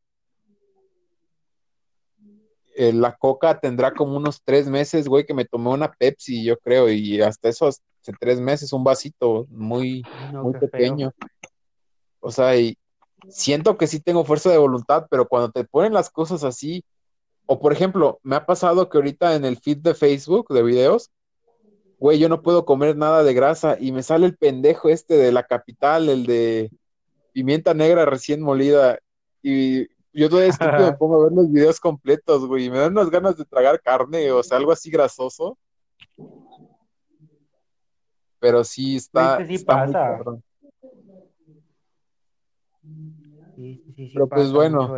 Eh, 2.74 2.92
la 2.92 3.16
coca 3.16 3.58
tendrá 3.58 3.92
como 3.92 4.16
unos 4.16 4.42
tres 4.42 4.66
meses, 4.66 5.08
güey, 5.08 5.24
que 5.24 5.34
me 5.34 5.44
tomé 5.44 5.70
una 5.70 5.92
Pepsi, 5.92 6.42
yo 6.42 6.58
creo, 6.58 6.90
y 6.90 7.20
hasta 7.20 7.48
eso, 7.48 7.66
hace 7.66 7.80
tres 8.18 8.40
meses, 8.40 8.72
un 8.72 8.82
vasito 8.82 9.46
muy, 9.50 10.02
no, 10.32 10.44
muy 10.44 10.54
feo. 10.54 10.70
pequeño. 10.70 11.12
O 12.20 12.30
sea, 12.30 12.56
y 12.56 12.76
siento 13.28 13.76
que 13.76 13.86
sí 13.86 14.00
tengo 14.00 14.24
fuerza 14.24 14.50
de 14.50 14.58
voluntad, 14.58 15.06
pero 15.10 15.28
cuando 15.28 15.50
te 15.50 15.64
ponen 15.64 15.92
las 15.92 16.10
cosas 16.10 16.44
así, 16.44 16.84
o 17.46 17.60
por 17.60 17.72
ejemplo, 17.72 18.18
me 18.22 18.36
ha 18.36 18.46
pasado 18.46 18.88
que 18.88 18.98
ahorita 18.98 19.34
en 19.34 19.44
el 19.44 19.58
feed 19.58 19.78
de 19.78 19.94
Facebook 19.94 20.52
de 20.52 20.62
videos, 20.62 21.10
güey, 22.02 22.18
yo 22.18 22.28
no 22.28 22.42
puedo 22.42 22.64
comer 22.64 22.96
nada 22.96 23.22
de 23.22 23.32
grasa 23.32 23.76
y 23.78 23.92
me 23.92 24.02
sale 24.02 24.26
el 24.26 24.36
pendejo 24.36 24.88
este 24.88 25.14
de 25.14 25.30
la 25.30 25.44
capital, 25.44 26.08
el 26.08 26.26
de 26.26 26.68
pimienta 27.32 27.74
negra 27.74 28.04
recién 28.04 28.42
molida, 28.42 28.98
y 29.40 29.86
yo 30.12 30.28
todo 30.28 30.42
estúpido 30.42 30.90
me 30.90 30.96
pongo 30.96 31.20
a 31.20 31.24
ver 31.26 31.32
los 31.32 31.52
videos 31.52 31.78
completos, 31.78 32.44
güey, 32.44 32.64
y 32.64 32.70
me 32.70 32.78
dan 32.78 32.90
unas 32.90 33.08
ganas 33.08 33.36
de 33.36 33.44
tragar 33.44 33.80
carne, 33.80 34.32
o 34.32 34.42
sea, 34.42 34.58
algo 34.58 34.72
así 34.72 34.90
grasoso. 34.90 35.56
Pero 38.40 38.64
sí 38.64 38.96
está, 38.96 39.34
Es 39.34 39.38
que 39.38 39.46
sí 39.46 39.54
está 39.54 39.84
muy 39.84 39.92
pasa. 39.92 40.08
cabrón. 40.08 40.42
Sí, 43.54 43.80
sí, 43.86 43.92
sí, 43.94 44.10
Pero 44.12 44.28
pues 44.28 44.50
bueno, 44.50 44.92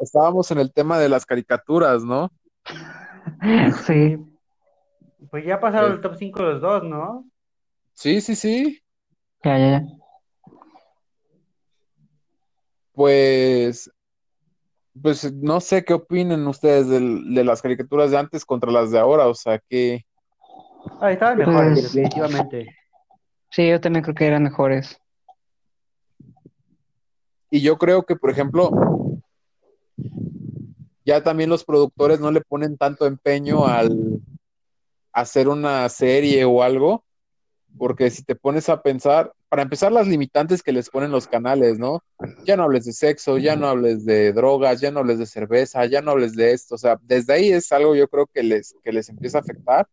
estábamos 0.00 0.50
en 0.50 0.58
el 0.58 0.72
tema 0.72 0.98
de 0.98 1.08
las 1.08 1.24
caricaturas, 1.24 2.02
¿no? 2.02 2.32
Sí. 3.86 4.18
Pues 5.30 5.44
ya 5.44 5.58
pasaron 5.60 5.92
Eh. 5.92 5.94
el 5.96 6.00
top 6.00 6.14
5 6.16 6.42
los 6.42 6.60
dos, 6.60 6.84
¿no? 6.84 7.24
Sí, 7.94 8.20
sí, 8.20 8.34
sí. 8.36 8.80
Ya, 9.44 9.58
ya, 9.58 9.70
ya. 9.80 9.82
Pues, 12.92 13.90
pues 15.00 15.32
no 15.34 15.60
sé 15.60 15.84
qué 15.84 15.94
opinen 15.94 16.46
ustedes 16.46 16.88
del- 16.88 17.32
de, 17.34 17.44
las 17.44 17.62
caricaturas 17.62 18.10
de 18.10 18.18
antes 18.18 18.44
contra 18.44 18.70
las 18.72 18.90
de 18.90 18.98
ahora, 18.98 19.26
o 19.28 19.34
sea, 19.34 19.58
que 19.68 20.04
Ah, 21.00 21.12
estaban 21.12 21.36
Pues- 21.36 21.48
mejores, 21.48 21.82
definitivamente. 21.92 22.74
Sí, 23.50 23.68
yo 23.68 23.80
también 23.80 24.02
creo 24.02 24.14
que 24.14 24.26
eran 24.26 24.42
mejores. 24.42 25.00
y 27.50 27.62
yo 27.62 27.78
creo 27.78 28.02
que, 28.04 28.14
por 28.14 28.30
ejemplo, 28.30 28.70
ya 31.06 31.22
también 31.22 31.48
los 31.48 31.64
productores 31.64 32.20
no 32.20 32.30
le 32.30 32.42
ponen 32.42 32.76
tanto 32.76 33.06
empeño 33.06 33.66
al 33.66 34.20
hacer 35.20 35.48
una 35.48 35.88
serie 35.88 36.44
o 36.44 36.62
algo, 36.62 37.04
porque 37.76 38.10
si 38.10 38.24
te 38.24 38.34
pones 38.34 38.68
a 38.68 38.82
pensar, 38.82 39.32
para 39.48 39.62
empezar 39.62 39.92
las 39.92 40.06
limitantes 40.06 40.62
que 40.62 40.72
les 40.72 40.90
ponen 40.90 41.10
los 41.10 41.26
canales, 41.26 41.78
¿no? 41.78 42.02
Ya 42.44 42.56
no 42.56 42.64
hables 42.64 42.84
de 42.84 42.92
sexo, 42.92 43.38
ya 43.38 43.56
no 43.56 43.68
hables 43.68 44.04
de 44.04 44.32
drogas, 44.32 44.80
ya 44.80 44.90
no 44.90 45.00
hables 45.00 45.18
de 45.18 45.26
cerveza, 45.26 45.86
ya 45.86 46.02
no 46.02 46.10
hables 46.10 46.34
de 46.34 46.52
esto, 46.52 46.74
o 46.74 46.78
sea, 46.78 46.98
desde 47.02 47.32
ahí 47.32 47.50
es 47.50 47.70
algo 47.72 47.94
yo 47.94 48.08
creo 48.08 48.26
que 48.26 48.42
les, 48.42 48.74
que 48.84 48.92
les 48.92 49.08
empieza 49.08 49.38
a 49.38 49.40
afectar. 49.40 49.86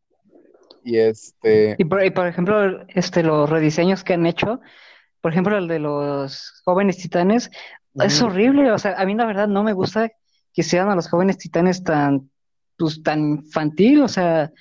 Y 0.84 0.98
este, 0.98 1.76
Y 1.80 1.86
por, 1.86 2.04
y 2.06 2.12
por 2.12 2.28
ejemplo, 2.28 2.86
este, 2.90 3.24
los 3.24 3.50
rediseños 3.50 4.04
que 4.04 4.14
han 4.14 4.26
hecho, 4.26 4.60
por 5.22 5.32
ejemplo, 5.32 5.58
el 5.58 5.68
de 5.68 5.80
los 5.80 6.62
jóvenes 6.64 6.98
titanes, 6.98 7.50
es 7.96 8.22
horrible, 8.22 8.72
o 8.72 8.78
sea, 8.78 8.96
a 8.98 9.06
mí 9.06 9.16
la 9.16 9.26
verdad 9.26 9.48
no 9.48 9.64
me 9.64 9.74
gusta 9.74 10.12
que 10.54 10.64
sean 10.64 10.90
a 10.90 10.96
los 10.96 11.10
jóvenes 11.10 11.38
titanes 11.38 11.84
tan, 11.84 12.30
pues, 12.78 13.02
tan 13.02 13.20
infantil, 13.22 14.02
o 14.02 14.08
sea. 14.08 14.52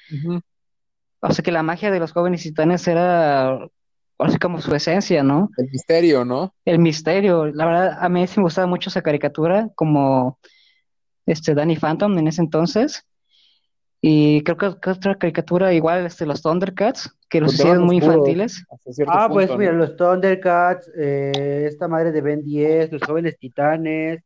O 1.28 1.32
sea, 1.32 1.42
que 1.42 1.52
la 1.52 1.62
magia 1.62 1.90
de 1.90 2.00
los 2.00 2.12
jóvenes 2.12 2.42
titanes 2.42 2.86
era 2.86 3.58
así 4.18 4.38
como 4.38 4.60
su 4.60 4.74
esencia, 4.74 5.22
¿no? 5.22 5.50
El 5.56 5.70
misterio, 5.70 6.24
¿no? 6.24 6.54
El 6.64 6.78
misterio, 6.78 7.46
la 7.46 7.66
verdad, 7.66 7.98
a 8.00 8.08
mí 8.08 8.26
sí 8.26 8.38
me 8.38 8.44
gustaba 8.44 8.66
mucho 8.66 8.90
esa 8.90 9.02
caricatura, 9.02 9.68
como 9.74 10.38
este 11.26 11.54
Danny 11.54 11.76
Phantom 11.76 12.18
en 12.18 12.28
ese 12.28 12.42
entonces, 12.42 13.06
y 14.06 14.42
creo 14.42 14.58
que, 14.58 14.80
que 14.82 14.90
otra 14.90 15.14
caricatura 15.14 15.72
igual, 15.72 16.04
este, 16.04 16.26
los 16.26 16.42
Thundercats, 16.42 17.10
que 17.30 17.40
los 17.40 17.54
hicieron 17.54 17.84
muy 17.84 17.96
oscuros 17.96 18.16
infantiles. 18.16 18.66
Ah, 19.08 19.28
pues 19.32 19.56
mira, 19.56 19.72
los 19.72 19.96
Thundercats, 19.96 20.90
eh, 20.94 21.64
esta 21.66 21.88
madre 21.88 22.12
de 22.12 22.20
Ben 22.20 22.44
10, 22.44 22.92
los 22.92 23.02
jóvenes 23.02 23.38
titanes, 23.38 24.22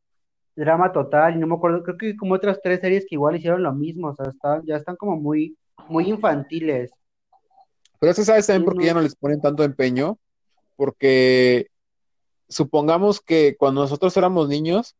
Drama 0.56 0.90
Total, 0.90 1.36
y 1.36 1.38
no 1.38 1.46
me 1.46 1.54
acuerdo, 1.54 1.84
creo 1.84 1.96
que 1.96 2.16
como 2.16 2.34
otras 2.34 2.58
tres 2.60 2.80
series 2.80 3.06
que 3.08 3.14
igual 3.14 3.36
hicieron 3.36 3.62
lo 3.62 3.72
mismo, 3.72 4.08
o 4.08 4.14
sea, 4.16 4.26
están, 4.30 4.66
ya 4.66 4.74
están 4.74 4.96
como 4.96 5.16
muy, 5.16 5.56
muy 5.88 6.08
infantiles. 6.08 6.90
Pero 8.00 8.12
eso 8.12 8.24
sabes 8.24 8.46
también 8.46 8.62
Sí, 8.62 8.64
por 8.66 8.78
qué 8.78 8.86
ya 8.86 8.94
no 8.94 9.00
les 9.00 9.16
ponen 9.16 9.40
tanto 9.40 9.64
empeño, 9.64 10.18
porque 10.76 11.68
supongamos 12.48 13.20
que 13.20 13.56
cuando 13.56 13.82
nosotros 13.82 14.16
éramos 14.16 14.48
niños, 14.48 14.96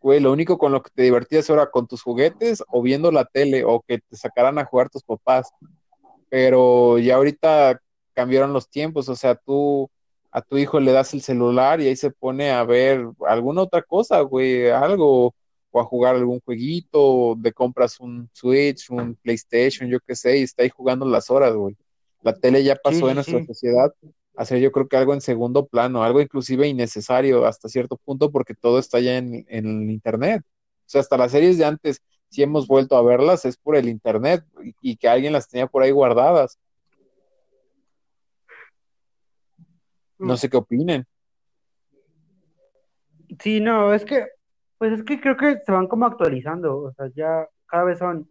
güey, 0.00 0.20
lo 0.20 0.32
único 0.32 0.58
con 0.58 0.72
lo 0.72 0.82
que 0.82 0.90
te 0.94 1.02
divertías 1.02 1.48
era 1.50 1.70
con 1.70 1.86
tus 1.86 2.02
juguetes 2.02 2.62
o 2.68 2.82
viendo 2.82 3.12
la 3.12 3.24
tele 3.24 3.64
o 3.64 3.84
que 3.86 3.98
te 3.98 4.16
sacaran 4.16 4.58
a 4.58 4.64
jugar 4.64 4.88
tus 4.88 5.02
papás. 5.02 5.50
Pero 6.28 6.98
ya 6.98 7.16
ahorita 7.16 7.80
cambiaron 8.14 8.52
los 8.52 8.68
tiempos, 8.68 9.08
o 9.08 9.16
sea, 9.16 9.34
tú 9.34 9.90
a 10.32 10.42
tu 10.42 10.58
hijo 10.58 10.78
le 10.80 10.92
das 10.92 11.12
el 11.12 11.22
celular 11.22 11.80
y 11.80 11.88
ahí 11.88 11.96
se 11.96 12.10
pone 12.10 12.50
a 12.50 12.62
ver 12.64 13.04
alguna 13.26 13.62
otra 13.62 13.82
cosa, 13.82 14.20
güey, 14.20 14.70
algo, 14.70 15.34
o 15.70 15.80
a 15.80 15.84
jugar 15.84 16.16
algún 16.16 16.40
jueguito, 16.40 17.34
de 17.38 17.52
compras 17.52 18.00
un 18.00 18.28
Switch, 18.32 18.90
un 18.90 19.14
PlayStation, 19.16 19.88
yo 19.88 19.98
qué 20.00 20.14
sé, 20.16 20.38
y 20.38 20.42
está 20.42 20.62
ahí 20.62 20.70
jugando 20.70 21.06
las 21.06 21.30
horas, 21.30 21.54
güey. 21.54 21.76
La 22.22 22.34
tele 22.34 22.62
ya 22.64 22.74
Sí, 22.74 22.80
pasó 22.82 23.08
en 23.08 23.14
nuestra 23.16 23.38
sí. 23.40 23.46
sociedad 23.46 23.92
a 24.36 24.44
ser 24.44 24.60
yo 24.60 24.72
creo 24.72 24.88
que 24.88 24.96
algo 24.96 25.12
en 25.12 25.20
segundo 25.20 25.66
plano, 25.66 26.02
algo 26.02 26.20
inclusive 26.20 26.66
innecesario 26.66 27.44
hasta 27.46 27.68
cierto 27.68 27.96
punto 27.96 28.30
porque 28.30 28.54
todo 28.54 28.78
está 28.78 28.98
ya 29.00 29.18
en, 29.18 29.44
en 29.48 29.82
el 29.82 29.90
internet. 29.90 30.42
O 30.46 30.82
sea, 30.86 31.00
hasta 31.02 31.16
las 31.18 31.32
series 31.32 31.58
de 31.58 31.64
antes, 31.66 32.00
si 32.30 32.42
hemos 32.42 32.66
vuelto 32.66 32.96
a 32.96 33.02
verlas, 33.02 33.44
es 33.44 33.56
por 33.56 33.76
el 33.76 33.88
internet 33.88 34.44
y, 34.64 34.74
y 34.80 34.96
que 34.96 35.08
alguien 35.08 35.32
las 35.32 35.48
tenía 35.48 35.66
por 35.66 35.82
ahí 35.82 35.90
guardadas. 35.90 36.58
No 40.18 40.36
sé 40.36 40.48
qué 40.48 40.56
opinen. 40.56 41.06
Sí, 43.40 43.60
no, 43.60 43.94
es 43.94 44.04
que, 44.04 44.26
pues 44.80 44.92
es 44.94 45.04
que 45.04 45.20
creo 45.22 45.38
que 45.38 45.60
se 45.66 45.72
van 45.72 45.88
como 45.88 46.06
actualizando, 46.06 46.78
o 46.82 46.92
sea, 46.94 47.08
ya 47.14 47.48
cada 47.68 47.84
vez 47.84 48.00
son, 48.00 48.28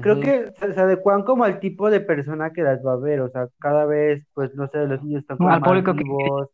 creo 0.00 0.20
que 0.20 0.52
se, 0.58 0.74
se 0.74 0.80
adecuan 0.80 1.24
como 1.24 1.44
al 1.44 1.60
tipo 1.60 1.90
de 1.90 2.00
persona 2.00 2.52
que 2.52 2.62
las 2.62 2.84
va 2.84 2.94
a 2.94 2.96
ver, 2.96 3.20
o 3.22 3.30
sea, 3.30 3.48
cada 3.60 3.86
vez, 3.86 4.24
pues 4.34 4.54
no 4.56 4.68
sé, 4.68 4.86
los 4.86 5.02
niños 5.02 5.22
están 5.22 5.38
como 5.38 5.50
Al 5.50 5.60
más 5.60 5.70
público 5.70 5.94
que 5.94 6.04
vivos, 6.04 6.48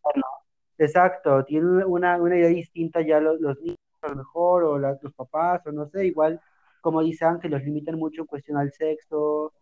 exacto, 0.78 1.44
tienen 1.44 1.84
una, 1.86 2.16
una 2.20 2.36
idea 2.36 2.48
distinta 2.48 3.00
ya 3.02 3.20
los, 3.20 3.40
los 3.40 3.58
niños 3.60 3.76
a 4.02 4.08
lo 4.08 4.16
mejor, 4.16 4.64
o 4.64 4.78
la- 4.78 4.98
los 5.02 5.14
papás, 5.14 5.66
o 5.66 5.72
no 5.72 5.86
sé, 5.88 6.06
igual, 6.06 6.40
como 6.80 7.02
dice 7.02 7.24
Ángel, 7.24 7.50
los 7.52 7.62
limitan 7.64 7.98
mucho 7.98 8.22
en 8.22 8.26
cuestión 8.26 8.58
al 8.58 8.72
sexo, 8.72 9.52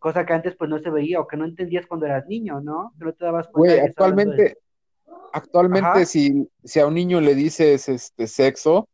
cosa 0.00 0.26
que 0.26 0.32
antes 0.34 0.56
pues 0.56 0.70
no 0.70 0.78
se 0.80 0.90
veía, 0.90 1.20
o 1.20 1.26
que 1.28 1.36
no 1.36 1.44
entendías 1.46 1.86
cuando 1.86 2.06
eras 2.06 2.26
niño, 2.28 2.60
¿no? 2.60 2.92
Que 2.98 3.04
no 3.06 3.12
te 3.14 3.24
dabas 3.24 3.48
cuenta 3.48 3.70
Güey, 3.70 3.80
de 3.80 3.88
eso 3.88 4.02
hablando 4.02 4.30
de... 4.30 4.42
actualmente, 4.42 4.58
actualmente 5.32 5.88
Ajá, 5.88 6.04
si, 6.04 6.48
si 6.64 6.80
a 6.80 6.86
un 6.86 6.94
niño 6.94 7.20
le 7.20 7.34
dices 7.34 7.88
este 7.88 8.26
sexo, 8.26 8.88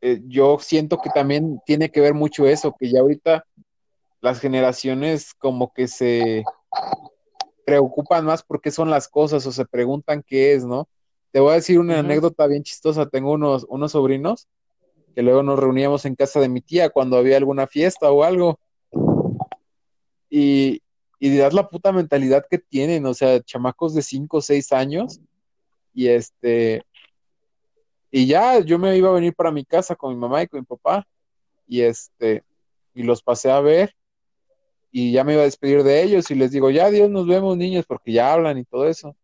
eh, 0.00 0.20
yo 0.26 0.58
siento 0.60 0.98
que 0.98 1.10
también 1.10 1.60
tiene 1.64 1.90
que 1.90 2.00
ver 2.00 2.14
mucho 2.14 2.46
eso, 2.46 2.74
que 2.78 2.90
ya 2.90 3.00
ahorita 3.00 3.44
las 4.20 4.40
generaciones 4.40 5.34
como 5.34 5.72
que 5.72 5.88
se 5.88 6.44
preocupan 7.64 8.24
más 8.24 8.42
por 8.42 8.60
qué 8.60 8.70
son 8.70 8.90
las 8.90 9.08
cosas 9.08 9.46
o 9.46 9.52
se 9.52 9.64
preguntan 9.64 10.22
qué 10.26 10.54
es, 10.54 10.64
¿no? 10.64 10.88
Te 11.32 11.40
voy 11.40 11.52
a 11.52 11.56
decir 11.56 11.78
una 11.78 11.98
anécdota 11.98 12.46
bien 12.46 12.62
chistosa. 12.62 13.06
Tengo 13.08 13.32
unos, 13.32 13.66
unos 13.68 13.92
sobrinos 13.92 14.48
que 15.14 15.22
luego 15.22 15.42
nos 15.42 15.58
reuníamos 15.58 16.04
en 16.04 16.14
casa 16.14 16.40
de 16.40 16.48
mi 16.48 16.60
tía 16.60 16.90
cuando 16.90 17.16
había 17.16 17.36
alguna 17.36 17.66
fiesta 17.66 18.10
o 18.10 18.22
algo 18.22 18.58
y, 20.30 20.82
y 21.18 21.30
dirás 21.30 21.54
la 21.54 21.68
puta 21.68 21.92
mentalidad 21.92 22.44
que 22.48 22.58
tienen, 22.58 23.06
o 23.06 23.14
sea, 23.14 23.40
chamacos 23.42 23.94
de 23.94 24.02
5 24.02 24.36
o 24.36 24.40
6 24.40 24.72
años 24.72 25.20
y 25.94 26.08
este, 26.08 26.82
y 28.10 28.26
ya 28.26 28.60
yo 28.60 28.78
me 28.78 28.96
iba 28.96 29.08
a 29.08 29.14
venir 29.14 29.34
para 29.34 29.50
mi 29.50 29.64
casa 29.64 29.96
con 29.96 30.12
mi 30.14 30.20
mamá 30.20 30.42
y 30.42 30.46
con 30.46 30.60
mi 30.60 30.66
papá 30.66 31.06
y 31.66 31.80
este, 31.80 32.44
y 32.94 33.02
los 33.02 33.22
pasé 33.22 33.50
a 33.50 33.60
ver 33.60 33.94
y 34.92 35.12
ya 35.12 35.24
me 35.24 35.32
iba 35.32 35.42
a 35.42 35.46
despedir 35.46 35.82
de 35.82 36.02
ellos 36.02 36.30
y 36.30 36.34
les 36.34 36.50
digo, 36.50 36.70
ya 36.70 36.90
Dios 36.90 37.10
nos 37.10 37.26
vemos 37.26 37.56
niños 37.56 37.84
porque 37.86 38.12
ya 38.12 38.32
hablan 38.32 38.56
y 38.56 38.64
todo 38.64 38.88
eso. 38.88 39.14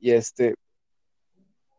Y 0.00 0.10
este, 0.10 0.56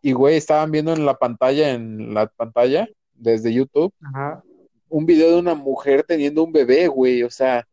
y 0.02 0.14
güey, 0.14 0.38
estaban 0.38 0.72
viendo 0.72 0.94
en 0.94 1.06
la 1.06 1.16
pantalla, 1.16 1.72
en 1.72 2.14
la 2.14 2.28
pantalla, 2.28 2.88
desde 3.14 3.54
YouTube, 3.54 3.94
ajá. 4.02 4.44
un 4.88 5.06
video 5.06 5.32
de 5.32 5.40
una 5.40 5.56
mujer 5.56 6.04
teniendo 6.04 6.44
un 6.44 6.54
bebé, 6.54 6.88
güey, 6.88 7.24
o 7.24 7.30
sea, 7.30 7.68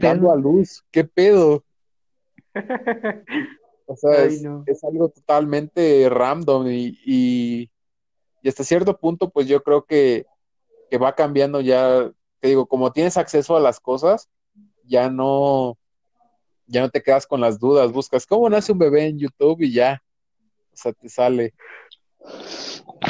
dando 0.00 0.30
a 0.32 0.36
luz, 0.36 0.84
¿qué 0.90 1.04
pedo? 1.04 1.64
O 3.86 3.94
sea, 3.96 4.22
Ay, 4.22 4.28
es, 4.28 4.42
no. 4.42 4.64
es 4.66 4.82
algo 4.82 5.10
totalmente 5.10 6.08
random 6.08 6.68
y, 6.68 6.98
y, 7.04 7.70
y 8.40 8.48
hasta 8.48 8.64
cierto 8.64 8.98
punto, 8.98 9.28
pues 9.28 9.46
yo 9.46 9.62
creo 9.62 9.84
que, 9.84 10.24
que 10.90 10.96
va 10.96 11.14
cambiando 11.14 11.60
ya, 11.60 12.10
te 12.40 12.48
digo, 12.48 12.66
como 12.66 12.92
tienes 12.92 13.18
acceso 13.18 13.56
a 13.56 13.60
las 13.60 13.80
cosas, 13.80 14.30
ya 14.84 15.10
no, 15.10 15.76
ya 16.66 16.80
no 16.80 16.88
te 16.88 17.02
quedas 17.02 17.26
con 17.26 17.42
las 17.42 17.58
dudas, 17.58 17.92
buscas 17.92 18.24
cómo 18.26 18.48
nace 18.48 18.72
un 18.72 18.78
bebé 18.78 19.06
en 19.06 19.18
YouTube 19.18 19.60
y 19.60 19.72
ya, 19.72 20.02
o 20.72 20.76
sea, 20.76 20.92
te 20.94 21.08
sale. 21.10 21.52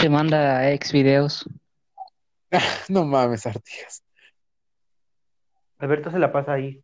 Te 0.00 0.08
manda 0.08 0.72
ex 0.72 0.92
videos. 0.92 1.48
No 2.88 3.04
mames, 3.04 3.46
Artigas. 3.46 4.03
Alberto 5.78 6.10
se 6.10 6.18
la 6.18 6.32
pasa 6.32 6.52
ahí. 6.54 6.82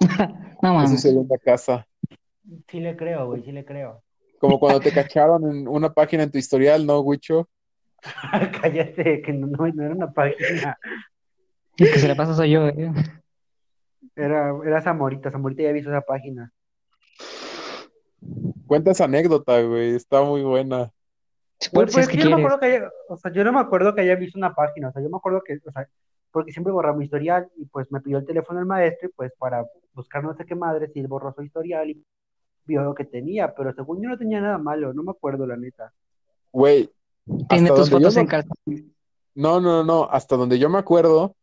No 0.62 0.82
Es 0.82 0.90
su 0.90 0.98
segunda 0.98 1.36
casa. 1.38 1.86
Sí 2.68 2.80
le 2.80 2.96
creo, 2.96 3.26
güey, 3.26 3.42
sí 3.42 3.52
le 3.52 3.64
creo. 3.64 4.02
Como 4.38 4.58
cuando 4.58 4.80
te 4.80 4.92
cacharon 4.92 5.44
en 5.50 5.68
una 5.68 5.92
página 5.92 6.22
en 6.22 6.30
tu 6.30 6.38
historial, 6.38 6.86
¿no, 6.86 7.00
Wicho? 7.00 7.48
Cállate, 8.62 9.22
que 9.22 9.32
no, 9.32 9.46
no, 9.46 9.66
no 9.66 9.82
era 9.82 9.94
una 9.94 10.10
página. 10.10 10.78
El 11.76 11.92
que 11.92 11.98
se 11.98 12.08
la 12.08 12.14
pasa 12.14 12.34
soy 12.34 12.50
yo, 12.50 12.68
eh. 12.68 12.92
Era, 14.16 14.52
era 14.64 14.82
Zamorita, 14.82 15.30
Zamorita 15.30 15.62
ya 15.62 15.72
visto 15.72 15.90
esa 15.90 16.02
página. 16.02 16.52
Cuenta 18.66 18.90
esa 18.90 19.04
anécdota, 19.04 19.60
güey, 19.62 19.94
está 19.94 20.22
muy 20.22 20.42
buena. 20.42 20.92
Güey, 21.72 21.86
puedes, 21.86 21.90
si 21.90 21.96
pues 21.96 22.08
es 22.08 22.12
que 22.12 22.18
yo 22.18 22.30
no 22.30 22.36
me 22.36 22.42
acuerdo 22.42 22.60
que 22.60 22.66
haya, 22.66 22.90
o 23.08 23.16
sea, 23.16 23.32
yo 23.32 23.44
no 23.44 23.52
me 23.52 23.60
acuerdo 23.60 23.94
que 23.94 24.00
haya 24.02 24.14
visto 24.16 24.38
una 24.38 24.54
página, 24.54 24.88
o 24.88 24.92
sea, 24.92 25.02
yo 25.02 25.08
me 25.08 25.16
acuerdo 25.16 25.42
que, 25.42 25.58
o 25.66 25.72
sea, 25.72 25.88
porque 26.34 26.50
siempre 26.50 26.72
borraba 26.72 26.96
mi 26.96 27.04
historial 27.04 27.48
y 27.56 27.64
pues 27.66 27.90
me 27.92 28.00
pidió 28.00 28.18
el 28.18 28.26
teléfono 28.26 28.58
el 28.58 28.66
maestro 28.66 29.08
y 29.08 29.12
pues 29.12 29.32
para 29.38 29.64
buscar 29.92 30.24
no 30.24 30.34
sé 30.34 30.44
qué 30.44 30.56
madre, 30.56 30.90
si 30.92 30.98
él 30.98 31.06
borró 31.06 31.32
su 31.32 31.42
historial 31.42 31.88
y 31.88 32.04
vio 32.64 32.82
lo 32.82 32.92
que 32.92 33.04
tenía, 33.04 33.54
pero 33.54 33.72
según 33.72 34.02
yo 34.02 34.08
no 34.08 34.18
tenía 34.18 34.40
nada 34.40 34.58
malo, 34.58 34.92
no 34.92 35.04
me 35.04 35.12
acuerdo 35.12 35.46
la 35.46 35.56
neta. 35.56 35.92
Güey, 36.52 36.90
Tiene 37.48 37.68
hasta 37.68 37.76
tus 37.76 37.88
donde 37.88 38.04
yo 38.04 38.10
fotos 38.10 38.16
en 38.16 38.24
me... 38.24 38.28
calzón. 38.28 38.94
No, 39.36 39.60
no, 39.60 39.84
no, 39.84 40.08
hasta 40.10 40.36
donde 40.36 40.58
yo 40.58 40.68
me 40.68 40.78
acuerdo, 40.78 41.36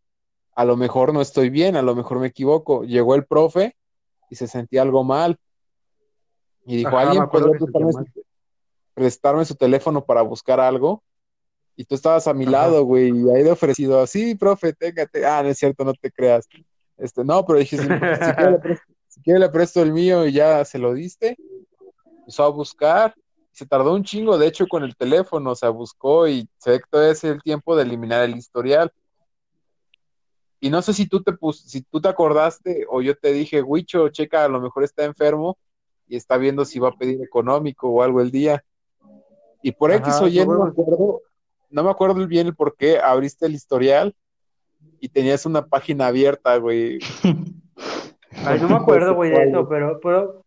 a 0.55 0.65
lo 0.65 0.75
mejor 0.75 1.13
no 1.13 1.21
estoy 1.21 1.49
bien, 1.49 1.77
a 1.77 1.81
lo 1.81 1.95
mejor 1.95 2.19
me 2.19 2.27
equivoco. 2.27 2.83
Llegó 2.83 3.15
el 3.15 3.25
profe 3.25 3.77
y 4.29 4.35
se 4.35 4.47
sentía 4.47 4.81
algo 4.81 5.05
mal 5.05 5.37
y 6.65 6.75
dijo, 6.75 6.97
Ajá, 6.97 7.11
¿alguien 7.11 7.29
prestarme 7.29 7.93
su, 7.93 8.23
prestarme 8.93 9.45
su 9.45 9.55
teléfono 9.55 10.03
para 10.03 10.21
buscar 10.21 10.59
algo? 10.59 11.01
Y 11.81 11.85
tú 11.85 11.95
estabas 11.95 12.27
a 12.27 12.33
mi 12.35 12.43
Ajá. 12.43 12.51
lado, 12.51 12.83
güey, 12.83 13.09
y 13.09 13.29
ahí 13.31 13.41
de 13.41 13.49
ofrecido, 13.49 14.05
sí, 14.05 14.35
profe, 14.35 14.71
téngate. 14.71 15.25
Ah, 15.25 15.41
no 15.41 15.49
es 15.49 15.57
cierto, 15.57 15.83
no 15.83 15.95
te 15.95 16.11
creas. 16.11 16.47
Este, 16.95 17.23
no, 17.23 17.43
pero 17.43 17.57
dije, 17.57 17.75
si, 17.75 17.85
si 17.85 17.89
quiere 17.89 18.51
le 18.51 18.59
presto, 18.59 18.93
si 19.07 19.21
quiere 19.23 19.39
le 19.39 19.49
presto 19.49 19.81
el 19.81 19.91
mío 19.91 20.27
y 20.27 20.33
ya 20.33 20.63
se 20.63 20.77
lo 20.77 20.93
diste. 20.93 21.35
Empezó 22.19 22.43
a 22.43 22.49
buscar, 22.49 23.15
se 23.51 23.65
tardó 23.65 23.95
un 23.95 24.03
chingo, 24.03 24.37
de 24.37 24.45
hecho, 24.45 24.67
con 24.67 24.83
el 24.83 24.95
teléfono, 24.95 25.49
o 25.49 25.55
sea, 25.55 25.69
buscó 25.69 26.27
y 26.27 26.47
se 26.59 26.69
ve 26.69 26.79
que 26.81 26.85
todavía 26.87 27.13
es 27.13 27.23
el 27.23 27.41
tiempo 27.41 27.75
de 27.75 27.81
eliminar 27.81 28.21
el 28.25 28.37
historial. 28.37 28.93
Y 30.59 30.69
no 30.69 30.83
sé 30.83 30.93
si 30.93 31.07
tú 31.07 31.23
te 31.23 31.33
pus, 31.33 31.61
si 31.61 31.81
tú 31.81 31.99
te 31.99 32.09
acordaste 32.09 32.85
o 32.91 33.01
yo 33.01 33.17
te 33.17 33.33
dije, 33.33 33.63
Huicho, 33.63 34.09
checa, 34.09 34.45
a 34.45 34.49
lo 34.49 34.61
mejor 34.61 34.83
está 34.83 35.03
enfermo 35.03 35.57
y 36.07 36.15
está 36.15 36.37
viendo 36.37 36.63
si 36.63 36.77
va 36.77 36.89
a 36.89 36.95
pedir 36.95 37.23
económico 37.23 37.89
o 37.89 38.03
algo 38.03 38.21
el 38.21 38.29
día. 38.29 38.63
Y 39.63 39.71
por 39.71 39.91
X 39.91 40.07
Ajá, 40.09 40.19
o 40.19 40.23
me 40.25 40.31
Y, 40.31 40.45
no 40.45 40.63
me 40.65 40.69
acuerdo. 40.69 41.21
No 41.71 41.83
me 41.83 41.89
acuerdo 41.89 42.27
bien 42.27 42.47
el 42.47 42.55
por 42.55 42.75
qué, 42.75 42.99
abriste 42.99 43.45
el 43.45 43.53
historial 43.53 44.15
y 44.99 45.09
tenías 45.09 45.45
una 45.45 45.65
página 45.65 46.07
abierta, 46.07 46.55
güey. 46.57 46.99
Ay, 48.45 48.59
no 48.59 48.69
me 48.69 48.75
acuerdo, 48.75 49.15
güey, 49.15 49.31
de 49.31 49.49
eso, 49.49 49.67
pero, 49.67 49.99
pero, 50.01 50.45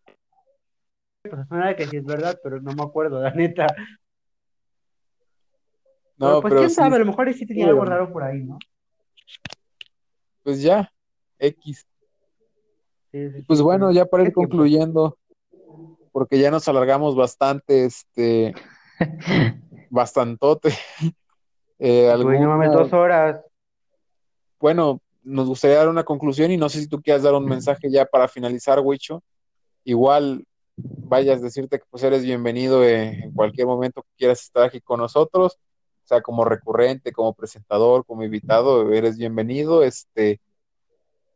pues 1.22 1.48
suena 1.48 1.76
que 1.76 1.86
sí 1.86 1.96
es 1.96 2.04
verdad, 2.04 2.38
pero 2.42 2.60
no 2.60 2.72
me 2.72 2.82
acuerdo, 2.82 3.20
la 3.20 3.32
neta. 3.32 3.66
No, 6.16 6.40
pues 6.40 6.54
quién 6.54 6.70
sabe, 6.70 6.96
a 6.96 6.98
lo 7.00 7.06
mejor 7.06 7.32
sí 7.34 7.46
tenía 7.46 7.66
algo 7.66 7.84
raro 7.84 8.12
por 8.12 8.22
ahí, 8.22 8.42
¿no? 8.42 8.58
Pues 10.42 10.62
ya, 10.62 10.92
X. 11.38 11.86
pues 13.46 13.60
bueno, 13.60 13.90
ya 13.90 14.04
para 14.04 14.24
ir 14.24 14.32
concluyendo, 14.32 15.18
porque 16.12 16.38
ya 16.38 16.50
nos 16.50 16.68
alargamos 16.68 17.16
bastante, 17.16 17.86
este, 17.86 18.54
bastantote. 19.94 20.70
Eh, 21.80 22.08
alguna... 22.08 22.68
dos 22.68 22.92
horas. 22.92 23.40
Bueno, 24.60 25.00
nos 25.24 25.48
gustaría 25.48 25.78
dar 25.78 25.88
una 25.88 26.04
conclusión 26.04 26.52
y 26.52 26.56
no 26.56 26.68
sé 26.68 26.80
si 26.80 26.86
tú 26.86 27.02
quieras 27.02 27.24
dar 27.24 27.34
un 27.34 27.44
mensaje 27.44 27.90
ya 27.90 28.06
para 28.06 28.28
finalizar, 28.28 28.78
Wicho. 28.78 29.22
Igual 29.82 30.46
vayas 30.76 31.40
a 31.40 31.44
decirte 31.44 31.80
que 31.80 31.84
pues 31.90 32.02
eres 32.04 32.22
bienvenido 32.22 32.84
en 32.84 33.32
cualquier 33.32 33.66
momento 33.66 34.02
que 34.02 34.16
quieras 34.16 34.40
estar 34.42 34.62
aquí 34.62 34.80
con 34.80 35.00
nosotros, 35.00 35.58
o 36.04 36.06
sea, 36.06 36.22
como 36.22 36.44
recurrente, 36.44 37.12
como 37.12 37.34
presentador, 37.34 38.06
como 38.06 38.22
invitado, 38.22 38.92
eres 38.92 39.18
bienvenido. 39.18 39.82
Este, 39.82 40.40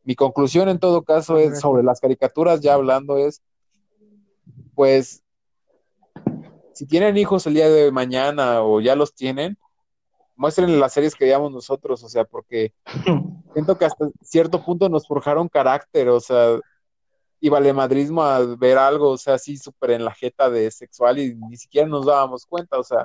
mi 0.05 0.15
conclusión 0.15 0.69
en 0.69 0.79
todo 0.79 1.03
caso 1.03 1.37
es 1.37 1.61
sobre 1.61 1.83
las 1.83 2.01
caricaturas, 2.01 2.61
ya 2.61 2.75
hablando 2.75 3.19
es, 3.19 3.43
pues, 4.75 5.25
si 6.79 6.87
tienen 6.87 7.17
hijos 7.17 7.45
el 7.49 7.55
día 7.55 7.69
de 7.69 7.91
mañana 7.91 8.63
o 8.63 8.81
ya 8.81 8.95
los 8.95 9.13
tienen, 9.13 9.59
muestren 10.37 10.79
las 10.79 10.93
series 10.93 11.17
que 11.17 11.25
veíamos 11.25 11.51
nosotros, 11.51 12.05
o 12.05 12.09
sea, 12.09 12.23
porque 12.23 12.73
siento 13.53 13.77
que 13.77 13.85
hasta 13.85 14.09
cierto 14.23 14.65
punto 14.65 14.89
nos 14.89 15.09
forjaron 15.09 15.49
carácter, 15.49 16.09
o 16.09 16.21
sea, 16.21 16.61
y 17.41 17.49
valemadrismo 17.49 18.23
a 18.23 18.39
ver 18.57 18.79
algo, 18.79 19.11
o 19.11 19.19
sea, 19.19 19.35
así 19.35 19.57
súper 19.57 19.91
en 19.91 20.05
la 20.05 20.15
jeta 20.15 20.49
de 20.51 20.71
sexual 20.71 21.19
y 21.19 21.35
ni 21.35 21.57
siquiera 21.57 21.89
nos 21.89 22.07
dábamos 22.07 22.47
cuenta, 22.47 22.79
o 22.79 22.85
sea, 22.85 23.05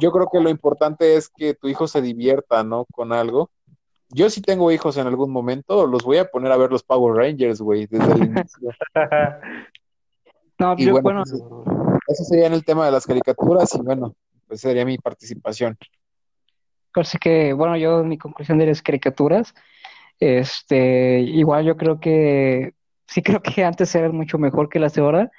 yo 0.00 0.10
creo 0.10 0.28
que 0.28 0.40
lo 0.40 0.50
importante 0.50 1.14
es 1.14 1.28
que 1.28 1.54
tu 1.54 1.68
hijo 1.68 1.86
se 1.86 2.02
divierta, 2.02 2.64
¿no? 2.64 2.84
Con 2.86 3.12
algo. 3.12 3.50
Yo 4.08 4.28
si 4.28 4.40
tengo 4.40 4.72
hijos 4.72 4.96
en 4.96 5.06
algún 5.06 5.30
momento, 5.30 5.86
los 5.86 6.02
voy 6.02 6.16
a 6.16 6.28
poner 6.28 6.50
a 6.50 6.56
ver 6.56 6.72
los 6.72 6.82
Power 6.82 7.14
Rangers, 7.14 7.60
güey, 7.60 7.86
desde 7.86 8.12
el 8.12 8.24
inicio. 8.24 8.70
no, 10.58 10.74
y 10.76 10.90
bueno, 10.90 11.22
pues, 11.22 11.44
eso 12.08 12.24
sería 12.24 12.46
en 12.46 12.52
el 12.52 12.64
tema 12.64 12.86
de 12.86 12.92
las 12.92 13.06
caricaturas 13.06 13.74
y 13.74 13.78
bueno, 13.78 14.14
pues 14.46 14.60
sería 14.60 14.84
mi 14.84 14.98
participación. 14.98 15.76
Así 16.94 17.18
que, 17.18 17.52
bueno, 17.52 17.76
yo 17.76 18.02
mi 18.04 18.16
conclusión 18.16 18.58
de 18.58 18.66
las 18.66 18.80
caricaturas, 18.82 19.54
este, 20.18 21.20
igual 21.20 21.64
yo 21.64 21.76
creo 21.76 22.00
que, 22.00 22.72
sí 23.06 23.22
creo 23.22 23.42
que 23.42 23.64
antes 23.64 23.94
eran 23.94 24.14
mucho 24.16 24.38
mejor 24.38 24.68
que 24.68 24.78
las 24.78 24.94
de 24.94 25.02
ahora. 25.02 25.30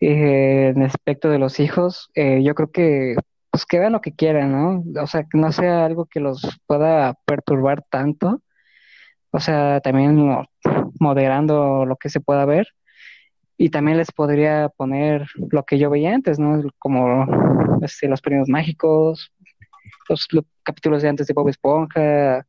Eh, 0.00 0.72
en 0.76 0.82
aspecto 0.82 1.30
de 1.30 1.38
los 1.38 1.58
hijos, 1.60 2.10
eh, 2.14 2.42
yo 2.42 2.54
creo 2.54 2.70
que, 2.70 3.16
pues 3.50 3.64
que 3.64 3.78
vean 3.78 3.92
lo 3.92 4.02
que 4.02 4.14
quieran, 4.14 4.52
¿no? 4.52 5.02
O 5.02 5.06
sea, 5.06 5.24
que 5.24 5.38
no 5.38 5.50
sea 5.52 5.86
algo 5.86 6.06
que 6.06 6.20
los 6.20 6.42
pueda 6.66 7.14
perturbar 7.24 7.82
tanto. 7.88 8.42
O 9.30 9.40
sea, 9.40 9.80
también 9.80 10.46
moderando 11.00 11.84
lo 11.86 11.96
que 11.96 12.10
se 12.10 12.20
pueda 12.20 12.44
ver. 12.44 12.68
Y 13.58 13.70
también 13.70 13.96
les 13.96 14.12
podría 14.12 14.68
poner 14.68 15.26
lo 15.50 15.64
que 15.64 15.78
yo 15.78 15.90
veía 15.90 16.14
antes, 16.14 16.38
¿no? 16.38 16.62
Como 16.78 17.26
este, 17.82 18.08
los 18.08 18.20
premios 18.20 18.48
mágicos, 18.48 19.32
los, 20.08 20.28
capítulos 20.62 21.02
de 21.02 21.08
antes 21.08 21.26
de 21.26 21.34
Bob 21.34 21.48
Esponja, 21.48 22.46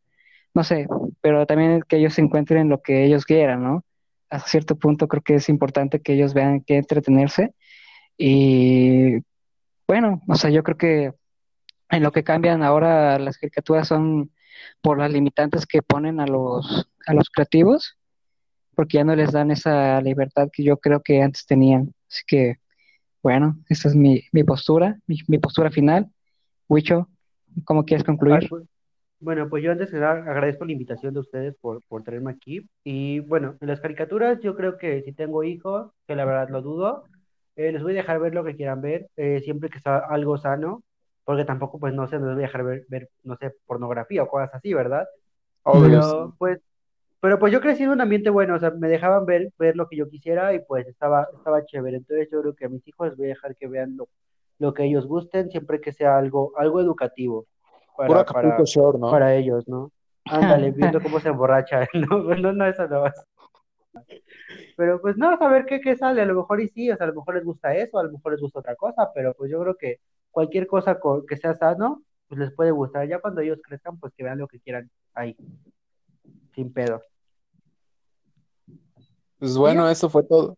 no 0.54 0.64
sé, 0.64 0.88
pero 1.22 1.46
también 1.46 1.84
que 1.88 1.98
ellos 1.98 2.14
se 2.16 2.22
encuentren 2.22 2.70
lo 2.70 2.82
que 2.82 3.06
ellos 3.06 3.26
quieran, 3.26 3.64
¿no? 3.64 3.86
A 4.30 4.40
cierto 4.40 4.76
punto 4.76 5.08
creo 5.08 5.22
que 5.22 5.36
es 5.36 5.50
importante 5.50 6.02
que 6.02 6.14
ellos 6.14 6.34
vean 6.34 6.62
que 6.62 6.78
entretenerse 6.78 7.54
y 8.18 9.20
bueno, 9.88 10.22
o 10.28 10.36
sea, 10.36 10.50
yo 10.50 10.64
creo 10.64 10.78
que 10.78 11.14
en 11.90 12.04
lo 12.04 12.12
que 12.12 12.24
cambian 12.24 12.64
ahora 12.64 13.20
las 13.20 13.38
caricaturas 13.38 13.88
son 13.88 14.32
por 14.82 15.00
las 15.00 15.12
limitantes 15.12 15.66
que 15.66 15.82
ponen 15.82 16.20
a 16.20 16.28
los, 16.28 16.90
a 17.06 17.14
los 17.14 17.30
creativos, 17.30 17.98
porque 18.78 18.98
ya 18.98 19.04
no 19.04 19.16
les 19.16 19.32
dan 19.32 19.50
esa 19.50 20.00
libertad 20.02 20.50
que 20.54 20.64
yo 20.64 20.78
creo 20.78 21.02
que 21.02 21.24
antes 21.24 21.48
tenían. 21.48 21.96
Así 22.08 22.22
que, 22.28 22.58
bueno, 23.24 23.58
esa 23.70 23.88
es 23.88 23.96
mi, 23.96 24.22
mi 24.32 24.44
postura, 24.44 25.00
mi, 25.08 25.18
mi 25.28 25.40
postura 25.40 25.72
final. 25.72 26.08
Huicho, 26.68 27.10
¿Cómo 27.66 27.86
quieres 27.86 28.06
concluir? 28.06 28.48
Pues, 28.48 28.66
bueno, 29.20 29.50
pues 29.50 29.64
yo 29.64 29.72
antes 29.72 29.92
de 29.92 29.98
dar, 29.98 30.30
agradezco 30.30 30.66
la 30.66 30.74
invitación 30.74 31.14
de 31.16 31.22
ustedes 31.22 31.56
por, 31.60 31.82
por 31.88 32.04
traerme 32.04 32.32
aquí. 32.32 32.70
Y 32.84 33.22
bueno, 33.22 33.56
en 33.60 33.68
las 33.68 33.80
caricaturas 33.80 34.40
yo 34.42 34.56
creo 34.56 34.78
que 34.78 35.02
si 35.02 35.12
tengo 35.12 35.44
hijos, 35.44 35.92
que 36.08 36.16
la 36.16 36.26
verdad 36.26 36.50
lo 36.50 36.62
dudo, 36.62 37.06
eh, 37.56 37.72
les 37.72 37.82
voy 37.82 37.94
a 37.94 37.96
dejar 37.96 38.20
ver 38.20 38.36
lo 38.36 38.44
que 38.44 38.56
quieran 38.56 38.82
ver, 38.82 39.10
eh, 39.18 39.42
siempre 39.44 39.70
que 39.70 39.80
sea 39.80 39.98
algo 39.98 40.38
sano, 40.38 40.84
porque 41.24 41.46
tampoco, 41.46 41.80
pues 41.80 41.96
no 41.96 42.08
sé, 42.08 42.20
no 42.20 42.28
les 42.28 42.36
voy 42.36 42.44
a 42.44 42.48
dejar 42.48 42.64
ver, 42.64 42.86
ver 42.90 43.10
no 43.24 43.36
sé, 43.38 43.56
pornografía 43.66 44.22
o 44.22 44.28
cosas 44.28 44.54
así, 44.54 44.74
¿verdad? 44.74 45.08
Pero 45.66 46.36
pues, 46.38 46.60
pero 47.28 47.40
pues 47.40 47.52
yo 47.52 47.60
crecí 47.60 47.84
en 47.84 47.90
un 47.90 48.00
ambiente 48.00 48.30
bueno, 48.30 48.56
o 48.56 48.60
sea, 48.60 48.72
me 48.72 48.88
dejaban 48.88 49.26
ver, 49.26 49.52
ver 49.60 49.76
lo 49.76 49.90
que 49.90 49.98
yo 49.98 50.08
quisiera 50.08 50.54
y 50.54 50.60
pues 50.60 50.88
estaba, 50.88 51.28
estaba 51.36 51.66
chévere. 51.66 51.98
Entonces 51.98 52.30
yo 52.32 52.40
creo 52.40 52.56
que 52.56 52.64
a 52.64 52.70
mis 52.70 52.88
hijos 52.88 53.10
les 53.10 53.18
voy 53.18 53.26
a 53.26 53.30
dejar 53.30 53.54
que 53.58 53.68
vean 53.68 53.98
lo, 53.98 54.08
lo 54.60 54.74
que 54.74 54.86
ellos 54.86 55.06
gusten, 55.06 55.52
siempre 55.52 55.82
que 55.82 55.92
sea 55.92 56.18
algo, 56.18 56.54
algo 56.56 56.80
educativo 56.80 57.46
para, 57.98 58.24
para, 58.24 58.58
¿no? 58.58 59.12
para 59.12 59.36
ellos, 59.36 59.68
¿no? 59.68 59.92
Ándale, 60.24 60.72
viendo 60.72 61.02
cómo 61.02 61.20
se 61.20 61.28
emborracha, 61.28 61.86
no, 61.94 62.34
no, 62.34 62.54
no, 62.54 62.66
eso 62.66 62.88
no. 62.88 63.04
Pero 64.78 65.02
pues 65.02 65.18
no, 65.18 65.38
a 65.38 65.50
ver 65.50 65.66
qué, 65.66 65.82
qué 65.82 65.98
sale, 65.98 66.22
a 66.22 66.26
lo 66.26 66.36
mejor 66.36 66.62
y 66.62 66.70
sí, 66.70 66.90
o 66.90 66.96
sea, 66.96 67.08
a 67.08 67.10
lo 67.10 67.16
mejor 67.16 67.36
les 67.36 67.44
gusta 67.44 67.76
eso, 67.76 68.00
a 68.00 68.04
lo 68.04 68.12
mejor 68.14 68.32
les 68.32 68.40
gusta 68.40 68.60
otra 68.60 68.78
cosa, 68.78 69.12
pero 69.14 69.34
pues 69.34 69.52
yo 69.52 69.60
creo 69.60 69.76
que 69.76 70.00
cualquier 70.32 70.66
cosa 70.66 70.98
que 71.28 71.36
sea 71.36 71.56
sano, 71.56 72.04
pues 72.30 72.40
les 72.40 72.54
puede 72.54 72.72
gustar. 72.72 73.06
Ya 73.06 73.20
cuando 73.20 73.42
ellos 73.42 73.60
crezcan, 73.62 74.00
pues 74.00 74.14
que 74.14 74.24
vean 74.24 74.38
lo 74.38 74.48
que 74.48 74.62
quieran 74.62 74.90
ahí, 75.14 75.36
sin 76.56 76.72
pedo. 76.72 77.02
Pues 79.40 79.56
bueno, 79.56 79.88
eso 79.90 80.10
fue 80.10 80.24
todo. 80.24 80.58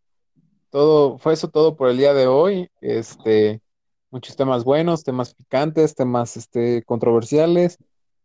Todo, 0.69 1.17
fue 1.17 1.33
eso 1.33 1.49
todo 1.49 1.75
por 1.75 1.89
el 1.89 1.97
día 1.97 2.13
de 2.13 2.27
hoy. 2.27 2.69
Este, 2.79 3.61
muchos 4.09 4.35
temas 4.35 4.63
buenos, 4.63 5.03
temas 5.03 5.33
picantes, 5.33 5.95
temas 5.95 6.37
este, 6.37 6.83
controversiales. 6.83 7.77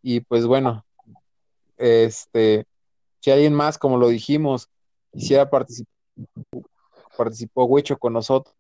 Y 0.03 0.21
pues 0.21 0.47
bueno, 0.47 0.85
este, 1.77 2.67
si 3.21 3.31
alguien 3.31 3.55
más, 3.55 3.79
como 3.79 3.97
lo 3.97 4.09
dijimos, 4.09 4.69
quisiera 5.13 5.51
participar, 5.51 5.93
participó 7.17 7.65
Huicho 7.65 7.99
con 7.99 8.13
nosotros, 8.13 8.55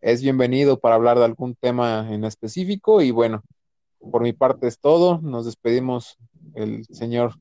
es 0.00 0.20
bienvenido 0.20 0.80
para 0.80 0.96
hablar 0.96 1.18
de 1.18 1.24
algún 1.24 1.54
tema 1.54 2.12
en 2.12 2.24
específico. 2.24 3.00
Y 3.00 3.10
bueno, 3.10 3.42
por 4.10 4.22
mi 4.22 4.34
parte 4.34 4.66
es 4.66 4.78
todo. 4.78 5.18
Nos 5.22 5.46
despedimos 5.46 6.18
el 6.54 6.84
señor 6.86 7.36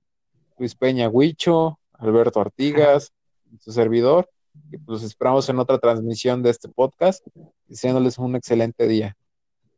Luis 0.58 0.76
Peña 0.76 1.10
Huicho, 1.10 1.80
Alberto 1.94 2.40
Artigas, 2.40 3.12
su 3.60 3.72
servidor. 3.72 4.30
Y 4.70 4.78
pues 4.78 5.04
esperamos 5.04 5.48
en 5.50 5.60
otra 5.60 5.80
transmisión 5.80 6.44
de 6.44 6.50
este 6.50 6.68
podcast, 6.68 7.26
deseándoles 7.68 8.18
un 8.18 8.36
excelente 8.36 8.88
día. 8.88 9.16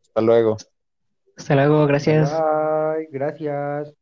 Hasta 0.02 0.22
luego. 0.22 0.58
Hasta 1.38 1.56
luego, 1.56 1.86
gracias. 1.88 2.32
Bye, 2.32 3.08
gracias. 3.12 3.94